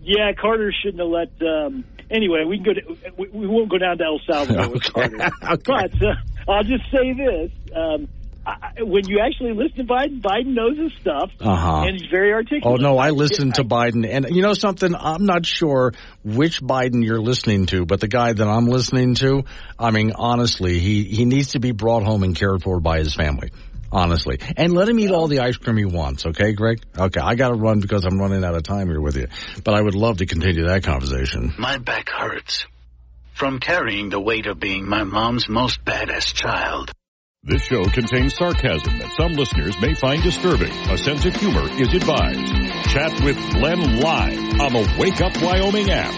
yeah, 0.01 0.31
Carter 0.39 0.71
shouldn't 0.83 0.99
have 1.01 1.09
let. 1.09 1.29
Um, 1.47 1.83
anyway, 2.09 2.43
we 2.47 2.57
can 2.57 2.65
go. 2.65 2.73
To, 2.73 3.11
we, 3.17 3.27
we 3.29 3.47
won't 3.47 3.69
go 3.69 3.77
down 3.77 3.97
to 3.99 4.03
El 4.03 4.19
Salvador 4.29 4.69
with 4.69 4.83
Carter. 4.93 5.17
But 5.65 6.01
uh, 6.01 6.15
I'll 6.51 6.63
just 6.63 6.83
say 6.91 7.13
this: 7.13 7.51
um, 7.75 8.07
I, 8.45 8.83
when 8.83 9.07
you 9.07 9.19
actually 9.19 9.53
listen 9.53 9.77
to 9.87 9.93
Biden, 9.93 10.21
Biden 10.21 10.53
knows 10.53 10.77
his 10.77 10.91
stuff, 11.01 11.31
Uh-huh. 11.39 11.83
and 11.87 11.99
he's 11.99 12.09
very 12.11 12.31
articulate. 12.33 12.63
Oh 12.65 12.75
no, 12.75 12.97
I 12.97 13.09
listened 13.09 13.55
to 13.55 13.63
Biden, 13.63 14.07
and 14.07 14.27
you 14.29 14.41
know 14.41 14.53
something? 14.53 14.93
I'm 14.93 15.25
not 15.25 15.45
sure 15.45 15.93
which 16.23 16.61
Biden 16.61 17.03
you're 17.03 17.21
listening 17.21 17.65
to, 17.67 17.85
but 17.85 17.99
the 18.01 18.07
guy 18.07 18.33
that 18.33 18.47
I'm 18.47 18.67
listening 18.67 19.15
to, 19.15 19.43
I 19.79 19.91
mean, 19.91 20.11
honestly, 20.15 20.79
he 20.79 21.03
he 21.03 21.25
needs 21.25 21.51
to 21.51 21.59
be 21.59 21.71
brought 21.71 22.03
home 22.03 22.23
and 22.23 22.35
cared 22.35 22.61
for 22.63 22.79
by 22.79 22.99
his 22.99 23.15
family. 23.15 23.51
Honestly, 23.91 24.39
and 24.57 24.73
let 24.73 24.89
him 24.89 24.99
eat 24.99 25.11
all 25.11 25.27
the 25.27 25.39
ice 25.39 25.55
cream 25.55 25.77
he 25.77 25.85
wants. 25.85 26.25
Okay, 26.25 26.51
Greg. 26.51 26.81
Okay, 26.97 27.21
I 27.21 27.35
got 27.35 27.49
to 27.49 27.55
run 27.55 27.79
because 27.79 28.03
I'm 28.03 28.19
running 28.19 28.43
out 28.43 28.53
of 28.55 28.63
time 28.63 28.87
here 28.87 28.99
with 28.99 29.15
you, 29.15 29.27
but 29.63 29.73
I 29.73 29.81
would 29.81 29.95
love 29.95 30.17
to 30.17 30.25
continue 30.25 30.65
that 30.65 30.83
conversation. 30.83 31.53
My 31.57 31.77
back 31.77 32.09
hurts 32.09 32.65
from 33.33 33.59
carrying 33.59 34.09
the 34.09 34.19
weight 34.19 34.47
of 34.47 34.59
being 34.59 34.87
my 34.89 35.03
mom's 35.03 35.47
most 35.47 35.85
badass 35.85 36.33
child. 36.33 36.91
This 37.47 37.61
show 37.61 37.85
contains 37.85 38.35
sarcasm 38.35 38.97
that 38.97 39.11
some 39.19 39.33
listeners 39.33 39.79
may 39.79 39.93
find 39.93 40.23
disturbing. 40.23 40.71
A 40.89 40.97
sense 40.97 41.25
of 41.25 41.35
humor 41.35 41.69
is 41.79 41.93
advised. 41.93 42.43
Chat 42.89 43.23
with 43.23 43.37
Glenn 43.51 43.99
live 43.99 44.59
on 44.59 44.73
the 44.73 44.95
Wake 44.97 45.21
Up 45.21 45.39
Wyoming 45.43 45.91
app. 45.91 46.11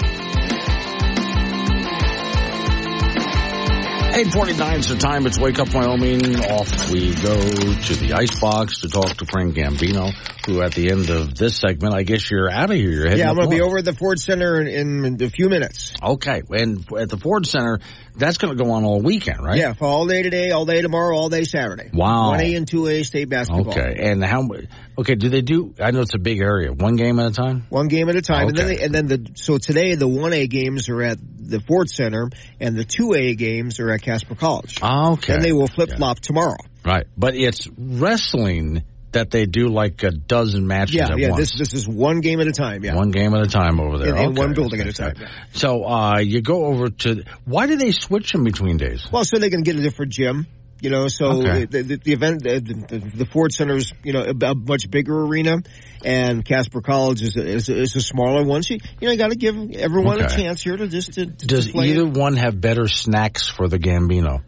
849 4.16 4.80
is 4.80 4.88
the 4.88 4.96
time. 4.96 5.28
It's 5.28 5.38
Wake 5.38 5.60
Up 5.60 5.74
Wyoming. 5.74 6.40
Off 6.46 6.90
we 6.92 7.14
go 7.16 7.38
to 7.42 7.96
the 7.98 8.14
icebox 8.18 8.80
to 8.80 8.88
talk 8.88 9.18
to 9.18 9.26
Frank 9.26 9.56
Gambino, 9.56 10.14
who 10.48 10.62
at 10.62 10.74
the 10.74 10.92
end 10.92 11.10
of 11.10 11.36
this 11.36 11.58
segment, 11.58 11.94
I 11.94 12.04
guess 12.04 12.32
you're 12.32 12.50
out 12.50 12.72
of 12.72 12.78
here. 12.78 12.92
You're 12.92 13.16
Yeah, 13.16 13.30
I'm 13.30 13.36
going 13.36 13.50
to 13.50 13.56
be 13.56 13.62
over 13.62 13.80
at 13.80 13.86
the 13.86 13.94
Ford 13.94 14.18
Center 14.20 14.62
in, 14.62 15.06
in 15.06 15.22
a 15.22 15.30
few 15.30 15.50
minutes. 15.50 15.94
Okay, 16.02 16.42
and 16.50 16.86
at 16.98 17.10
the 17.10 17.18
Ford 17.18 17.46
Center, 17.46 17.80
that's 18.16 18.38
going 18.38 18.58
to 18.58 18.64
go 18.64 18.72
on 18.72 18.86
all 18.86 19.02
weekend, 19.02 19.44
right? 19.44 19.58
Yeah, 19.58 19.74
for 19.74 19.86
all 19.86 20.08
day 20.08 20.24
today, 20.24 20.52
all 20.52 20.66
day 20.66 20.82
tomorrow, 20.82 21.16
all 21.18 21.30
day 21.30 21.44
Saturday. 21.44 21.90
Wow. 21.94 22.34
1A 22.34 22.58
and 22.58 22.66
2A 22.66 23.06
state 23.06 23.30
basketball. 23.30 23.72
Okay, 23.72 23.98
and 24.00 24.24
how? 24.24 24.48
Okay, 24.98 25.16
do 25.16 25.30
they 25.30 25.42
do? 25.42 25.76
I 25.80 25.92
know 25.92 26.00
it's 26.00 26.16
a 26.16 26.20
big 26.20 26.40
area. 26.40 26.72
One 26.72 26.96
game 26.96 27.20
at 27.20 27.32
a 27.32 27.34
time. 27.34 27.66
One 27.70 27.90
game 27.90 28.08
at 28.08 28.16
a 28.16 28.22
time, 28.22 28.48
and 28.48 28.58
then 28.58 28.68
they, 28.68 28.84
and 28.84 28.96
then 28.96 29.08
the 29.08 29.32
so 29.36 29.58
today 29.58 29.96
the 29.96 30.08
one 30.08 30.32
A 30.34 30.48
games 30.48 30.88
are 30.90 31.02
at 31.04 31.18
the 31.22 31.60
Ford 31.60 31.90
Center, 31.90 32.30
and 32.60 32.76
the 32.76 32.86
two 32.86 33.14
A 33.14 33.36
games 33.36 33.80
are 33.80 33.92
at 33.92 34.02
Casper 34.02 34.36
College. 34.36 34.80
Ah, 34.82 35.12
okay, 35.14 35.34
and 35.34 35.44
they 35.44 35.52
will 35.52 35.68
flip 35.68 35.92
flop 35.98 36.20
tomorrow. 36.20 36.58
Right, 36.86 37.06
but 37.18 37.36
it's 37.36 37.68
wrestling 37.78 38.84
that 39.18 39.32
they 39.32 39.46
do 39.46 39.68
like 39.68 40.04
a 40.04 40.12
dozen 40.12 40.68
matches 40.68 40.96
Yeah, 40.96 41.16
yeah. 41.16 41.30
once. 41.32 41.40
This 41.58 41.58
this 41.58 41.74
is 41.74 41.88
one 41.88 42.22
game 42.22 42.40
at 42.40 42.48
a 42.48 42.52
time. 42.52 42.84
Yeah, 42.84 42.96
One 42.96 43.10
game 43.12 43.34
at 43.34 43.42
a 43.42 43.48
time 43.48 43.80
over 43.80 43.98
there. 43.98 44.16
in 44.16 44.30
Okay. 44.30 44.40
one 44.42 44.54
building 44.54 44.80
at 44.80 44.88
a 44.88 44.94
time. 44.94 45.16
So 45.54 45.84
uh, 45.84 46.20
you 46.20 46.42
go 46.42 46.66
over 46.66 46.90
to. 46.90 47.24
Why 47.46 47.66
do 47.68 47.76
they 47.76 47.92
switch 47.92 48.34
in 48.36 48.44
between 48.44 48.78
days? 48.78 49.08
Well, 49.12 49.26
so 49.26 49.40
they 49.40 49.50
can 49.50 49.64
get 49.64 49.76
a 49.76 49.82
different 49.82 50.12
gym. 50.14 50.48
You 50.80 50.92
know, 50.92 51.08
so 51.08 51.26
Okay. 51.42 51.66
the, 51.66 51.82
the, 51.82 51.96
the 51.98 52.14
event, 52.14 52.44
the, 52.44 52.60
the, 53.16 53.26
Ford 53.26 53.52
Center 53.52 53.78
is, 53.78 53.92
you 54.04 54.14
know, 54.14 54.22
a, 54.22 54.46
a 54.52 54.54
much 54.54 54.92
bigger 54.92 55.24
arena, 55.26 55.64
and 56.06 56.46
Casper 56.46 56.82
College 56.82 57.24
is 57.24 57.36
a, 57.36 57.44
is 57.44 57.70
a, 57.70 57.76
is 57.82 57.96
a 57.96 58.00
smaller 58.02 58.44
one. 58.44 58.62
So, 58.62 58.76
you 58.76 58.80
know, 59.02 59.10
you 59.12 59.18
got 59.18 59.32
to 59.32 59.36
give 59.36 59.56
everyone 59.72 60.22
a 60.22 60.30
chance 60.30 60.62
here 60.62 60.78
to 60.78 60.88
just 60.88 61.14
to, 61.14 61.26
to 61.26 61.48
Does 61.48 61.74
either 61.74 62.06
one 62.06 62.36
have 62.36 62.62
better 62.62 62.88
snacks 62.88 63.48
for 63.48 63.68
the 63.68 63.80
Gambino? 63.80 64.44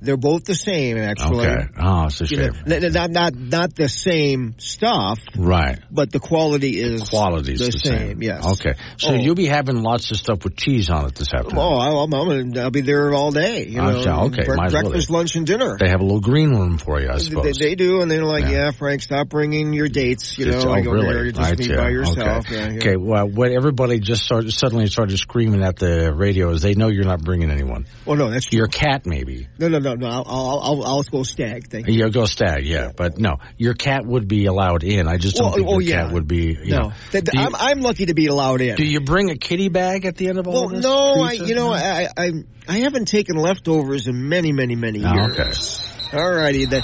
They're 0.00 0.16
both 0.16 0.44
the 0.44 0.54
same, 0.54 0.96
actually. 0.96 1.46
Okay. 1.46 1.66
Oh, 1.80 2.06
it's 2.06 2.20
a 2.20 2.26
You 2.26 2.36
know, 2.36 2.88
not 2.88 3.10
not 3.10 3.34
not 3.34 3.74
the 3.74 3.88
same 3.88 4.54
stuff, 4.58 5.18
Right. 5.36 5.78
but 5.90 6.12
the 6.12 6.20
quality 6.20 6.78
is 6.80 7.08
Quality's 7.08 7.58
the, 7.58 7.66
the, 7.66 7.78
same. 7.78 8.22
Yes. 8.22 8.46
Okay. 8.46 8.74
So 8.98 9.10
Oh. 9.10 9.14
you'll 9.14 9.34
be 9.34 9.46
having 9.46 9.82
lots 9.82 10.10
of 10.10 10.16
stuff 10.18 10.44
with 10.44 10.56
cheese 10.56 10.88
on 10.90 11.06
it 11.06 11.14
this 11.16 11.32
afternoon. 11.34 11.58
Oh, 11.58 11.76
I'll, 11.78 11.98
I'm, 12.00 12.12
I'm 12.14 12.28
gonna, 12.28 12.60
I'll 12.62 12.70
be 12.70 12.82
there 12.82 13.12
all 13.12 13.32
day. 13.32 13.66
You 13.66 13.78
know, 13.82 13.88
Okay, 13.98 14.10
okay, 14.10 14.44
bre- 14.44 14.68
breakfast, 14.70 15.10
lunch, 15.10 15.34
and 15.36 15.46
dinner. 15.46 15.76
They 15.78 15.88
have 15.88 16.00
a 16.00 16.04
little 16.04 16.20
green 16.20 16.50
room 16.50 16.78
for 16.78 17.00
you, 17.00 17.08
I 17.08 17.14
They, 17.14 17.18
suppose. 17.24 17.58
they 17.58 17.74
do, 17.74 18.00
and 18.00 18.10
they're 18.10 18.24
like, 18.24 18.44
Yeah. 18.44 18.50
"Yeah, 18.66 18.70
Frank, 18.70 19.02
stop 19.02 19.28
bringing 19.28 19.72
your 19.72 19.88
dates." 19.88 20.38
You 20.38 20.46
It's- 20.46 20.64
know, 20.64 20.70
oh, 20.70 20.74
I 20.74 20.80
go 20.82 20.92
really? 20.92 21.06
there, 21.08 21.24
you 21.24 21.32
just 21.32 21.50
Right, 21.50 21.66
yeah. 21.66 21.76
by 21.76 21.88
yourself. 21.90 22.46
Okay. 22.46 22.54
Yeah. 22.72 22.76
Okay. 22.78 22.96
Well, 22.96 23.28
what 23.28 23.50
everybody 23.50 23.98
just 23.98 24.22
started 24.22 24.52
suddenly 24.52 24.86
started 24.86 25.18
screaming 25.18 25.62
at 25.62 25.76
the 25.76 26.12
radio 26.14 26.50
is 26.50 26.62
they 26.62 26.74
know 26.74 26.88
you're 26.88 27.04
not 27.04 27.22
bringing 27.22 27.50
anyone. 27.50 27.86
Oh 28.06 28.14
no, 28.14 28.30
that's 28.30 28.52
your 28.52 28.68
cat, 28.68 29.06
maybe. 29.06 29.48
No, 29.58 29.68
no, 29.68 29.78
no, 29.78 29.87
no. 29.94 30.06
I'll, 30.08 30.24
I'll, 30.26 30.60
I'll, 30.62 30.84
I'll 30.84 31.02
go 31.02 31.22
stag. 31.22 31.68
Thank 31.70 31.88
you. 31.88 31.94
You 31.94 32.10
go 32.10 32.24
stag, 32.26 32.64
yeah, 32.66 32.92
but 32.96 33.18
no, 33.18 33.38
your 33.56 33.74
cat 33.74 34.04
would 34.06 34.28
be 34.28 34.46
allowed 34.46 34.84
in. 34.84 35.06
I 35.08 35.16
just 35.18 35.36
don't 35.36 35.46
Well, 35.46 35.54
think 35.56 35.66
oh, 35.68 35.72
your 35.78 35.82
yeah. 35.82 36.04
cat 36.04 36.12
would 36.12 36.28
be. 36.28 36.56
You 36.62 36.70
No, 36.70 36.78
know. 36.88 36.92
Th- 37.12 37.24
Do 37.24 37.30
you- 37.34 37.44
I'm, 37.44 37.54
I'm 37.54 37.80
lucky 37.80 38.06
to 38.06 38.14
be 38.14 38.26
allowed 38.26 38.60
in. 38.60 38.76
Do 38.76 38.84
you 38.84 39.00
bring 39.00 39.30
a 39.30 39.36
kitty 39.36 39.68
bag 39.68 40.04
at 40.06 40.16
the 40.16 40.28
end 40.28 40.38
of 40.38 40.46
all 40.46 40.66
Well, 40.66 40.68
this? 40.70 40.82
no, 40.84 41.22
I, 41.22 41.32
you 41.32 41.54
know, 41.54 41.72
I, 41.72 42.08
I, 42.16 42.30
I 42.68 42.78
haven't 42.78 43.06
taken 43.06 43.36
leftovers 43.36 44.06
in 44.06 44.28
many, 44.28 44.52
many, 44.52 44.76
many 44.76 45.02
Oh, 45.04 45.12
years. 45.14 45.84
Okay. 46.08 46.16
Alrighty, 46.16 46.70
the 46.70 46.80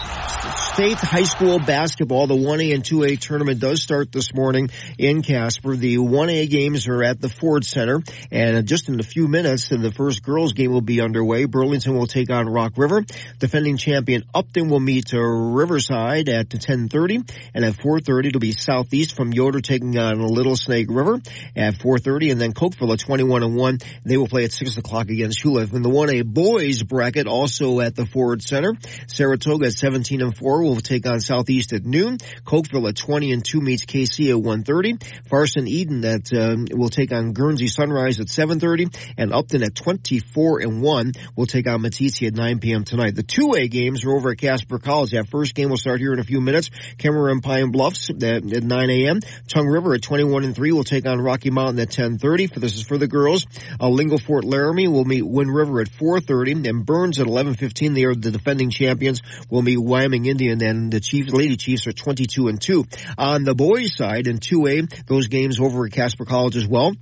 state 0.75 0.99
high 0.99 1.23
school 1.23 1.61
basketball, 1.61 2.27
the 2.27 2.35
1A 2.35 2.75
and 2.75 2.83
2A 2.83 3.21
tournament 3.21 3.61
does 3.61 3.81
start 3.81 4.11
this 4.11 4.35
morning 4.35 4.71
in 4.99 5.23
Casper. 5.23 5.77
The 5.77 5.99
1A 5.99 6.51
games 6.51 6.89
are 6.89 7.03
at 7.03 7.21
the 7.21 7.29
Ford 7.29 7.65
Center, 7.65 8.03
and 8.33 8.67
just 8.67 8.89
in 8.89 8.99
a 8.99 9.05
few 9.05 9.29
minutes, 9.29 9.69
the 9.69 9.93
first 9.93 10.25
girls 10.25 10.53
game 10.53 10.73
will 10.73 10.81
be 10.81 11.01
underway. 11.01 11.45
Burlington 11.45 11.95
will 11.95 12.09
take 12.09 12.29
on 12.29 12.49
Rock 12.49 12.73
River. 12.77 13.05
Defending 13.39 13.77
champion 13.77 14.25
Upton 14.35 14.69
will 14.69 14.81
meet 14.81 15.15
uh, 15.15 15.21
Riverside 15.21 16.29
at 16.29 16.49
10:30, 16.49 17.31
and 17.55 17.65
at 17.65 17.75
4:30 17.75 18.27
it'll 18.27 18.41
be 18.41 18.53
Southeast 18.53 19.17
from 19.17 19.33
Yoder 19.33 19.61
taking 19.61 19.97
on 19.97 20.21
Little 20.21 20.57
Snake 20.57 20.89
River 20.91 21.21
at 21.55 21.75
4:30, 21.75 22.33
and 22.33 22.41
then 22.41 22.53
Cokeville 22.53 22.93
at 22.93 22.99
21 22.99 23.45
and 23.45 23.57
1. 23.57 23.79
They 24.05 24.17
will 24.17 24.29
play 24.29 24.45
at 24.45 24.53
6 24.53 24.77
o'clock 24.77 25.09
against 25.09 25.43
Hulett. 25.43 25.73
In 25.73 25.83
the 25.83 25.89
1A 25.89 26.25
boys 26.25 26.83
bracket, 26.83 27.29
also 27.29 27.81
at 27.81 27.95
the 27.95 28.07
Ford 28.07 28.43
Center, 28.43 28.75
Saratoga 29.15 29.67
at 29.67 29.73
17 29.73 30.21
and 30.21 30.37
4 30.37 30.63
will 30.65 30.81
take 30.81 31.07
on 31.07 31.21
Southeast 31.21 31.73
at 31.73 31.85
noon. 31.85 32.19
Cokeville 32.45 32.89
at 32.89 32.97
20 32.97 33.33
and 33.33 33.45
2 33.45 33.61
meets 33.61 33.85
Kaycee 33.85 34.31
at 34.31 34.43
1:30. 34.43 35.29
Farson 35.29 35.69
Eden 35.69 36.01
that 36.01 36.33
um, 36.33 36.67
will 36.73 36.89
take 36.89 37.13
on 37.13 37.33
Guernsey 37.33 37.69
Sunrise 37.69 38.19
at 38.19 38.27
7:30, 38.27 38.93
and 39.17 39.33
Upton 39.33 39.63
at 39.63 39.77
24 39.77 40.63
and 40.63 40.83
1 40.83 41.13
will 41.37 41.47
take 41.47 41.69
on 41.69 41.83
Meeteetse 41.83 42.27
at 42.27 42.35
9 42.35 42.59
p.m. 42.59 42.85
tonight. 42.85 43.15
The 43.15 43.23
2A 43.23 43.71
games 43.71 44.05
are 44.05 44.11
over 44.11 44.31
at 44.31 44.39
Casper 44.39 44.81
College. 44.81 45.13
That 45.13 45.29
first 45.29 45.55
game 45.55 45.71
will 45.71 45.77
start 45.77 46.01
here 46.01 46.13
in 46.13 46.19
a 46.19 46.25
few 46.25 46.41
minutes. 46.41 46.71
Cameron 46.99 47.41
Pine 47.41 47.71
Bluffs 47.71 48.11
at, 48.11 48.23
at 48.23 48.65
9 48.65 48.91
a.m. 48.91 49.21
Tongue 49.49 49.69
River 49.69 49.95
at 49.95 50.03
21 50.03 50.43
and 50.43 50.57
3 50.57 50.73
will 50.73 50.83
take 50.83 51.07
on 51.07 51.21
Rocky 51.21 51.51
Mountain 51.51 51.79
at 51.79 51.91
10:30. 51.91 52.53
For 52.53 52.59
this 52.59 52.75
is 52.75 52.83
for 52.83 52.99
the 52.99 53.07
girls. 53.07 53.47
Uh, 53.81 53.89
Lingle 53.89 54.19
Fort 54.19 54.45
Laramie 54.45 54.89
will 54.89 55.05
meet 55.05 55.23
Wind 55.23 55.55
River 55.55 55.81
at 55.81 55.89
4:30, 55.89 56.69
and 56.69 56.85
Burns 56.85 57.21
at 57.21 57.29
11:15. 57.29 57.95
They 57.95 58.05
are 58.05 58.15
the 58.15 58.33
defending 58.33 58.71
champions. 58.71 59.04
Will 59.51 59.63
meet 59.63 59.79
Wyoming 59.79 60.27
Indian, 60.27 60.63
and 60.63 60.93
the 60.93 61.01
Chiefs, 61.01 61.33
Lady 61.33 61.57
Chiefs, 61.57 61.87
are 61.87 61.93
22 61.93 62.49
and 62.49 62.61
2. 62.61 62.85
On 63.19 63.45
the 63.45 63.55
boys' 63.55 63.97
side 63.97 64.27
in 64.27 64.39
2A, 64.39 65.07
those 65.07 65.29
games 65.29 65.61
over 65.61 65.87
at 65.87 65.93
Casper 65.93 66.25
College 66.25 66.57
as 66.57 66.67
well. 66.67 66.95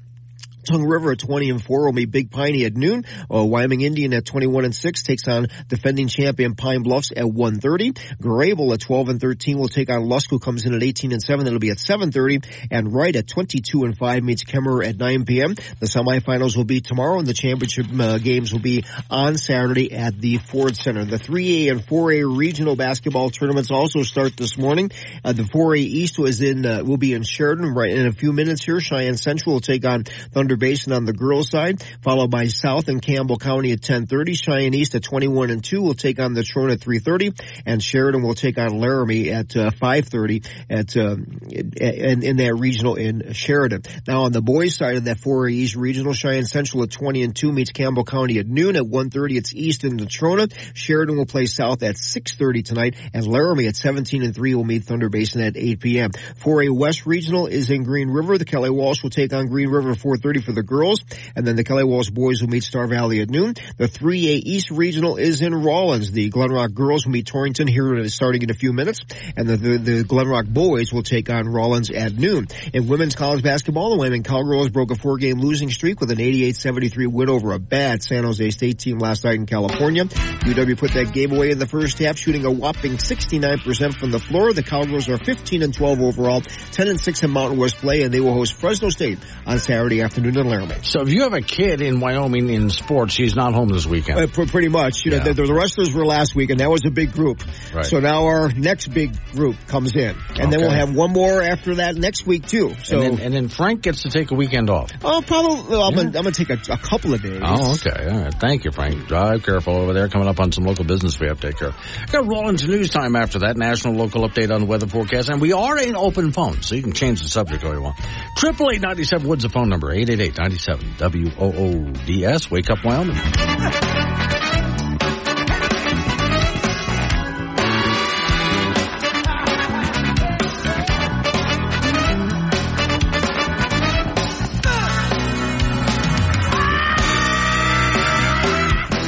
Tongue 0.68 0.86
River 0.86 1.12
at 1.12 1.18
20 1.18 1.50
and 1.50 1.62
4 1.62 1.84
will 1.84 1.92
meet 1.92 2.10
Big 2.10 2.30
Piney 2.30 2.64
at 2.64 2.76
noon. 2.76 3.04
Uh, 3.32 3.44
Wyoming 3.44 3.80
Indian 3.80 4.12
at 4.14 4.24
21 4.24 4.64
and 4.64 4.74
6 4.74 5.02
takes 5.02 5.26
on 5.28 5.46
defending 5.68 6.08
champion 6.08 6.54
Pine 6.54 6.82
Bluffs 6.82 7.10
at 7.10 7.24
1.30. 7.24 7.98
Greybull 8.20 8.72
at 8.72 8.80
12 8.80 9.08
and 9.08 9.20
13 9.20 9.58
will 9.58 9.68
take 9.68 9.90
on 9.90 10.08
Lusk 10.08 10.30
who 10.30 10.38
comes 10.38 10.64
in 10.64 10.74
at 10.74 10.82
18 10.82 11.12
and 11.12 11.22
7. 11.22 11.44
That'll 11.44 11.58
be 11.58 11.70
at 11.70 11.78
7.30. 11.78 12.46
And 12.70 12.92
Wright 12.94 13.14
at 13.14 13.28
22 13.28 13.84
and 13.84 13.96
5 13.96 14.22
meets 14.22 14.44
Kemmerer 14.44 14.86
at 14.86 14.96
9 14.96 15.24
p.m. 15.24 15.54
The 15.54 15.86
semifinals 15.86 16.56
will 16.56 16.64
be 16.64 16.80
tomorrow 16.80 17.18
and 17.18 17.26
the 17.26 17.34
championship 17.34 17.86
uh, 17.98 18.18
games 18.18 18.52
will 18.52 18.60
be 18.60 18.84
on 19.10 19.36
Saturday 19.36 19.92
at 19.92 20.18
the 20.18 20.38
Ford 20.38 20.76
Center. 20.76 21.04
The 21.04 21.18
3A 21.18 21.70
and 21.70 21.80
4A 21.80 22.36
regional 22.36 22.76
basketball 22.76 23.30
tournaments 23.30 23.70
also 23.70 24.02
start 24.02 24.36
this 24.36 24.56
morning. 24.56 24.90
Uh, 25.24 25.32
the 25.32 25.42
4A 25.42 25.78
East 25.78 26.18
was 26.18 26.40
in, 26.40 26.64
uh, 26.64 26.82
will 26.84 26.96
be 26.96 27.14
in 27.14 27.22
Sheridan 27.22 27.74
right 27.74 27.90
in 27.90 28.06
a 28.06 28.12
few 28.12 28.32
minutes 28.32 28.64
here. 28.64 28.80
Cheyenne 28.80 29.16
Central 29.16 29.54
will 29.54 29.60
take 29.60 29.84
on 29.84 30.04
Thunder 30.04 30.51
Thunder 30.52 30.66
Basin 30.66 30.92
on 30.92 31.06
the 31.06 31.14
girls 31.14 31.48
side, 31.48 31.82
followed 32.02 32.30
by 32.30 32.48
South 32.48 32.88
and 32.88 33.00
Campbell 33.00 33.38
County 33.38 33.72
at 33.72 33.80
10:30. 33.80 34.34
Cheyenne 34.34 34.74
East 34.74 34.94
at 34.94 35.02
21 35.02 35.48
and 35.48 35.64
2 35.64 35.80
will 35.80 35.94
take 35.94 36.20
on 36.20 36.34
Natrona 36.34 36.72
at 36.72 36.80
3:30, 36.80 37.32
and 37.64 37.82
Sheridan 37.82 38.22
will 38.22 38.34
take 38.34 38.58
on 38.58 38.78
Laramie 38.78 39.30
at 39.30 39.56
uh, 39.56 39.70
5:30 39.70 40.46
at 40.68 40.94
um, 40.98 41.38
in, 41.50 42.22
in 42.22 42.36
that 42.36 42.54
regional 42.54 42.96
in 42.96 43.32
Sheridan. 43.32 43.82
Now 44.06 44.24
on 44.24 44.32
the 44.32 44.42
boys 44.42 44.76
side 44.76 44.96
of 44.96 45.04
that 45.04 45.18
4A 45.18 45.52
East 45.52 45.74
regional, 45.74 46.12
Cheyenne 46.12 46.44
Central 46.44 46.82
at 46.82 46.90
20 46.90 47.22
and 47.22 47.34
2 47.34 47.50
meets 47.50 47.70
Campbell 47.70 48.04
County 48.04 48.38
at 48.38 48.46
noon. 48.46 48.76
At 48.76 48.84
1:30, 48.84 49.36
it's 49.36 49.54
East 49.54 49.84
in 49.84 49.96
Natrona. 49.96 50.52
Sheridan 50.74 51.16
will 51.16 51.24
play 51.24 51.46
South 51.46 51.82
at 51.82 51.96
6:30 51.96 52.62
tonight, 52.62 52.94
and 53.14 53.26
Laramie 53.26 53.68
at 53.68 53.76
17 53.76 54.22
and 54.22 54.34
3 54.34 54.54
will 54.54 54.64
meet 54.64 54.84
Thunder 54.84 55.08
Basin 55.08 55.40
at 55.40 55.56
8 55.56 55.80
p.m. 55.80 56.10
4A 56.10 56.76
West 56.76 57.06
regional 57.06 57.46
is 57.46 57.70
in 57.70 57.84
Green 57.84 58.10
River. 58.10 58.36
The 58.36 58.44
Kelly 58.44 58.70
Walsh 58.70 59.02
will 59.02 59.10
take 59.10 59.32
on 59.32 59.46
Green 59.46 59.70
River 59.70 59.94
4:30 59.94 60.41
for 60.42 60.52
the 60.52 60.62
girls, 60.62 61.04
and 61.34 61.46
then 61.46 61.56
the 61.56 61.64
Kelly 61.64 61.84
Walsh 61.84 62.10
boys 62.10 62.42
will 62.42 62.50
meet 62.50 62.64
Star 62.64 62.86
Valley 62.86 63.20
at 63.20 63.30
noon. 63.30 63.54
The 63.76 63.88
3A 63.88 64.42
East 64.44 64.70
regional 64.70 65.16
is 65.16 65.40
in 65.40 65.54
Rawlins. 65.54 66.12
The 66.12 66.30
Glenrock 66.30 66.74
girls 66.74 67.04
will 67.04 67.12
meet 67.12 67.26
Torrington 67.26 67.66
here 67.66 68.08
starting 68.08 68.42
in 68.42 68.50
a 68.50 68.54
few 68.54 68.72
minutes, 68.72 69.00
and 69.36 69.48
the, 69.48 69.56
the, 69.56 69.76
the 69.78 70.02
Glenrock 70.04 70.46
boys 70.52 70.92
will 70.92 71.02
take 71.02 71.30
on 71.30 71.48
Rawlins 71.48 71.90
at 71.90 72.14
noon. 72.14 72.46
In 72.72 72.88
women's 72.88 73.14
college 73.14 73.42
basketball, 73.42 73.90
the 73.90 73.98
women 73.98 74.22
Cowgirls 74.22 74.70
broke 74.70 74.90
a 74.90 74.96
four-game 74.96 75.40
losing 75.40 75.70
streak 75.70 76.00
with 76.00 76.10
an 76.10 76.18
88-73 76.18 77.06
win 77.08 77.28
over 77.28 77.52
a 77.52 77.58
bad 77.58 78.02
San 78.02 78.24
Jose 78.24 78.50
State 78.50 78.78
team 78.78 78.98
last 78.98 79.24
night 79.24 79.34
in 79.34 79.46
California. 79.46 80.04
UW 80.04 80.76
put 80.78 80.92
that 80.94 81.12
game 81.12 81.32
away 81.32 81.50
in 81.50 81.58
the 81.58 81.66
first 81.66 81.98
half, 81.98 82.18
shooting 82.18 82.44
a 82.44 82.50
whopping 82.50 82.92
69% 82.92 83.98
from 83.98 84.10
the 84.10 84.18
floor. 84.18 84.52
The 84.52 84.62
Cowgirls 84.62 85.08
are 85.08 85.18
15 85.18 85.62
and 85.62 85.74
12 85.74 86.00
overall, 86.00 86.40
10 86.40 86.88
and 86.88 87.00
6 87.00 87.22
in 87.22 87.30
Mountain 87.30 87.58
West 87.58 87.76
play, 87.76 88.02
and 88.02 88.12
they 88.12 88.20
will 88.20 88.34
host 88.34 88.54
Fresno 88.54 88.88
State 88.88 89.18
on 89.46 89.58
Saturday 89.58 90.02
afternoon 90.02 90.31
in 90.36 90.48
Laramie. 90.48 90.82
So 90.82 91.02
if 91.02 91.10
you 91.10 91.22
have 91.22 91.34
a 91.34 91.40
kid 91.40 91.80
in 91.80 92.00
Wyoming 92.00 92.50
in 92.50 92.70
sports, 92.70 93.16
he's 93.16 93.34
not 93.34 93.54
home 93.54 93.68
this 93.68 93.86
weekend. 93.86 94.18
Uh, 94.18 94.46
pretty 94.46 94.68
much. 94.68 95.04
You 95.04 95.12
know, 95.12 95.20
the, 95.20 95.34
the 95.34 95.54
wrestlers 95.54 95.92
were 95.92 96.04
last 96.04 96.34
week, 96.34 96.50
and 96.50 96.60
that 96.60 96.70
was 96.70 96.82
a 96.86 96.90
big 96.90 97.12
group. 97.12 97.42
Right. 97.74 97.84
So 97.84 98.00
now 98.00 98.26
our 98.26 98.50
next 98.52 98.88
big 98.88 99.16
group 99.32 99.56
comes 99.68 99.94
in, 99.96 100.16
and 100.38 100.52
then 100.52 100.60
we'll 100.60 100.70
have 100.70 100.94
one 100.94 101.12
more 101.12 101.42
after 101.42 101.76
that 101.76 101.96
next 101.96 102.26
week 102.26 102.46
too. 102.46 102.74
So. 102.82 103.00
and, 103.00 103.18
then, 103.18 103.24
and 103.26 103.34
then 103.34 103.48
Frank 103.48 103.82
gets 103.82 104.02
to 104.02 104.10
take 104.10 104.30
a 104.30 104.34
weekend 104.34 104.70
off. 104.70 104.90
Oh, 105.02 105.22
probably. 105.26 105.70
Well, 105.70 105.82
I'm, 105.82 105.94
gonna, 105.94 106.08
I'm 106.08 106.24
gonna 106.24 106.32
take 106.32 106.50
a, 106.50 106.58
a 106.70 106.78
couple 106.78 107.14
of 107.14 107.22
days. 107.22 107.40
Oh, 107.42 107.74
okay. 107.74 108.08
All 108.08 108.20
right. 108.22 108.34
Thank 108.34 108.64
you, 108.64 108.72
Frank. 108.72 109.06
Drive 109.08 109.42
careful 109.42 109.76
over 109.76 109.92
there. 109.92 110.08
Coming 110.08 110.28
up 110.28 110.40
on 110.40 110.52
some 110.52 110.64
local 110.64 110.84
business 110.84 111.18
we 111.18 111.26
have 111.28 111.40
to 111.40 111.48
take 111.48 111.58
care 111.58 111.68
of. 111.68 111.76
Got 112.10 112.22
to 112.22 112.28
roll 112.28 112.48
into 112.48 112.66
news 112.66 112.90
time 112.90 113.16
after 113.16 113.40
that. 113.40 113.56
National 113.56 113.94
local 113.94 114.28
update 114.28 114.52
on 114.52 114.60
the 114.60 114.66
weather 114.66 114.86
forecast. 114.86 115.28
And 115.28 115.40
we 115.40 115.52
are 115.52 115.78
in 115.78 115.96
open 115.96 116.32
phone, 116.32 116.62
so 116.62 116.74
you 116.74 116.82
can 116.82 116.92
change 116.92 117.22
the 117.22 117.28
subject 117.28 117.64
all 117.64 117.72
you 117.74 117.82
want. 117.82 117.96
Triple 118.36 118.70
eight 118.70 118.80
ninety 118.80 119.04
seven 119.04 119.28
Woods 119.28 119.42
the 119.42 119.48
phone 119.48 119.68
number. 119.68 119.92
Eight 119.92 120.08
eight 120.08 120.20
eight 120.22 120.38
ninety 120.38 120.58
seven 120.58 120.94
W 120.98 121.30
O 121.38 121.52
O 121.52 121.84
D 122.06 122.24
S. 122.24 122.50
Wake 122.50 122.70
up 122.70 122.84
Wyoming. 122.84 123.16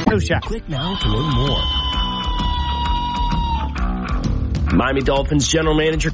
No 0.07 0.19
shot. 0.19 0.41
Click 0.43 0.67
now 0.67 0.95
to 0.95 1.07
learn 1.07 1.33
more. 1.35 1.61
Miami 4.73 5.01
Dolphins 5.01 5.47
general 5.47 5.75
manager 5.75 6.11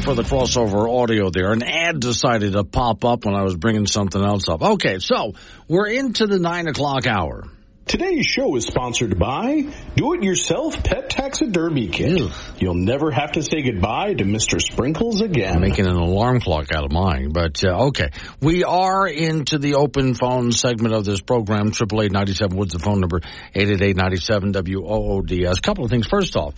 Sorry 0.00 0.14
for 0.16 0.22
the 0.22 0.28
crossover 0.28 1.02
audio 1.02 1.30
there. 1.30 1.52
An 1.52 1.62
ad 1.62 2.00
decided 2.00 2.52
to 2.52 2.64
pop 2.64 3.04
up 3.04 3.24
when 3.24 3.34
I 3.34 3.42
was 3.42 3.56
bringing 3.56 3.86
something 3.86 4.22
else 4.22 4.48
up. 4.48 4.62
Okay, 4.62 4.98
so 4.98 5.34
we're 5.68 5.88
into 5.88 6.26
the 6.26 6.38
nine 6.38 6.68
o'clock 6.68 7.06
hour. 7.06 7.44
Today's 7.86 8.24
show 8.24 8.54
is 8.56 8.66
sponsored 8.66 9.18
by 9.18 9.66
Do-It-Yourself 9.96 10.84
Pet 10.84 11.10
Taxidermy 11.10 11.88
Kit. 11.88 12.30
You'll 12.58 12.74
never 12.74 13.10
have 13.10 13.32
to 13.32 13.42
say 13.42 13.62
goodbye 13.62 14.14
to 14.14 14.24
Mr. 14.24 14.62
Sprinkles 14.62 15.20
again. 15.20 15.60
making 15.60 15.86
an 15.86 15.96
alarm 15.96 16.40
clock 16.40 16.72
out 16.72 16.84
of 16.84 16.92
mine. 16.92 17.30
But 17.32 17.64
uh, 17.64 17.88
okay, 17.88 18.10
we 18.40 18.62
are 18.62 19.08
into 19.08 19.58
the 19.58 19.74
open 19.74 20.14
phone 20.14 20.52
segment 20.52 20.94
of 20.94 21.04
this 21.04 21.20
program. 21.20 21.72
Triple 21.72 22.02
eight 22.02 22.12
ninety 22.12 22.34
seven. 22.34 22.56
What's 22.56 22.74
the 22.74 22.78
phone 22.78 23.00
number? 23.00 23.20
Eight 23.54 23.68
eight 23.68 23.82
eight 23.82 23.96
ninety 23.96 24.18
seven 24.18 24.52
W 24.52 24.84
O 24.86 25.12
O 25.12 25.22
D 25.22 25.44
S. 25.44 25.58
Couple 25.60 25.84
of 25.84 25.90
things. 25.90 26.06
First 26.06 26.36
off, 26.36 26.54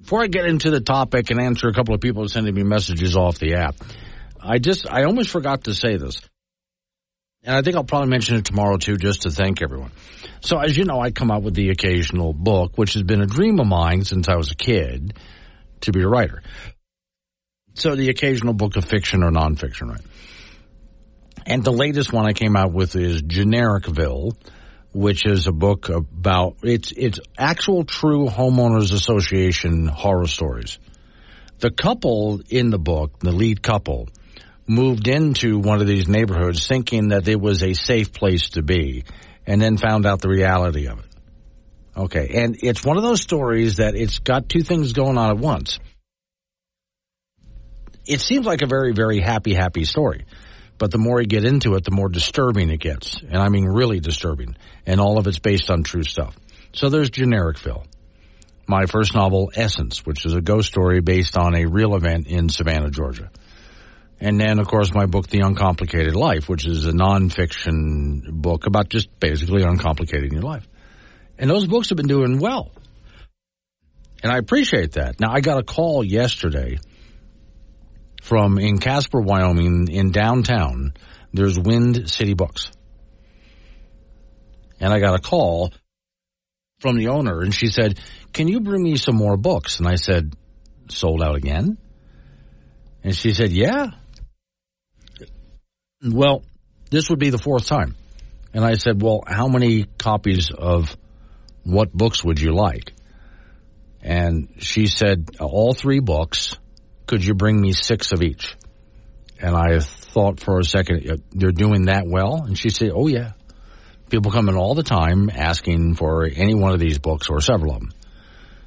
before 0.00 0.22
I 0.22 0.26
get 0.26 0.46
into 0.46 0.70
the 0.70 0.80
topic 0.80 1.30
and 1.30 1.40
answer 1.40 1.68
a 1.68 1.74
couple 1.74 1.94
of 1.94 2.00
people 2.00 2.28
sending 2.28 2.54
me 2.54 2.62
messages 2.62 3.16
off 3.16 3.38
the 3.38 3.54
app, 3.54 3.76
I 4.40 4.58
just 4.58 4.90
I 4.90 5.04
almost 5.04 5.30
forgot 5.30 5.64
to 5.64 5.74
say 5.74 5.96
this, 5.96 6.20
and 7.42 7.54
I 7.54 7.62
think 7.62 7.76
I'll 7.76 7.84
probably 7.84 8.08
mention 8.08 8.36
it 8.36 8.44
tomorrow 8.44 8.76
too, 8.76 8.96
just 8.96 9.22
to 9.22 9.30
thank 9.30 9.62
everyone. 9.62 9.92
So 10.40 10.58
as 10.58 10.76
you 10.76 10.84
know, 10.84 11.00
I 11.00 11.10
come 11.10 11.30
out 11.30 11.42
with 11.42 11.54
the 11.54 11.70
occasional 11.70 12.32
book, 12.32 12.78
which 12.78 12.94
has 12.94 13.02
been 13.02 13.20
a 13.20 13.26
dream 13.26 13.60
of 13.60 13.66
mine 13.66 14.04
since 14.04 14.28
I 14.28 14.36
was 14.36 14.50
a 14.50 14.56
kid 14.56 15.14
to 15.82 15.92
be 15.92 16.02
a 16.02 16.08
writer. 16.08 16.42
So 17.74 17.94
the 17.94 18.08
occasional 18.08 18.54
book 18.54 18.76
of 18.76 18.84
fiction 18.84 19.22
or 19.22 19.30
nonfiction, 19.30 19.90
right? 19.90 20.00
And 21.46 21.64
the 21.64 21.72
latest 21.72 22.12
one 22.12 22.26
I 22.26 22.32
came 22.32 22.56
out 22.56 22.72
with 22.72 22.96
is 22.96 23.22
Genericville, 23.22 24.36
which 24.92 25.26
is 25.26 25.46
a 25.46 25.52
book 25.52 25.88
about 25.88 26.56
it's 26.62 26.92
it's 26.92 27.20
actual 27.38 27.84
true 27.84 28.26
homeowners 28.26 28.92
association 28.92 29.86
horror 29.86 30.26
stories. 30.26 30.78
The 31.58 31.70
couple 31.70 32.40
in 32.48 32.70
the 32.70 32.78
book, 32.78 33.18
the 33.20 33.32
lead 33.32 33.62
couple, 33.62 34.08
moved 34.66 35.08
into 35.08 35.58
one 35.58 35.80
of 35.80 35.86
these 35.86 36.08
neighborhoods 36.08 36.66
thinking 36.66 37.08
that 37.08 37.28
it 37.28 37.40
was 37.40 37.62
a 37.62 37.74
safe 37.74 38.12
place 38.12 38.50
to 38.50 38.62
be 38.62 39.04
and 39.46 39.60
then 39.60 39.76
found 39.76 40.06
out 40.06 40.20
the 40.20 40.28
reality 40.28 40.86
of 40.86 41.00
it. 41.00 41.06
Okay, 41.96 42.30
and 42.34 42.56
it's 42.62 42.84
one 42.84 42.96
of 42.96 43.02
those 43.02 43.20
stories 43.20 43.76
that 43.76 43.94
it's 43.94 44.20
got 44.20 44.48
two 44.48 44.62
things 44.62 44.92
going 44.92 45.18
on 45.18 45.30
at 45.30 45.38
once 45.38 45.78
it 48.10 48.20
seems 48.20 48.46
like 48.46 48.62
a 48.62 48.66
very, 48.66 48.92
very 48.92 49.20
happy, 49.20 49.54
happy 49.54 49.84
story. 49.84 50.24
But 50.80 50.90
the 50.90 50.98
more 50.98 51.20
you 51.20 51.26
get 51.26 51.44
into 51.44 51.74
it, 51.74 51.84
the 51.84 51.90
more 51.90 52.08
disturbing 52.08 52.70
it 52.70 52.80
gets. 52.80 53.20
And 53.20 53.36
I 53.36 53.50
mean 53.50 53.66
really 53.66 54.00
disturbing. 54.00 54.56
And 54.86 54.98
all 54.98 55.18
of 55.18 55.26
it's 55.26 55.38
based 55.38 55.70
on 55.70 55.82
true 55.82 56.04
stuff. 56.04 56.34
So 56.72 56.88
there's 56.88 57.10
Genericville. 57.10 57.84
My 58.66 58.86
first 58.86 59.14
novel, 59.14 59.52
Essence, 59.54 60.06
which 60.06 60.24
is 60.24 60.32
a 60.32 60.40
ghost 60.40 60.68
story 60.68 61.02
based 61.02 61.36
on 61.36 61.54
a 61.54 61.66
real 61.66 61.94
event 61.96 62.28
in 62.28 62.48
Savannah, 62.48 62.88
Georgia. 62.88 63.30
And 64.20 64.40
then, 64.40 64.58
of 64.58 64.68
course, 64.68 64.94
my 64.94 65.04
book, 65.04 65.28
The 65.28 65.40
Uncomplicated 65.40 66.16
Life, 66.16 66.48
which 66.48 66.66
is 66.66 66.86
a 66.86 66.92
nonfiction 66.92 68.30
book 68.30 68.66
about 68.66 68.88
just 68.88 69.08
basically 69.20 69.62
uncomplicating 69.62 70.32
your 70.32 70.42
life. 70.42 70.66
And 71.38 71.50
those 71.50 71.66
books 71.66 71.90
have 71.90 71.96
been 71.96 72.06
doing 72.06 72.38
well. 72.38 72.70
And 74.22 74.32
I 74.32 74.38
appreciate 74.38 74.92
that. 74.92 75.20
Now, 75.20 75.30
I 75.30 75.40
got 75.40 75.58
a 75.58 75.62
call 75.62 76.02
yesterday 76.02 76.78
from 78.20 78.58
in 78.58 78.78
Casper, 78.78 79.20
Wyoming, 79.20 79.88
in 79.90 80.10
downtown. 80.12 80.94
There's 81.32 81.58
Wind 81.58 82.10
City 82.10 82.34
Books. 82.34 82.70
And 84.80 84.92
I 84.92 85.00
got 85.00 85.14
a 85.14 85.22
call 85.22 85.72
from 86.80 86.96
the 86.96 87.08
owner 87.08 87.40
and 87.42 87.54
she 87.54 87.68
said, 87.68 88.00
Can 88.32 88.48
you 88.48 88.60
bring 88.60 88.82
me 88.82 88.96
some 88.96 89.16
more 89.16 89.36
books? 89.36 89.78
And 89.78 89.86
I 89.86 89.96
said, 89.96 90.34
Sold 90.88 91.22
out 91.22 91.36
again? 91.36 91.78
And 93.04 93.14
she 93.14 93.32
said, 93.32 93.50
Yeah. 93.50 93.90
Well, 96.02 96.42
this 96.90 97.10
would 97.10 97.18
be 97.18 97.30
the 97.30 97.38
fourth 97.38 97.66
time. 97.66 97.94
And 98.52 98.64
I 98.64 98.74
said, 98.74 99.00
Well, 99.00 99.22
how 99.26 99.48
many 99.48 99.84
copies 99.98 100.50
of 100.50 100.96
what 101.62 101.92
books 101.92 102.24
would 102.24 102.40
you 102.40 102.52
like? 102.52 102.92
And 104.02 104.54
she 104.58 104.86
said, 104.86 105.28
All 105.38 105.74
three 105.74 106.00
books. 106.00 106.56
Could 107.10 107.24
you 107.24 107.34
bring 107.34 107.60
me 107.60 107.72
six 107.72 108.12
of 108.12 108.22
each? 108.22 108.54
And 109.40 109.56
I 109.56 109.80
thought 109.80 110.38
for 110.38 110.60
a 110.60 110.64
second, 110.64 111.20
they're 111.32 111.50
doing 111.50 111.86
that 111.86 112.04
well? 112.06 112.44
And 112.44 112.56
she 112.56 112.70
said, 112.70 112.92
Oh, 112.94 113.08
yeah. 113.08 113.32
People 114.10 114.30
come 114.30 114.48
in 114.48 114.54
all 114.54 114.76
the 114.76 114.84
time 114.84 115.28
asking 115.28 115.96
for 115.96 116.24
any 116.24 116.54
one 116.54 116.70
of 116.70 116.78
these 116.78 117.00
books 117.00 117.28
or 117.28 117.40
several 117.40 117.74
of 117.74 117.80
them. 117.80 117.90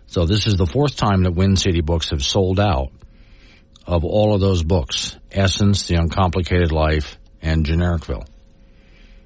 So 0.07 0.26
this 0.26 0.45
is 0.45 0.57
the 0.57 0.65
fourth 0.65 0.98
time 0.98 1.24
that 1.24 1.32
Wind 1.32 1.57
City 1.57 1.80
Books 1.80 2.10
have 2.10 2.22
sold 2.22 2.60
out 2.60 2.91
of 3.88 4.03
all 4.03 4.36
of 4.36 4.41
those 4.41 4.61
books. 4.61 5.18
Essence, 5.32 5.88
The 5.88 5.95
Uncomplicated 5.95 6.74
Life, 6.74 7.18
and 7.41 7.65
Genericville. 7.65 8.28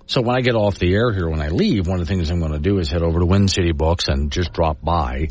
So 0.06 0.22
when 0.22 0.36
I 0.36 0.42
get 0.42 0.54
off 0.54 0.78
the 0.78 0.94
air 0.94 1.12
here, 1.12 1.28
when 1.28 1.42
I 1.42 1.48
leave, 1.48 1.88
one 1.88 2.00
of 2.00 2.06
the 2.06 2.14
things 2.14 2.30
I'm 2.30 2.40
going 2.40 2.52
to 2.52 2.60
do 2.60 2.78
is 2.78 2.92
head 2.92 3.02
over 3.02 3.18
to 3.18 3.26
Wind 3.26 3.50
City 3.50 3.72
Books 3.72 4.10
and 4.10 4.32
just 4.32 4.54
drop 4.54 4.78
by. 4.80 5.30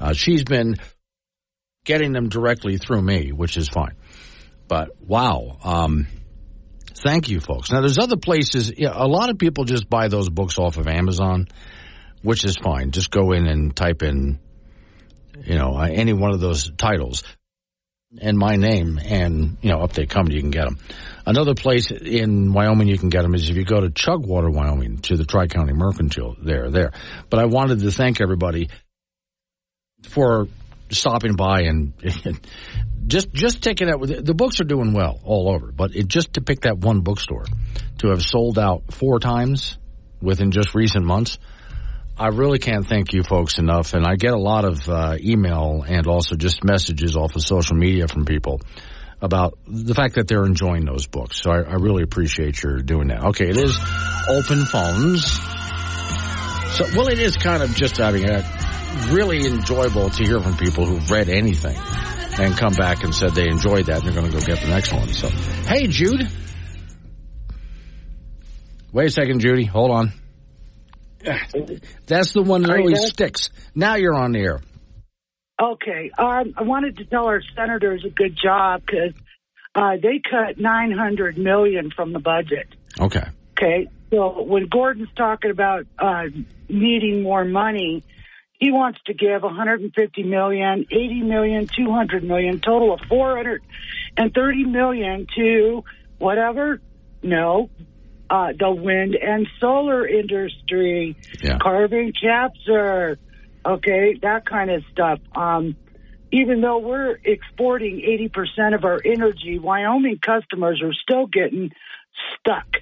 Uh, 0.00 0.12
she's 0.12 0.42
been 0.42 0.74
getting 1.84 2.12
them 2.12 2.28
directly 2.28 2.78
through 2.78 3.02
me, 3.02 3.32
which 3.32 3.56
is 3.56 3.68
fine. 3.68 3.94
But 4.68 4.90
wow, 5.00 5.58
um, 5.64 6.06
Thank 7.02 7.28
you, 7.28 7.40
folks. 7.40 7.70
Now, 7.70 7.80
there's 7.80 7.98
other 7.98 8.16
places. 8.16 8.72
Yeah, 8.76 8.92
a 8.94 9.06
lot 9.06 9.30
of 9.30 9.38
people 9.38 9.64
just 9.64 9.88
buy 9.88 10.08
those 10.08 10.28
books 10.28 10.58
off 10.58 10.76
of 10.76 10.86
Amazon, 10.86 11.48
which 12.22 12.44
is 12.44 12.56
fine. 12.56 12.92
Just 12.92 13.10
go 13.10 13.32
in 13.32 13.46
and 13.46 13.74
type 13.74 14.02
in, 14.02 14.38
you 15.44 15.56
know, 15.56 15.74
uh, 15.76 15.88
any 15.90 16.12
one 16.12 16.32
of 16.32 16.40
those 16.40 16.70
titles 16.76 17.24
and 18.20 18.36
my 18.36 18.56
name, 18.56 19.00
and 19.02 19.56
you 19.62 19.70
know, 19.70 19.80
up 19.80 19.94
they 19.94 20.06
come. 20.06 20.28
You 20.28 20.40
can 20.40 20.50
get 20.50 20.64
them. 20.64 20.78
Another 21.24 21.54
place 21.54 21.90
in 21.90 22.52
Wyoming 22.52 22.88
you 22.88 22.98
can 22.98 23.08
get 23.08 23.22
them 23.22 23.34
is 23.34 23.48
if 23.48 23.56
you 23.56 23.64
go 23.64 23.80
to 23.80 23.90
Chugwater, 23.90 24.50
Wyoming, 24.50 24.98
to 24.98 25.16
the 25.16 25.24
Tri 25.24 25.46
County 25.46 25.72
Mercantile. 25.72 26.36
There, 26.38 26.70
there. 26.70 26.92
But 27.30 27.40
I 27.40 27.46
wanted 27.46 27.80
to 27.80 27.90
thank 27.90 28.20
everybody 28.20 28.68
for 30.02 30.46
stopping 30.92 31.34
by 31.34 31.62
and, 31.62 31.92
just 33.06 33.32
just 33.32 33.62
taking 33.62 33.88
out. 33.88 34.00
The 34.00 34.34
books 34.34 34.60
are 34.60 34.64
doing 34.64 34.92
well 34.92 35.18
all 35.24 35.52
over, 35.52 35.72
but 35.72 35.94
it 35.94 36.06
just 36.06 36.34
to 36.34 36.40
pick 36.40 36.60
that 36.62 36.78
one 36.78 37.00
bookstore 37.00 37.44
to 37.98 38.08
have 38.08 38.22
sold 38.22 38.58
out 38.58 38.92
four 38.92 39.18
times 39.18 39.76
within 40.20 40.50
just 40.50 40.74
recent 40.74 41.04
months. 41.04 41.38
I 42.16 42.28
really 42.28 42.58
can't 42.58 42.86
thank 42.86 43.12
you 43.12 43.22
folks 43.22 43.58
enough, 43.58 43.94
and 43.94 44.06
I 44.06 44.16
get 44.16 44.32
a 44.32 44.38
lot 44.38 44.64
of 44.64 44.88
uh, 44.88 45.16
email 45.18 45.84
and 45.86 46.06
also 46.06 46.36
just 46.36 46.62
messages 46.62 47.16
off 47.16 47.34
of 47.34 47.42
social 47.42 47.76
media 47.76 48.06
from 48.06 48.24
people 48.24 48.60
about 49.20 49.58
the 49.66 49.94
fact 49.94 50.16
that 50.16 50.28
they're 50.28 50.44
enjoying 50.44 50.84
those 50.84 51.06
books. 51.06 51.40
So 51.42 51.50
I, 51.50 51.62
I 51.62 51.74
really 51.74 52.02
appreciate 52.02 52.62
your 52.62 52.78
doing 52.78 53.08
that. 53.08 53.24
Okay, 53.28 53.48
it 53.48 53.56
is 53.56 53.76
open 54.28 54.64
phones. 54.64 55.24
So, 56.76 56.86
well, 56.96 57.08
it 57.08 57.18
is 57.18 57.36
kind 57.36 57.62
of 57.62 57.74
just 57.74 57.98
having 57.98 58.28
a 58.28 58.42
really 59.12 59.46
enjoyable 59.46 60.10
to 60.10 60.24
hear 60.24 60.40
from 60.40 60.56
people 60.56 60.84
who've 60.84 61.10
read 61.10 61.28
anything 61.28 61.76
and 62.38 62.56
come 62.56 62.72
back 62.74 63.04
and 63.04 63.14
said 63.14 63.32
they 63.32 63.48
enjoyed 63.48 63.86
that 63.86 63.98
and 63.98 64.06
they're 64.06 64.14
going 64.14 64.30
to 64.30 64.38
go 64.38 64.44
get 64.44 64.60
the 64.60 64.68
next 64.68 64.92
one. 64.92 65.08
So, 65.08 65.28
hey, 65.28 65.86
Jude. 65.86 66.28
Wait 68.92 69.06
a 69.06 69.10
second, 69.10 69.40
Judy. 69.40 69.64
Hold 69.64 69.90
on. 69.90 70.12
That's 72.06 72.32
the 72.32 72.42
one 72.42 72.62
that 72.62 72.78
always 72.78 73.06
sticks. 73.06 73.50
Now 73.74 73.96
you're 73.96 74.14
on 74.14 74.32
the 74.32 74.40
air. 74.40 74.60
Okay. 75.60 76.10
Um, 76.18 76.54
I 76.56 76.62
wanted 76.62 76.98
to 76.98 77.04
tell 77.04 77.26
our 77.26 77.40
senators 77.54 78.04
a 78.04 78.10
good 78.10 78.36
job 78.42 78.82
because 78.84 79.14
uh, 79.74 79.96
they 80.02 80.20
cut 80.28 80.58
900 80.58 81.38
million 81.38 81.90
from 81.94 82.12
the 82.12 82.18
budget. 82.18 82.66
Okay. 83.00 83.24
Okay. 83.56 83.88
So 84.10 84.42
when 84.42 84.66
Gordon's 84.66 85.08
talking 85.16 85.50
about 85.50 85.86
uh, 85.98 86.24
needing 86.68 87.22
more 87.22 87.44
money, 87.44 88.02
he 88.62 88.70
wants 88.70 89.00
to 89.06 89.12
give 89.12 89.42
150 89.42 90.22
million, 90.22 90.86
80 90.88 91.22
million, 91.22 91.66
200 91.66 92.22
million, 92.22 92.60
total 92.60 92.94
of 92.94 93.00
430 93.08 94.64
million 94.66 95.26
to 95.34 95.82
whatever. 96.18 96.80
No, 97.24 97.70
uh, 98.30 98.52
the 98.56 98.70
wind 98.70 99.16
and 99.16 99.48
solar 99.58 100.06
industry, 100.06 101.16
yeah. 101.42 101.58
carbon 101.58 102.12
capture, 102.12 103.18
okay, 103.66 104.16
that 104.22 104.46
kind 104.46 104.70
of 104.70 104.84
stuff. 104.92 105.18
Um, 105.34 105.74
even 106.30 106.60
though 106.60 106.78
we're 106.78 107.18
exporting 107.24 107.96
80% 108.32 108.76
of 108.76 108.84
our 108.84 109.00
energy, 109.04 109.58
Wyoming 109.58 110.18
customers 110.18 110.80
are 110.84 110.92
still 110.92 111.26
getting 111.26 111.72
stuck 112.38 112.76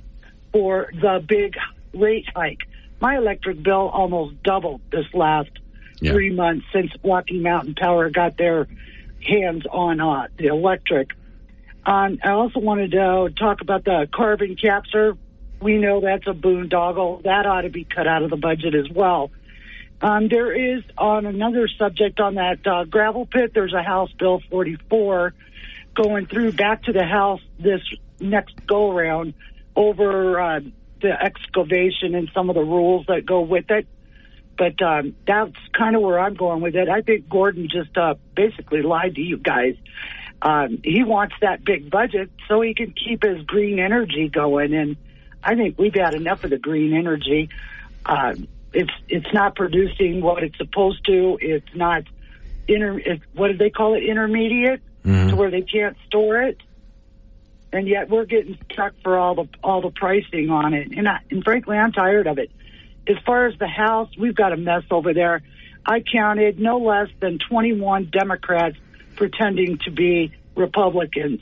for 0.52 0.90
the 0.93 1.24
big 1.27 1.55
rate 1.94 2.27
hike. 2.36 2.69
My 3.01 3.16
electric 3.16 3.62
bill 3.62 3.89
almost 3.89 4.43
doubled 4.43 4.82
this 4.93 5.07
last 5.15 5.48
yeah. 6.01 6.12
three 6.12 6.31
months 6.31 6.66
since 6.72 6.90
Rocky 7.05 7.39
Mountain 7.39 7.74
Power 7.74 8.10
got 8.10 8.36
their 8.36 8.66
hands 9.22 9.64
on 9.70 10.01
uh, 10.01 10.28
the 10.36 10.47
electric. 10.47 11.10
Um, 11.85 12.18
I 12.22 12.31
also 12.31 12.60
wanted 12.60 12.93
to 12.93 13.32
talk 13.36 13.60
about 13.60 13.85
the 13.85 14.09
carbon 14.12 14.56
capture. 14.56 15.16
We 15.60 15.78
know 15.78 16.01
that's 16.01 16.27
a 16.27 16.32
boondoggle. 16.32 17.22
That 17.24 17.47
ought 17.47 17.62
to 17.62 17.70
be 17.70 17.85
cut 17.85 18.06
out 18.06 18.22
of 18.22 18.31
the 18.31 18.36
budget 18.36 18.74
as 18.74 18.89
well. 18.89 19.31
Um, 20.02 20.28
there 20.28 20.52
is 20.52 20.82
on 20.97 21.27
another 21.27 21.68
subject 21.68 22.20
on 22.20 22.36
that 22.36 22.66
uh, 22.66 22.85
gravel 22.85 23.27
pit. 23.27 23.52
There's 23.52 23.74
a 23.74 23.82
House 23.82 24.10
Bill 24.12 24.40
44 24.51 25.35
going 25.94 26.27
through 26.27 26.52
back 26.52 26.85
to 26.85 26.93
the 26.93 27.05
House 27.05 27.40
this 27.59 27.82
next 28.18 28.55
go 28.66 28.90
around 28.90 29.35
over 29.77 30.40
uh, 30.40 30.60
the 31.02 31.22
excavation 31.22 32.14
and 32.14 32.31
some 32.32 32.48
of 32.48 32.55
the 32.55 32.62
rules 32.62 33.06
that 33.06 33.27
go 33.27 33.40
with 33.40 33.70
it. 33.70 33.86
But 34.61 34.82
um, 34.82 35.16
that's 35.27 35.57
kind 35.73 35.97
of 35.97 36.03
where 36.03 36.20
I'm 36.20 36.35
going 36.35 36.61
with 36.61 36.77
it. 36.77 36.91
I 36.91 37.01
think 37.01 37.31
Gordon 37.31 37.66
just 37.73 37.97
uh, 37.97 38.16
basically 38.37 38.82
lied 38.82 39.15
to 39.15 39.23
you 39.23 39.39
guys. 39.39 39.74
Um, 40.43 40.81
he 40.85 41.03
wants 41.03 41.35
that 41.41 41.65
big 41.65 41.91
budget 41.91 42.31
so 42.47 42.61
he 42.61 42.74
can 42.74 42.93
keep 42.93 43.23
his 43.23 43.43
green 43.47 43.78
energy 43.78 44.28
going, 44.28 44.74
and 44.74 44.99
I 45.43 45.55
think 45.55 45.78
we've 45.78 45.95
had 45.95 46.12
enough 46.12 46.45
of 46.45 46.51
the 46.51 46.59
green 46.59 46.93
energy. 46.93 47.49
Uh, 48.05 48.35
it's 48.74 48.93
it's 49.09 49.32
not 49.32 49.57
producing 49.57 50.20
what 50.20 50.43
it's 50.43 50.59
supposed 50.59 51.07
to. 51.07 51.39
It's 51.41 51.74
not 51.74 52.03
inter. 52.69 52.99
It, 52.99 53.23
what 53.32 53.49
do 53.49 53.57
they 53.57 53.70
call 53.70 53.95
it? 53.95 54.05
Intermediate 54.05 54.82
Mm-hmm. 55.05 55.31
to 55.31 55.37
where 55.37 55.51
they 55.51 55.62
can't 55.62 55.97
store 56.09 56.43
it, 56.43 56.59
and 57.73 57.89
yet 57.89 58.11
we're 58.11 58.27
getting 58.27 58.59
stuck 58.70 58.93
for 59.03 59.19
all 59.19 59.35
the 59.35 59.49
all 59.65 59.81
the 59.81 59.89
pricing 59.89 60.51
on 60.51 60.74
it. 60.74 60.93
And 60.95 61.09
I, 61.09 61.20
and 61.31 61.43
frankly, 61.43 61.78
I'm 61.78 61.93
tired 61.93 62.27
of 62.27 62.39
it. 62.39 62.51
As 63.09 63.16
far 63.24 63.47
as 63.47 63.59
the 63.59 63.66
House, 63.68 64.09
we've 64.18 64.35
got 64.35 64.52
a 64.52 64.56
mess 64.56 64.85
over 64.90 65.14
there. 65.14 65.43
I 65.86 66.01
counted 66.01 66.59
no 66.59 66.78
less 66.78 67.09
than 67.20 67.39
21 67.39 68.10
Democrats 68.12 68.77
pretending 69.16 69.78
to 69.85 69.90
be 69.90 70.32
Republicans, 70.55 71.40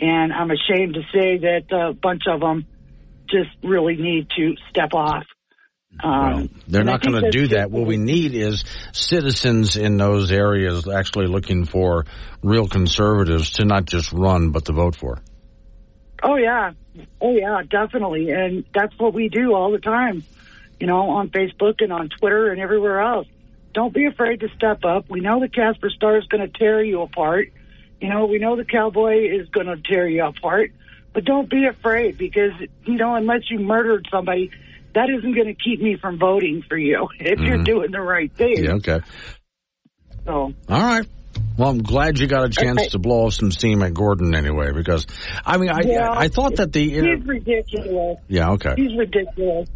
and 0.00 0.32
I'm 0.32 0.50
ashamed 0.50 0.94
to 0.94 1.02
say 1.12 1.38
that 1.38 1.64
a 1.72 1.92
bunch 1.92 2.22
of 2.28 2.40
them 2.40 2.66
just 3.28 3.50
really 3.62 3.96
need 3.96 4.28
to 4.36 4.54
step 4.70 4.94
off. 4.94 5.24
Um, 6.02 6.50
They're 6.68 6.82
and 6.82 6.90
not 6.90 7.00
going 7.00 7.22
to 7.22 7.30
do 7.30 7.48
that. 7.48 7.70
What 7.70 7.86
we 7.86 7.96
need 7.96 8.34
is 8.34 8.64
citizens 8.92 9.76
in 9.76 9.96
those 9.96 10.30
areas 10.30 10.86
actually 10.86 11.26
looking 11.26 11.64
for 11.64 12.04
real 12.42 12.68
conservatives 12.68 13.52
to 13.52 13.64
not 13.64 13.86
just 13.86 14.12
run, 14.12 14.50
but 14.50 14.66
to 14.66 14.72
vote 14.72 14.96
for. 14.96 15.18
Oh 16.22 16.36
yeah, 16.36 16.72
oh 17.20 17.32
yeah, 17.32 17.62
definitely, 17.68 18.30
and 18.30 18.64
that's 18.74 18.98
what 18.98 19.14
we 19.14 19.28
do 19.28 19.54
all 19.54 19.70
the 19.70 19.78
time. 19.78 20.24
You 20.80 20.86
know, 20.86 21.10
on 21.10 21.30
Facebook 21.30 21.80
and 21.82 21.92
on 21.92 22.08
Twitter 22.08 22.50
and 22.50 22.60
everywhere 22.60 23.00
else. 23.00 23.26
Don't 23.72 23.92
be 23.94 24.06
afraid 24.06 24.40
to 24.40 24.48
step 24.56 24.84
up. 24.84 25.08
We 25.10 25.20
know 25.20 25.40
the 25.40 25.48
Casper 25.48 25.90
Star 25.90 26.16
is 26.18 26.24
going 26.26 26.50
to 26.50 26.58
tear 26.58 26.82
you 26.82 27.02
apart. 27.02 27.48
You 28.00 28.08
know, 28.08 28.26
we 28.26 28.38
know 28.38 28.56
the 28.56 28.64
Cowboy 28.64 29.26
is 29.40 29.48
going 29.50 29.66
to 29.66 29.76
tear 29.76 30.06
you 30.08 30.24
apart. 30.24 30.72
But 31.12 31.24
don't 31.24 31.48
be 31.48 31.64
afraid 31.66 32.18
because, 32.18 32.52
you 32.84 32.96
know, 32.96 33.14
unless 33.14 33.50
you 33.50 33.58
murdered 33.58 34.06
somebody, 34.10 34.50
that 34.94 35.08
isn't 35.10 35.34
going 35.34 35.46
to 35.46 35.54
keep 35.54 35.80
me 35.80 35.96
from 35.96 36.18
voting 36.18 36.62
for 36.68 36.76
you 36.76 37.08
if 37.20 37.38
you're 37.40 37.58
Mhm. 37.58 37.64
doing 37.64 37.90
the 37.90 38.00
right 38.00 38.30
thing. 38.32 38.64
Yeah, 38.64 38.72
okay. 38.74 39.00
So, 40.24 40.32
All 40.32 40.52
right. 40.68 41.06
Well, 41.58 41.68
I'm 41.70 41.82
glad 41.82 42.18
you 42.18 42.26
got 42.26 42.44
a 42.44 42.48
chance 42.48 42.78
Okay. 42.80 42.88
to 42.90 42.98
blow 42.98 43.26
off 43.26 43.34
some 43.34 43.50
steam 43.50 43.82
at 43.82 43.92
Gordon 43.94 44.34
anyway, 44.34 44.72
because 44.72 45.06
I 45.44 45.58
mean, 45.58 45.70
I 45.70 45.80
Yeah. 45.82 46.10
I 46.10 46.28
thought 46.28 46.56
that 46.56 46.72
the 46.72 46.88
he's 46.88 47.02
ridiculous. 47.26 48.18
yeah 48.28 48.52
okay 48.52 48.74
He's 48.76 48.96
ridiculous. 48.96 49.68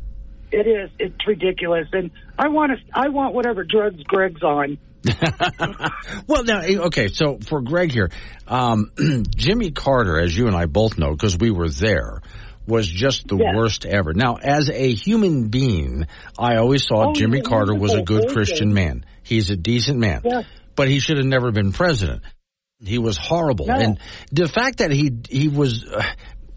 It 0.53 0.67
is. 0.67 0.91
It's 0.99 1.27
ridiculous, 1.27 1.87
and 1.93 2.11
I 2.39 2.49
want 2.49 2.73
to. 2.73 2.79
I 2.95 3.09
want 3.09 3.35
whatever 3.35 3.65
drugs 3.65 4.03
Greg's 4.05 4.43
on. 4.43 4.79
well 6.27 6.45
now 6.45 6.61
eh, 6.61 6.77
okay 6.77 7.09
so 7.09 7.39
for 7.49 7.63
Greg 7.63 7.91
here, 7.91 8.11
um, 8.47 8.91
Jimmy 9.35 9.71
Carter, 9.71 10.19
as 10.21 10.37
you 10.37 10.47
and 10.47 10.55
I 10.57 10.67
both 10.67 10.99
know 10.99 11.13
because 11.13 11.39
we 11.39 11.51
were 11.51 11.71
there, 11.71 12.21
was 12.67 12.87
just 12.89 13.27
the 13.27 13.37
worst 13.37 13.87
ever. 13.87 14.13
Now, 14.13 14.37
as 14.37 14.69
a 14.69 14.93
human 14.93 15.49
being, 15.49 16.07
I 16.39 16.57
always 16.57 16.87
thought 16.87 17.09
Oh, 17.11 17.13
Jimmy 17.15 17.41
Carter 17.41 17.75
was 17.75 17.95
a 17.95 18.03
good 18.03 18.25
person. 18.25 18.35
Christian 18.35 18.75
man. 18.75 19.05
He's 19.23 19.51
a 19.51 19.57
decent 19.57 19.99
man, 19.99 20.21
Yeah. 20.25 20.43
but 20.77 20.89
he 20.89 21.01
should 21.01 21.17
have 21.17 21.27
never 21.27 21.51
been 21.51 21.73
president. 21.73 22.23
He 22.83 22.99
was 22.99 23.17
horrible, 23.17 23.67
No. 23.67 23.75
and 23.75 23.99
the 24.33 24.49
fact 24.49 24.79
that 24.79 24.91
he 24.91 25.13
he 25.29 25.49
was. 25.49 25.85
Uh, 25.85 26.03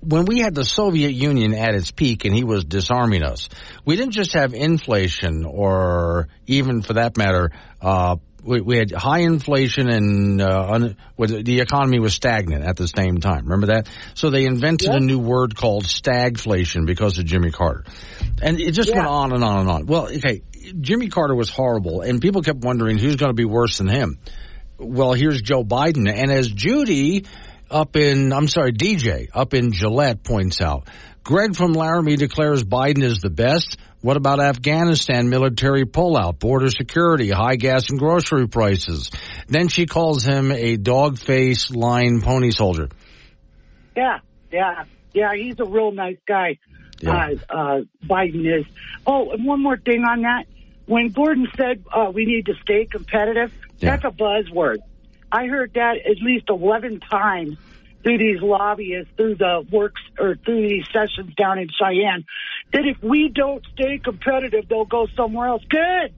when 0.05 0.25
we 0.25 0.39
had 0.39 0.53
the 0.53 0.65
Soviet 0.65 1.11
Union 1.11 1.53
at 1.53 1.75
its 1.75 1.91
peak 1.91 2.25
and 2.25 2.35
he 2.35 2.43
was 2.43 2.65
disarming 2.65 3.23
us, 3.23 3.49
we 3.85 3.95
didn't 3.95 4.13
just 4.13 4.33
have 4.33 4.53
inflation 4.53 5.45
or 5.45 6.27
even 6.47 6.81
for 6.81 6.93
that 6.93 7.17
matter, 7.17 7.51
uh, 7.81 8.17
we, 8.43 8.61
we 8.61 8.77
had 8.77 8.91
high 8.91 9.19
inflation 9.19 9.89
and 9.89 10.41
uh, 10.41 10.67
un, 10.73 10.97
the 11.17 11.61
economy 11.61 11.99
was 11.99 12.13
stagnant 12.13 12.63
at 12.65 12.75
the 12.75 12.87
same 12.87 13.19
time. 13.19 13.45
Remember 13.45 13.67
that? 13.67 13.87
So 14.15 14.29
they 14.29 14.45
invented 14.45 14.89
a 14.89 14.99
new 14.99 15.19
word 15.19 15.55
called 15.55 15.85
stagflation 15.85 16.85
because 16.85 17.17
of 17.17 17.25
Jimmy 17.25 17.51
Carter. 17.51 17.85
And 18.41 18.59
it 18.59 18.71
just 18.71 18.93
went 18.93 19.07
on 19.07 19.33
and 19.33 19.43
on 19.43 19.59
and 19.59 19.69
on. 19.69 19.85
Well, 19.85 20.07
okay, 20.07 20.41
Jimmy 20.79 21.07
Carter 21.07 21.35
was 21.35 21.49
horrible 21.49 22.01
and 22.01 22.21
people 22.21 22.41
kept 22.41 22.59
wondering 22.59 22.97
who's 22.97 23.15
going 23.15 23.29
to 23.29 23.35
be 23.35 23.45
worse 23.45 23.77
than 23.77 23.87
him. 23.87 24.19
Well, 24.77 25.13
here's 25.13 25.41
Joe 25.41 25.63
Biden. 25.63 26.11
And 26.11 26.31
as 26.31 26.49
Judy 26.49 27.25
up 27.73 27.95
in, 27.95 28.31
I'm 28.31 28.47
sorry, 28.47 28.71
DJ 28.71 29.27
up 29.33 29.53
in 29.53 29.71
Gillette 29.71 30.23
points 30.23 30.61
out, 30.61 30.87
Greg 31.23 31.55
from 31.55 31.73
Laramie 31.73 32.15
declares 32.17 32.63
Biden 32.63 33.03
is 33.03 33.19
the 33.19 33.29
best. 33.29 33.77
What 34.01 34.17
about 34.17 34.41
Afghanistan 34.41 35.29
military 35.29 35.85
pullout, 35.85 36.37
border 36.39 36.69
security, 36.69 37.29
high 37.29 37.55
gas 37.55 37.89
and 37.89 37.97
grocery 37.97 38.47
prices? 38.47 39.09
Then 39.47 39.69
she 39.69 39.85
calls 39.85 40.23
him 40.25 40.51
a 40.51 40.75
dog 40.75 41.17
face 41.17 41.71
line 41.71 42.21
pony 42.21 42.51
soldier. 42.51 42.89
Yeah, 43.95 44.19
yeah. 44.51 44.83
Yeah, 45.13 45.33
he's 45.35 45.59
a 45.59 45.65
real 45.65 45.91
nice 45.91 46.17
guy. 46.27 46.57
Yeah. 46.99 47.29
Uh, 47.49 47.55
uh, 47.55 47.81
Biden 48.05 48.59
is. 48.59 48.65
Oh, 49.05 49.31
and 49.31 49.45
one 49.45 49.61
more 49.61 49.77
thing 49.77 50.03
on 50.03 50.21
that. 50.23 50.45
When 50.85 51.09
Gordon 51.09 51.47
said 51.55 51.83
uh, 51.93 52.11
we 52.13 52.25
need 52.25 52.47
to 52.47 52.53
stay 52.61 52.85
competitive, 52.85 53.53
Yeah. 53.77 53.91
that's 53.97 54.05
a 54.05 54.09
buzzword. 54.09 54.77
I 55.33 55.47
heard 55.47 55.71
that 55.73 55.95
at 56.05 56.21
least 56.21 56.45
11 56.49 56.99
times 56.99 57.57
through 58.03 58.19
these 58.19 58.39
lobbyists, 58.39 59.11
through 59.17 59.35
the 59.35 59.65
works, 59.71 60.01
or 60.19 60.35
through 60.45 60.69
these 60.69 60.85
sessions 60.93 61.33
down 61.35 61.57
in 61.57 61.69
Cheyenne, 61.69 62.25
that 62.71 62.85
if 62.85 63.01
we 63.01 63.29
don't 63.33 63.65
stay 63.73 63.97
competitive, 63.97 64.67
they'll 64.69 64.85
go 64.85 65.07
somewhere 65.17 65.47
else. 65.47 65.63
Good. 65.67 66.13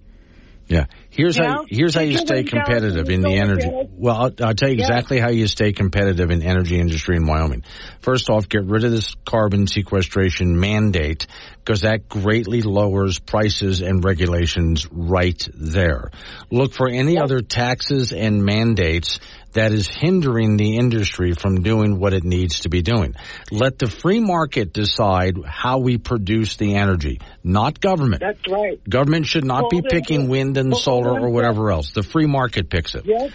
Yeah. 0.67 0.87
Here's 1.15 1.37
You 1.37 1.43
how 1.43 1.53
know? 1.55 1.65
here's 1.69 1.95
how 1.95 2.01
you 2.01 2.17
stay 2.17 2.43
competitive 2.43 3.09
in 3.09 3.21
the 3.21 3.35
energy. 3.37 3.69
Well, 3.97 4.15
I'll, 4.15 4.47
I'll 4.47 4.53
tell 4.53 4.69
you 4.69 4.75
Yeah. 4.75 4.87
exactly 4.87 5.19
how 5.19 5.29
you 5.29 5.47
stay 5.47 5.71
competitive 5.71 6.29
in 6.29 6.41
energy 6.41 6.79
industry 6.79 7.15
in 7.15 7.25
Wyoming. 7.25 7.63
First 8.01 8.29
off, 8.29 8.49
get 8.49 8.65
rid 8.65 8.83
of 8.83 8.91
this 8.91 9.15
carbon 9.25 9.67
sequestration 9.67 10.59
mandate 10.59 11.27
because 11.63 11.81
that 11.81 12.09
greatly 12.09 12.61
lowers 12.61 13.17
prices 13.17 13.81
and 13.81 14.03
regulations 14.03 14.87
right 14.91 15.41
there. 15.53 16.11
Look 16.51 16.73
for 16.73 16.89
any 16.89 17.17
other 17.17 17.41
taxes 17.41 18.11
and 18.11 18.43
mandates 18.43 19.19
that 19.55 19.71
is 19.71 19.87
hindering 19.87 20.57
the 20.57 20.77
industry 20.77 21.33
from 21.33 21.63
doing 21.63 21.99
what 21.99 22.13
it 22.13 22.23
needs 22.23 22.61
to 22.61 22.69
be 22.69 22.81
doing. 22.81 23.15
Let 23.51 23.79
the 23.79 23.87
free 23.87 24.19
market 24.19 24.71
decide 24.73 25.37
how 25.45 25.79
we 25.79 25.97
produce 25.97 26.57
the 26.57 26.75
energy, 26.75 27.19
not 27.43 27.79
government. 27.81 28.21
That's 28.21 28.47
right. 28.49 28.81
Government 28.87 29.25
should 29.25 29.45
not 29.45 29.69
be 29.69 29.77
Hold 29.77 29.85
it. 29.87 29.91
picking 29.91 30.27
wind 30.27 30.57
and 30.57 30.71
Hold 30.71 30.83
solar 30.83 31.19
or 31.19 31.29
whatever 31.29 31.71
else. 31.71 31.91
The 31.91 32.03
free 32.03 32.27
market 32.27 32.69
picks 32.69 32.95
it. 32.95 33.05
Yep. 33.05 33.31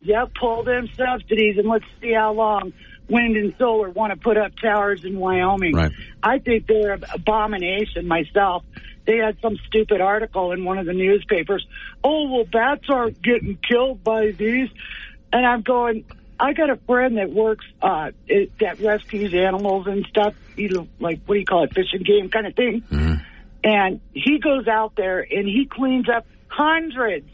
Yep, 0.00 0.30
pull 0.38 0.62
them 0.62 0.88
subsidies 0.96 1.56
and 1.58 1.68
let's 1.68 1.84
see 2.00 2.12
how 2.12 2.32
long 2.32 2.72
wind 3.08 3.36
and 3.36 3.54
solar 3.58 3.90
want 3.90 4.12
to 4.12 4.18
put 4.18 4.36
up 4.36 4.52
towers 4.60 5.04
in 5.04 5.18
Wyoming. 5.18 5.74
Right. 5.74 5.92
I 6.22 6.38
think 6.38 6.66
they're 6.66 6.92
an 6.94 7.04
abomination 7.12 8.06
myself. 8.06 8.64
They 9.06 9.16
had 9.16 9.38
some 9.40 9.56
stupid 9.66 10.00
article 10.00 10.52
in 10.52 10.64
one 10.64 10.78
of 10.78 10.86
the 10.86 10.92
newspapers. 10.92 11.66
Oh, 12.04 12.30
well, 12.30 12.44
bats 12.44 12.84
aren't 12.90 13.22
getting 13.22 13.56
killed 13.56 14.04
by 14.04 14.32
these. 14.32 14.68
And 15.32 15.46
I'm 15.46 15.62
going, 15.62 16.04
I 16.40 16.52
got 16.52 16.70
a 16.70 16.76
friend 16.86 17.16
that 17.18 17.30
works, 17.30 17.66
uh, 17.82 18.10
it, 18.26 18.52
that 18.60 18.80
rescues 18.80 19.34
animals 19.34 19.86
and 19.86 20.06
stuff, 20.08 20.34
either 20.56 20.86
like, 21.00 21.20
what 21.26 21.34
do 21.34 21.40
you 21.40 21.46
call 21.46 21.64
it, 21.64 21.74
fish 21.74 21.88
and 21.92 22.04
game 22.04 22.30
kind 22.30 22.46
of 22.46 22.54
thing. 22.54 22.82
And 23.64 24.00
he 24.12 24.38
goes 24.38 24.68
out 24.68 24.94
there 24.96 25.20
and 25.20 25.46
he 25.46 25.66
cleans 25.70 26.06
up 26.08 26.26
hundreds 26.46 27.28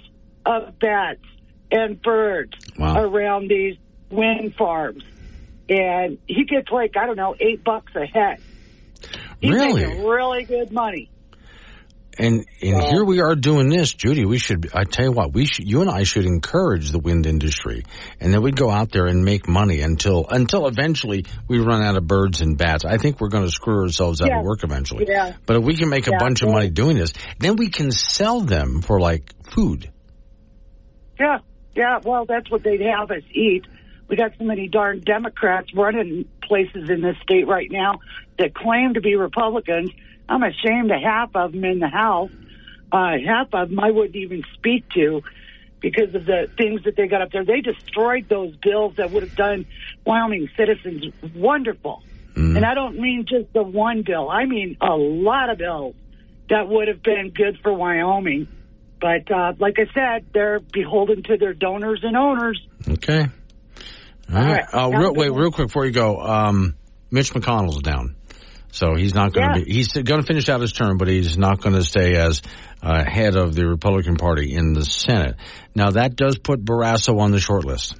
of 0.46 0.78
bats 0.78 1.20
and 1.70 2.00
birds 2.00 2.52
around 2.96 3.48
these 3.48 3.76
wind 4.10 4.54
farms. 4.56 5.04
And 5.68 6.18
he 6.26 6.44
gets 6.44 6.70
like, 6.70 6.96
I 6.96 7.06
don't 7.06 7.16
know, 7.16 7.34
eight 7.38 7.62
bucks 7.62 7.92
a 7.94 8.06
head. 8.06 8.38
He's 9.40 9.52
Really? 9.52 9.84
making 9.86 10.04
really 10.04 10.44
good 10.44 10.72
money. 10.72 11.10
And 12.18 12.46
and 12.62 12.82
here 12.82 13.04
we 13.04 13.20
are 13.20 13.34
doing 13.34 13.68
this, 13.68 13.92
Judy. 13.92 14.24
We 14.24 14.38
should. 14.38 14.70
I 14.74 14.84
tell 14.84 15.06
you 15.06 15.12
what, 15.12 15.32
we 15.32 15.46
should. 15.46 15.68
You 15.68 15.80
and 15.80 15.90
I 15.90 16.04
should 16.04 16.24
encourage 16.26 16.90
the 16.90 16.98
wind 16.98 17.26
industry, 17.26 17.84
and 18.20 18.32
then 18.32 18.42
we'd 18.42 18.56
go 18.56 18.70
out 18.70 18.92
there 18.92 19.06
and 19.06 19.24
make 19.24 19.48
money 19.48 19.80
until 19.80 20.26
until 20.28 20.66
eventually 20.66 21.24
we 21.48 21.58
run 21.58 21.82
out 21.82 21.96
of 21.96 22.06
birds 22.06 22.40
and 22.40 22.56
bats. 22.56 22.84
I 22.84 22.98
think 22.98 23.20
we're 23.20 23.28
going 23.28 23.44
to 23.44 23.50
screw 23.50 23.82
ourselves 23.82 24.20
out 24.20 24.28
Yeah. 24.28 24.38
of 24.40 24.44
work 24.44 24.62
eventually. 24.64 25.06
Yeah. 25.08 25.34
But 25.46 25.56
if 25.56 25.64
we 25.64 25.76
can 25.76 25.88
make 25.88 26.06
a 26.06 26.12
Yeah, 26.12 26.18
bunch 26.18 26.42
of 26.42 26.50
money 26.50 26.70
doing 26.70 26.96
this, 26.96 27.12
then 27.40 27.56
we 27.56 27.68
can 27.70 27.90
sell 27.90 28.40
them 28.40 28.80
for 28.82 29.00
like 29.00 29.32
food. 29.50 29.90
Yeah, 31.18 31.38
yeah. 31.74 31.98
Well, 32.04 32.26
that's 32.26 32.50
what 32.50 32.62
they'd 32.62 32.80
have 32.80 33.10
us 33.10 33.22
eat. 33.32 33.64
We 34.08 34.16
got 34.16 34.32
so 34.38 34.44
many 34.44 34.68
darn 34.68 35.00
Democrats 35.00 35.68
running 35.74 36.26
places 36.42 36.90
in 36.90 37.00
this 37.00 37.16
state 37.22 37.46
right 37.46 37.70
now 37.70 38.00
that 38.38 38.54
claim 38.54 38.94
to 38.94 39.00
be 39.00 39.16
Republicans. 39.16 39.90
I'm 40.28 40.42
ashamed 40.42 40.90
of 40.90 41.00
half 41.02 41.34
of 41.34 41.52
them 41.52 41.64
in 41.64 41.78
the 41.78 41.88
House. 41.88 42.30
Uh, 42.90 43.18
half 43.24 43.48
of 43.52 43.70
them 43.70 43.80
I 43.80 43.90
wouldn't 43.90 44.16
even 44.16 44.42
speak 44.54 44.88
to 44.90 45.22
because 45.80 46.14
of 46.14 46.24
the 46.24 46.48
things 46.56 46.84
that 46.84 46.96
they 46.96 47.06
got 47.08 47.20
up 47.22 47.30
there. 47.32 47.44
They 47.44 47.60
destroyed 47.60 48.28
those 48.28 48.56
bills 48.56 48.94
that 48.96 49.10
would 49.10 49.22
have 49.22 49.36
done 49.36 49.66
Wyoming 50.06 50.48
citizens 50.56 51.04
wonderful. 51.34 52.02
And 52.36 52.64
I 52.64 52.74
don't 52.74 52.98
mean 52.98 53.26
just 53.28 53.52
the 53.52 53.62
one 53.62 54.02
bill. 54.02 54.28
I 54.28 54.44
mean 54.46 54.76
a 54.80 54.96
lot 54.96 55.50
of 55.50 55.58
bills 55.58 55.94
that 56.50 56.68
would 56.68 56.88
have 56.88 57.02
been 57.02 57.30
good 57.30 57.58
for 57.62 57.72
Wyoming. 57.72 58.48
But 59.00 59.30
uh, 59.30 59.52
like 59.58 59.76
I 59.78 59.86
said, 59.92 60.26
they're 60.32 60.60
beholden 60.60 61.22
to 61.24 61.36
their 61.36 61.52
donors 61.52 62.00
and 62.02 62.16
owners. 62.16 62.60
Okay. 62.88 63.20
All 63.20 64.36
All 64.36 64.42
right. 64.42 64.64
right. 64.72 64.74
Uh, 64.74 64.90
real, 64.98 65.14
wait, 65.14 65.30
real 65.32 65.50
quick 65.50 65.68
before 65.68 65.84
you 65.84 65.92
go. 65.92 66.18
Um, 66.20 66.74
Mitch 67.10 67.32
McConnell's 67.34 67.82
down, 67.82 68.16
so 68.74 68.96
he's 68.96 69.14
not 69.14 69.32
going 69.32 69.52
to 69.52 69.58
Yeah. 69.60 69.64
be. 69.64 69.72
He's 69.72 69.92
going 69.92 70.20
to 70.20 70.26
finish 70.26 70.48
out 70.48 70.60
his 70.60 70.72
term, 70.72 70.98
but 70.98 71.06
he's 71.06 71.38
not 71.38 71.60
going 71.60 71.76
to 71.76 71.84
stay 71.84 72.16
as 72.16 72.42
uh, 72.82 73.04
head 73.08 73.36
of 73.36 73.54
the 73.54 73.66
Republican 73.68 74.16
Party 74.16 74.52
in 74.52 74.72
the 74.72 74.84
Senate. 74.84 75.36
Now 75.76 75.90
that 75.92 76.16
does 76.16 76.38
put 76.38 76.64
Barrasso 76.64 77.20
on 77.20 77.30
the 77.30 77.38
short 77.38 77.64
list. 77.64 77.94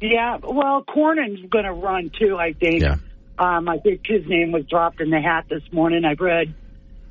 Yeah, 0.00 0.38
well, 0.42 0.82
Cornyn's 0.82 1.48
going 1.48 1.64
to 1.64 1.72
run 1.72 2.10
too. 2.18 2.36
I 2.36 2.54
think. 2.54 2.82
Yeah. 2.82 2.96
Um, 3.38 3.68
I 3.68 3.78
think 3.78 4.00
his 4.04 4.26
name 4.26 4.50
was 4.50 4.64
dropped 4.66 5.00
in 5.00 5.10
the 5.10 5.20
hat 5.20 5.44
this 5.48 5.62
morning. 5.72 6.04
I've 6.04 6.20
read. 6.20 6.54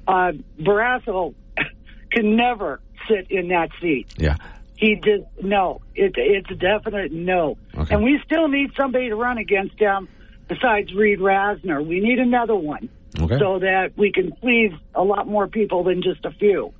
Uh, 0.05 0.33
Barrasso 0.59 1.33
can 2.11 2.35
never 2.35 2.81
sit 3.07 3.31
in 3.31 3.47
that 3.47 3.69
seat. 3.81 4.13
Yeah. 4.17 4.35
He 4.75 4.95
just 4.95 5.23
no. 5.41 5.79
It, 5.95 6.13
it's 6.17 6.51
a 6.51 6.55
definite 6.55 7.13
no. 7.13 7.57
Okay. 7.77 7.95
And 7.95 8.03
we 8.03 8.19
still 8.25 8.49
need 8.49 8.71
somebody 8.77 9.07
to 9.07 9.15
run 9.15 9.37
against 9.37 9.79
him 9.79 10.09
besides 10.51 10.93
Reid 10.93 11.19
Rasner. 11.19 11.85
We 11.85 11.99
need 12.01 12.19
another 12.19 12.55
one 12.55 12.89
Okay. 13.19 13.37
so 13.39 13.59
that 13.59 13.91
we 13.97 14.11
can 14.11 14.31
please 14.33 14.71
a 14.93 15.03
lot 15.03 15.27
more 15.27 15.47
people 15.47 15.83
than 15.83 16.01
just 16.01 16.25
a 16.25 16.31
few. 16.31 16.73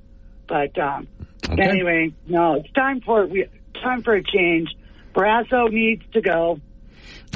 But 0.46 0.78
um, 0.78 1.08
Okay. 1.48 1.62
anyway, 1.62 2.12
no, 2.26 2.54
it's 2.54 2.72
time 2.72 3.00
for 3.00 3.26
we 3.26 3.46
time 3.82 4.02
for 4.02 4.14
a 4.14 4.22
change. 4.22 4.68
Brasso 5.14 5.70
needs 5.70 6.02
to 6.12 6.20
go. 6.20 6.60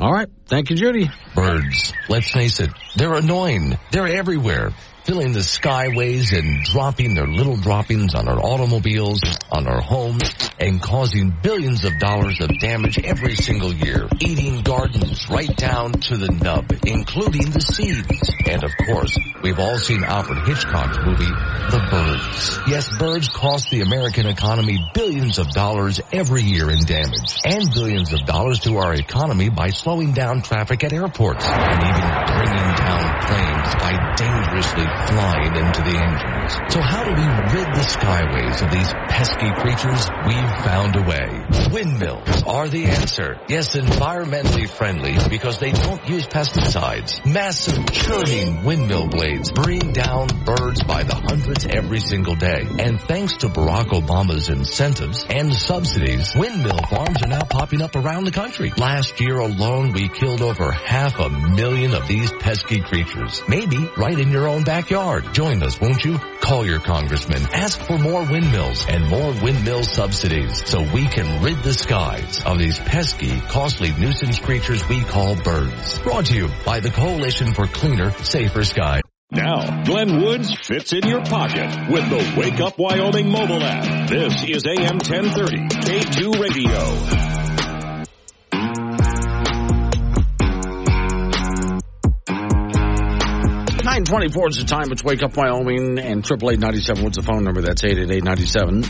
All 0.01 0.13
right. 0.13 0.29
Thank 0.47 0.71
you, 0.71 0.77
Judy. 0.77 1.11
Birds. 1.35 1.93
Let's 2.09 2.31
face 2.31 2.61
it, 2.61 2.71
they're 2.97 3.15
annoying. 3.15 3.79
They're 3.91 4.07
everywhere, 4.07 4.73
filling 5.07 5.33
the 5.33 5.39
skyways 5.39 6.37
and 6.37 6.65
dropping 6.65 7.15
their 7.15 7.28
little 7.28 7.57
droppings 7.57 8.12
on 8.12 8.27
our 8.27 8.41
automobiles, 8.41 9.20
on 9.53 9.69
our 9.69 9.81
homes, 9.81 10.35
and 10.59 10.83
causing 10.83 11.31
billions 11.31 11.85
of 11.85 11.97
dollars 12.01 12.41
of 12.41 12.51
damage 12.59 12.99
every 12.99 13.37
single 13.37 13.73
year, 13.73 14.09
eating 14.19 14.62
gardens 14.62 15.28
right 15.31 15.57
down 15.57 15.93
to 15.93 16.16
the 16.16 16.33
nub, 16.33 16.73
including 16.85 17.49
the 17.51 17.61
seeds. 17.61 18.31
And 18.47 18.65
of 18.65 18.73
course, 18.85 19.16
we've 19.45 19.61
all 19.61 19.78
seen 19.78 20.03
Alfred 20.03 20.39
Hitchcock's 20.49 20.99
movie, 20.99 21.24
The 21.24 21.87
Birds. 21.89 22.59
Yes, 22.66 22.99
birds 22.99 23.28
cost 23.28 23.70
the 23.70 23.83
American 23.83 24.27
economy 24.27 24.91
billions 24.93 25.39
of 25.39 25.49
dollars 25.51 26.01
every 26.12 26.43
year 26.43 26.69
in 26.69 26.85
damage, 26.85 27.39
and 27.45 27.70
billions 27.73 28.12
of 28.12 28.27
dollars 28.27 28.59
to 28.61 28.77
our 28.78 28.93
economy 28.95 29.51
by 29.51 29.69
slowing 29.69 30.15
down 30.15 30.43
traffic 30.43 30.83
at 30.83 30.93
airports, 30.93 31.45
and 31.47 31.81
even 31.81 32.11
bringing 32.35 32.74
down 32.74 33.23
planes 33.23 33.74
by 33.77 34.15
dangerously 34.16 34.95
flying 35.09 35.55
into 35.55 35.82
the 35.82 35.97
engines. 35.97 36.73
So 36.73 36.81
how 36.81 37.05
do 37.05 37.10
we 37.10 37.27
rid 37.27 37.68
the 37.74 37.86
skyways 37.86 38.62
of 38.62 38.70
these 38.70 38.93
pesky 39.09 39.51
creatures? 39.60 40.09
We've 40.27 40.64
found 40.64 40.97
a 40.97 41.02
way. 41.02 41.44
Windmills 41.73 42.43
are 42.44 42.68
the 42.68 42.86
answer. 42.86 43.39
Yes, 43.48 43.77
environmentally 43.77 44.68
friendly 44.68 45.16
because 45.28 45.59
they 45.59 45.73
don't 45.73 46.09
use 46.09 46.27
pesticides. 46.27 47.24
Massive 47.27 47.90
churning 47.93 48.64
windmill 48.64 49.09
blades 49.09 49.52
bring 49.52 49.93
down 49.93 50.28
birds 50.44 50.82
by 50.82 51.02
the 51.02 51.14
hundreds 51.14 51.66
every 51.66 52.01
single 52.01 52.35
day. 52.35 52.66
And 52.78 53.01
thanks 53.01 53.36
to 53.39 53.48
Barack 53.48 53.86
Obama's 53.86 54.48
incentives 54.48 55.24
and 55.28 55.52
subsidies, 55.52 56.35
windmill 56.35 56.78
farms 56.90 57.23
are 57.23 57.28
now 57.28 57.44
popping 57.44 57.82
up 57.82 57.97
around 57.97 58.24
the 58.24 58.32
country. 58.32 58.73
Last 58.77 59.20
year 59.20 59.39
alone, 59.39 59.93
we 59.93 60.09
killed 60.09 60.43
over 60.43 60.70
half 60.73 61.18
a 61.18 61.28
million 61.28 61.94
of 61.94 62.06
these 62.09 62.32
pesky 62.40 62.81
creatures. 62.81 63.43
Maybe 63.48 63.78
right 63.97 64.18
in 64.18 64.31
your 64.31 64.48
own 64.48 64.64
backyard. 64.87 65.35
Join 65.35 65.63
us, 65.63 65.81
won't 65.81 66.05
you? 66.05 66.19
Call 66.41 66.65
your 66.65 66.79
congressman. 66.79 67.43
Ask 67.53 67.81
for 67.81 67.99
more 67.99 68.25
windmills 68.25 68.87
and 68.89 69.09
more 69.09 69.33
windmill 69.43 69.83
subsidies 69.83 70.65
so 70.65 70.81
we 70.81 71.07
can 71.07 71.43
rid 71.43 71.61
the 71.63 71.75
skies 71.75 72.43
of 72.45 72.59
these 72.59 72.79
pesky, 72.79 73.41
costly 73.41 73.91
nuisance 73.99 74.39
creatures 74.39 74.89
we 74.89 75.03
call 75.03 75.35
birds. 75.43 75.99
Brought 76.01 76.27
to 76.27 76.37
you 76.37 76.49
by 76.65 76.79
the 76.81 76.91
Coalition 76.91 77.53
for 77.53 77.67
Cleaner, 77.67 78.13
Safer 78.23 78.65
Skies. 78.65 79.03
Now, 79.33 79.83
Glenn 79.83 80.23
Woods 80.23 80.55
fits 80.55 80.93
in 80.93 81.03
your 81.09 81.21
pocket 81.25 81.91
with 81.91 82.09
the 82.09 82.41
Wake 82.41 82.61
Up 82.61 82.79
Wyoming 82.79 83.29
mobile 83.29 83.61
app. 83.61 84.09
This 84.09 84.45
is 84.45 84.63
AM 84.65 84.99
1030, 84.99 85.67
K2 85.67 86.41
Radio. 86.41 87.36
924 93.97 94.48
is 94.51 94.56
the 94.59 94.64
time. 94.64 94.93
It's 94.93 95.02
Wake 95.02 95.23
Up 95.23 95.35
Wyoming 95.39 95.98
and 95.98 96.23
triple 96.23 96.51
eight 96.51 96.59
ninety 96.59 96.82
seven. 96.82 97.02
What's 97.02 97.16
the 97.16 97.23
phone 97.23 97.44
number? 97.44 97.62
That's 97.62 97.82
eight 97.82 97.97
eight 97.97 98.10
eight 98.10 98.24
ninety 98.24 98.44
seven. 98.44 98.82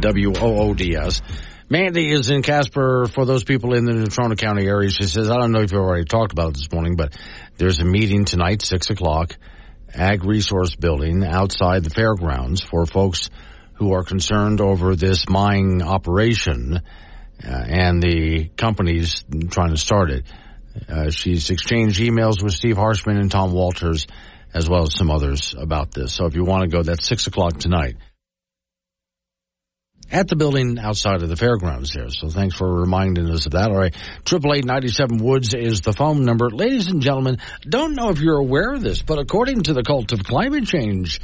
W 0.00 0.32
O 0.34 0.60
O 0.60 0.72
D 0.72 0.96
S. 0.96 1.20
Mandy 1.68 2.10
is 2.10 2.30
in 2.30 2.40
Casper 2.40 3.06
for 3.06 3.26
those 3.26 3.44
people 3.44 3.74
in 3.74 3.84
the 3.84 3.92
Natrona 3.92 4.38
County 4.38 4.66
area. 4.66 4.88
She 4.88 5.02
says, 5.02 5.28
I 5.28 5.36
don't 5.36 5.52
know 5.52 5.60
if 5.60 5.72
you've 5.72 5.82
already 5.82 6.06
talked 6.06 6.32
about 6.32 6.48
it 6.48 6.54
this 6.54 6.72
morning, 6.72 6.96
but 6.96 7.14
there's 7.58 7.80
a 7.80 7.84
meeting 7.84 8.24
tonight, 8.24 8.62
6 8.62 8.88
o'clock, 8.88 9.36
Ag 9.92 10.24
Resource 10.24 10.74
Building 10.74 11.22
outside 11.22 11.84
the 11.84 11.90
fairgrounds 11.90 12.62
for 12.62 12.86
folks 12.86 13.28
who 13.74 13.92
are 13.92 14.04
concerned 14.04 14.62
over 14.62 14.96
this 14.96 15.28
mining 15.28 15.82
operation 15.82 16.80
uh, 17.44 17.46
and 17.46 18.02
the 18.02 18.48
companies 18.56 19.22
trying 19.50 19.72
to 19.72 19.76
start 19.76 20.10
it. 20.10 20.24
Uh, 20.88 21.10
she's 21.10 21.50
exchanged 21.50 22.00
emails 22.00 22.42
with 22.42 22.52
Steve 22.52 22.76
Harshman 22.76 23.18
and 23.18 23.30
Tom 23.30 23.52
Walters, 23.52 24.06
as 24.54 24.68
well 24.68 24.82
as 24.82 24.94
some 24.94 25.10
others 25.10 25.54
about 25.58 25.92
this. 25.92 26.14
So 26.14 26.26
if 26.26 26.34
you 26.34 26.44
want 26.44 26.62
to 26.62 26.68
go, 26.68 26.82
that's 26.82 27.06
6 27.06 27.26
o'clock 27.26 27.58
tonight 27.58 27.96
at 30.10 30.28
the 30.28 30.36
building 30.36 30.78
outside 30.78 31.22
of 31.22 31.28
the 31.28 31.36
fairgrounds 31.36 31.92
there. 31.92 32.08
So 32.08 32.28
thanks 32.28 32.56
for 32.56 32.80
reminding 32.80 33.30
us 33.30 33.46
of 33.46 33.52
that. 33.52 33.70
All 33.70 33.76
right. 33.76 33.94
Triple 34.24 34.54
eight 34.54 34.64
ninety 34.64 34.88
seven 34.88 35.18
Woods 35.18 35.54
is 35.54 35.80
the 35.82 35.92
phone 35.92 36.24
number. 36.24 36.50
Ladies 36.50 36.88
and 36.88 37.00
gentlemen, 37.00 37.38
don't 37.68 37.94
know 37.94 38.10
if 38.10 38.20
you're 38.20 38.38
aware 38.38 38.72
of 38.72 38.82
this, 38.82 39.02
but 39.02 39.18
according 39.18 39.64
to 39.64 39.72
the 39.72 39.82
cult 39.82 40.12
of 40.12 40.24
climate 40.24 40.66
change, 40.66 41.20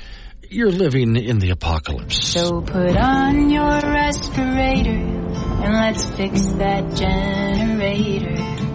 you're 0.48 0.70
living 0.70 1.16
in 1.16 1.38
the 1.38 1.50
apocalypse. 1.50 2.24
So 2.24 2.60
put 2.60 2.96
on 2.96 3.50
your 3.50 3.80
respirator 3.80 4.90
and 4.90 5.72
let's 5.74 6.04
fix 6.04 6.46
that 6.52 6.94
generator. 6.94 8.65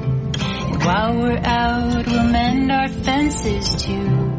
While 0.86 1.20
we're 1.20 1.42
out, 1.44 2.06
we'll 2.06 2.24
mend 2.24 2.72
our 2.72 2.90
fences 2.90 3.84
too. 3.84 4.30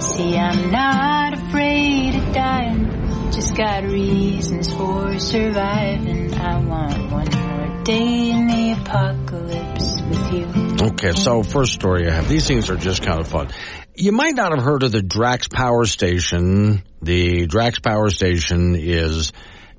See, 0.00 0.36
I'm 0.36 0.70
not 0.70 1.34
afraid 1.34 2.14
of 2.16 2.34
dying 2.34 3.04
just 3.34 3.56
got 3.56 3.82
reasons 3.82 4.72
for 4.72 5.18
surviving. 5.18 6.32
I 6.34 6.58
want 6.60 7.10
one 7.10 7.28
more 7.32 7.82
day 7.82 8.30
in 8.30 8.46
the 8.46 8.80
apocalypse 8.80 10.00
with 10.02 10.32
you. 10.32 10.86
Okay, 10.86 11.12
so 11.12 11.42
first 11.42 11.72
story 11.72 12.08
I 12.08 12.12
have. 12.12 12.28
These 12.28 12.46
things 12.46 12.70
are 12.70 12.76
just 12.76 13.02
kind 13.02 13.18
of 13.18 13.26
fun. 13.26 13.48
You 13.96 14.12
might 14.12 14.36
not 14.36 14.52
have 14.52 14.62
heard 14.62 14.84
of 14.84 14.92
the 14.92 15.02
Drax 15.02 15.48
Power 15.48 15.84
Station. 15.84 16.84
The 17.02 17.46
Drax 17.46 17.80
Power 17.80 18.10
Station 18.10 18.76
is 18.76 19.32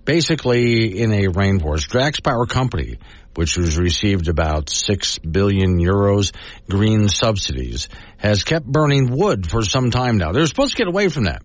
basically 0.04 1.00
in 1.00 1.14
a 1.14 1.28
rainforest. 1.28 1.88
Drax 1.88 2.20
Power 2.20 2.46
Company, 2.46 3.00
which 3.36 3.56
has 3.56 3.78
received 3.78 4.28
about 4.28 4.70
6 4.70 5.20
billion 5.20 5.80
euros 5.80 6.34
green 6.70 7.08
subsidies, 7.08 7.90
has 8.18 8.44
kept 8.44 8.66
burning 8.66 9.12
wood 9.16 9.50
for 9.50 9.62
some 9.62 9.92
time 9.92 10.18
now. 10.18 10.32
They're 10.32 10.48
supposed 10.48 10.72
to 10.72 10.78
get 10.78 10.88
away 10.88 11.10
from 11.10 11.26
that. 11.26 11.44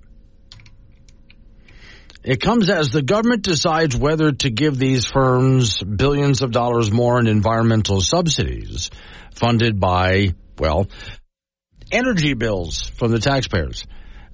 It 2.22 2.40
comes 2.40 2.68
as 2.68 2.90
the 2.90 3.02
government 3.02 3.42
decides 3.42 3.96
whether 3.96 4.30
to 4.32 4.50
give 4.50 4.78
these 4.78 5.06
firms 5.06 5.82
billions 5.82 6.42
of 6.42 6.50
dollars 6.50 6.90
more 6.90 7.18
in 7.18 7.26
environmental 7.26 8.02
subsidies 8.02 8.90
funded 9.34 9.80
by, 9.80 10.34
well, 10.58 10.86
energy 11.90 12.34
bills 12.34 12.82
from 12.90 13.10
the 13.10 13.18
taxpayers. 13.18 13.86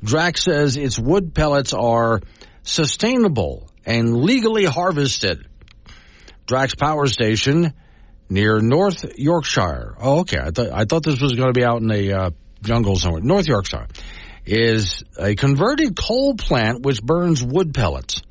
Drax 0.02 0.42
says 0.42 0.76
its 0.76 0.98
wood 0.98 1.32
pellets 1.32 1.72
are 1.72 2.20
sustainable 2.62 3.70
and 3.84 4.16
legally 4.16 4.64
harvested. 4.64 5.46
Drax 6.47 6.74
Power 6.74 7.06
Station 7.06 7.74
near 8.28 8.60
North 8.60 9.18
Yorkshire. 9.18 9.97
Oh, 10.01 10.20
okay. 10.20 10.39
I 10.39 10.51
thought 10.51 10.70
I 10.70 10.85
thought 10.85 11.05
this 11.05 11.20
was 11.20 11.32
going 11.35 11.52
to 11.52 11.59
be 11.59 11.64
out 11.64 11.81
in 11.81 11.89
the 11.89 12.12
uh, 12.12 12.31
jungle 12.62 12.97
somewhere. 12.97 13.20
North 13.23 13.47
Yorkshire 13.47 13.89
is 14.44 15.02
a 15.18 15.35
converted 15.35 15.97
coal 15.97 16.35
plant 16.35 16.82
which 16.82 17.02
burns 17.02 17.43
wood 17.43 17.74
pellets. 17.74 18.23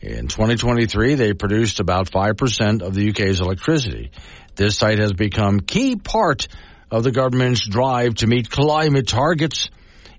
In 0.00 0.26
2023, 0.26 1.14
they 1.14 1.32
produced 1.32 1.78
about 1.78 2.10
5% 2.10 2.82
of 2.82 2.94
the 2.94 3.10
UK's 3.10 3.40
electricity. 3.40 4.10
This 4.56 4.76
site 4.76 4.98
has 4.98 5.12
become 5.12 5.60
key 5.60 5.96
part 5.96 6.48
of 6.90 7.04
the 7.04 7.12
government's 7.12 7.66
drive 7.66 8.16
to 8.16 8.26
meet 8.26 8.50
climate 8.50 9.06
targets. 9.06 9.70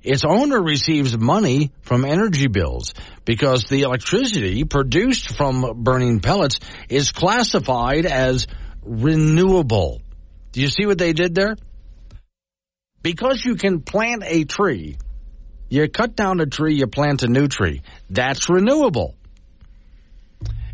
Its 0.04 0.24
owner 0.26 0.62
receives 0.62 1.18
money 1.18 1.72
from 1.82 2.06
energy 2.06 2.48
bills 2.48 2.94
because 3.26 3.66
the 3.66 3.82
electricity 3.82 4.66
produced 4.66 5.36
from 5.36 5.84
burning 5.84 6.20
pellets 6.20 6.60
is 6.90 7.12
classified 7.12 8.06
as 8.06 8.48
renewable. 8.84 10.02
Do 10.52 10.62
you 10.62 10.68
see 10.68 10.86
what 10.86 10.98
they 10.98 11.14
did 11.14 11.34
there? 11.34 11.56
Because 13.02 13.44
you 13.44 13.56
can 13.56 13.82
plant 13.82 14.24
a 14.26 14.44
tree 14.44 14.98
you 15.74 15.90
cut 15.90 16.16
down 16.16 16.40
a 16.40 16.46
tree, 16.46 16.76
you 16.76 16.86
plant 16.86 17.24
a 17.24 17.28
new 17.28 17.48
tree. 17.48 17.82
That's 18.08 18.48
renewable. 18.48 19.16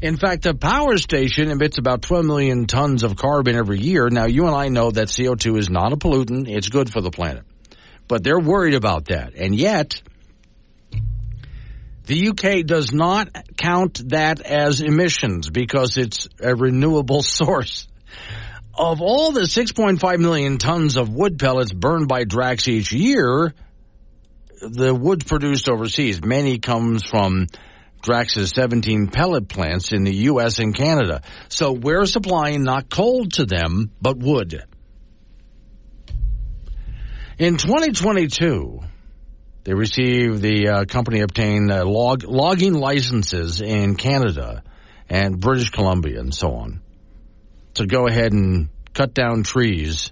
In 0.02 0.18
fact, 0.18 0.44
the 0.44 0.54
power 0.54 0.98
station 0.98 1.50
emits 1.50 1.78
about 1.78 2.02
12 2.02 2.26
million 2.26 2.66
tons 2.66 3.04
of 3.04 3.16
carbon 3.16 3.56
every 3.56 3.80
year. 3.80 4.10
Now, 4.10 4.26
you 4.26 4.46
and 4.46 4.54
I 4.54 4.68
know 4.68 4.92
that 4.92 5.08
CO2 5.08 5.58
is 5.58 5.70
not 5.70 5.94
a 5.94 5.96
pollutant. 5.96 6.50
It's 6.50 6.68
good 6.68 6.92
for 6.92 7.00
the 7.00 7.12
planet. 7.12 7.46
But 8.10 8.24
they're 8.24 8.40
worried 8.40 8.74
about 8.74 9.06
that. 9.06 9.36
And 9.36 9.56
yet, 9.56 10.02
the 12.06 12.30
UK 12.30 12.66
does 12.66 12.92
not 12.92 13.30
count 13.56 14.10
that 14.10 14.42
as 14.42 14.82
emissions 14.82 15.50
because 15.50 15.96
it's 15.96 16.28
a 16.42 16.56
renewable 16.56 17.22
source. 17.24 17.88
Of 18.74 19.02
all 19.02 19.32
the 19.32 19.42
6.5 19.42 20.20
million 20.20 20.58
tons 20.58 20.98
of 20.98 21.14
wood 21.14 21.38
pellets 21.38 21.72
burned 21.72 22.08
by 22.08 22.24
Drax 22.24 22.68
each 22.68 22.92
year, 22.92 23.54
the 24.62 24.96
wood 24.96 25.26
produced 25.28 25.70
overseas, 25.70 26.24
many 26.24 26.58
comes 26.58 27.04
from 27.04 27.48
Drax's 28.02 28.52
17 28.56 29.10
pellet 29.10 29.48
plants 29.48 29.92
in 29.92 30.04
the 30.04 30.16
U.S. 30.16 30.60
and 30.60 30.74
Canada. 30.74 31.22
So 31.50 31.74
we're 31.74 32.06
supplying 32.06 32.64
not 32.64 32.90
coal 32.90 33.26
to 33.34 33.46
them, 33.46 33.92
but 34.02 34.18
wood. 34.18 34.64
In 37.40 37.56
2022, 37.56 38.82
they 39.64 39.74
received 39.74 40.42
the 40.42 40.68
uh, 40.68 40.84
company 40.84 41.22
obtained 41.22 41.72
uh, 41.72 41.86
log, 41.86 42.26
logging 42.26 42.74
licenses 42.74 43.62
in 43.62 43.96
Canada 43.96 44.62
and 45.08 45.40
British 45.40 45.70
Columbia 45.70 46.20
and 46.20 46.36
so 46.36 46.52
on 46.56 46.82
to 47.76 47.86
go 47.88 48.08
ahead 48.08 48.34
and 48.34 48.68
cut 48.94 49.14
down 49.14 49.44
trees 49.44 50.12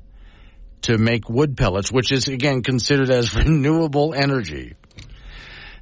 to 0.84 0.98
make 0.98 1.28
wood 1.30 1.58
pellets, 1.58 1.92
which 1.92 2.14
is 2.14 2.30
again 2.30 2.64
considered 2.64 3.10
as 3.10 3.36
renewable 3.36 4.14
energy. 4.14 4.76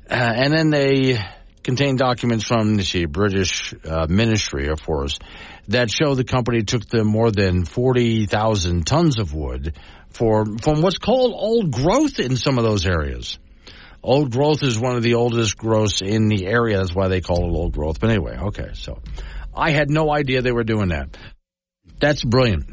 Uh, 0.09 0.15
and 0.15 0.51
then 0.51 0.71
they 0.71 1.23
contain 1.61 1.95
documents 1.95 2.45
from 2.45 2.75
the 2.75 3.05
British 3.05 3.71
uh, 3.87 4.07
Ministry 4.09 4.69
of 4.69 4.79
Forests 4.79 5.19
that 5.67 5.91
show 5.91 6.15
the 6.15 6.23
company 6.23 6.63
took 6.63 6.87
them 6.87 7.05
more 7.05 7.29
than 7.29 7.65
40,000 7.65 8.87
tons 8.87 9.19
of 9.19 9.35
wood 9.35 9.75
for, 10.15 10.45
from 10.61 10.81
what's 10.81 10.97
called 10.97 11.33
old 11.35 11.71
growth 11.71 12.19
in 12.19 12.37
some 12.37 12.57
of 12.57 12.63
those 12.63 12.85
areas. 12.85 13.37
Old 14.01 14.31
growth 14.31 14.63
is 14.63 14.79
one 14.79 14.95
of 14.95 15.03
the 15.03 15.15
oldest 15.15 15.57
growths 15.57 16.01
in 16.01 16.27
the 16.27 16.45
area. 16.45 16.77
That's 16.77 16.95
why 16.95 17.07
they 17.07 17.21
call 17.21 17.49
it 17.49 17.57
old 17.57 17.73
growth. 17.73 17.99
But 17.99 18.11
anyway, 18.11 18.37
okay. 18.37 18.69
So 18.73 19.01
I 19.53 19.71
had 19.71 19.89
no 19.89 20.11
idea 20.11 20.41
they 20.41 20.51
were 20.51 20.63
doing 20.63 20.89
that. 20.89 21.17
That's 21.99 22.23
brilliant. 22.23 22.65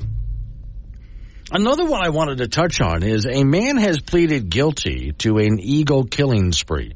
Another 1.50 1.84
one 1.84 2.04
I 2.04 2.10
wanted 2.10 2.38
to 2.38 2.48
touch 2.48 2.80
on 2.80 3.02
is 3.02 3.26
a 3.26 3.44
man 3.44 3.76
has 3.76 4.00
pleaded 4.00 4.48
guilty 4.48 5.12
to 5.18 5.38
an 5.38 5.58
eagle 5.60 6.04
killing 6.04 6.52
spree. 6.52 6.94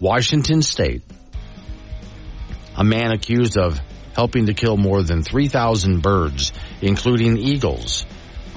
Washington 0.00 0.62
State. 0.62 1.02
A 2.76 2.84
man 2.84 3.10
accused 3.10 3.56
of 3.56 3.80
helping 4.14 4.46
to 4.46 4.54
kill 4.54 4.76
more 4.76 5.02
than 5.02 5.22
3,000 5.22 6.00
birds, 6.00 6.52
including 6.82 7.38
eagles, 7.38 8.04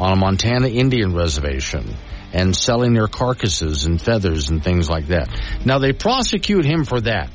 on 0.01 0.13
a 0.13 0.15
Montana 0.15 0.67
Indian 0.67 1.13
reservation 1.13 1.95
and 2.33 2.55
selling 2.55 2.93
their 2.93 3.07
carcasses 3.07 3.85
and 3.85 4.01
feathers 4.01 4.49
and 4.49 4.63
things 4.63 4.89
like 4.89 5.07
that. 5.07 5.29
Now 5.63 5.77
they 5.77 5.93
prosecute 5.93 6.65
him 6.65 6.85
for 6.85 6.99
that. 7.01 7.29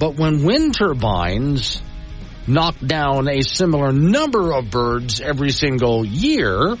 But 0.00 0.16
when 0.16 0.44
wind 0.44 0.74
turbines 0.74 1.80
knock 2.48 2.74
down 2.84 3.28
a 3.28 3.42
similar 3.42 3.92
number 3.92 4.52
of 4.52 4.72
birds 4.72 5.20
every 5.20 5.52
single 5.52 6.04
year, 6.04 6.74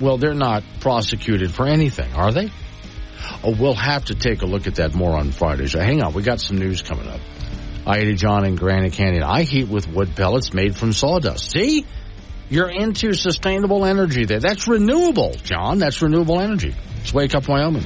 well, 0.00 0.18
they're 0.18 0.34
not 0.34 0.64
prosecuted 0.80 1.52
for 1.54 1.68
anything, 1.68 2.12
are 2.14 2.32
they? 2.32 2.50
Oh, 3.44 3.54
we'll 3.54 3.74
have 3.74 4.06
to 4.06 4.16
take 4.16 4.42
a 4.42 4.46
look 4.46 4.66
at 4.66 4.76
that 4.76 4.94
more 4.94 5.16
on 5.16 5.30
Friday. 5.30 5.68
So 5.68 5.78
hang 5.78 6.02
on, 6.02 6.12
we 6.12 6.24
got 6.24 6.40
some 6.40 6.58
news 6.58 6.82
coming 6.82 7.06
up. 7.06 7.20
I 7.86 8.12
John 8.14 8.44
in 8.44 8.56
Granite 8.56 8.94
Canyon. 8.94 9.22
I 9.22 9.42
heat 9.42 9.68
with 9.68 9.86
wood 9.86 10.16
pellets 10.16 10.52
made 10.52 10.76
from 10.76 10.92
sawdust. 10.92 11.52
See? 11.52 11.86
You're 12.50 12.68
into 12.68 13.14
sustainable 13.14 13.84
energy 13.84 14.24
there. 14.24 14.40
That's 14.40 14.66
renewable, 14.66 15.34
John. 15.44 15.78
That's 15.78 16.02
renewable 16.02 16.40
energy. 16.40 16.74
It's 17.00 17.14
Wake 17.14 17.34
Up 17.34 17.46
Wyoming. 17.46 17.84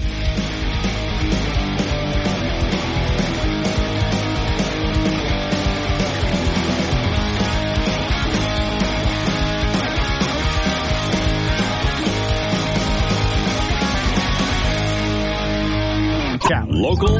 Local 16.66 17.14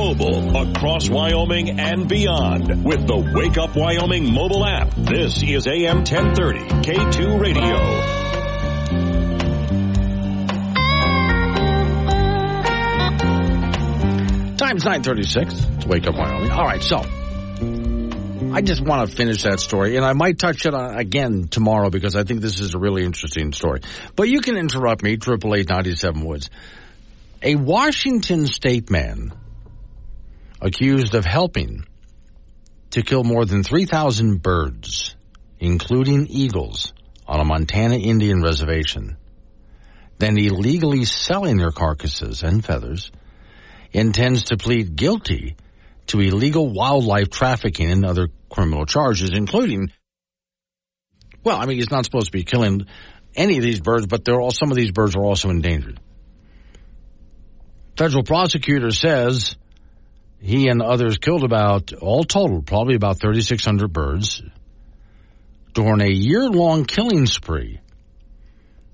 mobile 0.00 0.56
across 0.56 1.10
Wyoming 1.10 1.78
and 1.78 2.08
beyond 2.08 2.86
with 2.86 3.06
the 3.06 3.16
Wake 3.34 3.58
Up 3.58 3.76
Wyoming 3.76 4.32
mobile 4.32 4.64
app. 4.64 4.94
This 4.94 5.42
is 5.42 5.66
AM 5.66 5.98
1030 5.98 6.60
K2 6.60 7.38
Radio. 7.38 7.76
Time's 14.56 14.84
936. 14.86 15.52
It's 15.76 15.84
Wake 15.84 16.06
Up 16.06 16.14
Wyoming. 16.14 16.50
All 16.50 16.64
right, 16.64 16.82
so 16.82 16.96
I 18.54 18.62
just 18.62 18.82
want 18.82 19.10
to 19.10 19.14
finish 19.14 19.42
that 19.42 19.60
story, 19.60 19.98
and 19.98 20.06
I 20.06 20.14
might 20.14 20.38
touch 20.38 20.64
it 20.64 20.72
on 20.72 20.96
again 20.96 21.48
tomorrow 21.48 21.90
because 21.90 22.16
I 22.16 22.24
think 22.24 22.40
this 22.40 22.58
is 22.60 22.74
a 22.74 22.78
really 22.78 23.04
interesting 23.04 23.52
story. 23.52 23.82
But 24.16 24.30
you 24.30 24.40
can 24.40 24.56
interrupt 24.56 25.02
me, 25.02 25.18
triple 25.18 25.54
eight 25.54 25.68
ninety 25.68 25.94
seven 25.94 26.24
Woods. 26.24 26.48
A 27.42 27.56
Washington 27.56 28.46
state 28.46 28.90
man 28.90 29.34
accused 30.60 31.14
of 31.14 31.24
helping 31.24 31.84
to 32.90 33.02
kill 33.02 33.24
more 33.24 33.44
than 33.44 33.62
3,000 33.62 34.42
birds, 34.42 35.14
including 35.58 36.26
eagles, 36.28 36.92
on 37.26 37.38
a 37.40 37.44
Montana 37.44 37.96
Indian 37.96 38.42
reservation, 38.42 39.16
then 40.18 40.36
illegally 40.36 41.04
selling 41.04 41.56
their 41.56 41.70
carcasses 41.70 42.42
and 42.42 42.64
feathers, 42.64 43.12
intends 43.92 44.44
to 44.44 44.56
plead 44.56 44.96
guilty 44.96 45.56
to 46.08 46.20
illegal 46.20 46.68
wildlife 46.68 47.30
trafficking 47.30 47.90
and 47.90 48.04
other 48.04 48.28
criminal 48.50 48.84
charges, 48.84 49.30
including, 49.30 49.92
well, 51.44 51.56
I 51.56 51.66
mean, 51.66 51.76
he's 51.76 51.90
not 51.90 52.04
supposed 52.04 52.26
to 52.26 52.32
be 52.32 52.42
killing 52.42 52.86
any 53.36 53.56
of 53.56 53.62
these 53.62 53.80
birds, 53.80 54.06
but 54.08 54.28
all, 54.28 54.50
some 54.50 54.72
of 54.72 54.76
these 54.76 54.90
birds 54.90 55.14
are 55.14 55.22
also 55.22 55.50
endangered. 55.50 56.00
Federal 57.96 58.24
prosecutor 58.24 58.90
says 58.90 59.56
he 60.40 60.68
and 60.68 60.82
others 60.82 61.18
killed 61.18 61.44
about, 61.44 61.92
all 61.92 62.24
total, 62.24 62.62
probably 62.62 62.94
about 62.94 63.20
3,600 63.20 63.92
birds 63.92 64.42
during 65.74 66.00
a 66.00 66.10
year 66.10 66.48
long 66.48 66.84
killing 66.84 67.26
spree 67.26 67.80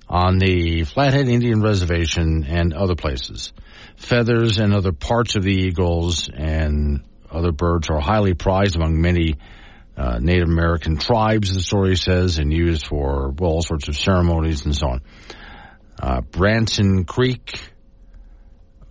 on 0.09 0.39
the 0.39 0.85
Flathead 0.85 1.29
Indian 1.29 1.63
Reservation 1.63 2.45
and 2.45 2.73
other 2.73 2.95
places. 2.95 3.53
Feathers 3.97 4.59
and 4.59 4.75
other 4.75 4.93
parts 4.93 5.37
of 5.37 5.43
the 5.43 5.53
eagles 5.53 6.29
and 6.33 7.03
other 7.31 7.53
birds 7.53 7.89
are 7.91 8.01
highly 8.01 8.35
prized 8.35 8.77
among 8.77 9.01
many 9.01 9.37
uh, 9.97 10.19
Native 10.21 10.49
American 10.49 10.99
tribes, 10.99 11.55
the 11.55 11.63
story 11.63 11.97
says, 11.97 12.39
and 12.39 12.53
used 12.53 12.87
for 12.87 13.31
well, 13.31 13.53
all 13.53 13.63
sorts 13.63 13.89
of 13.89 13.97
ceremonies 13.97 14.65
and 14.65 14.77
so 14.77 14.89
on. 14.89 15.03
Uh, 15.99 16.21
Branson 16.21 17.05
Creek, 17.05 17.59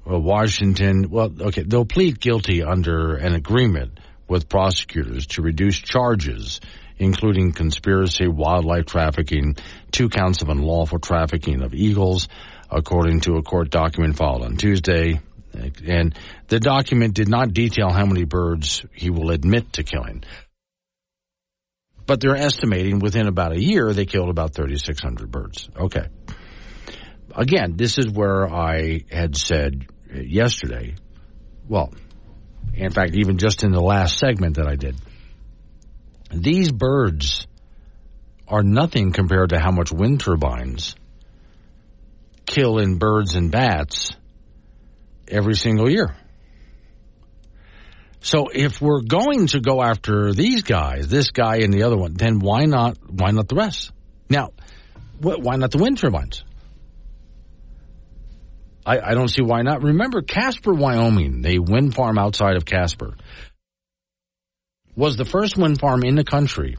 Washington, 0.06 1.10
well, 1.10 1.32
okay, 1.40 1.64
they'll 1.64 1.86
plead 1.86 2.19
guilty 2.19 2.64
under 2.64 3.15
an 3.15 3.34
agreement 3.34 3.99
with 4.27 4.49
prosecutors 4.49 5.27
to 5.27 5.41
reduce 5.41 5.77
charges, 5.77 6.61
including 6.98 7.52
conspiracy, 7.52 8.27
wildlife 8.27 8.86
trafficking, 8.86 9.56
two 9.91 10.10
counts 10.10 10.41
of 10.41 10.49
unlawful 10.49 10.99
trafficking 10.99 11.64
of 11.64 11.73
eagles, 11.73 12.27
according 12.69 13.22
to 13.22 13.36
a 13.36 13.44
court 13.44 13.69
document 13.69 14.15
filed 14.15 14.44
on 14.44 14.57
Tuesday. 14.57 15.19
And 15.86 16.18
the 16.48 16.60
document 16.60 17.14
did 17.14 17.30
not 17.30 17.53
detail 17.53 17.90
how 17.90 18.06
many 18.06 18.26
birds 18.26 18.86
he 18.94 19.10
will 19.10 19.32
admit 19.32 19.73
to 19.73 19.84
killing. 19.84 20.23
But 22.06 22.19
they're 22.19 22.36
estimating 22.36 22.99
within 22.99 23.27
about 23.27 23.53
a 23.53 23.61
year 23.61 23.91
they 23.94 24.06
killed 24.06 24.30
about 24.30 24.53
3,600 24.53 25.32
birds. 25.32 25.69
Okay. 25.76 26.07
Again, 27.36 27.76
this 27.76 27.98
is 27.98 28.07
where 28.10 28.48
I 28.48 29.06
had 29.10 29.36
said 29.36 29.88
Uh, 30.16 30.20
yesterday, 30.22 30.96
well, 31.68 31.94
in 32.74 32.92
fact, 32.92 33.16
even 33.16 33.38
just 33.38 33.64
in 33.64 33.72
the 33.72 33.82
last 33.82 34.18
segment 34.18 34.58
that 34.58 34.68
I 34.68 34.76
did, 34.76 34.96
these 36.32 36.72
birds 36.72 37.48
are 38.48 38.64
nothing 38.64 39.12
compared 39.12 39.50
to 39.50 39.60
how 39.60 39.72
much 39.72 39.92
wind 39.92 40.20
turbines 40.20 40.96
kill 42.46 42.78
in 42.78 42.98
birds 42.98 43.36
and 43.36 43.52
bats 43.52 44.12
every 45.28 45.56
single 45.56 45.90
year. 45.90 46.16
So 48.22 48.48
if 48.48 48.82
we're 48.82 49.02
going 49.02 49.48
to 49.48 49.60
go 49.60 49.82
after 49.82 50.34
these 50.34 50.64
guys, 50.64 51.08
this 51.08 51.32
guy 51.32 51.58
and 51.58 51.74
the 51.74 51.84
other 51.84 51.98
one, 51.98 52.14
then 52.14 52.40
why 52.40 52.66
not 52.66 52.98
why 53.08 53.32
not 53.32 53.48
the 53.48 53.56
rest? 53.56 53.92
Now, 54.30 54.50
wh- 55.20 55.40
why 55.40 55.58
not 55.58 55.72
the 55.72 55.78
wind 55.78 56.00
turbines? 56.00 56.44
I, 58.86 58.99
I 58.99 59.14
don't 59.16 59.30
see 59.30 59.41
why 59.41 59.62
not. 59.64 59.82
Remember 59.82 60.22
Casper, 60.22 60.74
Wyoming, 60.74 61.41
the 61.41 61.60
wind 61.60 61.95
farm 61.95 62.18
outside 62.18 62.56
of 62.56 62.66
Casper, 62.66 63.16
was 64.95 65.18
the 65.18 65.26
first 65.26 65.57
wind 65.57 65.80
farm 65.80 66.03
in 66.03 66.16
the 66.16 66.24
country 66.24 66.78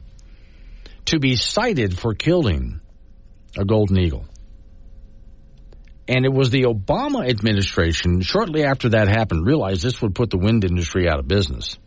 to 1.05 1.19
be 1.19 1.35
cited 1.35 1.97
for 1.97 2.13
killing 2.13 2.81
a 3.57 3.65
golden 3.65 3.99
eagle. 3.99 4.25
And 6.07 6.25
it 6.25 6.31
was 6.31 6.49
the 6.49 6.63
Obama 6.63 7.29
administration, 7.29 8.21
shortly 8.21 8.63
after 8.63 8.89
that 8.89 9.09
happened, 9.09 9.45
realized 9.45 9.83
this 9.83 10.01
would 10.01 10.15
put 10.15 10.29
the 10.29 10.37
wind 10.37 10.63
industry 10.63 11.09
out 11.09 11.19
of 11.19 11.27
business. 11.27 11.77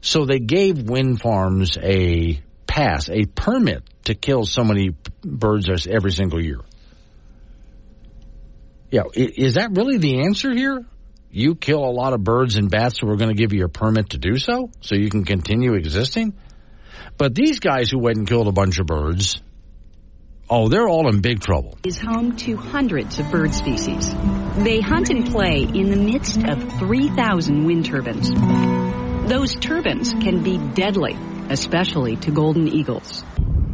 So 0.00 0.24
they 0.24 0.38
gave 0.38 0.88
wind 0.88 1.20
farms 1.20 1.76
a 1.76 2.40
pass, 2.66 3.10
a 3.10 3.26
permit 3.26 3.82
to 4.04 4.14
kill 4.14 4.44
so 4.44 4.64
many 4.64 4.94
birds 5.22 5.68
every 5.86 6.12
single 6.12 6.42
year. 6.42 6.60
Yeah, 8.90 9.02
is 9.14 9.54
that 9.54 9.70
really 9.72 9.98
the 9.98 10.22
answer 10.22 10.52
here? 10.52 10.84
You 11.30 11.54
kill 11.54 11.84
a 11.84 11.92
lot 11.92 12.12
of 12.12 12.24
birds 12.24 12.56
and 12.56 12.70
bats, 12.70 12.98
so 13.00 13.06
we're 13.06 13.16
going 13.16 13.34
to 13.34 13.40
give 13.40 13.52
you 13.52 13.64
a 13.64 13.68
permit 13.68 14.10
to 14.10 14.18
do 14.18 14.36
so, 14.36 14.70
so 14.80 14.96
you 14.96 15.08
can 15.08 15.24
continue 15.24 15.74
existing? 15.74 16.34
But 17.16 17.34
these 17.34 17.60
guys 17.60 17.90
who 17.90 18.00
went 18.00 18.16
and 18.16 18.26
killed 18.26 18.48
a 18.48 18.52
bunch 18.52 18.80
of 18.80 18.86
birds, 18.86 19.40
oh, 20.48 20.68
they're 20.68 20.88
all 20.88 21.08
in 21.08 21.20
big 21.20 21.40
trouble. 21.40 21.78
Is 21.84 21.98
home 21.98 22.36
to 22.38 22.56
hundreds 22.56 23.20
of 23.20 23.30
bird 23.30 23.54
species. 23.54 24.12
They 24.56 24.80
hunt 24.80 25.10
and 25.10 25.24
play 25.30 25.62
in 25.62 25.90
the 25.90 25.96
midst 25.96 26.42
of 26.42 26.78
3,000 26.80 27.64
wind 27.64 27.86
turbines. 27.86 28.30
Those 29.30 29.54
turbines 29.54 30.12
can 30.14 30.42
be 30.42 30.58
deadly, 30.58 31.16
especially 31.48 32.16
to 32.16 32.32
golden 32.32 32.66
eagles. 32.66 33.22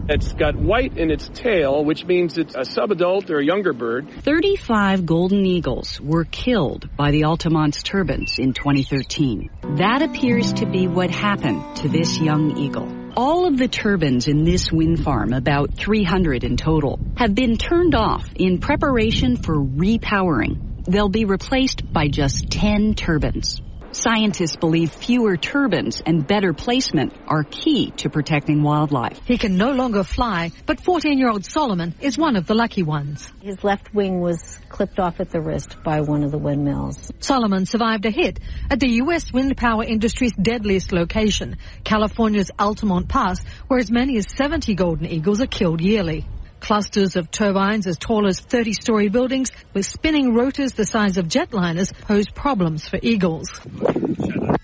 It's 0.09 0.33
got 0.35 0.55
white 0.55 0.97
in 0.97 1.11
its 1.11 1.29
tail, 1.35 1.85
which 1.85 2.05
means 2.05 2.39
it's 2.39 2.55
a 2.55 2.61
subadult 2.61 3.29
or 3.29 3.41
a 3.41 3.45
younger 3.45 3.73
bird. 3.73 4.09
35 4.23 5.05
golden 5.05 5.45
eagles 5.45 6.01
were 6.01 6.25
killed 6.25 6.89
by 6.97 7.11
the 7.11 7.25
Altamont's 7.25 7.83
turbines 7.83 8.39
in 8.39 8.53
2013. 8.53 9.51
That 9.79 10.03
appears 10.03 10.53
to 10.55 10.67
be 10.67 10.87
what 10.87 11.11
happened 11.11 11.79
to 11.79 11.89
this 11.89 12.21
young 12.21 12.57
eagle. 12.57 12.89
All 13.17 13.47
of 13.47 13.59
the 13.59 13.67
turbines 13.67 14.29
in 14.29 14.45
this 14.45 14.71
wind 14.71 15.03
farm, 15.03 15.33
about 15.33 15.75
300 15.75 16.45
in 16.45 16.57
total, 16.57 17.01
have 17.17 17.35
been 17.35 17.57
turned 17.57 17.97
off 17.97 18.29
in 18.37 18.59
preparation 18.59 19.37
for 19.37 19.57
repowering. 19.57 20.85
They'll 20.85 21.09
be 21.09 21.25
replaced 21.25 21.93
by 21.93 22.07
just 22.07 22.49
10 22.49 22.95
turbines. 22.95 23.61
Scientists 23.97 24.57
believe 24.57 24.93
fewer 24.93 25.39
turbines 25.39 26.03
and 26.05 26.27
better 26.27 26.53
placement 26.53 27.15
are 27.27 27.45
key 27.45 27.93
to 27.93 28.11
protecting 28.11 28.63
wildlife. 28.63 29.19
He 29.25 29.39
can 29.39 29.57
no 29.57 29.73
longer 29.73 30.03
fly, 30.03 30.53
but 30.67 30.83
14-year-old 30.83 31.47
Solomon 31.47 31.95
is 32.03 32.19
one 32.19 32.37
of 32.37 32.47
the 32.47 32.55
lucky 32.55 32.83
ones. 32.83 33.27
His 33.41 33.65
left 33.65 33.95
wing 33.95 34.21
was 34.21 34.59
clipped 34.69 35.01
off 35.01 35.19
at 35.19 35.31
the 35.31 35.41
wrist 35.41 35.83
by 35.83 36.03
one 36.03 36.25
of 36.25 36.31
the 36.31 36.37
windmills. 36.37 37.11
Solomon 37.21 37.65
survived 37.65 38.05
a 38.05 38.11
hit 38.11 38.39
at 38.71 38.81
the 38.81 38.97
U.S. 38.97 39.33
wind 39.33 39.57
power 39.57 39.83
industry's 39.83 40.35
deadliest 40.35 40.93
location, 40.93 41.57
California's 41.83 42.51
Altamont 42.59 43.09
Pass, 43.09 43.43
where 43.67 43.79
as 43.79 43.91
many 43.91 44.19
as 44.19 44.27
70 44.37 44.75
golden 44.75 45.07
eagles 45.07 45.41
are 45.41 45.47
killed 45.47 45.81
yearly. 45.81 46.27
Clusters 46.67 47.15
of 47.15 47.31
turbines 47.31 47.87
as 47.87 47.97
tall 47.97 48.27
as 48.27 48.41
30-story 48.41 49.09
buildings 49.09 49.53
with 49.73 49.87
spinning 49.87 50.35
rotors 50.35 50.73
the 50.73 50.85
size 50.85 51.17
of 51.17 51.29
jetliners 51.29 51.95
pose 52.01 52.29
problems 52.29 52.89
for 52.89 52.99
eagles. 53.01 53.49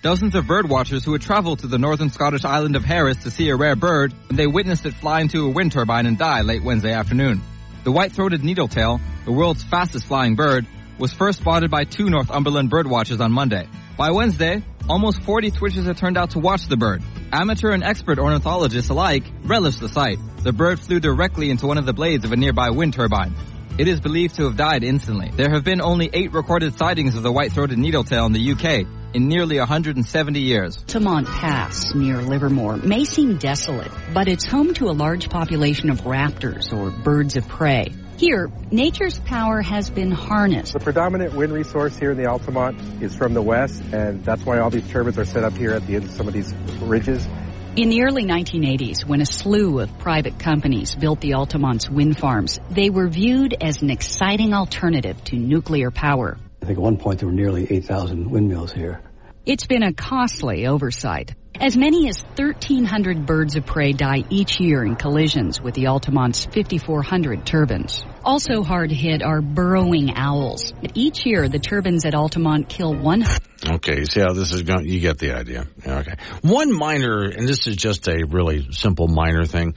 Dozens 0.01 0.35
of 0.35 0.43
birdwatchers 0.43 1.05
who 1.05 1.13
had 1.13 1.21
traveled 1.21 1.59
to 1.59 1.67
the 1.67 1.77
northern 1.77 2.09
Scottish 2.09 2.43
island 2.43 2.75
of 2.75 2.83
Harris 2.83 3.23
to 3.23 3.31
see 3.31 3.47
a 3.47 3.55
rare 3.55 3.77
bird 3.77 4.13
they 4.29 4.47
witnessed 4.47 4.85
it 4.85 4.95
fly 4.95 5.21
into 5.21 5.45
a 5.45 5.49
wind 5.49 5.71
turbine 5.71 6.05
and 6.05 6.17
die 6.17 6.41
late 6.41 6.61
Wednesday 6.61 6.91
afternoon. 6.91 7.41
The 7.85 7.91
white-throated 7.93 8.43
needletail, 8.43 8.99
the 9.23 9.31
world's 9.31 9.63
fastest 9.63 10.05
flying 10.07 10.35
bird, 10.35 10.67
was 10.99 11.13
first 11.13 11.39
spotted 11.39 11.71
by 11.71 11.85
two 11.85 12.09
Northumberland 12.09 12.69
birdwatchers 12.69 13.21
on 13.21 13.31
Monday. 13.31 13.65
By 13.95 14.11
Wednesday, 14.11 14.61
almost 14.89 15.21
40 15.23 15.51
twitchers 15.51 15.85
had 15.85 15.97
turned 15.97 16.17
out 16.17 16.31
to 16.31 16.39
watch 16.39 16.67
the 16.67 16.77
bird. 16.77 17.03
Amateur 17.31 17.71
and 17.71 17.83
expert 17.83 18.19
ornithologists 18.19 18.89
alike 18.89 19.23
relished 19.43 19.79
the 19.79 19.89
sight. 19.89 20.19
The 20.43 20.53
bird 20.53 20.79
flew 20.79 20.99
directly 20.99 21.49
into 21.49 21.67
one 21.67 21.77
of 21.77 21.85
the 21.85 21.93
blades 21.93 22.25
of 22.25 22.31
a 22.31 22.35
nearby 22.35 22.69
wind 22.69 22.93
turbine. 22.93 23.33
It 23.77 23.87
is 23.87 23.99
believed 23.99 24.35
to 24.35 24.43
have 24.43 24.55
died 24.55 24.83
instantly. 24.83 25.31
There 25.33 25.49
have 25.49 25.63
been 25.63 25.81
only 25.81 26.09
eight 26.13 26.31
recorded 26.31 26.77
sightings 26.77 27.15
of 27.15 27.23
the 27.23 27.31
white-throated 27.31 27.77
needletail 27.77 28.25
in 28.27 28.33
the 28.33 28.51
UK 28.51 28.85
in 29.15 29.27
nearly 29.27 29.57
170 29.57 30.39
years. 30.39 30.77
Altamont 30.77 31.27
Pass 31.27 31.95
near 31.95 32.17
Livermore 32.21 32.77
may 32.77 33.03
seem 33.03 33.37
desolate, 33.37 33.91
but 34.13 34.27
it's 34.27 34.45
home 34.45 34.73
to 34.75 34.89
a 34.89 34.91
large 34.91 35.29
population 35.29 35.89
of 35.89 36.01
raptors 36.01 36.71
or 36.71 36.91
birds 36.91 37.35
of 37.35 37.47
prey. 37.47 37.91
Here, 38.17 38.51
nature's 38.71 39.17
power 39.19 39.61
has 39.61 39.89
been 39.89 40.11
harnessed. 40.11 40.73
The 40.73 40.79
predominant 40.79 41.33
wind 41.33 41.51
resource 41.51 41.97
here 41.97 42.11
in 42.11 42.17
the 42.17 42.27
Altamont 42.27 42.79
is 43.01 43.15
from 43.15 43.33
the 43.33 43.41
west, 43.41 43.81
and 43.91 44.23
that's 44.23 44.45
why 44.45 44.59
all 44.59 44.69
these 44.69 44.87
turbines 44.89 45.17
are 45.17 45.25
set 45.25 45.43
up 45.43 45.53
here 45.53 45.71
at 45.71 45.85
the 45.87 45.95
end 45.95 46.05
of 46.05 46.11
some 46.11 46.27
of 46.27 46.33
these 46.33 46.53
ridges. 46.81 47.27
In 47.75 47.89
the 47.89 48.03
early 48.03 48.23
1980s, 48.23 49.03
when 49.03 49.19
a 49.19 49.25
slew 49.25 49.79
of 49.79 49.97
private 49.97 50.37
companies 50.37 50.93
built 50.95 51.21
the 51.21 51.33
Altamont's 51.33 51.89
wind 51.89 52.15
farms, 52.17 52.59
they 52.69 52.91
were 52.91 53.07
viewed 53.07 53.55
as 53.59 53.81
an 53.81 53.89
exciting 53.89 54.53
alternative 54.53 55.21
to 55.25 55.35
nuclear 55.35 55.89
power. 55.89 56.37
I 56.61 56.65
think 56.67 56.77
at 56.77 56.83
one 56.83 56.97
point 56.97 57.19
there 57.19 57.27
were 57.27 57.33
nearly 57.33 57.65
8,000 57.69 58.29
windmills 58.29 58.71
here. 58.71 59.01
It's 59.45 59.65
been 59.65 59.81
a 59.81 59.91
costly 59.91 60.67
oversight. 60.67 61.33
As 61.59 61.77
many 61.77 62.09
as 62.09 62.21
1,300 62.35 63.25
birds 63.25 63.55
of 63.55 63.65
prey 63.65 63.93
die 63.93 64.23
each 64.29 64.59
year 64.59 64.83
in 64.83 64.95
collisions 64.95 65.61
with 65.61 65.75
the 65.75 65.87
Altamont's 65.87 66.45
5,400 66.45 67.45
turbines. 67.45 68.03
Also 68.23 68.63
hard 68.63 68.91
hit 68.91 69.21
are 69.21 69.41
burrowing 69.41 70.15
owls. 70.15 70.73
Each 70.95 71.25
year, 71.25 71.47
the 71.47 71.59
turbines 71.59 72.05
at 72.05 72.15
Altamont 72.15 72.67
kill 72.67 72.93
one. 72.95 73.23
Okay, 73.65 74.03
see 74.03 74.19
how 74.19 74.33
this 74.33 74.51
is 74.51 74.63
going? 74.63 74.87
You 74.87 74.99
get 74.99 75.19
the 75.19 75.33
idea. 75.33 75.67
Okay. 75.85 76.15
One 76.41 76.73
minor, 76.73 77.29
and 77.29 77.47
this 77.47 77.67
is 77.67 77.75
just 77.75 78.07
a 78.07 78.25
really 78.27 78.71
simple 78.71 79.07
minor 79.07 79.45
thing. 79.45 79.75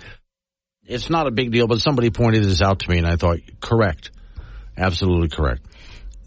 It's 0.84 1.10
not 1.10 1.26
a 1.26 1.30
big 1.30 1.52
deal, 1.52 1.66
but 1.66 1.80
somebody 1.80 2.10
pointed 2.10 2.42
this 2.42 2.62
out 2.62 2.80
to 2.80 2.90
me 2.90 2.98
and 2.98 3.06
I 3.06 3.16
thought, 3.16 3.38
correct. 3.60 4.10
Absolutely 4.76 5.28
correct. 5.28 5.62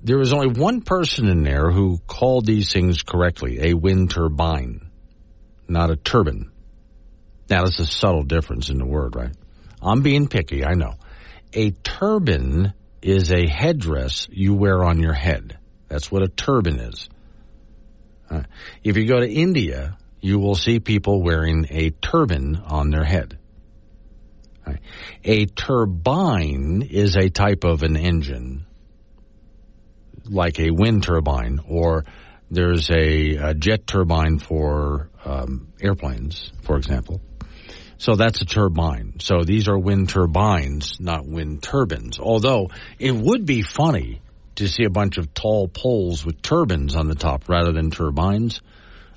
There 0.03 0.17
was 0.17 0.31
only 0.31 0.47
one 0.47 0.81
person 0.81 1.27
in 1.27 1.43
there 1.43 1.71
who 1.71 1.97
called 2.07 2.45
these 2.45 2.71
things 2.71 3.03
correctly, 3.03 3.69
a 3.69 3.73
wind 3.73 4.11
turbine 4.11 4.88
not 5.69 5.91
a 5.91 5.95
turban. 5.95 6.51
Now, 7.49 7.63
there's 7.63 7.79
a 7.79 7.85
subtle 7.85 8.23
difference 8.23 8.69
in 8.69 8.77
the 8.77 8.85
word, 8.85 9.15
right? 9.15 9.35
I'm 9.81 10.01
being 10.01 10.27
picky, 10.27 10.65
I 10.65 10.73
know. 10.73 10.95
A 11.53 11.71
turban 11.71 12.73
is 13.01 13.31
a 13.31 13.47
headdress 13.47 14.27
you 14.31 14.53
wear 14.53 14.83
on 14.83 14.99
your 14.99 15.13
head. 15.13 15.57
That's 15.87 16.11
what 16.11 16.21
a 16.21 16.27
turban 16.27 16.79
is. 16.79 17.09
Uh, 18.29 18.43
if 18.83 18.97
you 18.97 19.07
go 19.07 19.19
to 19.19 19.27
India, 19.27 19.97
you 20.21 20.37
will 20.37 20.55
see 20.55 20.79
people 20.79 21.23
wearing 21.23 21.65
a 21.69 21.89
turban 21.89 22.57
on 22.57 22.91
their 22.91 23.03
head. 23.03 23.39
A 25.23 25.45
turbine 25.47 26.83
is 26.87 27.15
a 27.15 27.29
type 27.29 27.63
of 27.63 27.81
an 27.81 27.97
engine, 27.97 28.67
like 30.25 30.59
a 30.59 30.69
wind 30.69 31.03
turbine, 31.03 31.59
or 31.67 32.05
there's 32.51 32.91
a, 32.91 33.35
a 33.35 33.53
jet 33.55 33.87
turbine 33.87 34.37
for 34.37 35.08
um, 35.25 35.73
airplanes, 35.81 36.51
for 36.61 36.77
example. 36.77 37.21
So 37.97 38.15
that's 38.15 38.41
a 38.41 38.45
turbine. 38.45 39.19
So 39.19 39.43
these 39.43 39.67
are 39.67 39.77
wind 39.77 40.09
turbines, 40.09 40.97
not 40.99 41.25
wind 41.27 41.61
turbines. 41.61 42.17
Although 42.17 42.69
it 42.97 43.11
would 43.11 43.45
be 43.45 43.61
funny 43.61 44.21
to 44.55 44.67
see 44.67 44.83
a 44.83 44.89
bunch 44.89 45.17
of 45.17 45.33
tall 45.33 45.67
poles 45.67 46.25
with 46.25 46.41
turbines 46.41 46.95
on 46.95 47.07
the 47.07 47.15
top 47.15 47.47
rather 47.49 47.71
than 47.71 47.91
turbines. 47.91 48.61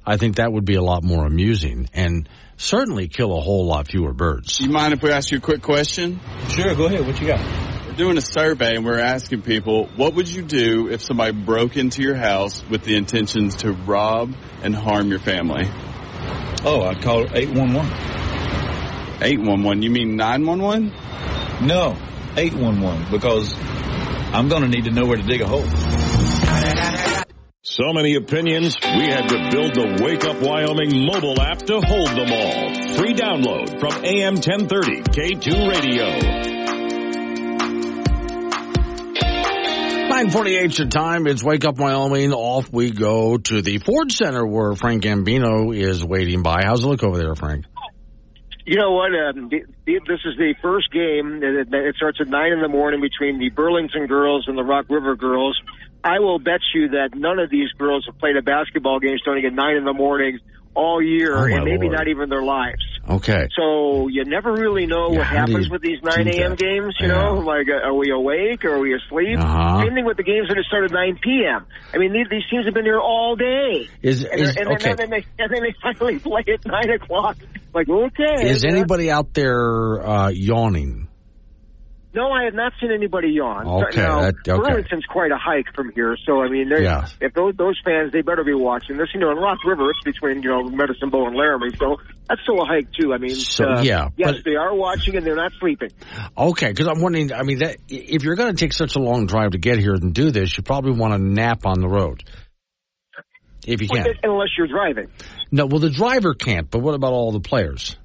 I 0.05 0.16
think 0.16 0.37
that 0.37 0.53
would 0.53 0.65
be 0.65 0.74
a 0.74 0.83
lot 0.83 1.05
more 1.05 1.27
amusing 1.27 1.89
and 1.93 2.29
certainly 2.57 3.09
kill 3.09 3.37
a 3.37 3.41
whole 3.41 3.66
lot 3.66 3.89
fewer 3.89 4.12
birds. 4.12 4.61
You 4.61 4.70
mind 4.70 4.95
if 4.95 5.03
we 5.03 5.11
ask 5.11 5.31
you 5.31 5.39
a 5.39 5.41
quick 5.41 5.62
question? 5.62 6.20
Sure, 6.49 6.74
go 6.74 6.87
ahead. 6.87 7.07
What 7.07 7.20
you 7.20 7.27
got? 7.29 7.41
We're 7.87 7.95
doing 7.95 8.19
a 8.19 8.23
survey 8.23 8.74
and 8.74 8.85
we're 8.85 8.99
asking 8.99 9.43
people, 9.43 9.89
what 9.97 10.15
would 10.15 10.29
you 10.29 10.43
do 10.43 10.89
if 10.89 11.03
somebody 11.03 11.33
broke 11.33 11.77
into 11.77 12.03
your 12.03 12.16
house 12.16 12.65
with 12.69 12.83
the 12.85 12.97
intentions 12.97 13.57
to 13.57 13.73
rob 13.73 14.35
and 14.62 14.74
harm 14.74 15.09
your 15.09 15.20
family? 15.20 15.69
Oh, 16.65 16.82
I'd 16.82 17.03
call 17.03 17.27
811. 17.35 17.90
811? 19.23 19.82
You 19.82 19.90
mean 19.90 20.16
911? 20.16 20.93
No, 21.66 21.97
811 22.36 23.11
because 23.11 23.55
I'm 24.35 24.49
going 24.49 24.62
to 24.62 24.69
need 24.69 24.85
to 24.85 24.90
know 24.90 25.07
where 25.07 25.16
to 25.16 25.23
dig 25.23 25.40
a 25.40 25.47
hole. 25.47 25.66
So 27.62 27.93
many 27.93 28.16
opinions, 28.16 28.77
we 28.82 29.09
had 29.09 29.28
to 29.28 29.49
build 29.51 29.74
the 29.74 30.03
Wake 30.05 30.24
Up 30.24 30.43
Wyoming 30.43 31.07
mobile 31.07 31.40
app 31.40 31.59
to 31.59 31.81
hold 31.81 32.09
them 32.09 32.32
all. 32.32 32.97
Free 32.97 33.15
download 33.15 33.81
from 33.81 34.05
AM 34.05 34.35
1030 34.35 35.03
K2 35.03 35.69
Radio. 35.69 36.52
948 40.23 40.78
your 40.78 40.86
time. 40.86 41.27
It's 41.27 41.43
Wake 41.43 41.65
Up 41.65 41.78
Wyoming. 41.78 42.32
Off 42.32 42.73
we 42.73 42.93
go 42.93 43.39
to 43.39 43.61
the 43.61 43.78
Ford 43.78 44.12
Center 44.12 44.47
where 44.47 44.77
Frank 44.77 45.03
Gambino 45.03 45.77
is 45.77 46.05
waiting 46.05 46.44
by. 46.44 46.62
How's 46.62 46.85
it 46.85 46.86
look 46.86 47.03
over 47.03 47.19
there, 47.19 47.35
Frank? 47.35 47.65
You 48.65 48.78
know 48.78 48.93
what? 48.93 49.11
Um, 49.11 49.49
this 49.49 50.20
is 50.24 50.36
the 50.39 50.55
first 50.62 50.93
game. 50.93 51.40
It 51.43 51.97
starts 51.97 52.19
at 52.20 52.28
9 52.28 52.53
in 52.53 52.62
the 52.62 52.69
morning 52.69 53.01
between 53.01 53.40
the 53.40 53.51
Burlington 53.51 54.07
girls 54.07 54.44
and 54.47 54.57
the 54.57 54.62
Rock 54.62 54.86
River 54.89 55.16
girls. 55.16 55.61
I 56.05 56.20
will 56.20 56.39
bet 56.39 56.61
you 56.73 56.90
that 56.90 57.16
none 57.16 57.40
of 57.40 57.51
these 57.51 57.73
girls 57.77 58.07
have 58.07 58.16
played 58.20 58.36
a 58.36 58.43
basketball 58.43 59.01
game 59.01 59.19
starting 59.20 59.44
at 59.44 59.53
9 59.53 59.74
in 59.74 59.85
the 59.85 59.93
morning 59.93 60.39
all 60.73 61.03
year, 61.03 61.36
oh, 61.36 61.44
and 61.47 61.65
maybe 61.65 61.86
Lord. 61.86 61.99
not 61.99 62.07
even 62.07 62.28
their 62.28 62.44
lives. 62.44 62.85
Okay. 63.09 63.49
So 63.57 64.09
you 64.09 64.24
never 64.24 64.53
really 64.53 64.87
know 64.87 65.11
Yeah, 65.11 65.19
what 65.19 65.27
happens 65.27 65.69
with 65.69 65.83
these 65.83 65.99
9 66.03 66.29
a.m. 66.29 66.55
games. 66.55 66.95
You 67.01 67.09
Yeah. 67.09 67.15
know, 67.15 67.35
like 67.41 67.69
uh, 67.69 67.87
are 67.87 67.95
we 67.95 68.11
awake 68.11 68.65
or 68.65 68.74
are 68.77 68.79
we 68.81 68.95
asleep? 68.95 69.39
Uh-huh. 69.39 69.83
Same 69.83 69.95
thing 69.95 70.05
with 70.05 70.16
the 70.16 70.23
games 70.23 70.49
that 70.49 70.62
start 70.69 70.85
at 70.85 70.93
9 70.93 71.19
p.m. 71.23 71.66
I 71.93 71.99
mean, 71.99 72.12
these, 72.12 72.27
these 72.31 72.43
teams 72.51 72.65
have 72.66 72.74
been 72.74 72.85
here 72.85 73.01
all 73.01 73.35
day. 73.37 73.89
Is, 74.03 74.24
And, 74.24 74.41
is 74.41 74.55
then, 74.55 74.66
and, 74.69 74.77
okay. 74.77 74.95
then 74.95 75.11
they, 75.11 75.24
and 75.39 75.53
then 75.53 75.62
they 75.62 75.74
finally 75.83 76.19
play 76.20 76.45
at 76.53 76.65
9 76.65 76.91
o'clock. 76.91 77.37
Like, 77.74 77.89
okay. 77.89 78.49
Is 78.51 78.65
anybody 78.65 79.11
out 79.11 79.35
there 79.35 80.07
uh, 80.07 80.29
yawning? 80.29 81.09
No, 82.14 82.30
I 82.30 82.44
have 82.44 82.52
not 82.55 82.72
seen 82.78 82.90
anybody 82.93 83.28
yawn. 83.30 83.66
Okay, 83.66 84.01
Now, 84.02 84.20
that- 84.22 84.34
okay. 84.47 84.52
Burlington's 84.59 85.06
quite 85.06 85.30
a 85.32 85.39
hike 85.39 85.74
from 85.74 85.90
here, 85.94 86.14
so 86.26 86.43
I 86.43 86.48
mean, 86.51 86.68
Yeah. 86.68 87.06
if 87.22 87.32
those 87.32 87.55
those 87.56 87.80
fans, 87.84 88.12
they 88.12 88.20
better 88.20 88.44
be 88.44 88.52
watching 88.52 88.98
this. 88.98 89.09
You 89.14 89.20
know, 89.20 89.30
in 89.30 89.39
Rock 89.39 89.59
River, 89.64 89.89
it's 89.90 90.01
between 90.05 90.43
you 90.43 90.51
know 90.51 90.62
Medicine 90.64 91.09
Bow 91.09 91.26
and 91.26 91.34
Laramie, 91.36 91.70
so 91.78 91.97
that's 92.28 92.43
still 92.43 92.60
a 92.60 92.66
hike 92.66 92.93
too. 92.93 93.14
I 93.14 93.18
mean, 93.18 93.30
So, 93.34 93.64
uh, 93.64 93.82
yeah, 93.82 94.09
yes, 94.16 94.32
but- 94.32 94.44
they 94.44 94.56
are 94.56 94.74
watching 94.74 95.16
and 95.16 95.24
they're 95.26 95.36
not 95.36 95.52
sleeping. 95.59 95.89
Okay, 96.36 96.68
because 96.68 96.86
I'm 96.86 97.01
wondering. 97.01 97.32
I 97.32 97.44
mean, 97.44 97.59
that 97.60 97.76
if 97.89 98.22
you're 98.24 98.36
going 98.36 98.55
to 98.55 98.60
take 98.62 98.74
such 98.74 98.94
a 98.94 98.98
long 98.98 99.26
drive 99.26 99.52
to 99.52 99.59
get 99.59 99.78
here 99.78 99.94
and 99.94 100.12
do 100.12 100.30
this, 100.30 100.55
you 100.56 100.62
probably 100.62 100.93
want 100.93 101.14
to 101.14 101.18
nap 101.18 101.64
on 101.64 101.80
the 101.80 101.89
road, 101.89 102.24
if 103.66 103.80
you 103.80 103.89
can. 103.89 104.06
Unless 104.22 104.48
you're 104.59 104.66
driving. 104.68 105.09
No, 105.51 105.64
well, 105.66 105.80
the 105.80 105.90
driver 105.90 106.34
can't. 106.34 106.70
But 106.70 106.80
what 106.80 106.94
about 106.94 107.12
all 107.14 107.32
the 107.32 107.40
players? 107.40 107.97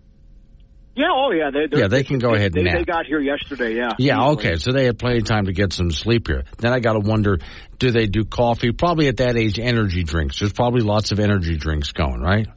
Yeah, 0.98 1.10
oh 1.12 1.32
yeah, 1.32 1.52
they 1.52 1.78
Yeah, 1.78 1.88
they 1.88 2.04
can 2.04 2.18
go 2.18 2.34
ahead 2.34 2.54
they, 2.54 2.62
and 2.62 2.70
they 2.70 2.80
nap. 2.80 2.88
got 2.88 3.06
here 3.06 3.20
yesterday. 3.20 3.76
Yeah. 3.76 3.92
Yeah, 4.00 4.16
easily. 4.16 4.34
okay. 4.34 4.56
So 4.56 4.72
they 4.72 4.86
had 4.86 4.98
plenty 4.98 5.20
of 5.20 5.26
time 5.26 5.46
to 5.46 5.54
get 5.54 5.72
some 5.72 5.92
sleep 5.92 6.28
here. 6.28 6.44
Then 6.58 6.74
I 6.74 6.80
got 6.80 6.94
to 6.94 7.00
wonder, 7.00 7.38
do 7.78 7.92
they 7.92 8.08
do 8.08 8.26
coffee? 8.26 8.72
Probably 8.72 9.08
at 9.08 9.18
that 9.18 9.38
age, 9.38 9.60
energy 9.60 10.04
drinks. 10.04 10.40
There's 10.40 10.54
probably 10.54 10.82
lots 10.82 11.12
of 11.12 11.20
energy 11.20 11.56
drinks 11.56 11.92
going, 11.92 12.20
right? 12.20 12.48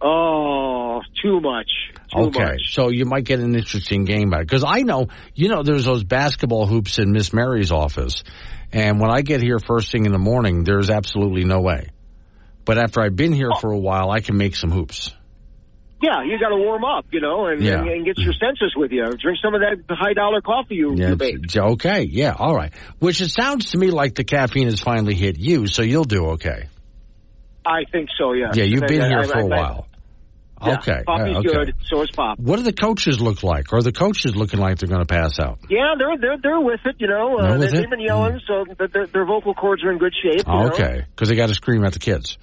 Oh, 0.00 1.02
too 1.22 1.40
much. 1.40 1.70
Too 2.10 2.28
okay, 2.28 2.52
much. 2.52 2.72
so 2.72 2.88
you 2.88 3.04
might 3.04 3.24
get 3.24 3.40
an 3.40 3.54
interesting 3.54 4.06
game 4.06 4.32
out 4.32 4.40
because 4.40 4.64
I 4.64 4.80
know, 4.80 5.08
you 5.34 5.50
know, 5.50 5.62
there's 5.62 5.84
those 5.84 6.04
basketball 6.04 6.66
hoops 6.66 6.98
in 6.98 7.12
Miss 7.12 7.34
Mary's 7.34 7.70
office, 7.70 8.24
and 8.72 8.98
when 8.98 9.10
I 9.10 9.20
get 9.20 9.42
here 9.42 9.58
first 9.58 9.92
thing 9.92 10.06
in 10.06 10.12
the 10.12 10.18
morning, 10.18 10.64
there's 10.64 10.88
absolutely 10.88 11.44
no 11.44 11.60
way. 11.60 11.88
But 12.64 12.78
after 12.78 13.02
I've 13.02 13.16
been 13.16 13.32
here 13.32 13.50
oh. 13.52 13.58
for 13.58 13.72
a 13.72 13.78
while, 13.78 14.10
I 14.10 14.20
can 14.20 14.38
make 14.38 14.56
some 14.56 14.70
hoops. 14.70 15.12
Yeah, 16.00 16.22
you 16.24 16.38
got 16.38 16.50
to 16.50 16.56
warm 16.56 16.84
up, 16.84 17.06
you 17.10 17.20
know, 17.20 17.46
and, 17.46 17.60
Yeah. 17.60 17.80
and, 17.80 17.88
and 17.88 18.04
get 18.04 18.18
your 18.18 18.32
senses 18.32 18.72
with 18.76 18.92
you. 18.92 19.04
Drink 19.20 19.38
some 19.42 19.54
of 19.54 19.60
that 19.62 19.82
high 19.90 20.12
dollar 20.12 20.40
coffee 20.40 20.76
you, 20.76 20.94
Yeah, 20.94 21.08
you 21.10 21.16
make. 21.16 21.56
okay. 21.56 22.02
Yeah, 22.02 22.34
all 22.38 22.54
right. 22.54 22.72
Which 23.00 23.20
it 23.20 23.30
sounds 23.30 23.72
to 23.72 23.78
me 23.78 23.90
like 23.90 24.14
the 24.14 24.24
caffeine 24.24 24.66
has 24.68 24.80
finally 24.80 25.14
hit 25.14 25.38
you, 25.38 25.66
so 25.66 25.82
you'll 25.82 26.04
do 26.04 26.26
okay. 26.32 26.68
I 27.66 27.84
think 27.90 28.08
so. 28.16 28.32
Yeah. 28.32 28.52
Yeah, 28.54 28.64
you've 28.64 28.86
been 28.86 29.02
I- 29.02 29.08
here 29.08 29.18
I- 29.18 29.26
for 29.26 29.38
a 29.40 29.46
while. 29.46 29.84
Yeah, 30.60 30.78
okay, 30.78 31.02
yeah, 31.06 31.38
okay. 31.38 31.42
good. 31.48 31.74
So 31.84 32.02
is 32.02 32.10
pop. 32.10 32.36
What 32.40 32.56
do 32.56 32.62
the 32.64 32.72
coaches 32.72 33.20
look 33.20 33.44
like? 33.44 33.72
Are 33.72 33.80
the 33.80 33.92
coaches 33.92 34.34
looking 34.34 34.58
like 34.58 34.78
they're 34.78 34.88
going 34.88 35.02
to 35.02 35.06
pass 35.06 35.38
out? 35.38 35.60
Yeah, 35.70 35.94
they're 35.96 36.18
they're 36.18 36.36
they're 36.42 36.58
with 36.60 36.80
it. 36.84 36.96
You 36.98 37.06
know, 37.06 37.36
They're 37.40 37.50
uh, 37.52 37.58
with 37.60 37.70
they, 37.70 37.78
it? 37.84 37.90
been 37.90 38.00
yelling, 38.00 38.40
so 38.44 38.64
th- 38.64 38.90
their, 38.90 39.06
their 39.06 39.24
vocal 39.24 39.54
cords 39.54 39.84
are 39.84 39.92
in 39.92 39.98
good 39.98 40.12
shape. 40.20 40.48
Know? 40.48 40.70
okay, 40.72 41.04
because 41.14 41.28
they 41.28 41.36
got 41.36 41.46
to 41.46 41.54
scream 41.54 41.84
at 41.84 41.92
the 41.92 42.00
kids. 42.00 42.38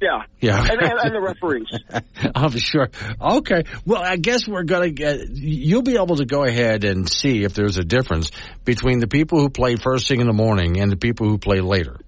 Yeah. 0.00 0.22
Yeah. 0.40 0.60
and, 0.60 0.82
and, 0.82 0.98
and 1.00 1.14
the 1.14 1.20
referees. 1.20 1.68
I'm 2.34 2.56
sure. 2.58 2.88
Okay. 3.20 3.62
Well, 3.84 4.02
I 4.02 4.16
guess 4.16 4.46
we're 4.46 4.64
going 4.64 4.88
to 4.88 4.90
get, 4.90 5.28
you'll 5.30 5.82
be 5.82 5.96
able 5.96 6.16
to 6.16 6.26
go 6.26 6.44
ahead 6.44 6.84
and 6.84 7.08
see 7.08 7.44
if 7.44 7.54
there's 7.54 7.78
a 7.78 7.84
difference 7.84 8.30
between 8.64 9.00
the 9.00 9.06
people 9.06 9.40
who 9.40 9.48
play 9.48 9.76
first 9.76 10.08
thing 10.08 10.20
in 10.20 10.26
the 10.26 10.34
morning 10.34 10.78
and 10.80 10.92
the 10.92 10.96
people 10.96 11.28
who 11.28 11.38
play 11.38 11.60
later. 11.60 11.98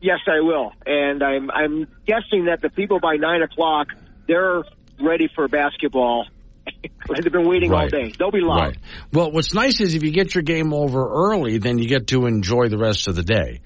Yes, 0.00 0.20
I 0.28 0.40
will. 0.40 0.72
And 0.84 1.22
I'm 1.22 1.50
I'm 1.50 1.88
guessing 2.06 2.44
that 2.44 2.60
the 2.62 2.68
people 2.68 3.00
by 3.00 3.16
nine 3.16 3.42
o'clock 3.42 3.88
they're 4.28 4.62
ready 5.00 5.28
for 5.34 5.48
basketball. 5.48 6.26
They've 7.08 7.32
been 7.32 7.48
waiting 7.48 7.72
all 7.72 7.88
day. 7.88 8.12
They'll 8.18 8.30
be 8.30 8.40
loud. 8.40 8.60
Right. 8.60 8.78
Well, 9.12 9.30
what's 9.30 9.54
nice 9.54 9.80
is 9.80 9.94
if 9.94 10.02
you 10.02 10.10
get 10.10 10.34
your 10.34 10.42
game 10.42 10.72
over 10.72 11.08
early, 11.08 11.58
then 11.58 11.78
you 11.78 11.88
get 11.88 12.08
to 12.08 12.26
enjoy 12.26 12.68
the 12.68 12.78
rest 12.78 13.08
of 13.08 13.14
the 13.14 13.22
day. 13.22 13.60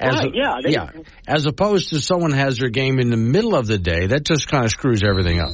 Right, 0.00 0.30
yeah, 0.34 0.60
they- 0.62 0.70
yeah. 0.72 0.90
As 1.28 1.46
opposed 1.46 1.90
to 1.90 2.00
someone 2.00 2.32
has 2.32 2.58
their 2.58 2.70
game 2.70 2.98
in 2.98 3.10
the 3.10 3.16
middle 3.16 3.54
of 3.54 3.66
the 3.66 3.78
day, 3.78 4.06
that 4.06 4.24
just 4.24 4.48
kind 4.48 4.64
of 4.64 4.70
screws 4.70 5.02
everything 5.02 5.40
up. 5.40 5.50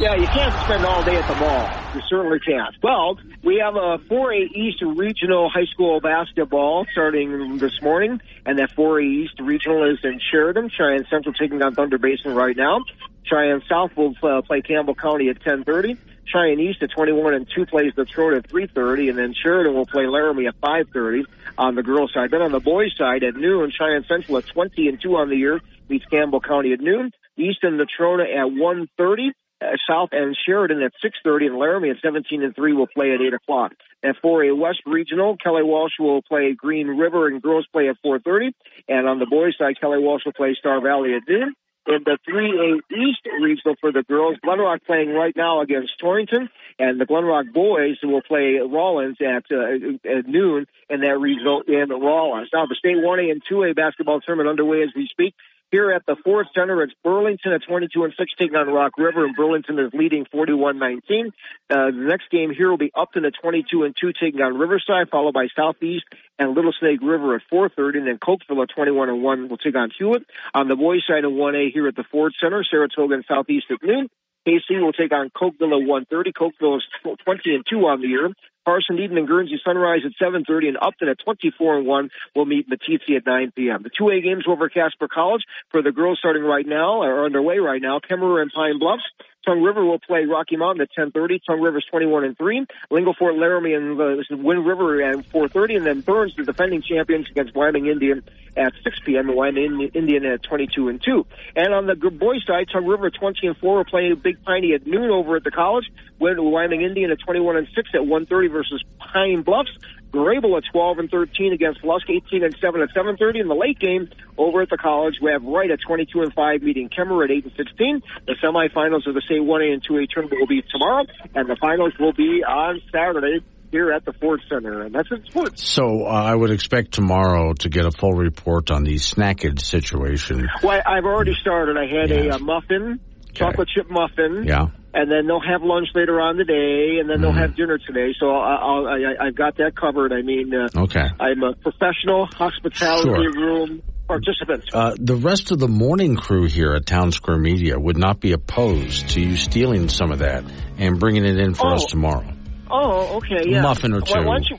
Yeah, 0.00 0.14
you 0.14 0.26
can't 0.28 0.54
spend 0.64 0.84
all 0.86 1.02
day 1.04 1.16
at 1.16 1.26
the 1.26 1.34
mall. 1.34 1.68
You 1.92 2.00
certainly 2.08 2.38
can't. 2.38 2.72
Well, 2.84 3.18
we 3.42 3.60
have 3.64 3.74
a 3.74 3.98
4A 4.08 4.46
East 4.54 4.80
Regional 4.80 5.50
High 5.50 5.64
School 5.72 6.00
basketball 6.00 6.86
starting 6.92 7.58
this 7.58 7.82
morning, 7.82 8.20
and 8.46 8.58
that 8.60 8.70
4A 8.76 9.02
East 9.02 9.40
Regional 9.40 9.90
is 9.90 9.98
in 10.04 10.20
Sheridan. 10.30 10.70
Cheyenne 10.70 11.04
Central 11.10 11.32
taking 11.34 11.60
on 11.62 11.74
Thunder 11.74 11.98
Basin 11.98 12.32
right 12.36 12.56
now. 12.56 12.78
Cheyenne 13.24 13.60
South 13.68 13.90
will 13.96 14.14
uh, 14.22 14.40
play 14.42 14.60
Campbell 14.62 14.94
County 14.94 15.30
at 15.30 15.40
10:30. 15.42 15.98
Cheyenne 16.32 16.60
East 16.60 16.82
at 16.82 16.90
21 16.90 17.34
and 17.34 17.48
2 17.54 17.66
plays 17.66 17.94
Detroit 17.94 18.34
at 18.34 18.48
3.30, 18.48 19.10
and 19.10 19.18
then 19.18 19.34
Sheridan 19.34 19.74
will 19.74 19.86
play 19.86 20.06
Laramie 20.06 20.46
at 20.46 20.60
5.30 20.60 21.24
on 21.56 21.74
the 21.74 21.82
girls' 21.82 22.12
side. 22.12 22.30
Then 22.30 22.42
on 22.42 22.52
the 22.52 22.60
boys' 22.60 22.94
side 22.96 23.24
at 23.24 23.36
noon, 23.36 23.72
Cheyenne 23.76 24.04
Central 24.08 24.38
at 24.38 24.46
20 24.46 24.88
and 24.88 25.00
2 25.00 25.16
on 25.16 25.28
the 25.28 25.36
year 25.36 25.60
meets 25.88 26.04
Campbell 26.06 26.40
County 26.40 26.72
at 26.72 26.80
noon. 26.80 27.10
East 27.36 27.58
and 27.62 27.80
Natrona 27.80 28.24
at 28.24 28.52
1.30. 28.52 29.30
Uh, 29.60 29.66
South 29.90 30.10
and 30.12 30.36
Sheridan 30.46 30.82
at 30.82 30.92
6.30, 31.04 31.46
and 31.46 31.58
Laramie 31.58 31.90
at 31.90 31.96
17 32.00 32.44
and 32.44 32.54
3 32.54 32.72
will 32.74 32.86
play 32.86 33.12
at 33.12 33.20
8 33.20 33.34
o'clock. 33.34 33.72
At 34.04 34.14
4A 34.22 34.56
West 34.56 34.82
Regional, 34.86 35.36
Kelly 35.36 35.64
Walsh 35.64 35.94
will 35.98 36.22
play 36.22 36.54
Green 36.56 36.86
River 36.86 37.26
and 37.26 37.42
girls 37.42 37.66
play 37.72 37.88
at 37.88 37.96
4.30. 38.04 38.52
And 38.88 39.08
on 39.08 39.18
the 39.18 39.26
boys' 39.26 39.54
side, 39.58 39.80
Kelly 39.80 39.98
Walsh 39.98 40.24
will 40.24 40.32
play 40.32 40.54
Star 40.56 40.80
Valley 40.80 41.14
at 41.14 41.22
noon 41.28 41.54
in 41.88 42.04
the 42.04 42.18
3A 42.28 42.80
East 42.94 43.26
regional 43.40 43.76
for 43.80 43.90
the 43.92 44.02
girls. 44.02 44.36
Glenrock 44.44 44.84
playing 44.84 45.10
right 45.14 45.34
now 45.34 45.60
against 45.62 45.98
Torrington, 45.98 46.50
and 46.78 47.00
the 47.00 47.06
Glenrock 47.06 47.52
boys 47.52 47.96
will 48.02 48.22
play 48.22 48.58
Rawlins 48.58 49.16
at, 49.20 49.44
uh, 49.50 50.08
at 50.08 50.26
noon 50.26 50.66
in 50.90 51.00
that 51.00 51.18
regional 51.18 51.62
in 51.62 51.88
Rawlins. 51.88 52.50
Now, 52.52 52.66
the 52.66 52.74
state 52.74 52.96
1A 52.96 53.32
and 53.32 53.42
2A 53.44 53.74
basketball 53.74 54.20
tournament 54.20 54.50
underway 54.50 54.82
as 54.82 54.90
we 54.94 55.08
speak. 55.08 55.34
Here 55.70 55.92
at 55.92 56.06
the 56.06 56.16
Ford 56.24 56.46
Center, 56.54 56.82
it's 56.82 56.94
Burlington 57.04 57.52
at 57.52 57.62
22 57.62 58.04
and 58.04 58.14
6 58.18 58.32
taking 58.38 58.56
on 58.56 58.68
Rock 58.68 58.92
River, 58.96 59.26
and 59.26 59.36
Burlington 59.36 59.78
is 59.78 59.92
leading 59.92 60.24
41-19. 60.24 61.26
Uh, 61.68 61.90
the 61.90 61.92
next 61.92 62.30
game 62.30 62.54
here 62.54 62.70
will 62.70 62.78
be 62.78 62.90
Upton 62.96 63.26
at 63.26 63.34
22 63.42 63.84
and 63.84 63.94
2 64.00 64.12
taking 64.18 64.40
on 64.40 64.56
Riverside, 64.56 65.10
followed 65.10 65.34
by 65.34 65.48
Southeast 65.54 66.06
and 66.38 66.54
Little 66.54 66.72
Snake 66.72 67.00
River 67.02 67.34
at 67.34 67.42
4:30, 67.52 67.98
and 67.98 68.06
then 68.06 68.18
Cokeville 68.18 68.62
at 68.62 68.70
21 68.70 69.10
and 69.10 69.22
1 69.22 69.48
will 69.50 69.58
take 69.58 69.76
on 69.76 69.90
Hulett. 69.90 70.24
On 70.54 70.68
the 70.68 70.76
boys' 70.76 71.04
side 71.06 71.24
of 71.24 71.32
1A 71.32 71.70
here 71.70 71.86
at 71.86 71.96
the 71.96 72.04
Ford 72.04 72.32
Center, 72.40 72.64
Saratoga 72.64 73.14
and 73.16 73.24
Southeast 73.28 73.66
at 73.70 73.82
noon. 73.82 74.08
Kaycee 74.48 74.80
will 74.80 74.92
take 74.92 75.12
on 75.12 75.30
Cokeville 75.30 75.80
at 75.80 75.86
1:30. 75.86 76.32
Cokeville 76.32 76.78
is 76.78 76.84
20 77.24 77.54
and 77.54 77.64
2 77.68 77.86
on 77.86 78.00
the 78.00 78.08
year. 78.08 78.30
Farson-Eden 78.64 79.16
and 79.16 79.26
Guernsey 79.26 79.60
Sunrise 79.64 80.02
at 80.04 80.12
7:30, 80.20 80.68
and 80.68 80.78
Upton 80.80 81.08
at 81.08 81.18
24 81.24 81.78
and 81.78 81.86
1 81.86 82.10
will 82.34 82.44
meet 82.44 82.68
Meeteetse 82.68 83.16
at 83.16 83.26
9 83.26 83.52
p.m. 83.56 83.82
The 83.82 83.90
2A 83.90 84.22
games 84.22 84.44
over 84.46 84.68
Casper 84.68 85.08
College 85.08 85.42
for 85.70 85.80
the 85.82 85.92
girls 85.92 86.18
starting 86.18 86.42
right 86.42 86.66
now 86.66 87.02
are 87.02 87.24
underway 87.24 87.58
right 87.58 87.80
now. 87.80 87.98
Kemmerer 87.98 88.42
and 88.42 88.52
Pine 88.52 88.78
Bluffs. 88.78 89.04
Tongue 89.48 89.62
River 89.62 89.82
will 89.82 89.98
play 89.98 90.26
Rocky 90.26 90.56
Mountain 90.56 90.82
at 90.82 90.90
10:30. 90.92 91.40
Tongue 91.46 91.62
River's 91.62 91.86
21 91.90 92.24
and 92.24 92.36
3. 92.36 92.66
Lingle 92.90 93.14
Fort 93.14 93.34
Laramie 93.34 93.72
and 93.72 93.98
uh, 93.98 94.16
Wind 94.30 94.66
River 94.66 95.00
at 95.00 95.16
4:30, 95.30 95.78
and 95.78 95.86
then 95.86 96.00
Burns, 96.00 96.36
the 96.36 96.44
defending 96.44 96.82
champions, 96.82 97.30
against 97.30 97.54
Wyoming 97.54 97.86
Indian 97.86 98.22
at 98.58 98.74
6 98.84 99.00
p.m. 99.06 99.28
and 99.28 99.36
Wyoming 99.36 99.90
Indian 99.94 100.26
at 100.26 100.42
22 100.42 100.88
and 100.88 101.02
2. 101.02 101.26
And 101.56 101.72
on 101.72 101.86
the 101.86 101.94
boys' 101.94 102.44
side, 102.46 102.68
Tongue 102.70 102.86
River 102.86 103.08
20 103.08 103.46
and 103.46 103.56
4 103.56 103.76
will 103.76 103.84
play 103.84 104.12
Big 104.12 104.42
Piney 104.44 104.74
at 104.74 104.86
noon 104.86 105.10
over 105.10 105.36
at 105.36 105.44
the 105.44 105.50
college. 105.50 105.86
Wyoming 106.20 106.82
Indian 106.82 107.10
at 107.10 107.18
21 107.20 107.56
and 107.56 107.68
6 107.74 107.88
at 107.94 108.02
1:30 108.02 108.52
versus 108.52 108.84
Pine 108.98 109.42
Bluffs. 109.42 109.70
Greybull 110.12 110.56
at 110.56 110.64
12 110.72 110.98
and 110.98 111.10
13 111.10 111.52
against 111.52 111.84
Lusk, 111.84 112.08
18 112.08 112.44
and 112.44 112.56
7 112.60 112.80
at 112.80 112.88
7:30. 112.94 113.40
In 113.40 113.48
the 113.48 113.54
late 113.54 113.78
game 113.78 114.08
over 114.36 114.62
at 114.62 114.70
the 114.70 114.78
college, 114.78 115.14
we 115.20 115.30
have 115.30 115.42
Wright 115.44 115.70
at 115.70 115.80
22 115.86 116.22
and 116.22 116.32
5 116.32 116.62
meeting 116.62 116.88
Kemmerer 116.88 117.24
at 117.24 117.30
8 117.30 117.44
and 117.44 117.52
16. 117.56 118.02
The 118.26 118.34
semifinals 118.42 119.06
of 119.06 119.14
the 119.14 119.20
state 119.20 119.42
1A 119.42 119.72
and 119.72 119.82
2A 119.82 120.08
tournament 120.08 120.40
will 120.40 120.46
be 120.46 120.62
tomorrow, 120.70 121.04
and 121.34 121.48
the 121.48 121.56
finals 121.60 121.92
will 121.98 122.12
be 122.12 122.42
on 122.44 122.80
Saturday 122.92 123.40
here 123.70 123.92
at 123.92 124.04
the 124.04 124.12
Ford 124.14 124.40
Center, 124.48 124.82
and 124.82 124.94
that's 124.94 125.10
it. 125.10 125.26
Sports. 125.26 125.62
So 125.62 126.06
uh, 126.06 126.08
I 126.08 126.34
would 126.34 126.50
expect 126.50 126.92
tomorrow 126.92 127.52
to 127.54 127.68
get 127.68 127.84
a 127.84 127.90
full 127.90 128.14
report 128.14 128.70
on 128.70 128.84
the 128.84 128.94
snackage 128.94 129.60
situation. 129.60 130.48
Well, 130.62 130.80
I've 130.86 131.04
already 131.04 131.34
started. 131.34 131.76
I 131.76 131.86
had 131.86 132.10
yes. 132.10 132.34
a, 132.34 132.36
a 132.36 132.38
muffin, 132.38 133.00
chocolate 133.38 133.68
chip 133.68 133.90
muffin. 133.90 134.44
Yeah 134.46 134.68
and 134.94 135.10
then 135.10 135.26
they'll 135.26 135.40
have 135.40 135.62
lunch 135.62 135.88
later 135.94 136.20
on 136.20 136.36
today, 136.36 136.98
and 136.98 137.08
then 137.08 137.20
they'll 137.20 137.30
have 137.30 137.54
dinner 137.54 137.78
today. 137.78 138.14
So 138.18 138.30
I'll, 138.30 138.86
I'll, 138.86 139.16
I, 139.20 139.26
have 139.26 139.36
got 139.36 139.56
that 139.58 139.76
covered. 139.76 140.12
I 140.12 140.22
mean, 140.22 140.52
uh, 140.52 140.82
okay, 140.84 141.06
I'm 141.20 141.42
a 141.42 141.54
professional 141.54 142.26
hospitality 142.26 143.08
sure. 143.08 143.32
room 143.32 143.82
participant. 144.06 144.64
Uh, 144.72 144.94
the 144.98 145.14
rest 145.14 145.52
of 145.52 145.58
the 145.58 145.68
morning 145.68 146.16
crew 146.16 146.46
here 146.46 146.72
at 146.72 146.86
Town 146.86 147.12
Square 147.12 147.38
Media 147.38 147.78
would 147.78 147.98
not 147.98 148.20
be 148.20 148.32
opposed 148.32 149.10
to 149.10 149.20
you 149.20 149.36
stealing 149.36 149.88
some 149.88 150.10
of 150.10 150.20
that 150.20 150.44
and 150.78 150.98
bringing 150.98 151.24
it 151.24 151.38
in 151.38 151.54
for 151.54 151.68
oh. 151.68 151.74
us 151.74 151.84
tomorrow. 151.84 152.26
Oh, 152.70 153.18
okay, 153.18 153.44
yeah. 153.46 153.62
Muffin 153.62 153.94
or 153.94 154.00
two. 154.00 154.14
Why 154.14 154.24
don't 154.24 154.48
you? 154.50 154.58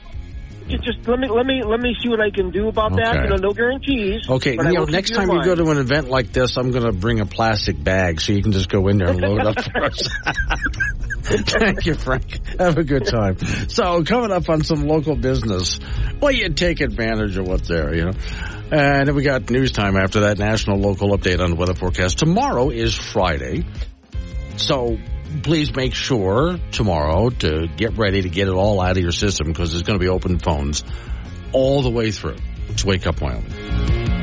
Just 0.78 1.08
let 1.08 1.18
me 1.18 1.28
let 1.28 1.46
me 1.46 1.62
let 1.64 1.80
me 1.80 1.94
see 2.02 2.08
what 2.08 2.20
I 2.20 2.30
can 2.30 2.50
do 2.50 2.68
about 2.68 2.92
okay. 2.92 3.02
that. 3.02 3.24
You 3.24 3.30
know, 3.30 3.36
no 3.36 3.52
guarantees. 3.52 4.28
Okay, 4.28 4.52
you 4.52 4.72
know, 4.72 4.84
next 4.84 5.10
time 5.10 5.30
you 5.30 5.42
go 5.42 5.54
to 5.54 5.70
an 5.70 5.78
event 5.78 6.08
like 6.08 6.32
this, 6.32 6.56
I'm 6.56 6.70
going 6.70 6.84
to 6.84 6.92
bring 6.92 7.20
a 7.20 7.26
plastic 7.26 7.82
bag 7.82 8.20
so 8.20 8.32
you 8.32 8.42
can 8.42 8.52
just 8.52 8.68
go 8.68 8.88
in 8.88 8.98
there 8.98 9.08
and 9.08 9.20
load 9.20 9.40
up 9.40 9.62
for 9.62 9.84
us. 9.84 10.08
Thank 11.22 11.86
you, 11.86 11.94
Frank. 11.94 12.40
Have 12.58 12.78
a 12.78 12.84
good 12.84 13.06
time. 13.06 13.38
So, 13.68 14.02
coming 14.04 14.32
up 14.32 14.48
on 14.48 14.64
some 14.64 14.86
local 14.86 15.14
business, 15.14 15.78
well, 16.20 16.32
you 16.32 16.48
take 16.50 16.80
advantage 16.80 17.36
of 17.36 17.46
what's 17.46 17.68
there, 17.68 17.94
you 17.94 18.04
know. 18.06 18.12
And 18.72 19.08
then 19.08 19.14
we 19.14 19.22
got 19.22 19.50
news 19.50 19.72
time 19.72 19.96
after 19.96 20.20
that 20.20 20.38
national 20.38 20.78
local 20.78 21.16
update 21.16 21.40
on 21.40 21.50
the 21.50 21.56
weather 21.56 21.74
forecast. 21.74 22.18
Tomorrow 22.18 22.70
is 22.70 22.94
Friday. 22.94 23.64
So 24.56 24.98
please 25.42 25.74
make 25.74 25.94
sure 25.94 26.58
tomorrow 26.72 27.30
to 27.30 27.66
get 27.76 27.96
ready 27.96 28.22
to 28.22 28.28
get 28.28 28.48
it 28.48 28.54
all 28.54 28.80
out 28.80 28.96
of 28.96 29.02
your 29.02 29.12
system 29.12 29.48
because 29.48 29.70
there's 29.70 29.82
going 29.82 29.98
to 29.98 30.02
be 30.02 30.08
open 30.08 30.38
phones 30.38 30.84
all 31.52 31.82
the 31.82 31.90
way 31.90 32.10
through. 32.10 32.36
Let's 32.68 32.84
wake 32.84 33.06
up 33.06 33.20
Wyoming. 33.20 34.19